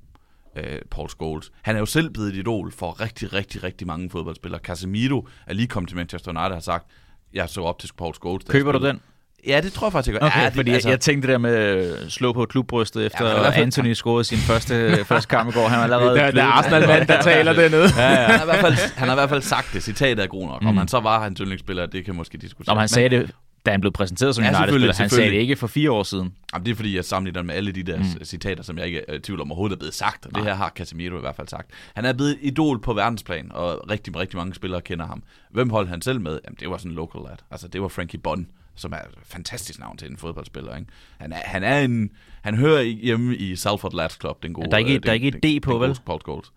øh, 0.57 0.79
Paul 0.91 1.09
Scholes. 1.09 1.51
Han 1.61 1.75
er 1.75 1.79
jo 1.79 1.85
selv 1.85 2.09
blevet 2.09 2.29
et 2.29 2.35
idol 2.35 2.71
for 2.71 3.01
rigtig, 3.01 3.33
rigtig, 3.33 3.63
rigtig 3.63 3.87
mange 3.87 4.09
fodboldspillere. 4.09 4.61
Casemiro 4.61 5.27
er 5.47 5.53
lige 5.53 5.67
kommet 5.67 5.89
til 5.89 5.97
Manchester 5.97 6.31
United 6.31 6.45
og 6.49 6.55
har 6.55 6.59
sagt, 6.59 6.85
jeg 7.33 7.49
så 7.49 7.61
op 7.61 7.79
til 7.79 7.89
Paul 7.97 8.13
Scholes. 8.15 8.45
Køber 8.49 8.71
du 8.71 8.77
spillede." 8.77 8.93
den? 8.93 9.01
Ja, 9.47 9.61
det 9.61 9.73
tror 9.73 9.87
jeg 9.87 9.91
faktisk, 9.91 10.13
jeg 10.13 10.19
gør. 10.21 10.27
Okay, 10.27 10.39
ja, 10.39 10.45
det, 10.45 10.53
fordi 10.53 10.71
altså, 10.71 10.89
jeg 10.89 10.99
tænkte 10.99 11.27
det 11.27 11.31
der 11.33 11.37
med 11.37 11.55
at 11.55 12.11
slå 12.11 12.33
på 12.33 12.45
klubbrystet 12.45 13.05
efter 13.05 13.25
Ja, 13.27 13.49
fald- 13.49 13.53
Anthony 13.61 13.93
scorede 13.93 14.23
sin 14.23 14.37
første, 14.37 14.95
første 15.05 15.27
kamp 15.29 15.49
i 15.49 15.53
går. 15.53 15.67
Han 15.67 15.77
var 15.77 15.83
allerede 15.83 16.15
Der, 16.19 16.31
der 16.31 16.43
er 16.43 16.47
Arsenal-mand, 16.47 17.07
der 17.07 17.21
taler 17.21 17.53
dernede. 17.53 17.87
Ja, 17.97 18.09
ja. 18.11 18.15
han, 18.15 18.39
har 18.39 18.41
i 18.41 18.45
hvert 18.45 18.59
fald, 18.59 18.75
han 18.95 19.07
har 19.07 19.15
i 19.15 19.19
hvert 19.19 19.29
fald 19.29 19.41
sagt 19.41 19.69
det. 19.73 19.83
Citatet 19.83 20.23
er 20.23 20.27
god 20.27 20.47
nok. 20.47 20.61
Mm. 20.61 20.67
Om 20.67 20.77
han 20.77 20.87
så 20.87 20.99
var 20.99 21.23
hans 21.23 21.39
yndlingsspiller, 21.39 21.85
det 21.85 22.05
kan 22.05 22.15
måske 22.15 22.37
diskuteres. 22.37 22.75
Men 22.75 22.79
han 22.79 22.87
sagde 22.87 23.09
det, 23.09 23.31
da 23.67 23.71
han 23.71 23.81
blev 23.81 23.91
præsenteret 23.91 24.35
som 24.35 24.43
Ja, 24.43 24.49
United-spiller. 24.49 24.93
selvfølgelig, 24.93 25.03
Han 25.03 25.09
sagde 25.09 25.31
det 25.31 25.41
ikke 25.41 25.55
for 25.55 25.67
fire 25.67 25.91
år 25.91 26.03
siden. 26.03 26.33
Jamen, 26.53 26.65
det 26.65 26.71
er 26.71 26.75
fordi, 26.75 26.95
jeg 26.95 27.05
sammenligner 27.05 27.41
med 27.43 27.55
alle 27.55 27.71
de 27.71 27.83
der 27.83 27.97
Mm. 27.97 28.23
citater, 28.25 28.63
som 28.63 28.77
jeg 28.77 28.85
ikke 28.85 29.01
er 29.07 29.19
tvivl 29.23 29.41
om 29.41 29.51
overhovedet 29.51 29.75
er 29.75 29.79
blevet 29.79 29.93
sagt. 29.93 30.25
Og 30.25 30.35
det 30.35 30.43
her 30.43 30.53
har 30.55 30.69
Casemiro 30.75 31.17
i 31.17 31.19
hvert 31.19 31.35
fald 31.35 31.47
sagt. 31.47 31.71
Han 31.95 32.05
er 32.05 32.13
blevet 32.13 32.37
idol 32.41 32.79
på 32.81 32.93
verdensplan, 32.93 33.51
og 33.53 33.89
rigtig, 33.89 34.15
rigtig 34.15 34.37
mange 34.37 34.53
spillere 34.53 34.81
kender 34.81 35.07
ham. 35.07 35.23
Hvem 35.51 35.69
holdt 35.69 35.89
han 35.89 36.01
selv 36.01 36.21
med? 36.21 36.39
Jamen, 36.45 36.57
det 36.59 36.69
var 36.69 36.77
sådan 36.77 36.91
en 36.91 36.95
local 36.95 37.21
lad. 37.21 37.37
Altså, 37.51 37.67
det 37.67 37.81
var 37.81 37.87
Frankie 37.87 38.19
Bonn, 38.19 38.47
som 38.75 38.91
er 38.93 38.97
et 38.97 39.05
fantastisk 39.25 39.79
navn 39.79 39.97
til 39.97 40.11
en 40.11 40.17
fodboldspiller. 40.17 40.75
Ikke? 40.75 40.87
Han, 41.19 41.33
er, 41.33 41.37
han 41.45 41.63
er 41.63 41.79
en... 41.79 42.09
Han 42.41 42.55
hører 42.57 42.81
hjemme 42.81 43.35
i 43.35 43.55
Salford 43.55 43.93
Lads 43.93 44.17
Club, 44.21 44.43
den 44.43 44.53
gode... 44.53 44.65
Ja, 44.65 44.69
der 44.69 44.75
er 44.75 44.79
ikke- 44.79 44.93
øh, 44.95 45.03
der 45.03 45.09
er 45.09 45.13
den- 45.13 45.25
ikke 45.25 45.37
et 45.37 45.43
den- 45.43 45.59
D 45.59 45.63
på, 45.63 45.71
den 45.73 45.81
vel? 45.81 45.97
Paul 46.05 46.21
Scholes. 46.21 46.51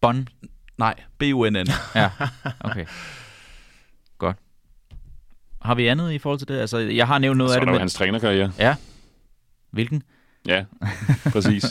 Bonn. 0.00 0.28
Nej, 0.78 0.94
B-U-N-N. 1.18 1.66
Ja, 1.94 2.10
okay. 2.60 2.86
Har 5.62 5.74
vi 5.74 5.86
andet 5.86 6.12
i 6.12 6.18
forhold 6.18 6.38
til 6.38 6.48
det? 6.48 6.58
Altså, 6.58 6.78
jeg 6.78 7.06
har 7.06 7.18
nævnt 7.18 7.38
noget 7.38 7.50
Så 7.50 7.54
af 7.54 7.60
er 7.60 7.60
det 7.60 7.66
der 7.66 7.72
jo 7.72 7.74
med... 7.74 7.80
hans 7.80 7.94
trænerkarriere. 7.94 8.52
Hvilken? 9.70 10.02
Ja, 10.48 10.64
præcis. 11.32 11.64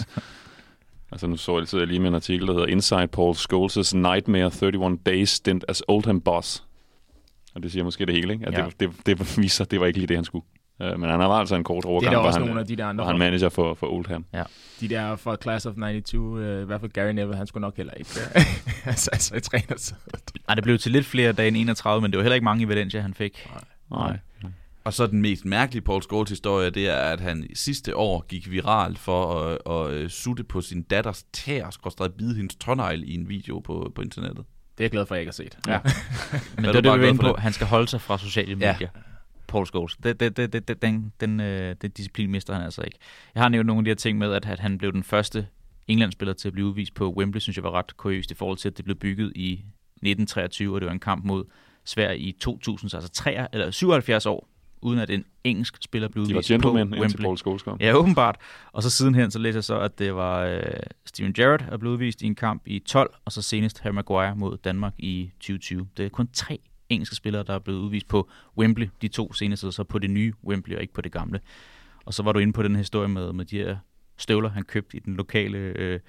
altså 1.11 1.27
nu 1.27 1.37
så 1.37 1.57
jeg, 1.59 1.79
jeg 1.79 1.87
lige 1.87 1.99
med 1.99 2.09
en 2.09 2.15
artikel, 2.15 2.47
der 2.47 2.53
hedder 2.53 2.67
Inside 2.67 3.07
Paul 3.07 3.35
Scholes' 3.35 3.95
Nightmare 3.97 4.45
31 4.63 4.97
Days 5.05 5.29
Stint 5.29 5.65
as 5.67 5.83
Oldham 5.87 6.21
Boss. 6.21 6.63
Og 7.55 7.63
det 7.63 7.71
siger 7.71 7.83
måske 7.83 8.05
det 8.05 8.15
hele, 8.15 8.33
ikke? 8.33 8.47
At 8.47 8.53
Ja. 8.53 8.65
det, 8.79 8.79
det, 9.05 9.05
det 9.19 9.37
viser, 9.37 9.65
det 9.65 9.79
var 9.79 9.85
ikke 9.85 9.99
lige 9.99 10.07
det, 10.07 10.17
han 10.17 10.23
skulle. 10.25 10.45
Uh, 10.79 10.99
men 10.99 11.09
han 11.09 11.19
var 11.19 11.29
altså 11.29 11.55
en 11.55 11.63
kort 11.63 11.83
Det 11.83 11.87
er 11.89 11.91
overgang, 11.91 12.11
der 12.13 12.19
hvor 12.19 12.27
også 12.27 12.39
han, 12.39 12.47
nogle 12.47 12.61
af 12.61 12.67
de 12.67 12.75
der 12.75 12.85
andre. 12.85 13.05
han 13.05 13.17
manager 13.17 13.49
for, 13.49 13.73
for 13.73 13.87
Oldham. 13.87 14.25
De 14.79 14.87
der 14.87 15.15
fra 15.15 15.35
Class 15.41 15.65
of 15.65 15.73
92, 15.75 16.39
øh, 16.39 16.61
i 16.61 16.65
hvert 16.65 16.79
fald 16.81 16.91
Gary 16.91 17.11
Neville, 17.11 17.35
han 17.35 17.47
skulle 17.47 17.61
nok 17.61 17.77
heller 17.77 17.93
ikke. 17.93 18.09
øh, 18.35 18.41
altså, 18.91 19.09
altså 19.13 19.39
træner 19.39 19.93
Nej, 20.47 20.55
det 20.55 20.63
blev 20.63 20.77
til 20.77 20.91
lidt 20.91 21.05
flere 21.05 21.31
dage 21.31 21.47
end 21.47 21.57
31, 21.57 22.01
men 22.01 22.11
det 22.11 22.17
var 22.17 22.23
heller 22.23 22.35
ikke 22.35 22.45
mange 22.45 22.63
i 22.63 22.67
Valencia, 22.67 23.01
han 23.01 23.13
fik. 23.13 23.47
Nej. 23.53 23.61
Og 24.83 24.93
så 24.93 25.07
den 25.07 25.21
mest 25.21 25.45
mærkelige 25.45 25.81
Paul 25.81 26.01
Scholes 26.03 26.29
historie, 26.29 26.69
det 26.69 26.89
er, 26.89 26.95
at 26.95 27.19
han 27.19 27.47
sidste 27.53 27.95
år 27.95 28.25
gik 28.29 28.51
viral 28.51 28.95
for 28.95 29.43
at, 29.43 29.57
at, 29.95 30.03
at 30.03 30.11
sutte 30.11 30.43
på 30.43 30.61
sin 30.61 30.81
datters 30.81 31.23
tær, 31.33 31.69
skråstrej 31.69 32.07
bide 32.07 32.35
hendes 32.35 32.55
tårnegl 32.55 33.03
i 33.03 33.13
en 33.15 33.29
video 33.29 33.59
på, 33.59 33.91
på 33.95 34.01
internettet. 34.01 34.45
Det 34.77 34.83
er 34.83 34.85
jeg 34.85 34.91
glad 34.91 35.05
for, 35.05 35.15
at 35.15 35.17
jeg 35.17 35.21
ikke 35.21 35.29
har 35.29 35.33
set. 35.33 35.57
Ja. 35.67 35.79
Men 36.55 36.65
Er 36.65 36.71
det 36.71 36.77
er 36.77 36.81
det, 36.81 36.83
bare 36.83 36.97
vi 36.97 37.03
var 37.03 37.09
inde 37.09 37.21
for 37.21 37.27
på. 37.31 37.35
det? 37.35 37.41
Han 37.43 37.53
skal 37.53 37.67
holde 37.67 37.87
sig 37.87 38.01
fra 38.01 38.17
sociale 38.17 38.57
Ja. 38.59 38.71
medier. 38.73 38.89
Paul 39.47 39.65
Scholes. 39.65 39.97
Det, 40.03 40.19
det, 40.19 40.37
det, 40.37 40.53
det, 40.53 40.67
det, 40.67 40.81
den, 40.81 41.13
den, 41.19 41.39
øh, 41.39 41.75
den 41.81 41.91
disciplin 41.91 42.31
mister 42.31 42.53
han 42.53 42.63
altså 42.63 42.81
ikke. 42.81 42.97
Jeg 43.35 43.43
har 43.43 43.49
nævnt 43.49 43.67
nogle 43.67 43.79
af 43.79 43.83
de 43.83 43.89
her 43.89 43.95
ting 43.95 44.17
med, 44.17 44.33
at, 44.33 44.45
at 44.45 44.59
han 44.59 44.77
blev 44.77 44.93
den 44.93 45.03
første 45.03 45.47
Englandsspiller 45.87 46.33
til 46.33 46.47
at 46.47 46.53
blive 46.53 46.67
udvist 46.67 46.93
på 46.93 47.13
Wembley, 47.17 47.39
synes 47.41 47.55
jeg 47.57 47.63
var 47.63 47.71
ret 47.71 47.97
kuriøst 47.97 48.31
i 48.31 48.33
forhold 48.33 48.57
til, 48.57 48.69
at 48.69 48.77
det 48.77 48.85
blev 48.85 48.97
bygget 48.97 49.31
i 49.35 49.51
1923, 49.53 50.75
og 50.75 50.81
det 50.81 50.85
var 50.87 50.93
en 50.93 50.99
kamp 50.99 51.25
mod 51.25 51.43
Sverige 51.89 52.19
i 52.19 52.31
2000, 52.31 52.89
så 52.89 52.97
altså 52.97 53.11
3, 53.11 53.47
eller 53.53 53.71
77 53.71 54.25
år, 54.25 54.49
uden 54.81 54.99
at 54.99 55.09
en 55.09 55.25
engelsk 55.43 55.77
spiller 55.83 56.07
blev 56.07 56.25
De 56.25 56.33
var 56.33 56.37
udvist 56.37 56.49
på 56.49 56.53
gentlemen 56.53 56.81
indtil 56.81 57.01
Wembley. 57.01 57.23
Paul 57.23 57.37
Scholes. 57.37 57.81
Ja, 57.81 57.93
åbenbart. 57.93 58.37
Og 58.71 58.83
så 58.83 58.89
sidenhen, 58.89 59.31
så 59.31 59.39
læser 59.39 59.57
jeg 59.57 59.63
så, 59.63 59.79
at 59.79 59.99
det 59.99 60.15
var 60.15 60.39
øh, 60.39 60.61
Steven 61.05 61.33
Gerrard, 61.33 61.59
der 61.59 61.77
blev 61.77 61.91
udvist 61.91 62.21
i 62.21 62.25
en 62.25 62.35
kamp 62.35 62.63
i 62.65 62.79
12, 62.79 63.13
og 63.25 63.31
så 63.31 63.41
senest 63.41 63.79
Harry 63.79 63.93
Maguire 63.93 64.35
mod 64.35 64.57
Danmark 64.57 64.93
i 64.97 65.31
2020. 65.39 65.87
Det 65.97 66.05
er 66.05 66.09
kun 66.09 66.29
tre 66.33 66.59
engelske 66.89 67.15
spillere, 67.15 67.43
der 67.43 67.53
er 67.53 67.59
blevet 67.59 67.79
udvist 67.79 68.07
på 68.07 68.29
Wembley. 68.57 68.89
De 69.01 69.07
to 69.07 69.33
seneste 69.33 69.71
så 69.71 69.83
på 69.83 69.99
det 69.99 70.09
nye 70.09 70.33
Wembley, 70.43 70.75
og 70.75 70.81
ikke 70.81 70.93
på 70.93 71.01
det 71.01 71.11
gamle. 71.11 71.39
Og 72.05 72.13
så 72.13 72.23
var 72.23 72.31
du 72.31 72.39
inde 72.39 72.53
på 72.53 72.63
den 72.63 72.75
historie 72.75 73.07
med, 73.07 73.33
med 73.33 73.45
de 73.45 73.57
her 73.57 73.77
støvler, 74.17 74.49
han 74.49 74.63
købte 74.63 74.97
i 74.97 74.99
den 74.99 75.15
lokale, 75.15 75.57
øh, 75.57 75.99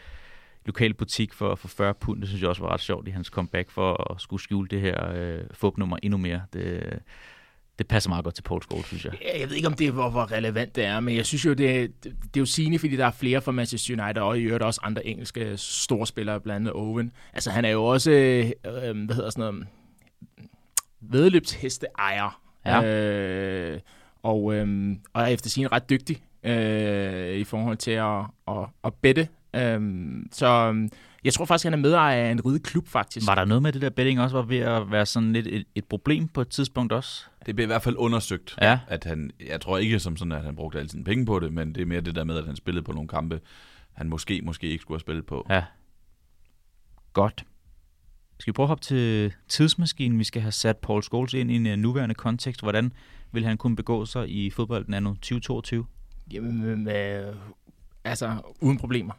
lokale 0.67 0.95
butik 0.95 1.33
for, 1.33 1.55
for 1.55 1.69
40 1.69 1.95
pund. 1.95 2.21
Det 2.21 2.29
synes 2.29 2.43
jeg 2.43 2.49
også 2.49 2.63
var 2.63 2.73
ret 2.73 2.81
sjovt 2.81 3.09
i 3.09 3.11
hans 3.11 3.27
comeback 3.27 3.71
for 3.71 4.13
at 4.15 4.21
skulle 4.21 4.43
skjule 4.43 4.69
det 4.69 4.81
her 4.81 5.13
øh, 5.15 5.41
fupnummer 5.55 5.97
endnu 6.03 6.19
mere. 6.19 6.43
Det, 6.53 6.99
det 7.79 7.89
passer 7.89 8.11
meget 8.11 8.25
godt 8.25 8.35
til 8.35 8.43
Paul 8.43 8.63
Scholes, 8.63 8.87
synes 8.87 9.05
jeg. 9.05 9.13
Ja, 9.23 9.41
Jeg 9.41 9.49
ved 9.49 9.57
ikke, 9.57 9.69
om 9.69 9.75
det 9.75 9.87
er, 9.87 9.91
hvor, 9.91 10.11
hvor 10.11 10.33
relevant 10.33 10.77
det 10.77 10.85
er, 10.85 11.01
men 11.01 11.17
jeg 11.17 11.27
synes 11.27 11.45
jo, 11.45 11.53
det, 11.53 12.05
det, 12.05 12.05
det 12.05 12.37
er 12.37 12.41
jo 12.41 12.47
sigende, 12.47 12.79
fordi 12.79 12.97
der 12.97 13.07
er 13.07 13.11
flere 13.11 13.41
fra 13.41 13.53
Manchester 13.53 14.05
United, 14.05 14.23
og 14.23 14.39
i 14.39 14.43
øvrigt 14.43 14.65
også 14.65 14.81
andre 14.85 15.07
engelske 15.07 15.57
store 15.57 16.07
spillere, 16.07 16.41
blandt 16.41 16.57
andet 16.57 16.73
Owen. 16.73 17.13
Altså, 17.33 17.51
han 17.51 17.65
er 17.65 17.69
jo 17.71 17.85
også, 17.85 18.11
øh, 18.11 18.51
hvad 19.05 19.15
hedder 19.15 19.31
sådan 19.31 19.55
noget, 19.55 19.67
vedløbshesteejer. 21.01 22.41
Ja. 22.67 22.85
Øh, 22.85 23.81
og, 24.23 24.55
øh, 24.55 24.97
og 25.13 25.23
er 25.23 25.27
efter 25.27 25.51
sin 25.51 25.73
ret 25.73 25.91
dygtig 25.91 26.23
øh, 26.45 27.35
i 27.35 27.45
forhold 27.45 27.77
til 27.77 27.91
at, 27.91 28.21
at, 28.49 28.67
at 28.85 28.95
bette. 28.95 29.29
Øh, 29.55 29.81
så 30.33 30.73
øh, 30.75 30.89
jeg 31.25 31.33
tror 31.33 31.45
faktisk, 31.45 31.65
han 31.65 31.73
er 31.73 31.77
medejer 31.79 32.27
af 32.27 32.31
en 32.31 32.47
rideklub, 32.47 32.89
faktisk. 32.89 33.27
Var 33.27 33.35
der 33.35 33.45
noget 33.45 33.63
med 33.63 33.73
det 33.73 33.83
der 33.83 33.91
betting 33.91 34.21
også 34.21 34.37
var 34.37 34.43
ved 34.43 34.59
at 34.59 34.91
være 34.91 35.07
sådan 35.07 35.33
lidt 35.33 35.47
et, 35.47 35.65
et 35.75 35.85
problem 35.85 36.29
på 36.29 36.41
et 36.41 36.49
tidspunkt 36.49 36.93
også? 36.93 37.25
Det 37.47 37.55
bliver 37.55 37.67
i 37.67 37.73
hvert 37.73 37.83
fald 37.83 37.97
undersøgt, 37.99 38.55
Ja. 38.61 38.79
at 38.89 39.05
han, 39.05 39.31
jeg 39.49 39.61
tror 39.61 39.79
ikke 39.79 40.01
som 40.01 40.17
sådan, 40.17 40.33
at 40.33 40.43
han 40.45 40.57
brugte 40.57 40.79
alle 40.79 40.91
sine 40.91 41.05
penge 41.05 41.27
på 41.27 41.39
det, 41.39 41.53
men 41.53 41.75
det 41.75 41.81
er 41.81 41.87
mere 41.87 42.01
det 42.01 42.15
der 42.15 42.25
med, 42.25 42.37
at 42.37 42.47
han 42.47 42.57
spillede 42.57 42.85
på 42.85 42.93
nogle 42.93 43.09
kampe, 43.09 43.41
han 43.93 44.09
måske, 44.09 44.41
måske 44.43 44.67
ikke 44.67 44.83
skulle 44.83 44.97
have 44.97 45.01
spillet 45.01 45.27
på. 45.27 45.47
Ja. 45.51 45.65
Godt. 47.13 47.45
Skal 48.39 48.53
vi 48.53 48.55
prøve 48.55 48.65
at 48.65 48.69
hoppe 48.69 48.85
til 48.85 49.33
tidsmaskinen? 49.49 50.19
Vi 50.19 50.25
skal 50.25 50.43
have 50.43 50.53
sat 50.53 50.77
Paul 50.77 51.03
Scholes 51.03 51.35
ind 51.35 51.51
i 51.51 51.57
en 51.57 51.67
øh, 51.67 51.77
nuværende 51.77 52.15
kontekst. 52.15 52.61
Hvordan 52.61 52.93
vil 53.33 53.45
han 53.45 53.57
kunne 53.57 53.77
begå 53.77 54.05
sig 54.07 54.31
i 54.31 54.51
fodbolden 54.51 54.95
anno 54.95 55.11
2022? 55.15 55.87
Jamen, 56.33 56.89
øh, 56.89 57.35
altså 58.05 58.37
uden 58.61 58.79
problemer. 58.79 59.13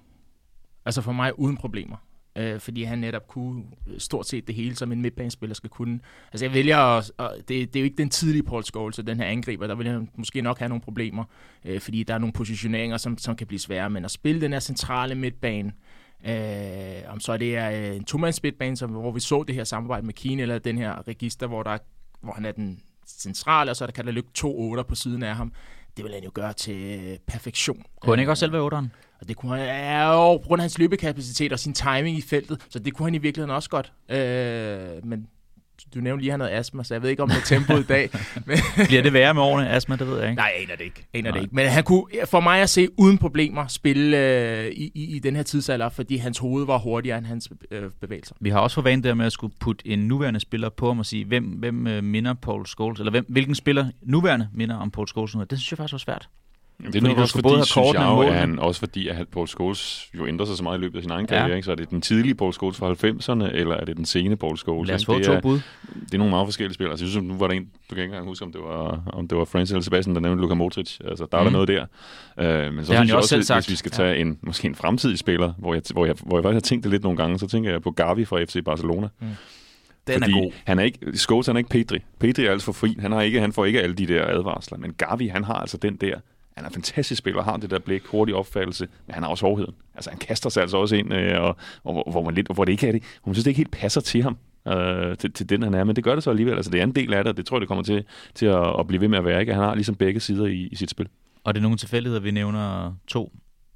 Altså 0.85 1.01
for 1.01 1.11
mig 1.11 1.39
uden 1.39 1.57
problemer. 1.57 1.97
Øh, 2.35 2.59
fordi 2.59 2.83
han 2.83 2.99
netop 2.99 3.27
kunne 3.27 3.63
stort 3.97 4.27
set 4.27 4.47
det 4.47 4.55
hele, 4.55 4.75
som 4.75 4.91
en 4.91 5.01
midtbanespiller 5.01 5.53
skal 5.53 5.69
kunne. 5.69 5.99
Altså 6.31 6.45
jeg 6.45 6.53
vælger, 6.53 6.77
at, 6.77 7.11
og 7.17 7.35
det, 7.37 7.47
det 7.47 7.75
er 7.75 7.79
jo 7.79 7.83
ikke 7.83 7.97
den 7.97 8.09
tidlige 8.09 8.43
Paul 8.43 8.63
Scholes, 8.63 8.95
den 8.95 9.17
her 9.17 9.25
angriber, 9.25 9.67
der 9.67 9.75
vil 9.75 9.87
han 9.87 10.09
måske 10.15 10.41
nok 10.41 10.59
have 10.59 10.69
nogle 10.69 10.81
problemer, 10.81 11.23
øh, 11.65 11.81
fordi 11.81 12.03
der 12.03 12.13
er 12.13 12.17
nogle 12.17 12.33
positioneringer, 12.33 12.97
som, 12.97 13.17
som 13.17 13.35
kan 13.35 13.47
blive 13.47 13.59
svære, 13.59 13.89
men 13.89 14.05
at 14.05 14.11
spille 14.11 14.41
den 14.41 14.53
her 14.53 14.59
centrale 14.59 15.15
midtbane, 15.15 15.73
øh, 16.27 17.13
om 17.13 17.19
så 17.19 17.37
det 17.37 17.57
er 17.57 17.69
en 17.69 17.93
en 17.93 18.03
tomands 18.03 18.43
midtbane, 18.43 18.77
som, 18.77 18.89
hvor 18.89 19.11
vi 19.11 19.19
så 19.19 19.43
det 19.43 19.55
her 19.55 19.63
samarbejde 19.63 20.05
med 20.05 20.13
Kine, 20.13 20.41
eller 20.41 20.59
den 20.59 20.77
her 20.77 21.07
register, 21.07 21.47
hvor, 21.47 21.63
der, 21.63 21.77
hvor 22.21 22.33
han 22.33 22.45
er 22.45 22.51
den 22.51 22.79
centrale, 23.05 23.71
og 23.71 23.75
så 23.75 23.85
der 23.85 23.91
kan 23.91 24.05
der 24.05 24.11
lykke 24.11 24.29
to 24.33 24.59
otter 24.59 24.83
på 24.83 24.95
siden 24.95 25.23
af 25.23 25.35
ham 25.35 25.53
det 25.97 26.05
vil 26.05 26.13
han 26.13 26.23
jo 26.23 26.31
gøre 26.33 26.53
til 26.53 26.99
øh, 26.99 27.17
perfektion. 27.27 27.83
Kunne 28.01 28.11
han 28.11 28.19
ikke 28.19 28.31
også 28.31 28.39
selv 28.39 28.53
være 28.53 28.61
otteren? 28.61 28.91
Og 29.21 29.27
det 29.27 29.35
kunne 29.35 29.57
han, 29.57 29.65
ja, 29.65 30.11
jo, 30.11 30.37
på 30.37 30.47
grund 30.47 30.59
af 30.59 30.63
hans 30.63 30.77
løbekapacitet 30.77 31.53
og 31.53 31.59
sin 31.59 31.73
timing 31.73 32.17
i 32.17 32.21
feltet, 32.21 32.65
så 32.69 32.79
det 32.79 32.93
kunne 32.93 33.05
han 33.05 33.15
i 33.15 33.17
virkeligheden 33.17 33.55
også 33.55 33.69
godt. 33.69 33.93
Øh, 34.09 35.05
men 35.05 35.27
du 35.95 35.99
nævnte 35.99 36.21
lige, 36.21 36.29
at 36.29 36.33
han 36.33 36.39
havde 36.39 36.53
astma, 36.53 36.83
så 36.83 36.93
jeg 36.93 37.01
ved 37.01 37.09
ikke, 37.09 37.23
om 37.23 37.29
det 37.29 37.37
er 37.37 37.41
tempo 37.45 37.77
i 37.77 37.83
dag. 37.83 38.09
Men, 38.45 38.57
Bliver 38.87 39.01
det 39.01 39.13
værre 39.13 39.33
med 39.33 39.41
årene, 39.41 39.69
astma? 39.69 39.95
Det 39.95 40.07
ved 40.07 40.19
jeg 40.19 40.29
ikke. 40.29 40.35
nej, 40.41 40.51
jeg 40.55 40.63
aner 40.63 40.75
det 40.75 40.83
ikke. 40.83 41.07
Aner 41.13 41.29
Nej. 41.29 41.37
det 41.37 41.43
ikke. 41.43 41.55
Men 41.55 41.67
han 41.67 41.83
kunne 41.83 42.03
for 42.25 42.39
mig 42.39 42.61
at 42.61 42.69
se 42.69 42.87
uden 42.97 43.17
problemer 43.17 43.67
spille 43.67 44.17
øh, 44.17 44.65
i, 44.71 44.91
i, 44.95 45.15
i 45.15 45.19
den 45.19 45.35
her 45.35 45.43
tidsalder, 45.43 45.89
fordi 45.89 46.17
hans 46.17 46.37
hoved 46.37 46.65
var 46.65 46.77
hurtigere 46.77 47.17
end 47.17 47.25
hans 47.25 47.49
øh, 47.71 47.83
bevægelser. 48.01 48.35
Vi 48.39 48.49
har 48.49 48.59
også 48.59 48.73
for 48.75 48.81
vane 48.81 49.03
der 49.03 49.13
med 49.13 49.25
at 49.25 49.31
skulle 49.31 49.53
putte 49.59 49.87
en 49.87 49.99
nuværende 49.99 50.39
spiller 50.39 50.69
på 50.69 50.87
ham 50.87 50.99
og 50.99 51.05
sige, 51.05 51.25
hvem, 51.25 51.43
hvem 51.43 51.87
øh, 51.87 52.03
minder 52.03 52.33
Paul 52.33 52.65
Scholes, 52.65 52.99
eller 52.99 53.11
hvem, 53.11 53.25
hvilken 53.29 53.55
spiller 53.55 53.85
nuværende 54.01 54.49
minder 54.53 54.75
om 54.75 54.91
Paul 54.91 55.07
Scholes. 55.07 55.35
nu? 55.35 55.43
Det 55.43 55.59
synes 55.59 55.71
jeg 55.71 55.77
faktisk 55.77 55.93
var 55.93 55.97
svært. 55.97 56.29
Det 56.87 56.95
er 56.95 57.01
nok 57.01 57.15
du 57.15 57.21
også 57.21 57.31
skal 57.31 57.37
fordi, 57.41 57.53
både 57.53 57.57
have 57.57 57.85
kortene 57.85 58.05
og 58.05 58.15
målene. 58.15 58.33
han, 58.33 58.59
også 58.59 58.79
fordi, 58.79 59.07
at 59.07 59.27
Paul 59.27 59.47
Scholes 59.47 60.09
jo 60.17 60.27
ændrer 60.27 60.45
sig 60.45 60.57
så 60.57 60.63
meget 60.63 60.77
i 60.77 60.81
løbet 60.81 60.95
af 60.97 61.01
sin 61.03 61.11
egen 61.11 61.27
Ja. 61.29 61.35
karriere. 61.37 61.55
Ikke? 61.55 61.65
Så 61.65 61.71
er 61.71 61.75
det 61.75 61.89
den 61.89 62.01
tidlige 62.01 62.35
Paul 62.35 62.53
Scholes 62.53 62.77
fra 62.77 62.87
90'erne, 62.91 63.55
eller 63.55 63.75
er 63.75 63.85
det 63.85 63.97
den 63.97 64.05
sene 64.05 64.35
Paul 64.35 64.57
Scholes? 64.57 64.87
Lad 64.87 64.95
os 64.95 65.05
få 65.05 65.17
det, 65.17 65.25
to 65.25 65.31
er, 65.31 65.41
bud. 65.41 65.59
det 66.05 66.13
er 66.13 66.17
nogle 66.17 66.29
meget 66.31 66.47
forskellige 66.47 66.73
spillere. 66.73 66.91
Altså, 66.91 67.05
jeg 67.05 67.11
synes, 67.11 67.27
nu 67.27 67.33
var 67.37 67.47
der 67.47 67.53
en, 67.53 67.63
du 67.63 67.95
kan 67.95 67.97
ikke 67.97 68.03
engang 68.03 68.27
huske, 68.27 68.45
om 68.45 68.51
det 68.51 68.61
var, 68.61 69.03
om 69.13 69.27
det 69.27 69.37
var 69.37 69.45
Francis 69.45 69.71
eller 69.71 69.83
Sebastian, 69.83 70.15
der 70.15 70.21
nævnte 70.21 70.41
Luka 70.41 70.53
Modric. 70.53 70.97
Altså, 71.05 71.27
der 71.31 71.37
er 71.37 71.41
Mm. 71.41 71.45
der 71.45 71.51
noget 71.51 71.67
der. 71.67 71.85
Øh, 72.39 72.73
men 72.73 72.85
så 72.85 72.91
Det 72.91 72.97
synes 72.97 73.09
jeg 73.09 73.17
også 73.17 73.29
selv 73.29 73.39
hvis- 73.39 73.47
sagt. 73.47 73.65
hvis 73.65 73.71
vi 73.71 73.75
skal 73.75 73.91
tage 73.91 74.17
en, 74.17 74.37
måske 74.41 74.67
en 74.67 74.75
fremtidig 74.75 75.19
spiller, 75.19 75.53
hvor 75.57 75.73
jeg, 75.73 75.81
hvor, 75.93 76.05
jeg, 76.05 76.15
hvor 76.25 76.37
jeg 76.37 76.43
faktisk 76.43 76.55
har 76.65 76.69
tænkt 76.69 76.83
det 76.83 76.91
lidt 76.91 77.03
nogle 77.03 77.17
gange, 77.17 77.39
så 77.39 77.47
tænker 77.47 77.71
jeg 77.71 77.81
på 77.81 77.91
Gavi 77.91 78.25
fra 78.25 78.43
FC 78.43 78.63
Barcelona. 78.65 79.07
Den 80.07 80.19
fordi 80.19 80.31
er 80.31 80.41
god. 80.41 80.51
Han 80.65 80.79
er 80.79 80.83
ikke, 80.83 80.99
Scholes 81.17 81.47
han 81.47 81.55
er 81.55 81.57
ikke 81.57 81.69
Pedri. 81.69 81.99
Pedri 82.19 82.45
er 82.45 82.51
altså 82.51 82.65
for 82.65 82.71
fri. 82.71 82.95
Han, 82.99 83.11
har 83.11 83.21
ikke, 83.21 83.39
han 83.41 83.53
får 83.53 83.65
ikke 83.65 83.81
alle 83.81 83.95
de 83.95 84.05
der 84.07 84.25
advarsler. 84.27 84.77
Men 84.77 84.93
Gavi, 84.97 85.27
han 85.27 85.43
har 85.43 85.53
altså 85.53 85.77
den 85.77 85.95
der. 85.95 86.15
Han 86.55 86.65
er 86.65 86.69
en 86.69 86.73
fantastisk 86.73 87.19
spiller, 87.19 87.43
har 87.43 87.57
det 87.57 87.69
der 87.69 87.79
blik, 87.79 88.05
hurtig 88.05 88.35
opfattelse, 88.35 88.87
men 89.07 89.13
han 89.13 89.23
har 89.23 89.29
også 89.29 89.45
hårdheden. 89.45 89.73
Altså 89.95 90.09
han 90.09 90.19
kaster 90.19 90.49
sig 90.49 90.61
altså 90.61 90.77
også 90.77 90.95
ind, 90.95 91.13
øh, 91.13 91.41
og, 91.41 91.57
og, 91.83 91.93
hvor, 91.93 92.11
hvor, 92.11 92.23
man 92.23 92.33
lidt, 92.33 92.47
hvor 92.53 92.65
det 92.65 92.71
ikke 92.71 92.87
er 92.87 92.91
det. 92.91 93.03
Hun 93.21 93.33
synes, 93.33 93.43
det 93.43 93.51
ikke 93.51 93.57
helt 93.57 93.71
passer 93.71 94.01
til 94.01 94.23
ham, 94.23 94.37
øh, 94.67 95.17
til, 95.17 95.33
til 95.33 95.49
den 95.49 95.63
han 95.63 95.73
er. 95.73 95.83
Men 95.83 95.95
det 95.95 96.03
gør 96.03 96.15
det 96.15 96.23
så 96.23 96.29
alligevel. 96.29 96.55
Altså 96.55 96.71
det 96.71 96.79
er 96.79 96.83
en 96.83 96.95
del 96.95 97.13
af 97.13 97.23
det, 97.23 97.31
og 97.31 97.37
det 97.37 97.45
tror 97.45 97.57
jeg, 97.57 97.61
det 97.61 97.67
kommer 97.67 97.83
til, 97.83 98.03
til 98.35 98.45
at, 98.45 98.79
at 98.79 98.87
blive 98.87 99.01
ved 99.01 99.07
med 99.07 99.17
at 99.17 99.25
være. 99.25 99.39
Ikke? 99.39 99.53
Han 99.53 99.63
har 99.63 99.75
ligesom 99.75 99.95
begge 99.95 100.19
sider 100.19 100.45
i, 100.45 100.67
i 100.71 100.75
sit 100.75 100.89
spil. 100.89 101.07
Og 101.43 101.53
det 101.53 101.59
er 101.59 101.63
nogle 101.63 101.77
tilfældigheder, 101.77 102.21
vi 102.21 102.31
nævner 102.31 102.93
to 103.07 103.33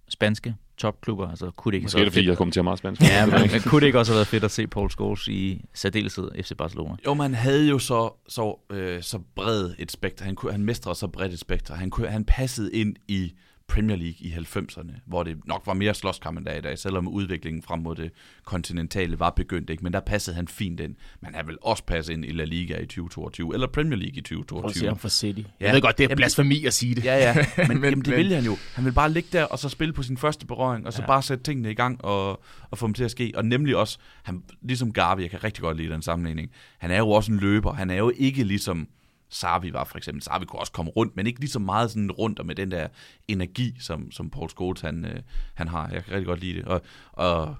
spanske 0.09 0.55
topklubber. 0.77 1.29
Altså, 1.29 1.51
kunne 1.51 1.71
det 1.71 1.75
ikke 1.77 1.85
Måske 1.85 1.99
er 1.99 2.03
det, 2.03 2.13
fordi 2.13 2.27
fedt? 2.27 2.39
jeg 2.39 2.51
til 2.51 2.59
at 2.59 2.63
meget 2.63 2.79
spansk. 2.79 3.01
Ja, 3.01 3.25
men, 3.25 3.51
men 3.51 3.61
kunne 3.61 3.81
det 3.81 3.85
ikke 3.87 3.99
også 3.99 4.11
have 4.11 4.17
været 4.17 4.27
fedt 4.27 4.43
at 4.43 4.51
se 4.51 4.67
Paul 4.67 4.89
Scholes 4.91 5.27
i 5.27 5.65
særdeleshed 5.73 6.31
FC 6.43 6.51
Barcelona? 6.57 6.95
Jo, 7.05 7.13
man 7.13 7.33
havde 7.33 7.67
jo 7.67 7.79
så, 7.79 8.13
så, 8.27 8.59
øh, 8.69 9.03
så 9.03 9.19
bred 9.35 9.71
et 9.79 9.91
spekter. 9.91 10.25
Han, 10.25 10.35
kunne, 10.35 10.51
han 10.51 10.63
mestrede 10.63 10.95
så 10.95 11.07
bredt 11.07 11.33
et 11.33 11.39
spekter. 11.39 11.75
Han, 11.75 11.89
kunne, 11.89 12.07
han 12.07 12.25
passede 12.25 12.73
ind 12.73 12.95
i 13.07 13.33
Premier 13.67 13.95
League 13.97 14.15
i 14.19 14.31
90'erne, 14.33 14.91
hvor 15.05 15.23
det 15.23 15.37
nok 15.47 15.63
var 15.65 15.73
mere 15.73 15.93
slåskamp 15.93 16.37
end 16.37 16.45
der 16.45 16.53
i 16.53 16.61
dag, 16.61 16.77
selvom 16.79 17.07
udviklingen 17.07 17.63
frem 17.63 17.79
mod 17.79 17.95
det 17.95 18.11
kontinentale 18.43 19.19
var 19.19 19.29
begyndt. 19.29 19.69
Ikke? 19.69 19.83
Men 19.83 19.93
der 19.93 19.99
passede 19.99 20.35
han 20.35 20.47
fint 20.47 20.79
ind. 20.79 20.95
Men 21.21 21.35
han 21.35 21.47
vil 21.47 21.57
også 21.61 21.83
passe 21.83 22.13
ind 22.13 22.25
i 22.25 22.31
La 22.31 22.43
Liga 22.43 22.73
i 22.77 22.85
2022, 22.85 23.53
eller 23.53 23.67
Premier 23.67 23.97
League 23.99 24.17
i 24.17 24.21
Prøv 24.21 24.37
at 24.39 24.43
se 24.43 24.45
2022. 24.47 24.87
ham 24.89 24.97
for 24.97 25.07
City. 25.09 25.39
Ja. 25.39 25.65
Jeg 25.65 25.73
ved 25.73 25.81
godt, 25.81 25.97
det 25.97 26.03
er 26.03 26.07
Jamen, 26.07 26.17
blasfemi 26.17 26.65
at 26.65 26.73
sige 26.73 26.95
det. 26.95 27.05
Ja, 27.05 27.17
ja, 27.17 27.35
men, 27.35 27.45
men, 27.67 27.67
Men- 27.81 27.89
jamen, 27.89 27.99
det 28.05 28.07
men- 28.07 28.17
vil 28.17 28.33
han 28.35 28.43
jo. 28.45 28.57
Han 28.75 28.85
vil 28.85 28.91
bare 28.93 29.11
ligge 29.11 29.29
der 29.31 29.43
og 29.43 29.59
så 29.59 29.69
spille 29.69 29.93
på 29.93 30.03
sin 30.03 30.17
første 30.17 30.45
berøring, 30.45 30.87
og 30.87 30.93
så 30.93 31.01
ja. 31.01 31.07
bare 31.07 31.21
sætte 31.21 31.43
tingene 31.43 31.71
i 31.71 31.75
gang 31.75 32.05
og, 32.05 32.43
og 32.71 32.77
få 32.77 32.85
dem 32.87 32.93
til 32.93 33.03
at 33.03 33.11
ske. 33.11 33.31
Og 33.35 33.45
nemlig 33.45 33.75
også, 33.75 33.97
han, 34.23 34.43
ligesom 34.61 34.93
Garvey, 34.93 35.21
jeg 35.21 35.29
kan 35.29 35.43
rigtig 35.43 35.61
godt 35.61 35.77
lide 35.77 35.89
den 35.93 36.01
sammenligning, 36.01 36.51
han 36.77 36.91
er 36.91 36.97
jo 36.97 37.09
også 37.09 37.31
en 37.31 37.39
løber. 37.39 37.73
Han 37.73 37.89
er 37.89 37.95
jo 37.95 38.11
ikke 38.17 38.43
ligesom 38.43 38.87
Sarvi 39.35 39.73
var 39.73 39.83
for 39.83 39.97
eksempel. 39.97 40.23
Sarvi 40.23 40.45
kunne 40.45 40.59
også 40.59 40.71
komme 40.71 40.91
rundt, 40.91 41.15
men 41.15 41.27
ikke 41.27 41.39
lige 41.39 41.49
så 41.49 41.59
meget 41.59 41.91
sådan 41.91 42.11
rundt 42.11 42.39
og 42.39 42.45
med 42.45 42.55
den 42.55 42.71
der 42.71 42.87
energi, 43.27 43.75
som, 43.79 44.11
som 44.11 44.29
Paul 44.29 44.49
Scholes 44.49 44.81
han, 44.81 45.05
øh, 45.05 45.19
han 45.53 45.67
har. 45.67 45.89
Jeg 45.93 46.03
kan 46.03 46.13
rigtig 46.13 46.27
godt 46.27 46.39
lide 46.39 46.57
det. 46.57 46.65
Og, 46.65 46.81
og 47.11 47.55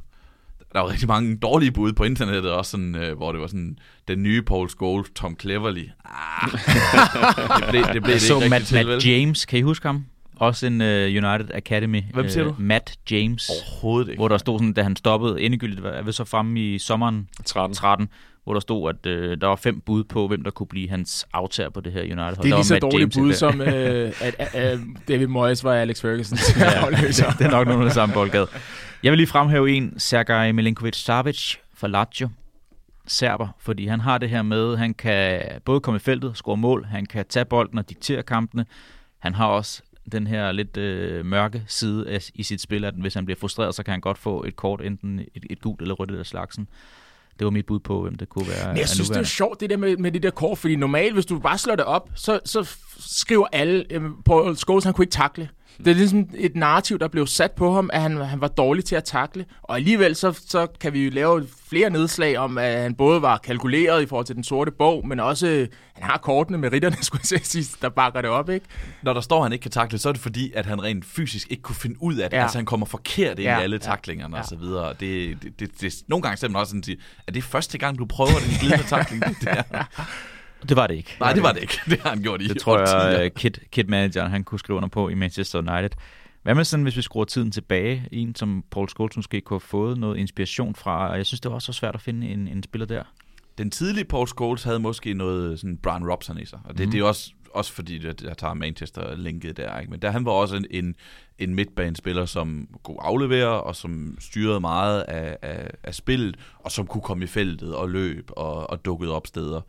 der 0.74 0.80
var 0.80 0.92
rigtig 0.92 1.08
mange 1.08 1.38
dårlige 1.38 1.72
bud 1.72 1.94
på 1.94 2.04
internettet 2.04 2.52
også, 2.52 2.72
sådan, 2.72 2.96
øh, 2.96 3.18
hvor 3.18 3.32
det 3.32 3.42
var 3.42 3.48
sådan, 3.48 3.80
den 4.08 4.24
nye 4.24 4.42
Paul 4.42 4.70
Scholes, 4.70 5.10
Tom 5.16 5.40
Cleverly. 5.40 5.90
Ah, 6.06 6.52
det 7.60 7.70
blev, 7.70 7.84
det 7.84 8.04
blev 8.04 8.14
Jeg 8.14 8.14
det 8.14 8.22
så 8.22 8.36
ikke 8.36 8.50
Matt? 8.50 8.74
Matt 8.74 9.06
James, 9.06 9.46
kan 9.46 9.60
I 9.60 9.62
huske 9.62 9.88
ham? 9.88 10.06
Også 10.38 10.68
en 10.68 10.82
uh, 10.82 10.88
United 10.88 11.50
Academy. 11.54 12.02
Hvem 12.14 12.30
siger 12.30 12.46
øh, 12.46 12.50
du? 12.50 12.56
Matt 12.60 12.96
James. 13.12 13.50
Overhovedet 13.50 14.10
ikke. 14.10 14.20
Hvor 14.20 14.28
der 14.28 14.38
stod 14.38 14.60
sådan, 14.60 14.74
da 14.74 14.84
han 14.84 14.96
stoppede 14.96 15.42
endegyldigt, 15.42 15.84
var 15.84 16.02
ved 16.02 16.14
så 16.14 16.24
fremme 16.24 16.60
i 16.60 16.80
sommeren 16.80 17.30
13. 17.46 17.76
13, 17.76 18.10
hvor 18.44 18.54
der 18.54 18.60
stod, 18.60 18.90
at 18.90 19.06
øh, 19.06 19.38
der 19.42 19.48
var 19.48 19.56
fem 19.56 19.82
bud 19.82 20.04
på, 20.04 20.28
hvem 20.28 20.44
der 20.44 20.52
kunne 20.52 20.68
blive 20.68 20.90
hans 20.90 21.28
aftager 21.34 21.70
på 21.70 21.82
det 21.82 21.94
her 21.94 22.02
United. 22.02 22.44
Det 22.44 22.52
er 22.52 22.56
lige 22.56 22.64
så 22.64 22.80
dårligt 22.80 23.14
bud, 23.18 23.34
som 23.34 23.62
øh, 23.62 24.12
at, 24.22 24.36
at, 24.40 24.80
David 25.08 25.28
Moyes 25.28 25.64
var 25.64 25.74
Alex 25.74 26.02
Fergusons 26.02 26.58
Ja, 26.60 26.66
afløser. 26.66 27.30
det, 27.30 27.40
det 27.40 27.46
er 27.46 27.52
nok 27.52 27.68
nogle 27.68 27.86
af 27.86 27.92
samme 27.92 28.14
boldgade. 28.14 28.48
Jeg 29.04 29.12
vil 29.12 29.18
lige 29.18 29.28
fremhæve 29.28 29.72
en, 29.72 30.00
Sergej 30.00 30.52
Milinkovic-Savic 30.52 31.58
fra 31.78 31.88
Lazio, 31.88 32.30
serber, 33.08 33.48
fordi 33.60 33.88
han 33.88 34.00
har 34.00 34.18
det 34.18 34.30
her 34.30 34.42
med, 34.42 34.78
han 34.78 34.94
kan 34.94 35.42
både 35.66 35.80
komme 35.80 35.96
i 35.96 36.00
feltet, 36.00 36.38
score 36.38 36.58
mål, 36.58 36.86
han 36.86 37.06
kan 37.06 37.26
tage 37.30 37.46
bolden 37.46 37.78
og 37.78 37.90
diktere 37.90 38.24
kampene. 38.24 38.66
Han 39.20 39.34
har 39.34 39.46
også 39.46 39.82
den 40.12 40.28
her 40.28 40.52
lidt 40.52 40.78
øh, 40.78 41.26
mørke 41.26 41.64
side 41.68 42.10
af, 42.10 42.30
i 42.34 42.44
sit 42.44 42.62
spil, 42.62 42.86
at 42.86 42.94
hvis 42.94 43.14
han 43.14 43.26
bliver 43.26 43.40
frustreret, 43.40 43.76
så 43.76 43.84
kan 43.84 43.92
han 43.92 44.02
godt 44.02 44.18
få 44.18 44.44
et 44.44 44.56
kort, 44.56 44.82
enten 44.82 45.20
et, 45.20 45.46
et 45.50 45.62
gult 45.62 45.82
eller 45.82 45.96
rødt 45.96 46.10
eller 46.10 46.24
slagsen. 46.24 46.68
Det 47.40 47.46
var 47.46 47.52
mit 47.52 47.66
bud 47.66 47.80
på, 47.80 48.02
hvem 48.02 48.16
det 48.16 48.30
kunne 48.30 48.48
være. 48.48 48.68
Men 48.68 48.78
jeg 48.78 48.90
synes, 48.90 49.10
det 49.10 49.18
er 49.18 49.24
sjovt, 49.24 49.60
det 49.60 49.70
der 49.70 49.78
med, 49.78 49.98
med 49.98 50.12
det 50.12 50.24
der 50.24 50.30
kort, 50.30 50.58
fordi 50.58 50.76
normalt, 50.76 51.14
hvis 51.14 51.26
du 51.26 51.40
bare 51.40 51.58
slår 51.58 51.76
det 51.76 51.86
op, 51.86 52.10
så, 52.16 52.40
så 52.46 52.78
skriver 53.00 53.48
alle, 53.52 53.86
øh, 53.90 54.02
Paul 54.26 54.56
Scholes, 54.56 54.84
han 54.84 54.94
kunne 54.94 55.04
ikke 55.04 55.12
takle. 55.12 55.50
Det 55.78 55.88
er 55.88 55.96
ligesom 55.96 56.30
et 56.34 56.56
narrativ, 56.56 57.00
der 57.00 57.08
blev 57.08 57.28
sat 57.28 57.52
på 57.52 57.74
ham, 57.74 57.90
at 57.94 58.02
han, 58.02 58.18
han 58.18 58.42
var 58.42 58.48
dårlig 58.48 58.86
til 58.86 58.96
at 58.96 59.04
takle. 59.04 59.46
Og 59.64 59.76
alligevel 59.76 60.16
så, 60.16 60.42
så 60.48 60.68
kan 60.80 60.94
vi 60.94 61.04
jo 61.06 61.12
lave 61.12 61.48
flere 61.70 61.90
nedslag 61.90 62.38
om, 62.38 62.58
at 62.58 62.82
han 62.82 62.96
både 62.96 63.22
var 63.22 63.38
kalkuleret 63.38 64.04
i 64.04 64.06
forhold 64.06 64.26
til 64.26 64.36
den 64.36 64.44
sorte 64.44 64.72
bog, 64.72 65.08
men 65.08 65.20
også, 65.20 65.68
han 65.94 66.04
har 66.04 66.18
kortene 66.18 66.58
med 66.58 66.72
ritterne, 66.72 66.96
skulle 67.04 67.22
jeg 67.32 67.40
sige, 67.44 67.66
der 67.82 67.90
bakker 67.90 68.22
det 68.22 68.30
op, 68.30 68.50
ikke? 68.50 68.66
Når 69.04 69.14
der 69.14 69.22
står, 69.22 69.38
at 69.38 69.44
han 69.44 69.54
ikke 69.54 69.64
kan 69.64 69.72
takle, 69.72 69.98
så 69.98 70.10
er 70.10 70.14
det 70.14 70.22
fordi, 70.22 70.52
at 70.56 70.66
han 70.66 70.84
rent 70.84 71.06
fysisk 71.06 71.52
ikke 71.52 71.64
kunne 71.64 71.76
finde 71.76 71.96
ud 72.00 72.16
af 72.16 72.30
det. 72.30 72.38
Ja. 72.38 72.42
Altså 72.44 72.58
han 72.58 72.66
kommer 72.66 72.86
forkert 72.86 73.40
ind 73.40 73.48
Ja, 73.48 73.60
i 73.60 73.64
alle 73.64 73.76
ja, 73.76 73.80
taklingerne 73.80 74.36
ja. 74.36 74.42
og 74.42 74.48
så 74.48 74.56
videre. 74.56 74.94
Det, 75.00 75.44
det, 75.44 75.60
det, 75.60 75.82
det, 75.82 75.94
nogle 76.08 76.24
gange 76.24 76.48
man 76.48 76.56
også 76.56 76.70
sådan, 76.70 76.80
at 76.80 76.86
sige, 76.86 76.98
er 77.28 77.32
det 77.32 77.44
første 77.44 77.78
gang, 77.78 77.98
du 77.98 78.06
prøver 78.06 78.40
den 78.48 78.58
glidende 78.60 78.84
takling? 78.96 79.24
Det 79.26 79.42
der? 79.42 79.64
Det 80.70 80.78
var 80.78 80.88
det 80.88 80.96
ikke. 80.96 81.18
Nej, 81.20 81.34
det 81.34 81.44
var 81.44 81.52
det 81.52 81.62
ikke. 81.62 81.80
Det 81.90 82.02
har 82.02 82.10
han 82.10 82.22
gjort 82.22 82.42
i 82.42 82.48
Det 82.48 82.58
tror 82.58 82.80
jeg, 82.80 83.26
uh, 83.26 83.32
kid, 83.36 83.52
kid 83.72 83.84
manageren 83.84 84.32
han 84.32 84.44
kunne 84.44 84.60
skrive 84.60 84.78
under 84.78 84.90
på 84.90 85.10
i 85.10 85.14
Manchester 85.14 85.60
United. 85.60 85.90
Hvad 86.44 86.56
med 86.56 86.64
sådan, 86.64 86.84
hvis 86.84 86.98
vi 86.98 87.02
skruer 87.02 87.26
tiden 87.26 87.52
tilbage? 87.52 88.08
En, 88.12 88.36
som 88.36 88.64
Paul 88.72 88.90
Scholes 88.90 89.16
måske 89.16 89.42
kunne 89.42 89.56
have 89.56 89.68
fået 89.68 89.98
noget 89.98 90.18
inspiration 90.18 90.76
fra. 90.76 91.14
Jeg 91.14 91.26
synes, 91.26 91.42
det 91.42 91.50
var 91.50 91.56
også 91.56 91.66
så 91.66 91.74
svært 91.74 91.96
at 91.96 92.02
finde 92.02 92.28
en, 92.28 92.48
en 92.48 92.64
spiller 92.64 92.86
der. 92.86 93.04
Den 93.58 93.72
tidlige 93.72 94.06
Paul 94.06 94.28
Scholes 94.28 94.64
havde 94.64 94.80
måske 94.80 95.14
noget 95.14 95.60
sådan 95.60 95.78
Brian 95.78 96.10
Robson 96.12 96.40
i 96.40 96.46
sig, 96.46 96.60
og 96.64 96.78
det, 96.78 96.86
mm. 96.86 96.92
det 96.92 97.00
er 97.00 97.04
også, 97.04 97.32
også 97.52 97.74
fordi, 97.74 98.08
at 98.08 98.22
jeg 98.22 98.38
tager 98.38 98.54
Manchester-linket 98.54 99.58
der. 99.58 99.80
Ikke? 99.80 99.92
Men 99.92 100.02
der, 100.02 100.12
han 100.12 100.26
var 100.26 100.32
også 100.32 100.56
en, 100.56 100.66
en, 100.72 100.96
en 101.38 101.56
midtbanespiller, 101.56 102.26
som 102.26 102.68
kunne 102.84 103.02
aflevere, 103.04 103.62
og 103.64 103.76
som 103.76 104.18
styrede 104.20 104.60
meget 104.60 105.02
af, 105.02 105.38
af, 105.42 105.72
af 105.84 105.96
spillet, 105.96 106.36
og 106.60 106.72
som 106.72 106.88
kunne 106.88 107.02
komme 107.02 107.24
i 107.24 107.28
feltet 107.28 107.76
og 107.76 107.90
løb 107.90 108.30
og, 108.38 108.70
og 108.70 108.86
dukkede 108.86 109.12
op 109.12 109.28
steder, 109.28 109.62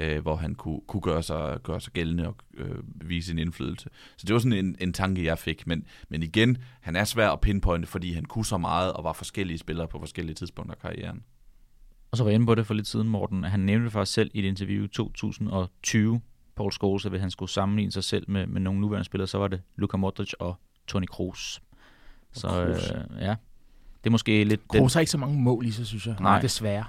øh, 0.00 0.22
hvor 0.22 0.36
han 0.36 0.54
kunne, 0.54 0.80
kunne 0.86 1.00
gøre, 1.00 1.22
sig, 1.22 1.58
gøre 1.62 1.80
sig 1.80 1.92
gældende 1.92 2.28
og 2.28 2.36
øh, 2.54 2.78
vise 2.94 3.26
sin 3.26 3.38
indflydelse. 3.38 3.88
Så 4.16 4.26
det 4.26 4.32
var 4.32 4.38
sådan 4.38 4.64
en, 4.64 4.76
en 4.80 4.92
tanke, 4.92 5.24
jeg 5.24 5.38
fik. 5.38 5.66
Men, 5.66 5.86
men 6.08 6.22
igen, 6.22 6.58
han 6.80 6.96
er 6.96 7.04
svær 7.04 7.30
at 7.30 7.40
pinpointe, 7.40 7.86
fordi 7.86 8.12
han 8.12 8.24
kunne 8.24 8.44
så 8.44 8.58
meget 8.58 8.92
og 8.92 9.04
var 9.04 9.12
forskellige 9.12 9.58
spillere 9.58 9.88
på 9.88 9.98
forskellige 9.98 10.34
tidspunkter 10.34 10.74
af 10.74 10.80
karrieren. 10.80 11.22
Og 12.10 12.18
så 12.18 12.24
var 12.24 12.30
jeg 12.30 12.34
inde 12.34 12.46
på 12.46 12.54
det 12.54 12.66
for 12.66 12.74
lidt 12.74 12.86
siden, 12.86 13.08
Morten. 13.08 13.44
Han 13.44 13.60
nævnte 13.60 13.90
faktisk 13.90 14.14
selv 14.14 14.30
i 14.34 14.38
et 14.38 14.44
interview 14.44 14.84
i 14.84 14.88
2020, 14.88 16.20
Paul 16.56 16.72
Scholes, 16.72 17.04
at 17.04 17.12
hvis 17.12 17.20
han 17.20 17.30
skulle 17.30 17.50
sammenligne 17.50 17.92
sig 17.92 18.04
selv 18.04 18.30
med, 18.30 18.46
med 18.46 18.60
nogle 18.60 18.80
nuværende 18.80 19.04
spillere, 19.04 19.26
så 19.26 19.38
var 19.38 19.48
det 19.48 19.62
Luka 19.76 19.96
Modric 19.96 20.32
og 20.38 20.54
Toni 20.86 21.06
Kroos. 21.06 21.62
Så 22.32 22.48
Kroos. 22.48 22.90
øh, 22.90 23.20
ja, 23.20 23.34
det 24.04 24.10
er 24.10 24.10
måske 24.10 24.44
lidt... 24.44 24.60
Den, 24.72 24.78
Kroos 24.80 24.94
har 24.94 25.00
ikke 25.00 25.10
så 25.10 25.18
mange 25.18 25.38
mål 25.40 25.66
i 25.66 25.70
sig, 25.70 25.86
synes 25.86 26.06
jeg. 26.06 26.14
Nej. 26.20 26.40
Desværre. 26.40 26.84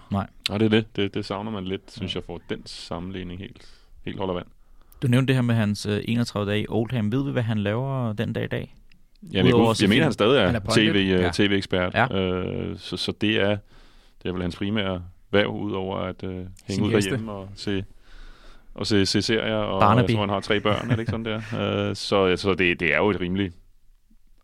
Og 0.50 0.60
det 0.60 0.66
er 0.66 0.70
det. 0.70 0.86
det. 0.96 1.14
Det 1.14 1.26
savner 1.26 1.52
man 1.52 1.66
lidt, 1.66 1.82
synes 1.98 2.16
jeg, 2.16 2.24
for 2.24 2.42
den 2.50 2.62
sammenligning 2.66 3.40
helt, 3.40 3.68
helt 4.06 4.18
holder 4.18 4.34
vand. 4.34 4.46
du 5.02 5.08
nævnte 5.08 5.28
det 5.28 5.36
her 5.36 5.42
med 5.42 5.56
hans 5.56 5.86
øh, 5.86 6.02
31 6.08 6.52
dage 6.52 6.62
i 6.62 6.66
Oldham. 6.70 7.12
Ved 7.12 7.24
vi, 7.26 7.32
hvad 7.32 7.44
han 7.44 7.58
laver 7.58 8.14
den 8.14 8.34
dag 8.34 8.44
i 8.44 8.48
dag? 8.48 8.76
Jamen, 9.32 9.46
jeg, 9.46 9.54
kunne, 9.54 9.76
jeg 9.82 9.90
mener, 9.90 10.04
han 10.04 10.14
stadig 10.14 10.38
er, 10.42 10.46
Han 10.46 10.56
er. 10.56 10.60
TV, 10.76 10.96
Ja. 11.10 11.22
ja. 11.22 11.30
TV-ekspert. 11.34 11.94
Ja. 11.94 12.16
Øh, 12.18 12.78
så, 12.80 12.98
så 12.98 13.12
det 13.22 13.42
er 13.42 13.58
det 14.24 14.30
er 14.30 14.34
vel 14.34 14.42
hans 14.42 14.56
primære 14.56 15.02
værv, 15.32 15.48
udover 15.62 15.98
at 15.98 16.24
øh, 16.24 16.30
Sin 16.30 16.46
hænge 16.68 16.86
ud 16.86 16.92
heste. 16.92 17.10
derhjemme 17.10 17.32
og 17.32 17.50
se, 17.56 17.84
og 18.76 18.88
se, 18.88 19.06
se 19.06 19.22
serier. 19.22 19.56
Og 19.56 19.80
Barnaby. 19.80 20.08
jeg 20.08 20.16
tror, 20.16 20.22
han 20.22 20.30
har 20.30 20.40
tre 20.40 20.60
børn, 20.60 20.86
er 20.92 20.96
det 20.96 21.00
ikke 21.00 21.10
sådan 21.12 21.26
der? 21.26 21.42
Øh, 21.90 21.96
så 21.96 22.36
så 22.38 22.54
det, 22.54 22.80
det 22.80 22.94
er 22.94 22.98
jo 22.98 23.10
et 23.10 23.22
rimeligt, 23.22 23.56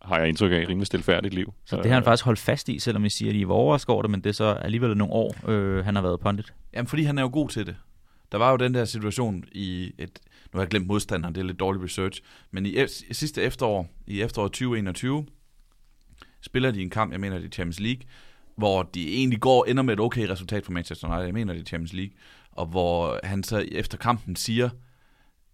har 0.01 0.17
jeg 0.17 0.27
indtryk 0.27 0.51
af, 0.51 0.61
et 0.61 0.69
rimelig 0.69 0.87
stilfærdigt 0.87 1.33
liv. 1.33 1.53
Så 1.65 1.77
det 1.77 1.85
har 1.85 1.93
han 1.93 2.03
faktisk 2.03 2.25
holdt 2.25 2.39
fast 2.39 2.69
i, 2.69 2.79
selvom 2.79 3.05
I 3.05 3.09
siger, 3.09 3.29
at 3.29 3.35
I 3.35 3.47
var 3.47 3.53
overrasket 3.53 3.89
over 3.89 4.01
det, 4.01 4.11
men 4.11 4.21
det 4.21 4.29
er 4.29 4.33
så 4.33 4.45
alligevel 4.45 4.97
nogle 4.97 5.13
år, 5.13 5.49
øh, 5.49 5.85
han 5.85 5.95
har 5.95 6.01
været 6.01 6.19
pundit. 6.19 6.53
Jamen, 6.73 6.87
fordi 6.87 7.03
han 7.03 7.17
er 7.17 7.21
jo 7.21 7.29
god 7.33 7.49
til 7.49 7.65
det. 7.65 7.75
Der 8.31 8.37
var 8.37 8.51
jo 8.51 8.57
den 8.57 8.73
der 8.73 8.85
situation 8.85 9.43
i 9.51 9.93
et, 9.97 10.19
nu 10.53 10.57
har 10.57 10.61
jeg 10.61 10.69
glemt 10.69 10.87
modstanderen, 10.87 11.35
det 11.35 11.41
er 11.41 11.45
lidt 11.45 11.59
dårlig 11.59 11.83
research, 11.83 12.21
men 12.51 12.65
i, 12.65 12.83
i 13.09 13.13
sidste 13.13 13.41
efterår, 13.41 13.89
i 14.07 14.21
efteråret 14.21 14.51
2021, 14.51 15.25
spiller 16.41 16.71
de 16.71 16.81
en 16.81 16.89
kamp, 16.89 17.11
jeg 17.11 17.19
mener 17.19 17.37
det 17.37 17.45
er 17.45 17.49
Champions 17.49 17.79
League, 17.79 18.01
hvor 18.55 18.83
de 18.83 19.15
egentlig 19.15 19.39
går 19.39 19.65
ender 19.65 19.83
med 19.83 19.93
et 19.93 19.99
okay 19.99 20.27
resultat 20.29 20.65
for 20.65 20.71
Manchester 20.71 21.07
United, 21.07 21.25
jeg 21.25 21.33
mener 21.33 21.53
det 21.53 21.61
er 21.61 21.65
Champions 21.65 21.93
League, 21.93 22.13
og 22.51 22.65
hvor 22.65 23.19
han 23.23 23.43
så 23.43 23.65
efter 23.71 23.97
kampen 23.97 24.35
siger, 24.35 24.69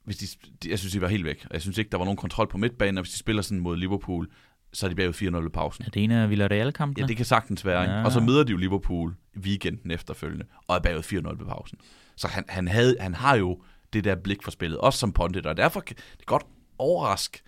hvis 0.08 0.18
de, 0.18 0.26
de, 0.64 0.70
jeg 0.70 0.80
synes, 0.80 0.94
de 0.94 1.02
var 1.02 1.08
helt 1.08 1.26
væk, 1.26 1.46
jeg 1.52 1.62
synes 1.62 1.78
ikke, 1.78 1.92
der 1.92 1.98
var 1.98 2.06
nogen 2.06 2.18
kontrol 2.18 2.48
på 2.48 2.58
midtbanen, 2.58 2.98
og 2.98 3.04
hvis 3.04 3.12
de 3.12 3.18
spiller 3.18 3.42
sådan 3.42 3.60
mod 3.60 3.78
Liverpool, 3.78 4.28
så 4.74 4.86
er 4.86 4.90
de 4.90 4.96
bagud 4.96 5.14
4-0 5.14 5.46
i 5.46 5.50
pausen. 5.50 5.86
Er 5.86 5.90
det 5.90 6.04
en 6.04 6.12
af 6.12 6.30
Villarreal-kampene? 6.30 7.04
Ja, 7.04 7.08
det 7.08 7.18
kan 7.18 7.26
sagtens 7.26 7.66
være. 7.66 7.82
Ja. 7.82 8.04
Og 8.06 8.12
så 8.12 8.20
møder 8.20 8.44
de 8.44 8.52
jo 8.52 8.58
Liverpool 8.58 9.16
weekenden 9.38 9.92
efterfølgende, 9.92 10.46
og 10.68 10.76
er 10.76 10.80
bagud 10.80 11.04
4-0 11.04 11.14
ved 11.14 11.46
pausen. 11.46 11.78
Så 12.16 12.28
han, 12.28 12.46
han, 12.50 12.68
havde, 12.68 12.96
han 13.00 13.14
har 13.14 13.36
jo 13.36 13.62
det 13.94 14.04
der 14.04 14.16
blik 14.16 14.44
for 14.44 14.52
spillet, 14.52 14.80
også 14.80 15.00
som 15.00 15.14
pundit, 15.14 15.46
og 15.46 15.58
derfor 15.58 15.80
kan 15.80 15.96
det 16.18 16.26
godt 16.26 16.44
overraske, 16.78 17.42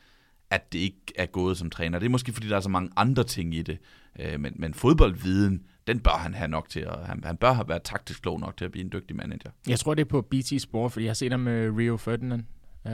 at 0.49 0.74
det 0.74 0.80
ikke 0.80 1.14
er 1.16 1.26
gået 1.26 1.57
som 1.57 1.70
træner. 1.70 1.99
Det 1.99 2.05
er 2.05 2.10
måske, 2.10 2.34
fordi 2.34 2.47
der 2.47 2.55
er 2.55 2.62
så 2.62 2.70
mange 2.70 2.91
andre 2.95 3.24
ting 3.24 3.55
i 3.55 3.62
det. 3.62 3.78
Øh, 4.20 4.39
men, 4.39 4.53
men 4.55 4.74
fodboldviden, 4.74 5.62
den 5.89 5.99
bør 5.99 6.17
han 6.17 6.33
have 6.33 6.47
nok 6.47 6.69
til, 6.69 6.79
at 6.79 7.05
han, 7.05 7.23
han 7.25 7.37
bør 7.37 7.53
have 7.53 7.69
været 7.69 7.83
taktisk 7.83 8.21
klog 8.21 8.39
nok 8.39 8.57
til 8.57 8.65
at 8.65 8.71
blive 8.71 8.85
en 8.85 8.91
dygtig 8.91 9.15
manager. 9.15 9.51
Jeg 9.67 9.79
tror, 9.79 9.93
det 9.93 10.01
er 10.01 10.09
på 10.09 10.21
BT 10.21 10.61
Sport, 10.61 10.91
fordi 10.91 11.05
jeg 11.05 11.09
har 11.09 11.15
set 11.15 11.31
ham 11.31 11.39
med 11.39 11.69
Rio 11.77 11.97
Ferdinand. 11.97 12.43
Øh, 12.87 12.93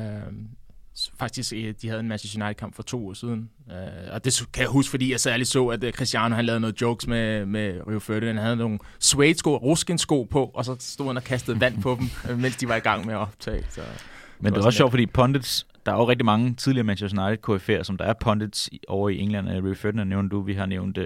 faktisk, 1.20 1.54
øh, 1.56 1.74
de 1.82 1.88
havde 1.88 2.00
en 2.00 2.08
Manchester 2.08 2.46
United-kamp 2.46 2.76
for 2.76 2.84
to 2.84 3.08
år 3.08 3.14
siden. 3.14 3.50
Øh, 3.72 3.78
og 4.12 4.26
det 4.26 4.48
kan 4.54 4.62
jeg 4.62 4.70
huske, 4.70 4.90
fordi 4.90 5.12
jeg 5.12 5.20
særligt 5.20 5.50
så, 5.50 5.68
at 5.68 5.84
øh, 5.84 5.94
Cristiano 5.94 6.36
han 6.36 6.46
lavede 6.46 6.60
noget 6.60 6.82
jokes 6.82 7.08
med, 7.08 7.46
med 7.46 7.88
Rio 7.88 8.00
Ferdinand. 8.00 8.38
Han 8.38 8.46
havde 8.46 8.58
nogle 8.58 8.80
suede-sko, 9.00 9.58
ruskin-sko 9.58 10.24
på, 10.24 10.52
og 10.54 10.66
så 10.66 10.76
stod 10.80 11.08
han 11.08 11.18
og 11.18 11.24
kastede 11.24 11.60
vand 11.60 11.82
på 11.82 11.98
dem, 12.00 12.32
øh, 12.32 12.40
mens 12.40 12.56
de 12.56 12.68
var 12.68 12.76
i 12.76 12.80
gang 12.80 13.06
med 13.06 13.14
at 13.14 13.20
optage. 13.20 13.66
Så. 13.70 13.82
Men 14.40 14.54
det 14.54 14.58
er 14.58 14.62
var 14.62 14.66
også 14.66 14.78
sjovt, 14.78 14.92
fordi 14.92 15.06
pundits, 15.06 15.68
der 15.86 15.92
er 15.92 15.96
jo 15.96 16.10
rigtig 16.10 16.26
mange 16.26 16.54
tidligere 16.54 16.84
Manchester 16.84 17.26
United 17.26 17.50
KF'er, 17.50 17.84
som 17.84 17.98
der 17.98 18.06
er 18.06 18.14
pundits 18.14 18.70
over 18.88 19.10
i 19.10 19.20
England. 19.20 19.48
Ray 19.50 19.76
Ferdinand 19.76 20.10
nævnte 20.10 20.36
du, 20.36 20.42
vi 20.42 20.54
har 20.54 20.66
nævnt 20.66 20.98
uh, 20.98 21.06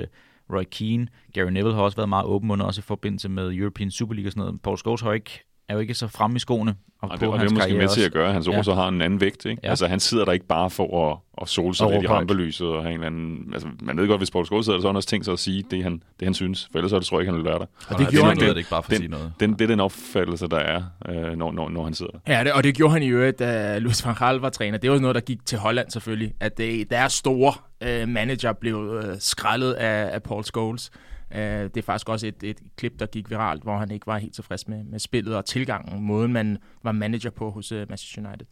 Roy 0.54 0.64
Keane. 0.72 1.08
Gary 1.34 1.50
Neville 1.50 1.74
har 1.74 1.82
også 1.82 1.98
været 1.98 2.10
meget 2.10 2.26
åben 2.26 2.62
også 2.62 2.82
i 2.82 2.82
forbindelse 2.82 3.30
med 3.30 3.54
European 3.56 3.92
Super 3.92 4.14
League 4.14 4.28
og 4.28 4.32
sådan 4.32 4.42
noget. 4.42 4.62
Paul 4.62 4.78
Scholes 4.78 5.02
har 5.02 5.14
ikke, 5.14 5.44
er 5.68 5.74
jo 5.74 5.80
ikke 5.80 5.94
så 5.94 6.08
fremme 6.08 6.36
i 6.36 6.40
skoene. 6.40 6.76
Og, 7.02 7.10
Og 7.12 7.20
det, 7.20 7.28
og 7.28 7.40
det 7.40 7.46
er 7.46 7.54
måske 7.54 7.74
med 7.74 7.88
til 7.88 8.02
at 8.02 8.12
gøre, 8.12 8.28
at 8.28 8.34
hans 8.34 8.48
ord 8.48 8.64
så 8.64 8.74
har 8.74 8.88
en 8.88 9.02
anden 9.02 9.22
vægt. 9.22 9.46
Ikke? 9.46 9.62
Ja. 9.64 9.70
Altså, 9.70 9.88
han 9.88 10.00
sidder 10.00 10.26
der 10.26 10.32
ikke 10.32 10.46
bare 10.48 10.70
for 10.70 11.12
at, 11.12 11.18
at 11.42 11.48
sole 11.50 11.76
sig 11.76 11.88
Og 11.88 11.94
lidt 11.94 12.04
i 12.04 12.08
rampelyset. 12.08 12.68
Og 12.68 12.84
have 12.84 12.90
en 12.90 12.94
eller 12.94 13.06
anden, 13.06 13.50
altså, 13.54 13.68
man 13.82 13.98
ved 13.98 14.08
godt, 14.08 14.20
hvis 14.20 14.32
Paul 14.32 14.46
Scholes 14.46 14.66
sidder 14.66 14.78
der, 14.78 14.82
så 14.82 14.88
har 14.88 14.92
han 14.92 14.96
også 14.96 15.10
tænkt 15.10 15.26
sig 15.26 15.32
at 15.32 15.40
sige 15.40 15.64
det, 15.72 15.84
han, 15.84 15.94
det, 16.20 16.26
han 16.26 16.34
synes. 16.34 16.70
For 16.72 16.80
ellers 16.80 16.92
så 16.92 17.00
tror 17.00 17.18
jeg 17.18 17.22
ikke, 17.22 17.32
han 17.32 17.38
vil 17.38 17.46
være 17.46 17.60
der. 17.60 17.66
Og 17.66 17.70
det 17.90 17.90
det 17.90 17.98
gjorde 17.98 18.12
gjorde 18.12 18.28
han 18.28 18.50
det 18.50 18.58
ikke 18.58 18.70
bare 18.70 18.84
for 18.84 18.92
at 18.92 18.98
sige 18.98 19.08
noget. 19.10 19.34
Den, 19.40 19.54
det 19.54 19.62
er 19.62 19.68
den 19.68 19.80
opfattelse, 19.80 20.48
der 20.48 20.58
er, 20.60 20.84
øh, 21.10 21.38
når, 21.38 21.52
når, 21.52 21.70
når 21.70 21.84
han 21.84 21.94
sidder 21.94 22.12
der. 22.12 22.34
Ja, 22.38 22.44
det, 22.44 22.52
og 22.54 22.64
det 22.64 22.76
gjorde 22.76 22.94
han 22.94 23.04
i 23.04 23.08
øvrigt, 23.08 23.40
da 23.40 23.78
Luis 23.78 24.06
van 24.06 24.16
Gaal 24.16 24.36
var 24.36 24.50
træner. 24.50 24.78
Det 24.78 24.92
var 24.92 25.00
noget, 25.00 25.16
der 25.16 25.22
gik 25.22 25.46
til 25.46 25.58
Holland 25.58 25.90
selvfølgelig, 25.90 26.34
at 26.40 26.58
det, 26.58 26.90
deres 26.90 27.14
store 27.14 27.54
øh, 27.82 28.08
manager 28.08 28.54
blev 28.54 29.02
øh, 29.04 29.16
skrællet 29.20 29.74
af, 29.74 30.14
af 30.14 30.24
Paul 30.24 30.44
Scholes. 30.44 30.92
Øh, 31.32 31.64
det 31.64 31.78
er 31.78 31.82
faktisk 31.82 32.10
også 32.10 32.28
et, 32.28 32.44
et 32.44 32.60
klip, 32.76 33.00
der 33.00 33.06
gik 33.06 33.30
viralt, 33.30 33.64
hvor 33.64 33.78
han 33.78 33.92
ikke 33.92 34.08
var 34.08 34.18
helt 34.18 34.34
tilfreds 34.34 34.68
med, 34.68 34.84
med 34.84 35.00
spillet 35.00 35.36
og 35.36 35.46
tilgangen, 35.46 36.04
måden 36.04 36.34
man 36.34 36.58
var 36.84 36.92
manager 36.92 37.30
på 37.30 37.52
hos 37.52 37.72
øh, 37.72 37.90
Manchester 37.90 38.28
United. 38.28 38.48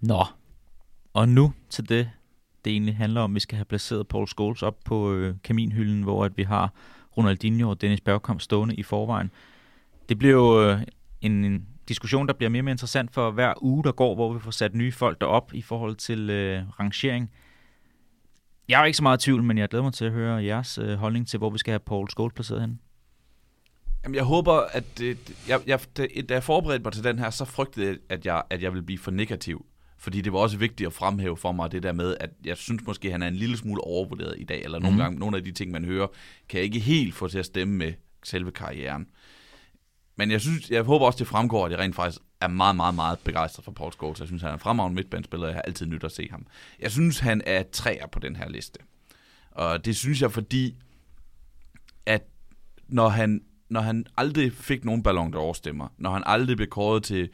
Nå, 0.00 0.24
og 1.12 1.28
nu 1.28 1.52
til 1.70 1.88
det, 1.88 2.10
det 2.64 2.72
egentlig 2.72 2.96
handler 2.96 3.20
om. 3.20 3.34
Vi 3.34 3.40
skal 3.40 3.56
have 3.56 3.64
placeret 3.64 4.08
Paul 4.08 4.28
Scholes 4.28 4.62
op 4.62 4.76
på 4.84 5.12
øh, 5.12 5.34
kaminhylden, 5.44 6.02
hvor 6.02 6.24
at 6.24 6.36
vi 6.36 6.42
har 6.42 6.72
Ronaldinho 7.16 7.70
og 7.70 7.80
Dennis 7.80 8.00
Bergkamp 8.00 8.40
stående 8.40 8.74
i 8.74 8.82
forvejen. 8.82 9.30
Det 10.08 10.18
bliver 10.18 10.34
jo 10.34 10.70
øh, 10.70 10.82
en, 11.20 11.44
en 11.44 11.66
diskussion, 11.88 12.26
der 12.26 12.32
bliver 12.32 12.50
mere 12.50 12.60
og 12.60 12.64
mere 12.64 12.72
interessant 12.72 13.12
for 13.12 13.30
hver 13.30 13.54
uge, 13.62 13.84
der 13.84 13.92
går, 13.92 14.14
hvor 14.14 14.32
vi 14.32 14.40
får 14.40 14.50
sat 14.50 14.74
nye 14.74 14.92
folk 14.92 15.20
derop 15.20 15.54
i 15.54 15.62
forhold 15.62 15.96
til 15.96 16.30
øh, 16.30 16.62
rangering. 16.80 17.30
Jeg 18.68 18.80
er 18.80 18.84
ikke 18.84 18.96
så 18.96 19.02
meget 19.02 19.18
i 19.22 19.24
tvivl, 19.24 19.42
men 19.42 19.58
jeg 19.58 19.68
glæder 19.68 19.82
mig 19.84 19.92
til 19.94 20.04
at 20.04 20.12
høre 20.12 20.44
jeres 20.44 20.78
øh, 20.78 20.94
holdning 20.94 21.28
til, 21.28 21.38
hvor 21.38 21.50
vi 21.50 21.58
skal 21.58 21.72
have 21.72 21.78
Paul 21.80 22.10
Scholes 22.10 22.34
placeret 22.34 22.60
hen. 22.60 22.80
Jamen, 24.04 24.14
jeg 24.14 24.24
håber, 24.24 24.52
at 24.52 24.98
det, 24.98 25.18
jeg, 25.48 25.60
jeg, 25.66 25.80
da 25.96 26.06
da 26.28 26.34
jeg 26.34 26.42
forberedte 26.42 26.82
mig 26.84 26.92
til 26.92 27.04
den 27.04 27.18
her, 27.18 27.30
så 27.30 27.44
frygtede 27.44 27.86
jeg, 27.86 27.96
at 28.08 28.26
jeg, 28.26 28.42
at 28.50 28.62
jeg 28.62 28.72
ville 28.72 28.86
blive 28.86 28.98
for 28.98 29.10
negativ. 29.10 29.66
Fordi 29.98 30.20
det 30.20 30.32
var 30.32 30.38
også 30.38 30.56
vigtigt 30.58 30.86
at 30.86 30.92
fremhæve 30.92 31.36
for 31.36 31.52
mig 31.52 31.72
det 31.72 31.82
der 31.82 31.92
med, 31.92 32.16
at 32.20 32.30
jeg 32.44 32.56
synes 32.56 32.82
måske, 32.86 33.08
at 33.08 33.12
han 33.12 33.22
er 33.22 33.28
en 33.28 33.34
lille 33.36 33.56
smule 33.56 33.80
overvurderet 33.84 34.34
i 34.38 34.44
dag, 34.44 34.62
eller 34.64 34.78
nogle 34.78 34.94
Mhm. 34.96 35.02
gange, 35.02 35.18
nogle 35.18 35.36
af 35.36 35.44
de 35.44 35.52
ting, 35.52 35.70
man 35.70 35.84
hører, 35.84 36.06
kan 36.48 36.56
jeg 36.58 36.64
ikke 36.64 36.78
helt 36.78 37.14
få 37.14 37.28
til 37.28 37.38
at 37.38 37.46
stemme 37.46 37.74
med 37.76 37.92
selve 38.24 38.50
karrieren. 38.50 39.06
Men 40.16 40.30
jeg 40.30 40.40
synes, 40.40 40.70
jeg 40.70 40.82
håber 40.82 41.06
også, 41.06 41.18
det 41.18 41.26
fremgår, 41.26 41.66
at 41.66 41.72
jeg 41.72 41.78
rent 41.80 41.94
faktisk 41.96 42.18
er 42.42 42.48
meget, 42.48 42.76
meget, 42.76 42.94
meget 42.94 43.18
begejstret 43.18 43.64
for 43.64 43.72
Paul 43.72 43.92
Scholes. 43.92 44.20
Jeg 44.20 44.26
synes, 44.28 44.42
han 44.42 44.50
er 44.50 44.54
en 44.54 44.60
fremragende 44.60 44.94
midtbanespiller, 44.94 45.46
jeg 45.46 45.54
har 45.54 45.62
altid 45.62 45.86
nyt 45.86 46.04
at 46.04 46.12
se 46.12 46.28
ham. 46.30 46.46
Jeg 46.80 46.90
synes, 46.90 47.18
han 47.18 47.42
er 47.46 47.62
træer 47.72 48.06
på 48.06 48.18
den 48.18 48.36
her 48.36 48.48
liste. 48.48 48.78
Og 49.50 49.84
det 49.84 49.96
synes 49.96 50.22
jeg, 50.22 50.32
fordi 50.32 50.76
at 52.06 52.22
når 52.88 53.08
han, 53.08 53.42
når 53.68 53.80
han 53.80 54.06
aldrig 54.16 54.52
fik 54.52 54.84
nogen 54.84 55.02
ballon 55.02 55.34
d'Or 55.34 55.52
stemmer, 55.54 55.88
når 55.98 56.10
han 56.10 56.22
aldrig 56.26 56.56
blev 56.56 56.68
kåret 56.68 57.02
til 57.02 57.28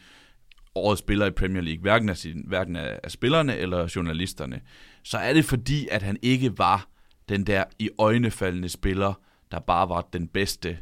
årets 0.75 0.99
spiller 0.99 1.27
i 1.27 1.31
Premier 1.31 1.63
League, 1.63 1.83
hverken 1.83 2.09
af, 2.09 2.17
sin, 2.17 2.45
hverken 2.47 2.77
af, 2.77 3.01
af 3.03 3.11
spillerne 3.11 3.57
eller 3.57 3.93
journalisterne, 3.97 4.61
så 5.03 5.19
er 5.19 5.33
det 5.33 5.45
fordi, 5.45 5.89
at 5.91 6.03
han 6.03 6.19
ikke 6.23 6.59
var 6.59 6.89
den 7.29 7.47
der 7.47 7.65
i 7.79 7.91
øjnefaldende 7.99 8.69
spiller, 8.69 9.15
der 9.51 9.61
bare 9.61 9.89
var 9.89 10.09
den 10.13 10.29
bedste. 10.29 10.79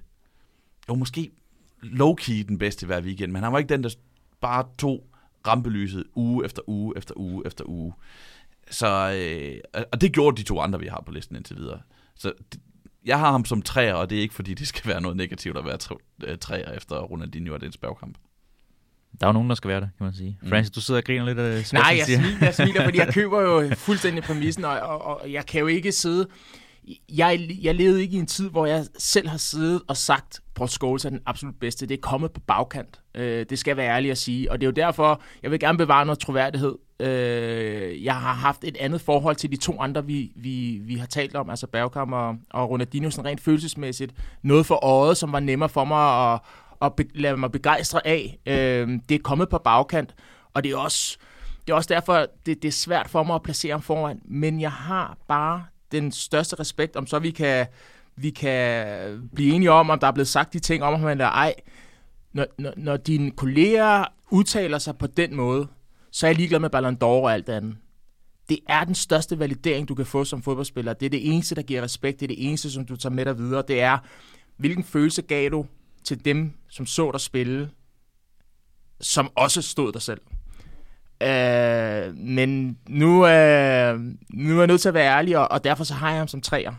Jo, 0.88 0.94
måske 0.94 1.30
low-key 1.82 2.42
den 2.48 2.58
bedste 2.58 2.86
hver 2.86 3.00
weekend, 3.00 3.32
men 3.32 3.42
han 3.42 3.52
var 3.52 3.58
ikke 3.58 3.68
den, 3.68 3.82
der 3.82 3.94
bare 4.40 4.64
tog 4.78 5.06
rampelyset 5.46 6.04
uge 6.14 6.44
efter 6.44 6.62
uge 6.66 6.94
efter 6.96 7.14
uge 7.16 7.42
efter 7.46 7.64
uge. 7.68 7.92
Så, 8.70 9.12
øh, 9.12 9.82
og 9.92 10.00
det 10.00 10.12
gjorde 10.12 10.36
de 10.36 10.42
to 10.42 10.60
andre, 10.60 10.80
vi 10.80 10.86
har 10.86 11.02
på 11.06 11.12
listen 11.12 11.36
indtil 11.36 11.56
videre. 11.56 11.80
Så 12.14 12.32
det, 12.52 12.60
jeg 13.06 13.18
har 13.18 13.30
ham 13.30 13.44
som 13.44 13.62
træer, 13.62 13.94
og 13.94 14.10
det 14.10 14.18
er 14.18 14.22
ikke 14.22 14.34
fordi, 14.34 14.54
det 14.54 14.68
skal 14.68 14.90
være 14.90 15.00
noget 15.00 15.16
negativt 15.16 15.58
at 15.58 15.64
være 15.64 15.78
øh, 16.24 16.38
træer 16.38 16.72
efter 16.72 16.96
Ronaldinho 17.00 17.54
og 17.54 17.60
den 17.60 17.72
bagkamp. 17.80 18.18
Der 19.20 19.26
er 19.26 19.28
jo 19.28 19.32
nogen, 19.32 19.48
der 19.48 19.54
skal 19.54 19.68
være 19.68 19.80
der, 19.80 19.88
kan 19.98 20.04
man 20.04 20.14
sige. 20.14 20.38
Mm. 20.42 20.48
Francis, 20.48 20.70
du 20.70 20.80
sidder 20.80 21.00
og 21.00 21.04
griner 21.04 21.24
lidt 21.24 21.38
af 21.38 21.56
det. 21.56 21.72
Nej, 21.72 21.94
jeg 21.98 22.06
smiler, 22.06 22.38
jeg 22.40 22.54
smiler, 22.54 22.84
fordi 22.84 22.98
jeg 22.98 23.08
køber 23.18 23.40
jo 23.40 23.74
fuldstændig 23.74 24.22
præmissen, 24.22 24.64
og, 24.64 24.80
og, 24.80 25.20
og 25.20 25.32
jeg 25.32 25.46
kan 25.46 25.60
jo 25.60 25.66
ikke 25.66 25.92
sidde... 25.92 26.28
Jeg, 27.08 27.48
jeg 27.62 27.74
levede 27.74 28.02
ikke 28.02 28.16
i 28.16 28.20
en 28.20 28.26
tid, 28.26 28.50
hvor 28.50 28.66
jeg 28.66 28.86
selv 28.98 29.28
har 29.28 29.36
siddet 29.38 29.82
og 29.88 29.96
sagt, 29.96 30.40
Paul 30.54 30.68
Scholes 30.68 31.04
er 31.04 31.10
den 31.10 31.20
absolut 31.26 31.54
bedste. 31.60 31.86
Det 31.86 31.94
er 31.94 32.00
kommet 32.00 32.32
på 32.32 32.40
bagkant. 32.40 33.00
Øh, 33.14 33.46
det 33.50 33.58
skal 33.58 33.70
jeg 33.70 33.76
være 33.76 33.96
ærlig 33.96 34.10
at 34.10 34.18
sige. 34.18 34.52
Og 34.52 34.60
det 34.60 34.66
er 34.66 34.68
jo 34.68 34.72
derfor, 34.72 35.22
jeg 35.42 35.50
vil 35.50 35.60
gerne 35.60 35.78
bevare 35.78 36.06
noget 36.06 36.18
troværdighed. 36.18 36.74
Øh, 37.00 38.04
jeg 38.04 38.14
har 38.14 38.32
haft 38.32 38.64
et 38.64 38.76
andet 38.76 39.00
forhold 39.00 39.36
til 39.36 39.50
de 39.50 39.56
to 39.56 39.80
andre, 39.80 40.06
vi, 40.06 40.32
vi, 40.36 40.80
vi 40.82 40.94
har 40.94 41.06
talt 41.06 41.36
om, 41.36 41.50
altså 41.50 41.66
Bergkamp 41.66 42.12
og, 42.12 42.36
og 42.50 42.70
Ronaldinho, 42.70 43.10
sådan 43.10 43.30
rent 43.30 43.40
følelsesmæssigt. 43.40 44.12
Noget 44.42 44.66
for 44.66 44.84
øjet, 44.84 45.16
som 45.16 45.32
var 45.32 45.40
nemmere 45.40 45.68
for 45.68 45.84
mig 45.84 46.32
at, 46.32 46.40
at 46.82 46.94
be, 46.96 47.04
lade 47.14 47.36
mig 47.36 47.52
begejstre 47.52 48.06
af. 48.06 48.38
Øh, 48.46 48.88
det 49.08 49.14
er 49.14 49.22
kommet 49.22 49.48
på 49.48 49.58
bagkant, 49.58 50.14
og 50.54 50.64
det 50.64 50.72
er 50.72 50.76
også... 50.76 51.18
Det 51.66 51.72
er 51.72 51.76
også 51.76 51.94
derfor, 51.94 52.26
det, 52.46 52.62
det 52.62 52.68
er 52.68 52.72
svært 52.72 53.08
for 53.10 53.22
mig 53.22 53.34
at 53.34 53.42
placere 53.42 53.72
ham 53.72 53.82
foran, 53.82 54.20
men 54.24 54.60
jeg 54.60 54.72
har 54.72 55.16
bare 55.28 55.64
den 56.00 56.12
største 56.12 56.60
respekt, 56.60 56.96
om 56.96 57.06
så 57.06 57.18
vi 57.18 57.30
kan, 57.30 57.66
vi 58.16 58.30
kan 58.30 59.28
blive 59.34 59.54
enige 59.54 59.70
om, 59.70 59.90
om 59.90 59.98
der 59.98 60.06
er 60.06 60.12
blevet 60.12 60.28
sagt 60.28 60.52
de 60.52 60.58
ting 60.58 60.82
om 60.82 61.00
ham 61.00 61.08
eller 61.08 61.26
ej. 61.26 61.54
Når, 62.32 62.46
når, 62.58 62.72
når 62.76 62.96
dine 62.96 63.30
kolleger 63.30 64.04
udtaler 64.30 64.78
sig 64.78 64.98
på 64.98 65.06
den 65.06 65.36
måde, 65.36 65.66
så 66.12 66.26
er 66.26 66.30
jeg 66.30 66.36
ligeglad 66.36 66.60
med 66.60 66.70
Ballon 66.70 66.94
d'Or 66.94 67.06
og 67.06 67.32
alt 67.32 67.48
andet. 67.48 67.76
Det 68.48 68.58
er 68.68 68.84
den 68.84 68.94
største 68.94 69.38
validering, 69.38 69.88
du 69.88 69.94
kan 69.94 70.06
få 70.06 70.24
som 70.24 70.42
fodboldspiller. 70.42 70.92
Det 70.92 71.06
er 71.06 71.10
det 71.10 71.34
eneste, 71.34 71.54
der 71.54 71.62
giver 71.62 71.82
respekt. 71.82 72.20
Det 72.20 72.26
er 72.26 72.34
det 72.34 72.48
eneste, 72.48 72.70
som 72.70 72.86
du 72.86 72.96
tager 72.96 73.12
med 73.12 73.24
dig 73.24 73.38
videre. 73.38 73.64
Det 73.68 73.80
er, 73.80 73.98
hvilken 74.56 74.84
følelse 74.84 75.22
gav 75.22 75.50
du 75.50 75.66
til 76.04 76.24
dem, 76.24 76.52
som 76.68 76.86
så 76.86 77.10
dig 77.12 77.20
spille, 77.20 77.70
som 79.00 79.30
også 79.34 79.62
stod 79.62 79.92
dig 79.92 80.02
selv. 80.02 80.20
Øh, 81.22 82.16
men 82.16 82.78
nu, 82.88 83.26
øh, 83.26 84.00
nu 84.30 84.54
er 84.54 84.58
jeg 84.58 84.66
nødt 84.66 84.80
til 84.80 84.88
at 84.88 84.94
være 84.94 85.16
ærlig, 85.18 85.38
og, 85.38 85.50
og 85.50 85.64
derfor 85.64 85.84
så 85.84 85.94
har 85.94 86.10
jeg 86.10 86.18
ham 86.18 86.28
som 86.28 86.40
træer. 86.40 86.72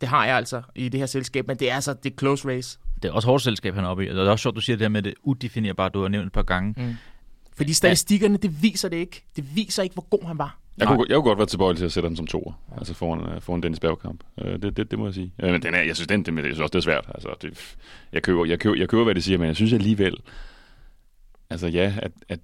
Det 0.00 0.08
har 0.08 0.26
jeg 0.26 0.36
altså 0.36 0.62
i 0.74 0.88
det 0.88 1.00
her 1.00 1.06
selskab, 1.06 1.46
men 1.46 1.56
det 1.56 1.70
er 1.70 1.74
altså 1.74 1.94
det 1.94 2.12
close 2.18 2.48
race. 2.48 2.78
Det 3.02 3.08
er 3.08 3.12
også 3.12 3.28
hårdt 3.28 3.42
selskab, 3.42 3.74
han 3.74 3.84
er 3.84 3.88
oppe 3.88 4.04
i. 4.04 4.08
Og 4.08 4.14
det 4.14 4.26
er 4.26 4.30
også 4.30 4.42
sjovt, 4.42 4.56
du 4.56 4.60
siger 4.60 4.76
det 4.76 4.84
her 4.84 4.88
med 4.88 5.02
det 5.02 5.14
udefinerbare, 5.22 5.88
du 5.88 6.02
har 6.02 6.08
nævnt 6.08 6.26
et 6.26 6.32
par 6.32 6.42
gange. 6.42 6.74
Mm. 6.76 6.94
Fordi 7.56 7.72
statistikkerne, 7.72 8.36
det 8.36 8.62
viser 8.62 8.88
det 8.88 8.96
ikke. 8.96 9.24
Det 9.36 9.56
viser 9.56 9.82
ikke, 9.82 9.94
hvor 9.94 10.08
god 10.10 10.26
han 10.26 10.38
var. 10.38 10.58
Jeg 10.78 10.88
kunne, 10.88 11.06
jeg 11.08 11.14
kunne 11.14 11.24
godt 11.24 11.38
være 11.38 11.46
tilbøjelig 11.46 11.78
til 11.78 11.84
at 11.84 11.92
sætte 11.92 12.06
ham 12.06 12.16
som 12.16 12.26
toer, 12.26 12.52
altså 12.78 12.94
foran, 12.94 13.34
øh, 13.34 13.40
foran 13.40 13.60
Dennis 13.60 13.80
Bergkamp. 13.80 14.24
Øh, 14.40 14.62
det, 14.62 14.76
det, 14.76 14.90
det 14.90 14.98
må 14.98 15.06
jeg 15.06 15.14
sige. 15.14 15.32
Øh, 15.42 15.52
Men 15.52 15.62
den 15.62 15.74
er, 15.74 15.82
jeg 15.82 15.96
synes, 15.96 16.08
den, 16.08 16.22
det, 16.22 16.36
jeg 16.36 16.44
synes 16.44 16.60
også, 16.60 16.72
det 16.72 16.78
er 16.78 16.80
svært. 16.80 17.04
Altså, 17.14 17.28
det, 17.42 17.76
jeg, 18.12 18.22
køber, 18.22 18.44
jeg, 18.44 18.58
køber, 18.58 18.76
jeg 18.76 18.88
køber, 18.88 19.04
hvad 19.04 19.14
det 19.14 19.24
siger, 19.24 19.38
men 19.38 19.46
jeg 19.48 19.56
synes 19.56 19.72
alligevel, 19.72 20.16
altså 21.50 21.66
ja, 21.66 21.94
at, 21.98 22.12
at, 22.28 22.40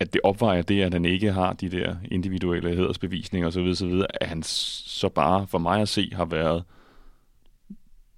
at 0.00 0.12
det 0.12 0.20
opvejer 0.24 0.62
det, 0.62 0.82
at 0.82 0.92
han 0.92 1.04
ikke 1.04 1.32
har 1.32 1.52
de 1.52 1.68
der 1.68 1.96
individuelle 2.10 2.76
hedersbevisninger 2.76 3.48
osv., 3.48 3.74
så 3.74 3.86
videre, 3.86 4.06
at 4.20 4.28
han 4.28 4.42
så 4.42 5.08
bare 5.08 5.46
for 5.46 5.58
mig 5.58 5.80
at 5.80 5.88
se 5.88 6.10
har 6.12 6.24
været 6.24 6.64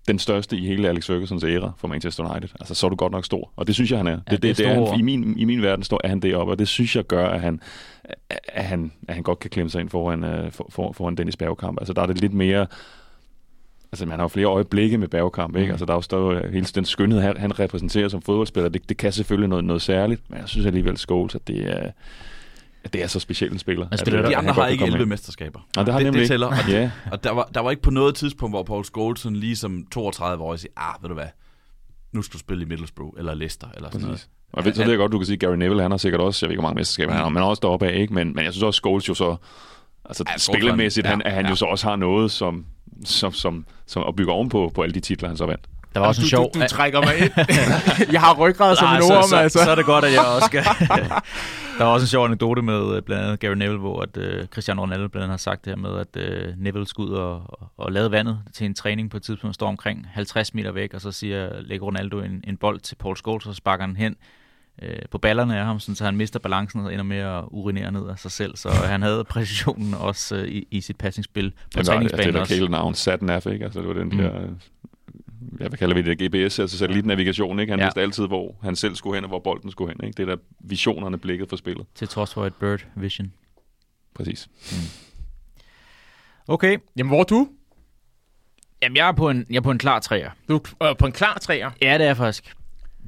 den 0.08 0.18
største 0.18 0.56
i 0.56 0.66
hele 0.66 0.88
Alex 0.88 1.06
Fergusons 1.06 1.44
æra 1.44 1.72
for 1.76 1.88
Manchester 1.88 2.30
United. 2.30 2.48
Altså, 2.60 2.74
så 2.74 2.86
er 2.86 2.88
du 2.88 2.96
godt 2.96 3.12
nok 3.12 3.24
stor. 3.24 3.52
Og 3.56 3.66
det 3.66 3.74
synes 3.74 3.90
jeg, 3.90 3.98
han 3.98 4.06
er. 4.06 4.16
Det, 4.16 4.22
Ja, 4.30 4.32
det 4.32 4.42
det, 4.42 4.58
det, 4.58 4.66
er 4.66 4.90
han, 4.90 5.00
i, 5.00 5.02
min, 5.02 5.38
I 5.38 5.44
min 5.44 5.62
verden 5.62 5.84
står, 5.84 6.00
er 6.04 6.08
han 6.08 6.20
deroppe, 6.20 6.52
og 6.52 6.58
det 6.58 6.68
synes 6.68 6.96
jeg 6.96 7.04
gør, 7.04 7.26
at 7.26 7.40
han, 7.40 7.60
at 8.48 8.64
han, 8.64 8.92
at 9.08 9.14
han 9.14 9.22
godt 9.22 9.38
kan 9.38 9.50
klemme 9.50 9.70
sig 9.70 9.80
ind 9.80 9.88
foran, 9.88 10.24
uh, 10.24 10.52
for, 10.52 10.66
for, 10.70 10.92
foran 10.92 11.14
Dennis 11.14 11.36
Bergkamp. 11.36 11.78
Altså, 11.80 11.92
der 11.92 12.02
er 12.02 12.06
det 12.06 12.20
lidt 12.20 12.32
mere... 12.32 12.66
Altså, 13.92 14.06
man 14.06 14.18
har 14.18 14.24
jo 14.24 14.28
flere 14.28 14.46
øjeblikke 14.46 14.98
med 14.98 15.08
Bergkamp, 15.08 15.56
ikke? 15.56 15.66
Mm. 15.66 15.70
Altså, 15.70 15.84
der 15.86 15.92
er 15.92 15.96
jo 15.96 16.00
stadig 16.02 16.52
hele 16.52 16.64
den 16.74 16.84
skønhed, 16.84 17.20
han, 17.20 17.36
han 17.36 17.58
repræsenterer 17.58 18.08
som 18.08 18.22
fodboldspiller. 18.22 18.68
Det, 18.68 18.88
det 18.88 18.96
kan 18.96 19.12
selvfølgelig 19.12 19.48
noget, 19.48 19.64
noget 19.64 19.82
særligt, 19.82 20.22
men 20.30 20.38
jeg 20.38 20.48
synes 20.48 20.66
alligevel, 20.66 20.96
Scholes, 20.98 21.34
at 21.34 21.48
det 21.48 21.70
er, 21.76 21.90
at 22.84 22.92
det 22.92 23.02
er 23.02 23.06
så 23.06 23.20
speciel 23.20 23.52
en 23.52 23.58
spiller. 23.58 23.86
Spiller 23.96 24.18
at, 24.18 24.24
der- 24.24 24.30
De 24.30 24.36
andre 24.36 24.52
har 24.52 24.66
ikke 24.66 24.80
komme 24.80 24.92
11 24.92 25.02
ind. 25.02 25.08
mesterskaber. 25.08 25.60
Nej, 25.76 25.84
det 25.84 25.92
har 25.94 25.98
det, 26.00 26.06
nemlig 26.06 26.20
det 26.20 26.28
tæller. 26.28 26.46
Og, 26.46 26.68
Ja, 26.68 26.90
og 27.12 27.24
der, 27.24 27.30
var, 27.30 27.50
der 27.54 27.60
var 27.60 27.70
ikke 27.70 27.82
på 27.82 27.90
noget 27.90 28.14
tidspunkt, 28.14 28.52
hvor 28.54 28.62
Paul 28.62 28.84
Scholes 28.84 29.20
sådan 29.20 29.36
lige 29.36 29.56
som 29.56 29.86
32 29.92 30.44
år 30.44 30.56
siger, 30.56 30.72
ah, 30.76 31.02
ved 31.02 31.08
du 31.08 31.14
hvad, 31.14 31.26
nu 32.12 32.22
skal 32.22 32.32
du 32.32 32.38
spille 32.38 32.62
i 32.64 32.68
Middlesbrough 32.68 33.18
eller 33.18 33.34
Leicester 33.34 33.66
eller 33.76 33.88
sådan 33.90 34.00
noget. 34.00 34.14
præcis. 34.18 34.30
Og 34.52 34.64
ved, 34.64 34.74
så 34.74 34.82
ved 34.82 34.90
jeg 34.90 34.98
godt, 34.98 35.12
du 35.12 35.18
kan 35.18 35.26
sige, 35.26 35.36
Gary 35.36 35.56
Neville, 35.56 35.82
han 35.82 35.90
har 35.90 35.98
sikkert 35.98 36.20
også, 36.20 36.46
jeg 36.46 36.48
ved 36.48 36.52
ikke, 36.52 36.60
hvor 36.60 36.68
mange 36.68 36.78
mesterskaber 36.80 37.12
han 37.12 37.22
har, 37.22 37.28
men 37.28 37.36
han 37.36 37.44
er 37.44 37.48
også 37.48 37.60
deroppe 37.60 37.88
af, 37.88 37.98
ikke? 38.00 38.14
Men, 38.14 38.34
men 38.34 38.44
jeg 38.44 38.52
synes 38.52 38.62
også, 38.62 38.78
Scholes 38.78 39.08
jo 39.08 39.14
så, 39.14 39.36
altså 40.04 40.24
Ja, 40.26 40.32
ja, 40.32 40.38
Scholes 40.38 40.58
spillermæssigt, 40.60 41.06
han- 41.06 41.16
han, 41.20 41.26
at 41.26 41.32
han 41.32 41.44
ja. 41.44 41.50
jo 41.50 41.54
så 41.56 41.64
også 41.64 41.88
har 41.88 41.96
noget, 41.96 42.30
som, 42.30 42.64
som, 43.04 43.32
som, 43.32 43.66
som 43.86 44.04
at 44.08 44.16
bygge 44.16 44.32
ovenpå 44.32 44.72
på 44.74 44.82
alle 44.82 44.94
de 44.94 45.00
titler, 45.00 45.28
han 45.28 45.36
så 45.36 45.46
vandt. 45.46 45.64
Der 45.94 46.00
var 46.00 46.06
også 46.06 46.22
en 46.22 46.28
sjov... 46.28 46.50
du, 46.54 46.60
du 46.60 46.66
trækker 46.66 47.00
mig 47.00 47.18
ind. 47.18 47.32
jeg 48.12 48.20
har 48.20 48.34
ryggrad 48.34 48.76
som 48.76 48.88
en 48.94 49.02
så, 49.02 49.14
orm, 49.14 49.28
så, 49.28 49.36
altså. 49.36 49.64
så 49.64 49.70
er 49.70 49.74
det 49.74 49.84
godt, 49.84 50.04
at 50.04 50.12
jeg 50.12 50.20
også 50.20 50.46
skal... 50.46 50.64
der 51.78 51.84
var 51.84 51.92
også 51.92 52.04
en 52.04 52.08
sjov 52.08 52.24
anekdote 52.24 52.62
med 52.62 52.96
øh, 52.96 53.02
blandt 53.02 53.24
andet 53.24 53.40
Gary 53.40 53.54
Neville, 53.54 53.78
hvor 53.78 54.00
at, 54.02 54.16
uh, 54.16 54.46
Cristiano 54.46 54.82
Ronaldo 54.82 55.08
blandt 55.08 55.22
andet 55.22 55.32
har 55.32 55.36
sagt 55.36 55.64
det 55.64 55.70
her 55.70 55.76
med, 55.76 55.98
at 55.98 56.16
uh, 56.16 56.62
Neville 56.62 56.86
skulle 56.86 57.12
ud 57.12 57.16
og, 57.16 57.42
og, 57.46 57.70
og 57.76 57.92
lade 57.92 58.10
vandet 58.10 58.38
til 58.54 58.66
en 58.66 58.74
træning 58.74 59.10
på 59.10 59.16
et 59.16 59.22
tidspunkt, 59.22 59.54
står 59.54 59.68
omkring 59.68 60.06
50 60.12 60.54
meter 60.54 60.72
væk, 60.72 60.94
og 60.94 61.00
så 61.00 61.12
siger, 61.12 61.60
lægger 61.60 61.86
Ronaldo 61.86 62.20
en, 62.20 62.44
en 62.46 62.56
bold 62.56 62.80
til 62.80 62.94
Paul 62.94 63.16
Scholes, 63.16 63.46
og 63.46 63.54
så 63.54 63.56
sparker 63.56 63.84
han 63.84 63.96
hen 63.96 64.16
øh, 64.82 64.98
på 65.10 65.18
ballerne 65.18 65.58
af 65.58 65.64
ham, 65.64 65.80
sådan, 65.80 65.94
så 65.94 66.04
han 66.04 66.16
mister 66.16 66.38
balancen 66.38 66.80
og 66.80 66.92
ender 66.92 67.04
med 67.04 67.16
at 67.18 67.44
urinere 67.48 67.92
ned 67.92 68.08
af 68.08 68.18
sig 68.18 68.30
selv. 68.30 68.56
Så 68.56 68.70
han 68.70 69.02
havde 69.02 69.24
præcisionen 69.24 69.94
også 69.94 70.36
øh, 70.36 70.48
i, 70.48 70.68
i 70.70 70.80
sit 70.80 70.96
passningsspil 70.96 71.50
på 71.50 71.56
Det 71.68 71.76
var 71.76 71.80
det 71.82 71.86
træningsbanen 71.86 72.34
der 72.34 72.40
også. 72.40 72.54
kælenavn, 72.54 72.94
SatNav, 72.94 73.42
ikke? 73.52 73.64
Altså, 73.64 73.80
det 73.80 73.88
var 73.88 73.94
den 73.94 74.08
Mm. 74.08 74.16
der, 74.18 74.40
ja, 75.60 75.68
hvad 75.68 75.78
kalder 75.78 75.94
vi 75.94 76.02
det, 76.02 76.18
GPS, 76.18 76.58
altså 76.58 76.78
satellitnavigation, 76.78 77.60
ikke? 77.60 77.72
Han 77.72 77.80
Ja. 77.80 77.86
vidste 77.86 78.00
altid, 78.00 78.26
hvor 78.26 78.56
han 78.62 78.76
selv 78.76 78.94
skulle 78.94 79.14
hen, 79.16 79.24
og 79.24 79.28
hvor 79.28 79.38
bolden 79.38 79.70
skulle 79.70 79.92
hen, 79.92 80.06
ikke? 80.06 80.16
Det 80.16 80.22
er 80.30 80.36
der 80.36 80.42
visionerne 80.60 81.18
blikket 81.18 81.48
for 81.48 81.56
spillet. 81.56 81.86
Til 81.94 82.08
trods 82.08 82.34
for 82.34 82.46
et 82.46 82.54
bird 82.54 82.80
vision. 82.96 83.32
Præcis. 84.14 84.48
Okay, 86.48 86.78
Jamen, 86.96 87.08
hvor 87.08 87.20
er 87.20 87.24
du? 87.24 87.48
Jamen, 88.82 88.96
jeg 88.96 89.08
er 89.08 89.12
på 89.12 89.30
en, 89.30 89.46
jeg 89.50 89.56
er 89.56 89.60
på 89.60 89.70
en 89.70 89.78
klar 89.78 89.98
træer. 90.00 90.30
Du 90.48 90.60
er 90.80 90.88
øh, 90.90 90.96
på 90.96 91.06
en 91.06 91.12
klar 91.12 91.38
træer. 91.38 91.70
Ja, 91.82 91.94
det 91.94 92.02
er 92.02 92.06
jeg 92.06 92.16
faktisk. 92.16 92.54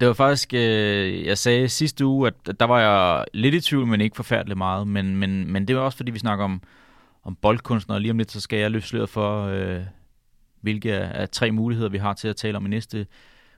Det 0.02 0.08
var 0.08 0.14
faktisk, 0.14 0.54
øh, 0.54 1.26
jeg 1.26 1.38
sagde 1.38 1.68
sidste 1.68 2.06
uge, 2.06 2.28
at 2.28 2.60
der 2.60 2.66
var 2.66 2.80
jeg 2.80 3.24
lidt 3.34 3.54
i 3.54 3.60
tvivl, 3.60 3.86
men 3.86 4.00
ikke 4.00 4.16
forfærdeligt 4.16 4.58
meget. 4.58 4.86
Men, 4.88 5.16
men, 5.16 5.52
men 5.52 5.68
det 5.68 5.76
var 5.76 5.82
også, 5.82 5.96
fordi 5.96 6.10
vi 6.10 6.18
snakker 6.18 6.44
om, 6.44 6.62
om 7.24 7.36
boldkunstnere. 7.42 8.00
Lige 8.00 8.10
om 8.10 8.18
lidt, 8.18 8.30
så 8.30 8.40
skal 8.40 8.58
jeg 8.58 8.70
løfte 8.70 8.88
sløret 8.88 9.08
for, 9.08 9.46
øh, 9.46 9.80
hvilke 10.60 10.94
af, 10.94 11.22
af 11.22 11.28
tre 11.28 11.50
muligheder, 11.50 11.88
vi 11.88 11.98
har 11.98 12.14
til 12.14 12.28
at 12.28 12.36
tale 12.36 12.56
om 12.56 12.66
i 12.66 12.68
næste 12.68 13.06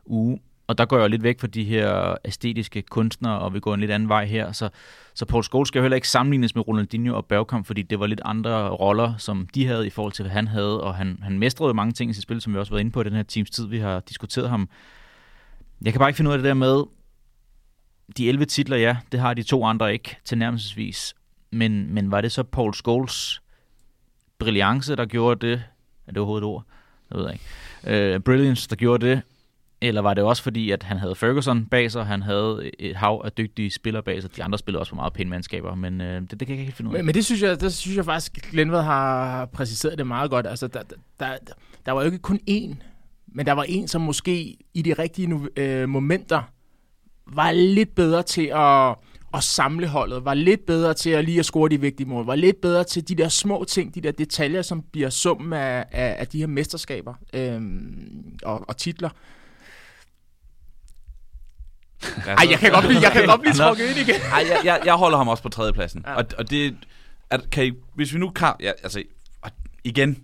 uge. 0.06 0.40
Og 0.66 0.78
der 0.78 0.84
går 0.84 0.96
jeg 0.96 1.02
jo 1.02 1.08
lidt 1.08 1.22
væk 1.22 1.40
fra 1.40 1.46
de 1.46 1.64
her 1.64 2.16
æstetiske 2.24 2.82
kunstnere, 2.82 3.38
og 3.38 3.54
vi 3.54 3.60
går 3.60 3.74
en 3.74 3.80
lidt 3.80 3.90
anden 3.90 4.08
vej 4.08 4.24
her. 4.24 4.52
Så, 4.52 4.68
så 5.14 5.26
Paul 5.26 5.44
Scholes 5.44 5.68
skal 5.68 5.78
jo 5.78 5.82
heller 5.82 5.96
ikke 5.96 6.08
sammenlignes 6.08 6.54
med 6.54 6.68
Ronaldinho 6.68 7.16
og 7.16 7.26
Bergkamp, 7.26 7.66
fordi 7.66 7.82
det 7.82 8.00
var 8.00 8.06
lidt 8.06 8.20
andre 8.24 8.68
roller, 8.68 9.16
som 9.18 9.48
de 9.54 9.66
havde 9.66 9.86
i 9.86 9.90
forhold 9.90 10.12
til, 10.12 10.22
hvad 10.22 10.32
han 10.32 10.48
havde. 10.48 10.80
Og 10.80 10.94
han, 10.94 11.18
han 11.22 11.38
mestrede 11.38 11.68
jo 11.68 11.74
mange 11.74 11.92
ting 11.92 12.10
i 12.10 12.14
sit 12.14 12.22
spil, 12.22 12.40
som 12.40 12.54
vi 12.54 12.58
også 12.58 12.72
har 12.72 12.74
været 12.74 12.80
inde 12.80 12.92
på 12.92 13.00
i 13.00 13.04
den 13.04 13.12
her 13.12 13.22
teams 13.22 13.50
tid, 13.50 13.66
vi 13.66 13.78
har 13.78 14.00
diskuteret 14.00 14.50
ham. 14.50 14.68
Jeg 15.82 15.92
kan 15.92 15.98
bare 15.98 16.08
ikke 16.08 16.16
finde 16.16 16.28
ud 16.28 16.34
af 16.34 16.38
det 16.38 16.44
der 16.44 16.54
med, 16.54 16.84
de 18.16 18.28
11 18.28 18.44
titler, 18.44 18.76
ja, 18.76 18.96
det 19.12 19.20
har 19.20 19.34
de 19.34 19.42
to 19.42 19.64
andre 19.64 19.92
ikke 19.92 20.16
tilnærmelsesvis. 20.24 21.14
Men, 21.50 21.94
men 21.94 22.10
var 22.10 22.20
det 22.20 22.32
så 22.32 22.42
Paul 22.42 22.74
Scholes 22.74 23.42
brilliance, 24.38 24.96
der 24.96 25.06
gjorde 25.06 25.46
det? 25.46 25.62
Er 26.06 26.12
det 26.12 26.18
overhovedet 26.18 26.42
et 26.42 26.48
ord? 26.48 26.64
Jeg 27.10 27.18
ved 27.18 27.32
ikke. 27.32 28.16
Uh, 28.16 28.22
brilliance, 28.22 28.68
der 28.68 28.76
gjorde 28.76 29.06
det? 29.06 29.22
Eller 29.80 30.00
var 30.00 30.14
det 30.14 30.24
også 30.24 30.42
fordi, 30.42 30.70
at 30.70 30.82
han 30.82 30.96
havde 30.96 31.14
Ferguson 31.14 31.66
bag 31.66 31.90
sig, 31.90 32.06
han 32.06 32.22
havde 32.22 32.70
et 32.78 32.96
hav 32.96 33.22
af 33.24 33.32
dygtige 33.32 33.70
spillere 33.70 34.02
bag 34.02 34.22
sig. 34.22 34.36
De 34.36 34.44
andre 34.44 34.58
spillede 34.58 34.80
også 34.80 34.90
på 34.90 34.96
meget 34.96 35.12
pæne 35.12 35.30
mandskaber, 35.30 35.74
men 35.74 36.00
uh, 36.00 36.06
det, 36.06 36.30
det 36.30 36.38
kan 36.38 36.48
jeg 36.48 36.50
ikke 36.50 36.64
helt 36.64 36.76
finde 36.76 36.90
ud 36.90 36.94
af. 36.94 36.98
Men, 36.98 37.06
men 37.06 37.14
det 37.14 37.24
synes 37.24 37.42
jeg, 37.42 37.60
det 37.60 37.74
synes 37.74 37.96
jeg 37.96 38.04
faktisk, 38.04 38.50
Glenved 38.50 38.82
har 38.82 39.44
præciseret 39.46 39.98
det 39.98 40.06
meget 40.06 40.30
godt. 40.30 40.46
Altså, 40.46 40.66
der, 40.66 40.82
der, 40.82 40.96
der, 41.20 41.36
der 41.86 41.92
var 41.92 42.00
jo 42.00 42.06
ikke 42.06 42.18
kun 42.18 42.40
én, 42.50 42.74
men 43.34 43.46
der 43.46 43.52
var 43.52 43.62
en, 43.62 43.88
som 43.88 44.00
måske 44.00 44.56
i 44.74 44.82
de 44.82 44.92
rigtige 44.92 45.40
øh, 45.56 45.88
momenter 45.88 46.42
var 47.26 47.52
lidt 47.52 47.94
bedre 47.94 48.22
til 48.22 48.46
at, 48.54 48.94
at 49.34 49.44
samle 49.44 49.86
holdet, 49.86 50.24
var 50.24 50.34
lidt 50.34 50.66
bedre 50.66 50.94
til 50.94 51.10
at 51.10 51.24
lige 51.24 51.38
at 51.38 51.44
score 51.44 51.68
de 51.68 51.80
vigtige 51.80 52.08
mål, 52.08 52.26
var 52.26 52.34
lidt 52.34 52.60
bedre 52.60 52.84
til 52.84 53.08
de 53.08 53.14
der 53.14 53.28
små 53.28 53.64
ting, 53.64 53.94
de 53.94 54.00
der 54.00 54.12
detaljer, 54.12 54.62
som 54.62 54.82
bliver 54.92 55.10
summen 55.10 55.52
af, 55.52 55.84
af, 55.92 56.16
af 56.18 56.26
de 56.26 56.38
her 56.38 56.46
mesterskaber 56.46 57.14
øhm, 57.32 58.38
og, 58.42 58.68
og 58.68 58.76
titler. 58.76 59.10
Ej, 62.26 62.46
jeg 62.50 62.58
kan 62.58 62.72
godt 62.72 62.84
blive, 62.84 63.00
jeg 63.00 63.12
kan 63.12 63.26
godt 63.26 63.40
blive 63.40 63.54
trukket 63.54 63.84
ind 63.84 63.98
igen. 63.98 64.20
Ej, 64.32 64.44
jeg, 64.48 64.60
jeg, 64.64 64.80
jeg 64.84 64.94
holder 64.94 65.18
ham 65.18 65.28
også 65.28 65.42
på 65.42 65.48
tredjepladsen. 65.48 66.04
Ja. 66.06 66.14
Og, 66.14 66.24
og 66.38 66.50
det... 66.50 66.76
At, 67.30 67.50
kan 67.50 67.66
I, 67.66 67.72
hvis 67.94 68.14
vi 68.14 68.18
nu 68.18 68.30
kan... 68.30 68.52
Ja, 68.60 68.72
altså, 68.82 69.02
igen, 69.84 70.22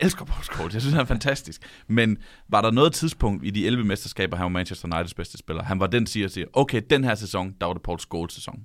jeg 0.00 0.06
elsker 0.06 0.24
Paul 0.24 0.44
Scholes. 0.44 0.74
Jeg 0.74 0.82
synes, 0.82 0.92
han 0.92 1.00
er 1.02 1.06
fantastisk. 1.06 1.62
Men 1.88 2.18
var 2.48 2.60
der 2.60 2.70
noget 2.70 2.92
tidspunkt 2.92 3.46
i 3.46 3.50
de 3.50 3.66
11 3.66 3.84
mesterskaber, 3.84 4.36
han 4.36 4.44
var 4.44 4.48
Manchester 4.48 4.88
Uniteds 4.88 5.14
bedste 5.14 5.38
spiller? 5.38 5.62
Han 5.62 5.80
var 5.80 5.86
den, 5.86 6.06
siger, 6.06 6.28
siger 6.28 6.46
okay, 6.52 6.82
den 6.90 7.04
her 7.04 7.14
sæson, 7.14 7.54
der 7.60 7.66
var 7.66 7.72
det 7.72 7.82
Paul 7.82 7.98
Scholes 8.00 8.32
sæson. 8.34 8.60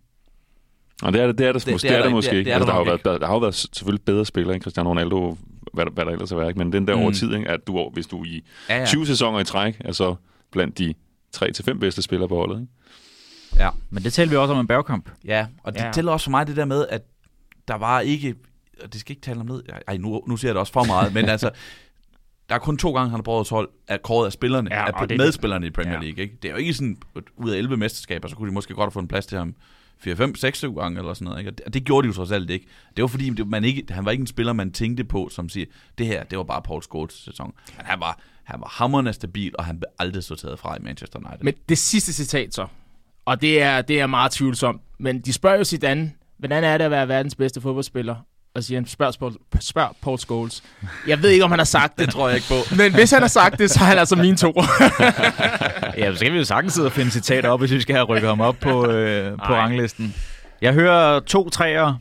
Og 1.03 1.13
det 1.13 1.21
er 1.21 1.27
det, 1.27 1.37
det, 1.37 1.47
er 1.47 1.51
det, 1.53 1.65
Det- 1.65 1.71
måske, 1.73 1.87
det 1.87 1.93
er 1.93 1.97
det 1.97 2.03
er 2.05 2.07
der- 2.09 2.15
måske 2.15 2.31
det 2.31 2.37
ikke. 2.37 2.45
det 2.47 2.51
er 2.51 2.55
Altså, 2.55 2.65
der 2.65 2.71
der, 2.77 2.83
har 2.83 2.85
været, 2.91 3.05
der, 3.05 3.17
der 3.17 3.25
har 3.27 3.33
jo 3.33 3.39
været 3.39 3.55
selvfølgelig 3.55 4.05
bedre 4.05 4.25
spillere 4.25 4.55
end 4.55 4.63
Cristiano 4.63 4.89
Ronaldo, 4.89 5.37
hvad, 5.73 5.85
der- 5.85 5.91
hvad 5.91 6.05
der 6.05 6.11
ellers 6.11 6.31
er 6.31 6.35
været, 6.35 6.47
ikke? 6.49 6.57
men 6.59 6.71
den 6.73 6.87
der 6.87 6.95
Mm. 6.95 7.01
over 7.01 7.11
tid, 7.11 7.33
ikke? 7.35 7.47
at 7.49 7.67
du, 7.67 7.89
hvis 7.93 8.07
du 8.07 8.23
i 8.23 8.43
Ja, 8.69 8.77
ja. 8.79 8.85
20 8.85 9.05
sæsoner 9.07 9.39
i 9.39 9.43
træk, 9.43 9.77
er 9.79 9.91
så 9.91 10.15
blandt 10.51 10.77
de 10.77 10.93
3-5 11.35 11.79
bedste 11.79 12.01
spillere 12.01 12.29
på 12.29 12.35
holdet. 12.35 12.59
Ikke? 12.61 12.71
ja. 13.63 13.69
Men 13.89 14.03
det 14.03 14.13
talte 14.13 14.29
vi 14.29 14.35
også 14.37 14.53
om 14.53 14.59
en 14.59 14.67
bagkamp. 14.67 15.09
Ja, 15.25 15.47
og 15.63 15.73
det 15.73 15.79
ja. 15.81 15.91
tæller 15.91 16.11
også 16.11 16.23
for 16.23 16.31
mig 16.31 16.47
det 16.47 16.55
der 16.55 16.65
med, 16.65 16.85
at 16.89 17.01
der 17.67 17.75
var 17.75 17.99
ikke... 17.99 18.35
Og 18.83 18.93
det 18.93 19.01
skal 19.01 19.11
ikke 19.11 19.21
tale 19.21 19.39
om 19.39 19.45
ned. 19.45 19.63
Ej, 19.87 19.97
nu, 19.97 20.23
nu 20.27 20.37
siger 20.37 20.49
jeg 20.49 20.55
det 20.55 20.59
også 20.59 20.73
for 20.73 20.83
meget, 20.83 21.13
men 21.13 21.25
altså... 21.35 21.49
Der 22.49 22.55
er 22.55 22.59
kun 22.59 22.77
to 22.77 22.93
gange, 22.93 23.09
han 23.09 23.17
har 23.17 23.23
prøvet 23.23 23.47
12 23.47 23.69
af 23.87 24.01
kåret 24.01 24.25
af 24.25 24.31
spillerne, 24.31 24.69
Ja, 24.73 25.01
af 25.01 25.07
det- 25.07 25.17
medspillerne 25.17 25.67
i 25.67 25.69
Premier 25.69 25.93
ja. 25.93 25.99
League. 25.99 26.23
Ikke? 26.23 26.37
Det 26.41 26.47
er 26.47 26.51
jo 26.51 26.57
ikke 26.57 26.73
sådan, 26.73 26.97
ud 27.37 27.49
af 27.51 27.57
11 27.57 27.77
mesterskaber, 27.77 28.27
så 28.27 28.35
kunne 28.35 28.49
de 28.49 28.53
måske 28.53 28.73
godt 28.73 28.93
have 28.93 29.01
en 29.01 29.07
plads 29.07 29.25
til 29.25 29.37
ham 29.37 29.55
4, 29.99 30.15
5, 30.15 30.35
6, 30.35 30.57
7 30.57 30.75
gange 30.75 30.99
eller 30.99 31.13
sådan 31.13 31.25
noget. 31.25 31.39
Ikke? 31.39 31.51
Og 31.51 31.57
det, 31.57 31.65
og 31.65 31.73
det 31.73 31.83
gjorde 31.83 32.05
de 32.05 32.07
jo 32.07 32.13
trods 32.13 32.31
alt 32.31 32.49
ikke. 32.49 32.65
Det 32.95 33.01
var 33.01 33.07
fordi, 33.07 33.29
man 33.43 33.63
ikke, 33.63 33.83
han 33.89 34.05
var 34.05 34.11
ikke 34.11 34.21
en 34.21 34.27
spiller, 34.27 34.53
man 34.53 34.71
tænkte 34.71 35.03
på, 35.03 35.29
som 35.31 35.49
siger, 35.49 35.65
det 35.97 36.05
her, 36.07 36.23
det 36.23 36.37
var 36.37 36.43
bare 36.43 36.61
Paul 36.61 36.83
Scholes 36.83 37.13
sæson. 37.13 37.53
Han 37.77 37.99
var, 37.99 38.19
han 38.43 38.59
var 38.61 38.67
hammerende 38.67 39.13
stabil, 39.13 39.53
og 39.57 39.65
han 39.65 39.77
blev 39.79 39.87
aldrig 39.99 40.23
sorteret 40.23 40.59
fra 40.59 40.75
i 40.75 40.79
Manchester 40.81 41.19
United. 41.19 41.43
Men 41.43 41.53
det 41.69 41.77
sidste 41.77 42.13
citat 42.13 42.53
så, 42.53 42.67
og 43.25 43.41
det 43.41 43.61
er, 43.61 43.81
det 43.81 43.99
er 43.99 44.07
meget 44.07 44.31
tvivlsomt, 44.31 44.81
men 44.99 45.21
de 45.21 45.33
spørger 45.33 45.57
jo 45.57 45.63
Zidane, 45.63 46.11
hvordan 46.37 46.63
er 46.63 46.77
det 46.77 46.85
at 46.85 46.91
være 46.91 47.07
verdens 47.07 47.35
bedste 47.35 47.61
fodboldspiller? 47.61 48.15
Og 48.57 48.63
siger 48.63 48.83
spørg, 48.85 49.13
Paul, 49.19 49.33
spørg 49.59 49.95
Paul 50.01 50.19
Scholes. 50.19 50.63
Jeg 51.07 51.21
ved 51.21 51.29
ikke, 51.29 51.43
om 51.45 51.51
han 51.51 51.59
har 51.59 51.65
sagt 51.65 51.97
det, 51.97 52.05
det 52.05 52.13
tror 52.13 52.27
jeg 52.27 52.35
ikke 52.35 52.47
på. 52.47 52.75
men 52.81 52.93
hvis 52.93 53.11
han 53.11 53.21
har 53.21 53.27
sagt 53.27 53.59
det, 53.59 53.71
så 53.71 53.79
er 53.79 53.83
han 53.83 53.97
altså 53.97 54.15
min 54.15 54.37
to. 54.37 54.53
Ja, 55.97 56.11
så 56.11 56.15
skal 56.15 56.33
vi 56.33 56.37
jo 56.37 56.43
sagtens 56.43 56.73
sidde 56.73 56.85
og 56.85 56.91
finde 56.91 57.11
citater 57.11 57.49
op, 57.49 57.59
hvis 57.59 57.71
vi 57.71 57.81
skal 57.81 57.95
have 57.95 58.05
rykket 58.05 58.29
ham 58.29 58.41
op 58.41 58.55
på, 58.61 58.87
øh, 58.87 59.31
på 59.31 59.53
Ej. 59.53 59.59
ranglisten. 59.59 60.15
Jeg 60.61 60.73
hører 60.73 61.19
to 61.19 61.49
træer, 61.49 61.93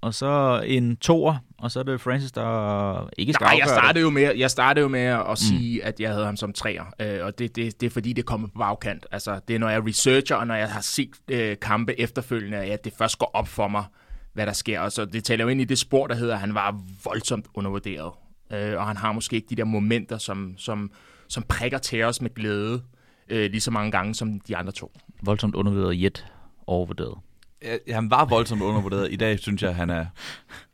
og 0.00 0.14
så 0.14 0.62
en 0.66 0.96
toer, 0.96 1.36
og 1.58 1.70
så 1.70 1.78
er 1.78 1.82
det 1.82 2.00
Francis, 2.00 2.32
der 2.32 3.08
ikke 3.18 3.32
skal 3.32 3.44
Nej, 3.44 3.56
jeg 3.58 3.68
startede 3.68 4.02
jo 4.02 4.10
med, 4.10 4.34
jeg 4.36 4.50
startede 4.50 4.82
jo 4.82 4.88
med 4.88 5.00
at 5.30 5.38
sige, 5.38 5.84
at 5.84 6.00
jeg 6.00 6.10
havde 6.10 6.24
ham 6.24 6.36
som 6.36 6.52
træer, 6.52 6.84
øh, 7.00 7.24
og 7.24 7.38
det, 7.38 7.56
det, 7.56 7.80
det 7.80 7.86
er 7.86 7.90
fordi, 7.90 8.12
det 8.12 8.24
kommer 8.26 8.48
på 8.48 8.58
bagkant. 8.58 9.06
Altså, 9.12 9.40
det 9.48 9.54
er, 9.54 9.58
når 9.58 9.68
jeg 9.68 9.86
researcher, 9.86 10.36
og 10.36 10.46
når 10.46 10.54
jeg 10.54 10.68
har 10.68 10.80
set 10.80 11.10
øh, 11.30 11.56
kampe 11.62 12.00
efterfølgende, 12.00 12.56
at 12.56 12.84
det 12.84 12.92
først 12.98 13.18
går 13.18 13.30
op 13.34 13.48
for 13.48 13.68
mig, 13.68 13.84
hvad 14.32 14.46
der 14.46 14.52
sker. 14.52 14.80
Og 14.80 14.92
så 14.92 15.04
det 15.04 15.24
taler 15.24 15.44
jo 15.44 15.48
ind 15.48 15.60
i 15.60 15.64
det 15.64 15.78
spor, 15.78 16.06
der 16.06 16.14
hedder, 16.14 16.34
at 16.34 16.40
han 16.40 16.54
var 16.54 16.80
voldsomt 17.04 17.46
undervurderet. 17.54 18.12
Øh, 18.52 18.78
og 18.78 18.86
han 18.86 18.96
har 18.96 19.12
måske 19.12 19.36
ikke 19.36 19.48
de 19.50 19.56
der 19.56 19.64
momenter, 19.64 20.18
som, 20.18 20.54
som, 20.58 20.92
som 21.28 21.42
prikker 21.42 21.78
til 21.78 22.02
os 22.02 22.20
med 22.20 22.34
glæde, 22.34 22.82
øh, 23.28 23.50
lige 23.50 23.60
så 23.60 23.70
mange 23.70 23.90
gange 23.90 24.14
som 24.14 24.40
de 24.40 24.56
andre 24.56 24.72
to. 24.72 24.92
Voldsomt 25.22 25.54
undervurderet 25.54 26.02
jet 26.02 26.26
overvurderet. 26.66 27.18
Ja, 27.62 27.76
han 27.94 28.10
var 28.10 28.24
voldsomt 28.24 28.62
undervurderet. 28.62 29.12
I 29.12 29.16
dag 29.16 29.38
synes 29.38 29.62
jeg, 29.62 29.74
han, 29.74 29.90
er, 29.90 30.06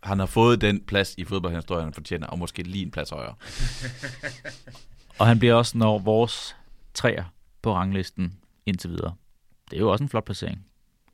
han 0.02 0.18
har 0.18 0.26
fået 0.26 0.61
den 0.61 0.80
plads 0.80 1.14
i 1.18 1.24
fodboldhistorien, 1.24 1.84
han 1.84 1.94
fortjener, 1.94 2.26
og 2.26 2.38
måske 2.38 2.62
lige 2.62 2.84
en 2.84 2.90
plads 2.90 3.11
højere. 3.11 3.34
Og 5.18 5.26
han 5.26 5.38
bliver 5.38 5.54
også 5.54 5.78
når 5.78 5.98
vores 5.98 6.57
træer 6.94 7.24
på 7.62 7.74
ranglisten 7.74 8.34
indtil 8.66 8.90
videre. 8.90 9.14
Det 9.70 9.76
er 9.76 9.80
jo 9.80 9.90
også 9.90 10.04
en 10.04 10.09
flot 10.09 10.24
placering. 10.24 10.66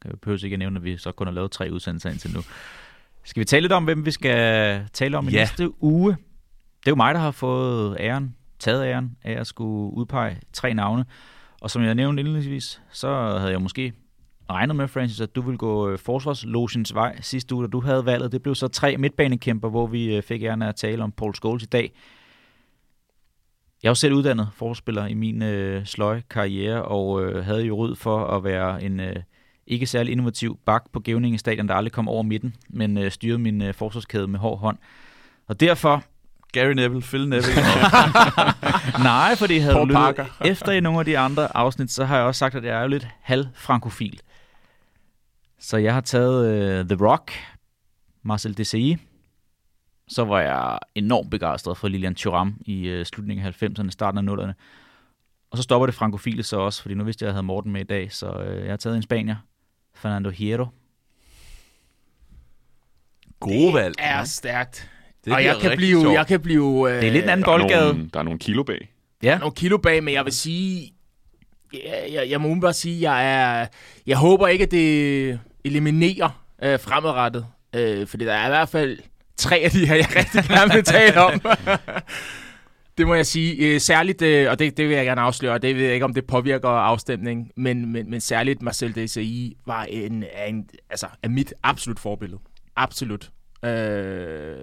Jeg 0.05 0.13
behøver 0.23 0.45
ikke 0.45 0.55
at 0.55 0.59
nævne, 0.59 0.77
at 0.77 0.85
vi 0.85 0.97
så 0.97 1.13
kun 1.13 1.27
har 1.27 1.35
lavet 1.35 1.51
tre 1.51 1.69
udsendelser 1.73 2.11
indtil 2.11 2.35
nu. 2.35 2.41
Skal 3.25 3.41
vi 3.41 3.45
tale 3.45 3.61
lidt 3.61 3.73
om, 3.73 3.85
hvem 3.85 4.07
vi 4.07 4.11
skal 4.11 4.87
tale 4.93 5.19
om 5.19 5.29
i 5.29 5.31
Ja. 5.33 5.39
næste 5.39 5.83
uge? 5.83 6.11
Det 6.81 6.87
er 6.87 6.91
jo 6.91 6.95
mig, 6.97 7.15
der 7.15 7.21
har 7.21 7.31
fået 7.31 7.97
æren 8.01 8.37
taget 8.59 8.85
æren 8.87 9.17
af 9.23 9.33
at 9.41 9.47
skulle 9.47 9.95
udpege 9.95 10.41
tre 10.53 10.75
navne. 10.75 11.05
Og 11.61 11.71
som 11.71 11.83
jeg 11.83 11.95
nævnte 11.95 12.21
indledningsvis, 12.21 12.83
så 12.91 13.39
havde 13.39 13.53
jeg 13.53 13.63
måske 13.63 13.93
regnet 14.51 14.77
med, 14.77 14.89
Francis, 14.89 15.21
at 15.21 15.35
du 15.35 15.41
ville 15.43 15.59
gå 15.59 15.89
øh, 15.89 15.99
forsvarslogens 15.99 16.95
vej 16.95 17.21
sidste 17.21 17.55
uge, 17.55 17.65
da 17.65 17.71
du 17.71 17.81
havde 17.81 18.07
valget. 18.07 18.33
Det 18.33 18.43
blev 18.43 18.55
så 18.55 18.69
tre 18.69 18.97
midtbanekæmper, 18.97 19.69
hvor 19.69 19.87
vi 19.87 20.17
øh, 20.17 20.23
fik 20.23 20.41
gerne 20.41 20.69
at 20.69 20.77
tale 20.77 21.03
om 21.03 21.13
Paul 21.13 21.35
Scholes 21.35 21.63
i 21.63 21.67
dag. 21.67 21.93
Jeg 23.83 23.89
er 23.89 23.91
jo 23.91 23.95
selv 23.95 24.15
uddannet 24.15 24.49
forspiller 24.55 25.07
i 25.07 25.15
min 25.15 25.43
øh, 25.43 25.87
sløje 25.87 26.23
karriere, 26.31 26.83
og 26.83 27.25
øh, 27.25 27.45
havde 27.45 27.63
jo 27.65 27.77
ryd 27.77 27.95
for 27.95 28.27
at 28.27 28.45
være 28.45 28.83
en 28.83 29.01
øh, 29.01 29.17
ikke 29.67 29.87
særlig 29.87 30.13
innovativ 30.13 30.59
bak 30.67 30.91
på 30.93 31.01
Gævninge 31.01 31.39
Stadion, 31.39 31.69
der 31.69 31.75
aldrig 31.75 31.93
kom 31.93 32.09
over 32.09 32.23
midten, 32.23 32.55
men 32.69 32.99
øh, 32.99 33.11
styrede 33.11 33.39
min 33.39 33.63
øh, 33.63 33.75
forsvarskæde 33.75 34.29
med 34.29 34.39
hård 34.39 34.59
hånd. 34.59 34.79
Og 35.49 35.61
derfor 35.61 36.05
Gary 36.53 36.73
Neville, 36.73 37.03
Phil 37.03 37.29
Neville. 37.29 37.55
Nej, 39.03 39.37
fordi 39.37 39.55
jeg 39.55 39.63
havde 39.63 39.75
Paul 39.75 39.89
lyttet 39.89 40.03
Parker. 40.03 40.25
efter 40.45 40.73
i 40.73 40.81
nogle 40.81 40.99
af 40.99 41.05
de 41.05 41.19
andre 41.19 41.57
afsnit, 41.57 41.91
så 41.91 42.05
har 42.05 42.17
jeg 42.17 42.25
også 42.27 42.39
sagt, 42.39 42.55
at 42.55 42.65
jeg 42.65 42.79
er 42.79 42.83
jo 42.83 42.89
lidt 42.89 43.09
halv-frankofil. 43.21 44.21
Så 45.59 45.77
jeg 45.77 45.95
har 45.95 46.01
taget 46.01 46.81
uh, 46.81 46.89
The 46.89 47.07
Rock, 47.07 47.33
Marcel 48.23 48.59
Desailly. 48.59 48.97
Så 50.09 50.25
var 50.25 50.41
jeg 50.41 50.79
enormt 50.95 51.31
begejstret 51.31 51.77
for 51.77 51.89
Lilian 51.89 52.15
Thuram 52.15 52.55
i 52.67 52.99
uh, 52.99 53.05
slutningen 53.05 53.47
af 53.47 53.63
90'erne, 53.63 53.91
starten 53.91 54.29
af 54.29 54.35
0'erne. 54.35 54.53
Og 55.51 55.59
så 55.59 55.63
stopper 55.63 55.87
det 55.87 55.95
frankofile 55.95 56.43
så 56.43 56.57
også, 56.57 56.83
fordi 56.83 56.95
nu 56.95 57.05
vidste 57.05 57.23
jeg, 57.23 57.29
at 57.29 57.31
jeg 57.31 57.35
havde 57.35 57.47
Morten 57.47 57.73
med 57.73 57.81
i 57.81 57.85
dag, 57.85 58.13
så 58.13 58.33
uh, 58.33 58.63
jeg 58.63 58.73
har 58.73 58.77
taget 58.77 58.97
en 58.97 59.03
spanier, 59.03 59.37
Fernando 59.95 60.31
Hierro. 60.31 60.67
Gode 63.41 63.75
valg. 63.75 63.95
er 63.99 64.25
stærkt. 64.25 64.89
Det 65.25 65.33
og 65.33 65.45
jeg 65.45 65.57
kan, 65.61 65.77
blive, 65.77 66.01
sjovt. 66.01 66.15
jeg 66.15 66.27
kan 66.27 66.41
blive... 66.41 66.91
Øh, 66.91 66.97
Det 67.01 67.09
er 67.09 67.13
lidt 67.13 67.25
en 67.25 67.31
anden 67.31 67.45
Der 67.47 67.53
er, 67.53 67.59
boldgade. 67.59 67.89
nogle, 67.93 68.11
der 68.13 68.19
er 68.19 68.23
nogle 68.23 68.39
kilo 68.39 68.63
bag. 68.63 68.93
Ja, 69.23 69.39
nogle 69.39 69.55
kilo 69.55 69.79
bag, 69.79 70.05
men 70.05 70.15
jeg 70.15 70.25
vil 70.25 70.33
sige... 70.33 70.93
Jeg, 71.73 72.09
jeg, 72.13 72.31
jeg 72.31 72.41
må 72.41 72.47
umiddelbart 72.49 72.77
sige, 72.77 73.11
jeg 73.11 73.33
er... 73.63 73.67
Jeg 74.07 74.17
håber 74.17 74.49
ikke, 74.49 74.63
at 74.63 74.71
det 74.71 75.41
eliminerer 75.65 76.43
øh, 76.63 76.81
fremadrettet. 76.81 77.47
Øh, 77.75 78.07
fordi 78.07 78.25
der 78.25 78.33
er 78.35 78.47
i 78.47 78.51
hvert 78.51 78.69
fald 78.69 78.99
tre 79.37 79.57
af 79.57 79.71
de 79.71 79.87
her, 79.87 79.95
jeg 79.95 80.17
rigtig 80.17 80.45
gerne 80.45 80.73
vil 80.75 80.85
tale 80.85 81.21
om. 81.21 81.41
det 82.99 83.07
må 83.07 83.15
jeg 83.15 83.27
sige. 83.27 83.75
Øh, 83.75 83.81
særligt, 83.81 84.23
øh, 84.23 84.51
og 84.51 84.59
det, 84.59 84.77
det 84.77 84.89
vil 84.89 84.97
jeg 84.97 85.05
gerne 85.05 85.21
afsløre, 85.21 85.59
det 85.59 85.77
ved 85.77 85.85
jeg 85.85 85.95
ikke, 85.95 86.05
om 86.05 86.15
det 86.15 86.27
påvirker 86.27 86.69
afstemning, 86.69 87.51
men, 87.57 87.93
men, 87.93 88.11
men 88.11 88.21
særligt 88.21 88.63
Marcel 88.63 88.95
Desailly 88.95 89.53
var 89.67 89.85
en, 89.85 90.25
en, 90.49 90.69
altså, 90.91 91.07
er 91.23 91.29
mit 91.29 91.55
absolut 91.63 91.99
forbillede. 91.99 92.41
Absolut. 92.77 93.31
Øh, 93.65 94.57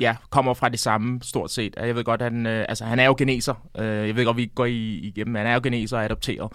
ja, 0.00 0.16
kommer 0.30 0.54
fra 0.54 0.68
det 0.68 0.80
samme 0.80 1.20
stort 1.22 1.50
set. 1.50 1.74
Jeg 1.76 1.96
ved 1.96 2.04
godt, 2.04 2.22
han, 2.22 2.46
øh, 2.46 2.64
altså, 2.68 2.84
han 2.84 2.98
er 2.98 3.04
jo 3.04 3.14
geneser. 3.18 3.68
Øh, 3.78 4.08
jeg 4.08 4.16
ved 4.16 4.24
godt, 4.24 4.36
vi 4.36 4.50
går 4.54 4.64
i, 4.64 4.98
igennem. 4.98 5.34
Han 5.34 5.46
er 5.46 5.54
jo 5.54 5.60
geneser 5.62 5.96
og 5.96 6.04
adopteret. 6.04 6.52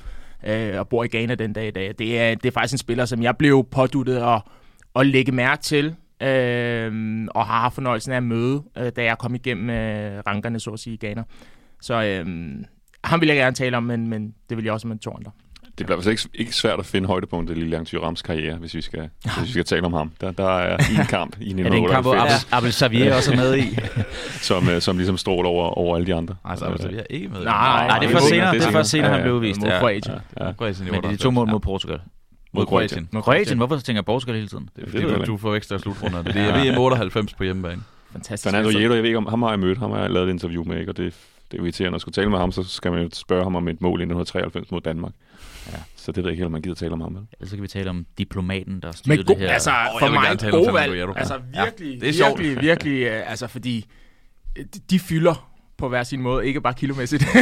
Øh, 0.47 0.79
og 0.79 0.89
bor 0.89 1.03
i 1.03 1.07
Ghana 1.07 1.35
den 1.35 1.53
dag 1.53 1.67
i 1.67 1.71
dag. 1.71 1.95
Det 1.99 2.19
er, 2.19 2.35
det 2.35 2.45
er 2.45 2.51
faktisk 2.51 2.73
en 2.73 2.77
spiller, 2.77 3.05
som 3.05 3.23
jeg 3.23 3.37
blev 3.37 3.67
påduttet 3.71 4.17
at, 4.17 4.41
at 4.95 5.07
lægge 5.07 5.31
mærke 5.31 5.63
til. 5.63 5.95
Øh, 6.21 7.27
og 7.35 7.45
har 7.45 7.59
haft 7.59 7.75
fornøjelsen 7.75 8.11
af 8.11 8.17
at 8.17 8.23
møde, 8.23 8.63
øh, 8.77 8.91
da 8.95 9.03
jeg 9.03 9.17
kom 9.17 9.35
igennem 9.35 9.69
øh, 9.69 10.21
rankerne, 10.27 10.59
så 10.59 10.69
at 10.69 10.79
sige, 10.79 10.93
i 10.93 10.97
Ghana. 10.97 11.23
Så 11.81 12.03
øh, 12.03 12.25
ham 13.03 13.21
vil 13.21 13.27
jeg 13.27 13.37
gerne 13.37 13.55
tale 13.55 13.77
om, 13.77 13.83
men, 13.83 14.07
men 14.07 14.33
det 14.49 14.57
vil 14.57 14.65
jeg 14.65 14.73
også 14.73 14.87
med 14.87 14.97
to 14.97 15.11
andre. 15.15 15.31
Det 15.77 15.85
bliver 15.85 15.97
altså 15.97 16.09
ikke, 16.09 16.21
ikke 16.33 16.55
svært 16.55 16.79
at 16.79 16.85
finde 16.85 17.07
højdepunktet 17.07 17.57
i 17.57 17.59
Lilian 17.59 17.85
Thyrams 17.85 18.21
karriere, 18.21 18.55
hvis 18.55 18.75
vi 18.75 18.81
skal, 18.81 19.09
hvis 19.23 19.47
vi 19.47 19.51
skal 19.51 19.65
tale 19.65 19.85
om 19.85 19.93
ham. 19.93 20.11
Der, 20.21 20.31
der 20.31 20.57
er 20.57 20.77
en 20.77 21.05
kamp 21.17 21.37
i 21.41 21.51
er 21.51 21.55
det 21.55 21.65
en 21.65 21.87
kamp, 21.89 22.05
hvor 22.05 22.15
1998, 22.15 22.43
Abel, 22.43 22.57
Abel 22.57 22.73
Xavier 22.73 23.15
også 23.15 23.31
er 23.31 23.35
med 23.35 23.57
i? 23.57 23.77
som, 24.49 24.69
øh, 24.69 24.81
som 24.81 24.97
ligesom 24.97 25.17
stråler 25.17 25.49
over, 25.49 25.67
over 25.67 25.95
alle 25.95 26.07
de 26.07 26.15
andre. 26.15 26.35
Altså, 26.45 26.65
altså, 26.65 26.87
vi 26.87 26.95
er 26.97 27.03
ikke 27.09 27.27
med. 27.27 27.43
Nej, 27.43 27.87
Nej, 27.87 27.99
det 27.99 28.05
er 28.05 28.09
det 28.09 28.09
først 28.09 28.25
er 28.25 28.29
senere, 28.29 28.53
det 28.53 28.65
er 28.65 28.71
først 28.71 28.89
senere, 28.89 29.11
han 29.11 29.21
blev 29.21 29.41
vist. 29.41 29.63
Ja. 29.63 29.79
Kroatien. 29.79 30.15
Ja, 30.39 30.45
ja. 30.45 30.53
Men 30.59 30.67
det 30.69 30.79
er 30.79 30.83
de 30.83 30.95
98, 30.95 31.21
to 31.21 31.31
mål 31.31 31.47
mod 31.49 31.59
Portugal. 31.59 31.99
Mod 32.57 32.65
Kroatien. 32.65 33.09
Mod 33.11 33.21
Kroatien, 33.21 33.57
hvorfor 33.57 33.77
tænker 33.77 33.97
jeg 33.97 34.05
Portugal 34.05 34.35
hele 34.35 34.47
tiden? 34.47 34.69
Det 34.75 34.81
er 34.81 34.85
Det 34.85 35.01
fordi, 35.01 35.19
jeg 35.19 35.27
du, 35.27 35.37
forveksler 35.37 35.77
slutrunder. 35.77 36.21
Det 36.23 36.35
er 36.35 36.53
det 36.57 36.67
er 36.67 36.73
VM 36.73 36.77
98 36.77 37.33
på 37.33 37.43
hjemmebane. 37.43 37.81
Fantastisk. 38.11 38.43
Fernando 38.51 38.69
Hierro, 38.69 38.93
jeg 38.93 39.03
ved 39.03 39.09
ikke 39.09 39.17
om, 39.17 39.25
ham 39.25 39.41
har 39.41 39.49
jeg 39.49 39.59
mødt, 39.59 39.77
ham 39.77 39.91
har 39.91 39.99
jeg 40.01 40.09
lavet 40.09 40.27
et 40.27 40.31
interview 40.33 40.63
med, 40.63 40.79
ikke? 40.79 40.91
og 40.91 40.97
det, 40.97 41.13
det 41.51 41.57
er 41.57 41.61
jo 41.61 41.63
irriterende 41.63 41.95
at 41.95 42.01
skulle 42.01 42.13
tale 42.13 42.29
med 42.29 42.37
ham, 42.37 42.51
så 42.51 42.63
skal 42.63 42.91
man 42.91 43.03
jo 43.03 43.09
spørge 43.13 43.43
ham 43.43 43.55
om 43.55 43.67
et 43.67 43.81
mål 43.81 43.99
i 43.99 44.03
1993 44.03 44.71
mod 44.71 44.81
Danmark. 44.81 45.13
Ja. 45.71 45.77
Så 45.95 46.11
det 46.11 46.17
ved 46.17 46.23
jeg 46.23 46.31
ikke 46.31 46.41
helt, 46.41 46.45
om 46.45 46.51
man 46.51 46.61
gider 46.61 46.75
tale 46.75 46.93
om 46.93 47.01
ham. 47.01 47.15
Vel? 47.15 47.23
Ellers 47.33 47.49
så 47.49 47.55
kan 47.55 47.63
vi 47.63 47.67
tale 47.67 47.89
om 47.89 48.05
diplomaten, 48.17 48.81
der 48.81 48.87
god, 49.07 49.17
det 49.17 49.37
her. 49.37 49.49
altså, 49.49 49.71
jeg 49.71 49.91
for 49.99 50.09
mig 50.09 50.51
god 50.51 50.73
valg. 50.73 51.17
Altså 51.17 51.39
virkelig, 51.53 52.01
det 52.01 52.09
er 52.09 52.13
sjovt. 52.13 52.39
virkelig, 52.39 52.61
virkelig, 52.61 53.01
øh, 53.01 53.31
altså 53.31 53.47
fordi 53.47 53.85
øh, 54.55 54.65
de, 54.73 54.79
de 54.89 54.99
fylder 54.99 55.49
på 55.77 55.89
hver 55.89 56.03
sin 56.03 56.21
måde, 56.21 56.47
ikke 56.47 56.61
bare 56.61 56.73
kilomæssigt. 56.73 57.25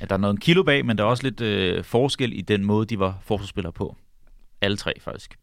Ja, 0.00 0.06
der 0.06 0.14
er 0.14 0.18
noget 0.18 0.40
kilo 0.40 0.62
bag, 0.62 0.86
men 0.86 0.98
der 0.98 1.04
er 1.04 1.08
også 1.08 1.22
lidt 1.22 1.40
øh, 1.40 1.84
forskel 1.84 2.38
i 2.38 2.40
den 2.40 2.64
måde, 2.64 2.86
de 2.86 2.98
var 2.98 3.18
forsvarsspillere 3.22 3.72
på. 3.72 3.96
Alle 4.60 4.76
tre, 4.76 4.92
faktisk. 5.00 5.38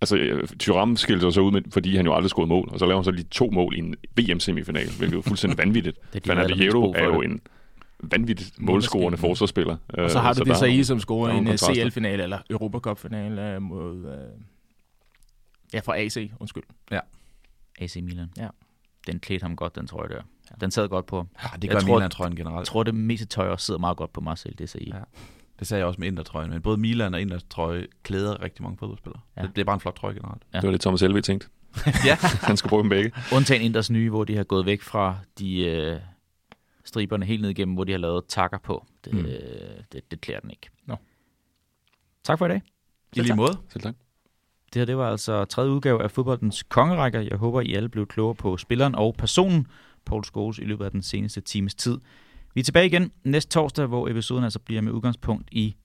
Altså, 0.00 0.16
øh, 0.16 0.48
Thuram 0.60 0.96
skilte 0.96 1.20
sig 1.20 1.32
så 1.32 1.40
ud, 1.40 1.52
med, 1.52 1.62
fordi 1.72 1.96
han 1.96 2.06
jo 2.06 2.14
aldrig 2.14 2.30
scorede 2.30 2.48
mål, 2.48 2.68
og 2.72 2.78
så 2.78 2.86
laver 2.86 2.98
han 2.98 3.04
så 3.04 3.10
lige 3.10 3.26
to 3.30 3.50
mål 3.50 3.76
i 3.76 3.78
en 3.78 3.94
VM-semifinal, 4.16 4.86
hvilket 4.86 5.12
er 5.14 5.18
jo 5.18 5.22
fuldstændig 5.22 5.58
vanvittigt. 5.64 5.96
Det 5.96 6.16
er 6.16 6.20
de 6.20 6.28
Fernando 6.28 6.92
er 6.96 7.04
jo 7.04 7.22
det. 7.22 7.30
en 7.30 7.40
vanvittigt 8.10 8.60
målscorende 8.60 9.18
forsvarsspiller. 9.18 9.76
Og 9.88 10.10
så 10.10 10.18
har 10.18 10.32
du 10.32 10.38
det 10.38 10.46
der 10.46 10.54
så 10.54 10.64
i, 10.64 10.84
som 10.84 11.00
scorer 11.00 11.30
er 11.30 11.34
i 11.34 11.38
en 11.38 11.48
øh. 11.48 11.56
CL-finale 11.56 12.22
eller 12.22 12.38
Europacup-finale 12.50 13.54
øh, 13.54 13.62
mod... 13.62 14.04
Øh, 14.06 14.40
ja, 15.74 15.80
fra 15.80 15.98
AC, 15.98 16.30
undskyld. 16.40 16.62
AC 17.80 17.96
Milan. 18.02 18.30
Ja. 18.38 18.48
Den 19.06 19.20
klædte 19.20 19.42
ham 19.42 19.56
godt, 19.56 19.76
den 19.76 19.86
trøje 19.86 20.08
der. 20.08 20.22
Den 20.60 20.70
sad 20.70 20.88
godt 20.88 21.06
på 21.06 21.16
ham. 21.16 21.28
Ja, 21.42 21.48
det 21.56 21.64
Jeg 21.64 21.70
gør 21.72 21.80
tror- 21.80 21.94
Milan-trøjen 21.98 22.32
Jeg 22.32 22.44
generelt. 22.44 22.66
tror, 22.66 22.82
det 22.82 22.94
meste 22.94 23.26
tøj 23.26 23.48
også 23.48 23.66
sidder 23.66 23.80
meget 23.80 23.96
godt 23.96 24.12
på 24.12 24.20
Marcel, 24.20 24.58
det 24.58 24.68
siger 24.70 24.84
I. 24.84 24.90
Ja. 24.94 25.00
Det 25.58 25.66
sagde 25.66 25.78
jeg 25.78 25.86
også 25.86 26.00
med 26.00 26.08
Inter-trøjen, 26.08 26.50
men 26.50 26.62
både 26.62 26.76
Milan 26.76 27.14
og 27.14 27.20
Inters 27.20 27.42
trøje 27.42 27.86
klæder 28.02 28.42
rigtig 28.42 28.62
mange 28.62 28.78
fodboldspillere. 28.78 29.20
Ja. 29.36 29.40
Ja. 29.42 29.46
Det, 29.46 29.56
det 29.56 29.60
er 29.62 29.64
bare 29.66 29.74
en 29.74 29.80
flot 29.80 29.94
trøje 29.96 30.14
generelt. 30.14 30.42
Ja. 30.54 30.58
Det 30.60 30.66
var 30.66 30.72
det, 30.72 30.80
Thomas 30.80 31.00
Helve 31.00 31.20
tænkte. 31.20 31.48
ja. 32.06 32.16
Han 32.48 32.56
skulle 32.56 32.70
bruge 32.70 32.82
dem 32.82 32.88
begge. 32.88 33.12
Undtagen 33.34 33.62
Inders 33.62 33.90
nye, 33.90 34.10
hvor 34.10 34.24
de 34.24 34.36
har 34.36 34.44
gået 34.44 34.66
væk 34.66 34.82
fra 34.82 35.16
de 35.38 35.64
øh, 35.64 36.00
striberne 36.84 37.26
helt 37.26 37.42
ned 37.42 37.50
igennem, 37.50 37.74
hvor 37.74 37.84
de 37.84 37.92
har 37.92 37.98
lavet 37.98 38.24
takker 38.28 38.58
på. 38.58 38.86
Det, 39.04 39.12
Mm. 39.12 39.18
øh, 39.18 39.26
det, 39.92 40.10
det 40.10 40.20
klæder 40.20 40.40
den 40.40 40.50
ikke. 40.50 40.68
Nå. 40.86 40.96
Tak 42.24 42.38
for 42.38 42.46
i 42.46 42.48
dag. 42.48 42.62
I 43.16 43.20
lige 43.20 43.36
måde. 43.36 43.58
Selv 43.68 43.82
tak. 43.82 43.94
Det 44.74 44.80
her 44.80 44.86
det 44.86 44.96
var 44.96 45.10
altså 45.10 45.44
tredje 45.44 45.70
udgave 45.70 46.02
af 46.02 46.10
fodboldens 46.10 46.62
kongerækker. 46.62 47.20
Jeg 47.20 47.38
håber, 47.38 47.60
I 47.60 47.74
alle 47.74 47.88
blev 47.88 48.06
klogere 48.06 48.34
på 48.34 48.56
spilleren 48.56 48.94
og 48.94 49.14
personen, 49.18 49.66
Paul 50.06 50.24
Scholes, 50.24 50.58
i 50.58 50.64
løbet 50.64 50.84
af 50.84 50.90
den 50.90 51.02
seneste 51.02 51.40
times 51.40 51.74
tid. 51.74 51.98
Vi 52.54 52.60
er 52.60 52.64
tilbage 52.64 52.86
igen 52.86 53.10
næste 53.24 53.50
torsdag, 53.50 53.86
hvor 53.86 54.08
episoden 54.08 54.44
altså 54.44 54.58
bliver 54.58 54.82
med 54.82 54.92
udgangspunkt 54.92 55.48
i 55.52 55.76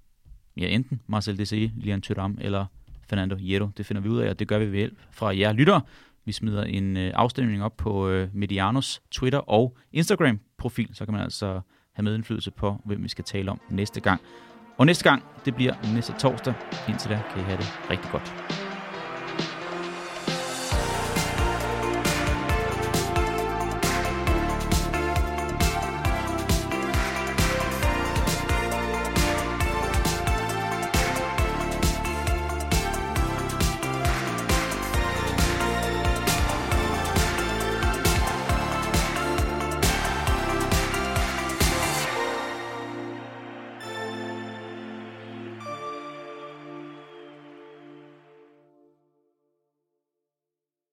ja, 0.58 0.68
enten 0.68 1.02
Marcel 1.08 1.38
Desailly, 1.38 1.70
Lian 1.76 2.02
Thuram 2.02 2.38
eller 2.42 2.66
Fernando 3.10 3.36
Hierro. 3.36 3.70
Det 3.78 3.86
finder 3.86 4.02
vi 4.02 4.10
ud 4.10 4.20
af, 4.20 4.30
og 4.30 4.40
det 4.40 4.48
gør 4.48 4.60
vi 4.60 4.66
ved 4.66 4.78
hjælp 4.78 4.98
fra 5.12 5.38
jer 5.38 5.54
lyttere. 5.54 5.82
Vi 6.26 6.32
smider 6.32 6.64
en 6.64 6.98
øh, 6.98 7.12
afstemning 7.16 7.64
op 7.64 7.78
på 7.78 8.10
øh, 8.10 8.30
Medianos 8.34 9.02
Twitter 9.12 9.40
og 9.40 9.78
Instagram-profil, 9.94 10.90
så 10.94 11.06
kan 11.06 11.14
man 11.14 11.24
altså 11.24 11.62
have 11.94 12.04
medindflydelse 12.04 12.52
på, 12.52 12.82
hvem 12.86 13.04
vi 13.04 13.08
skal 13.08 13.24
tale 13.24 13.52
om 13.52 13.62
næste 13.70 14.02
gang. 14.02 14.22
Og 14.78 14.86
næste 14.86 15.04
gang, 15.04 15.24
det 15.46 15.56
bliver 15.56 15.94
næste 15.94 16.14
torsdag. 16.20 16.54
Indtil 16.90 17.10
da 17.10 17.22
kan 17.34 17.42
I 17.42 17.44
have 17.44 17.58
det 17.58 17.90
rigtig 17.90 18.12
godt. 18.12 18.69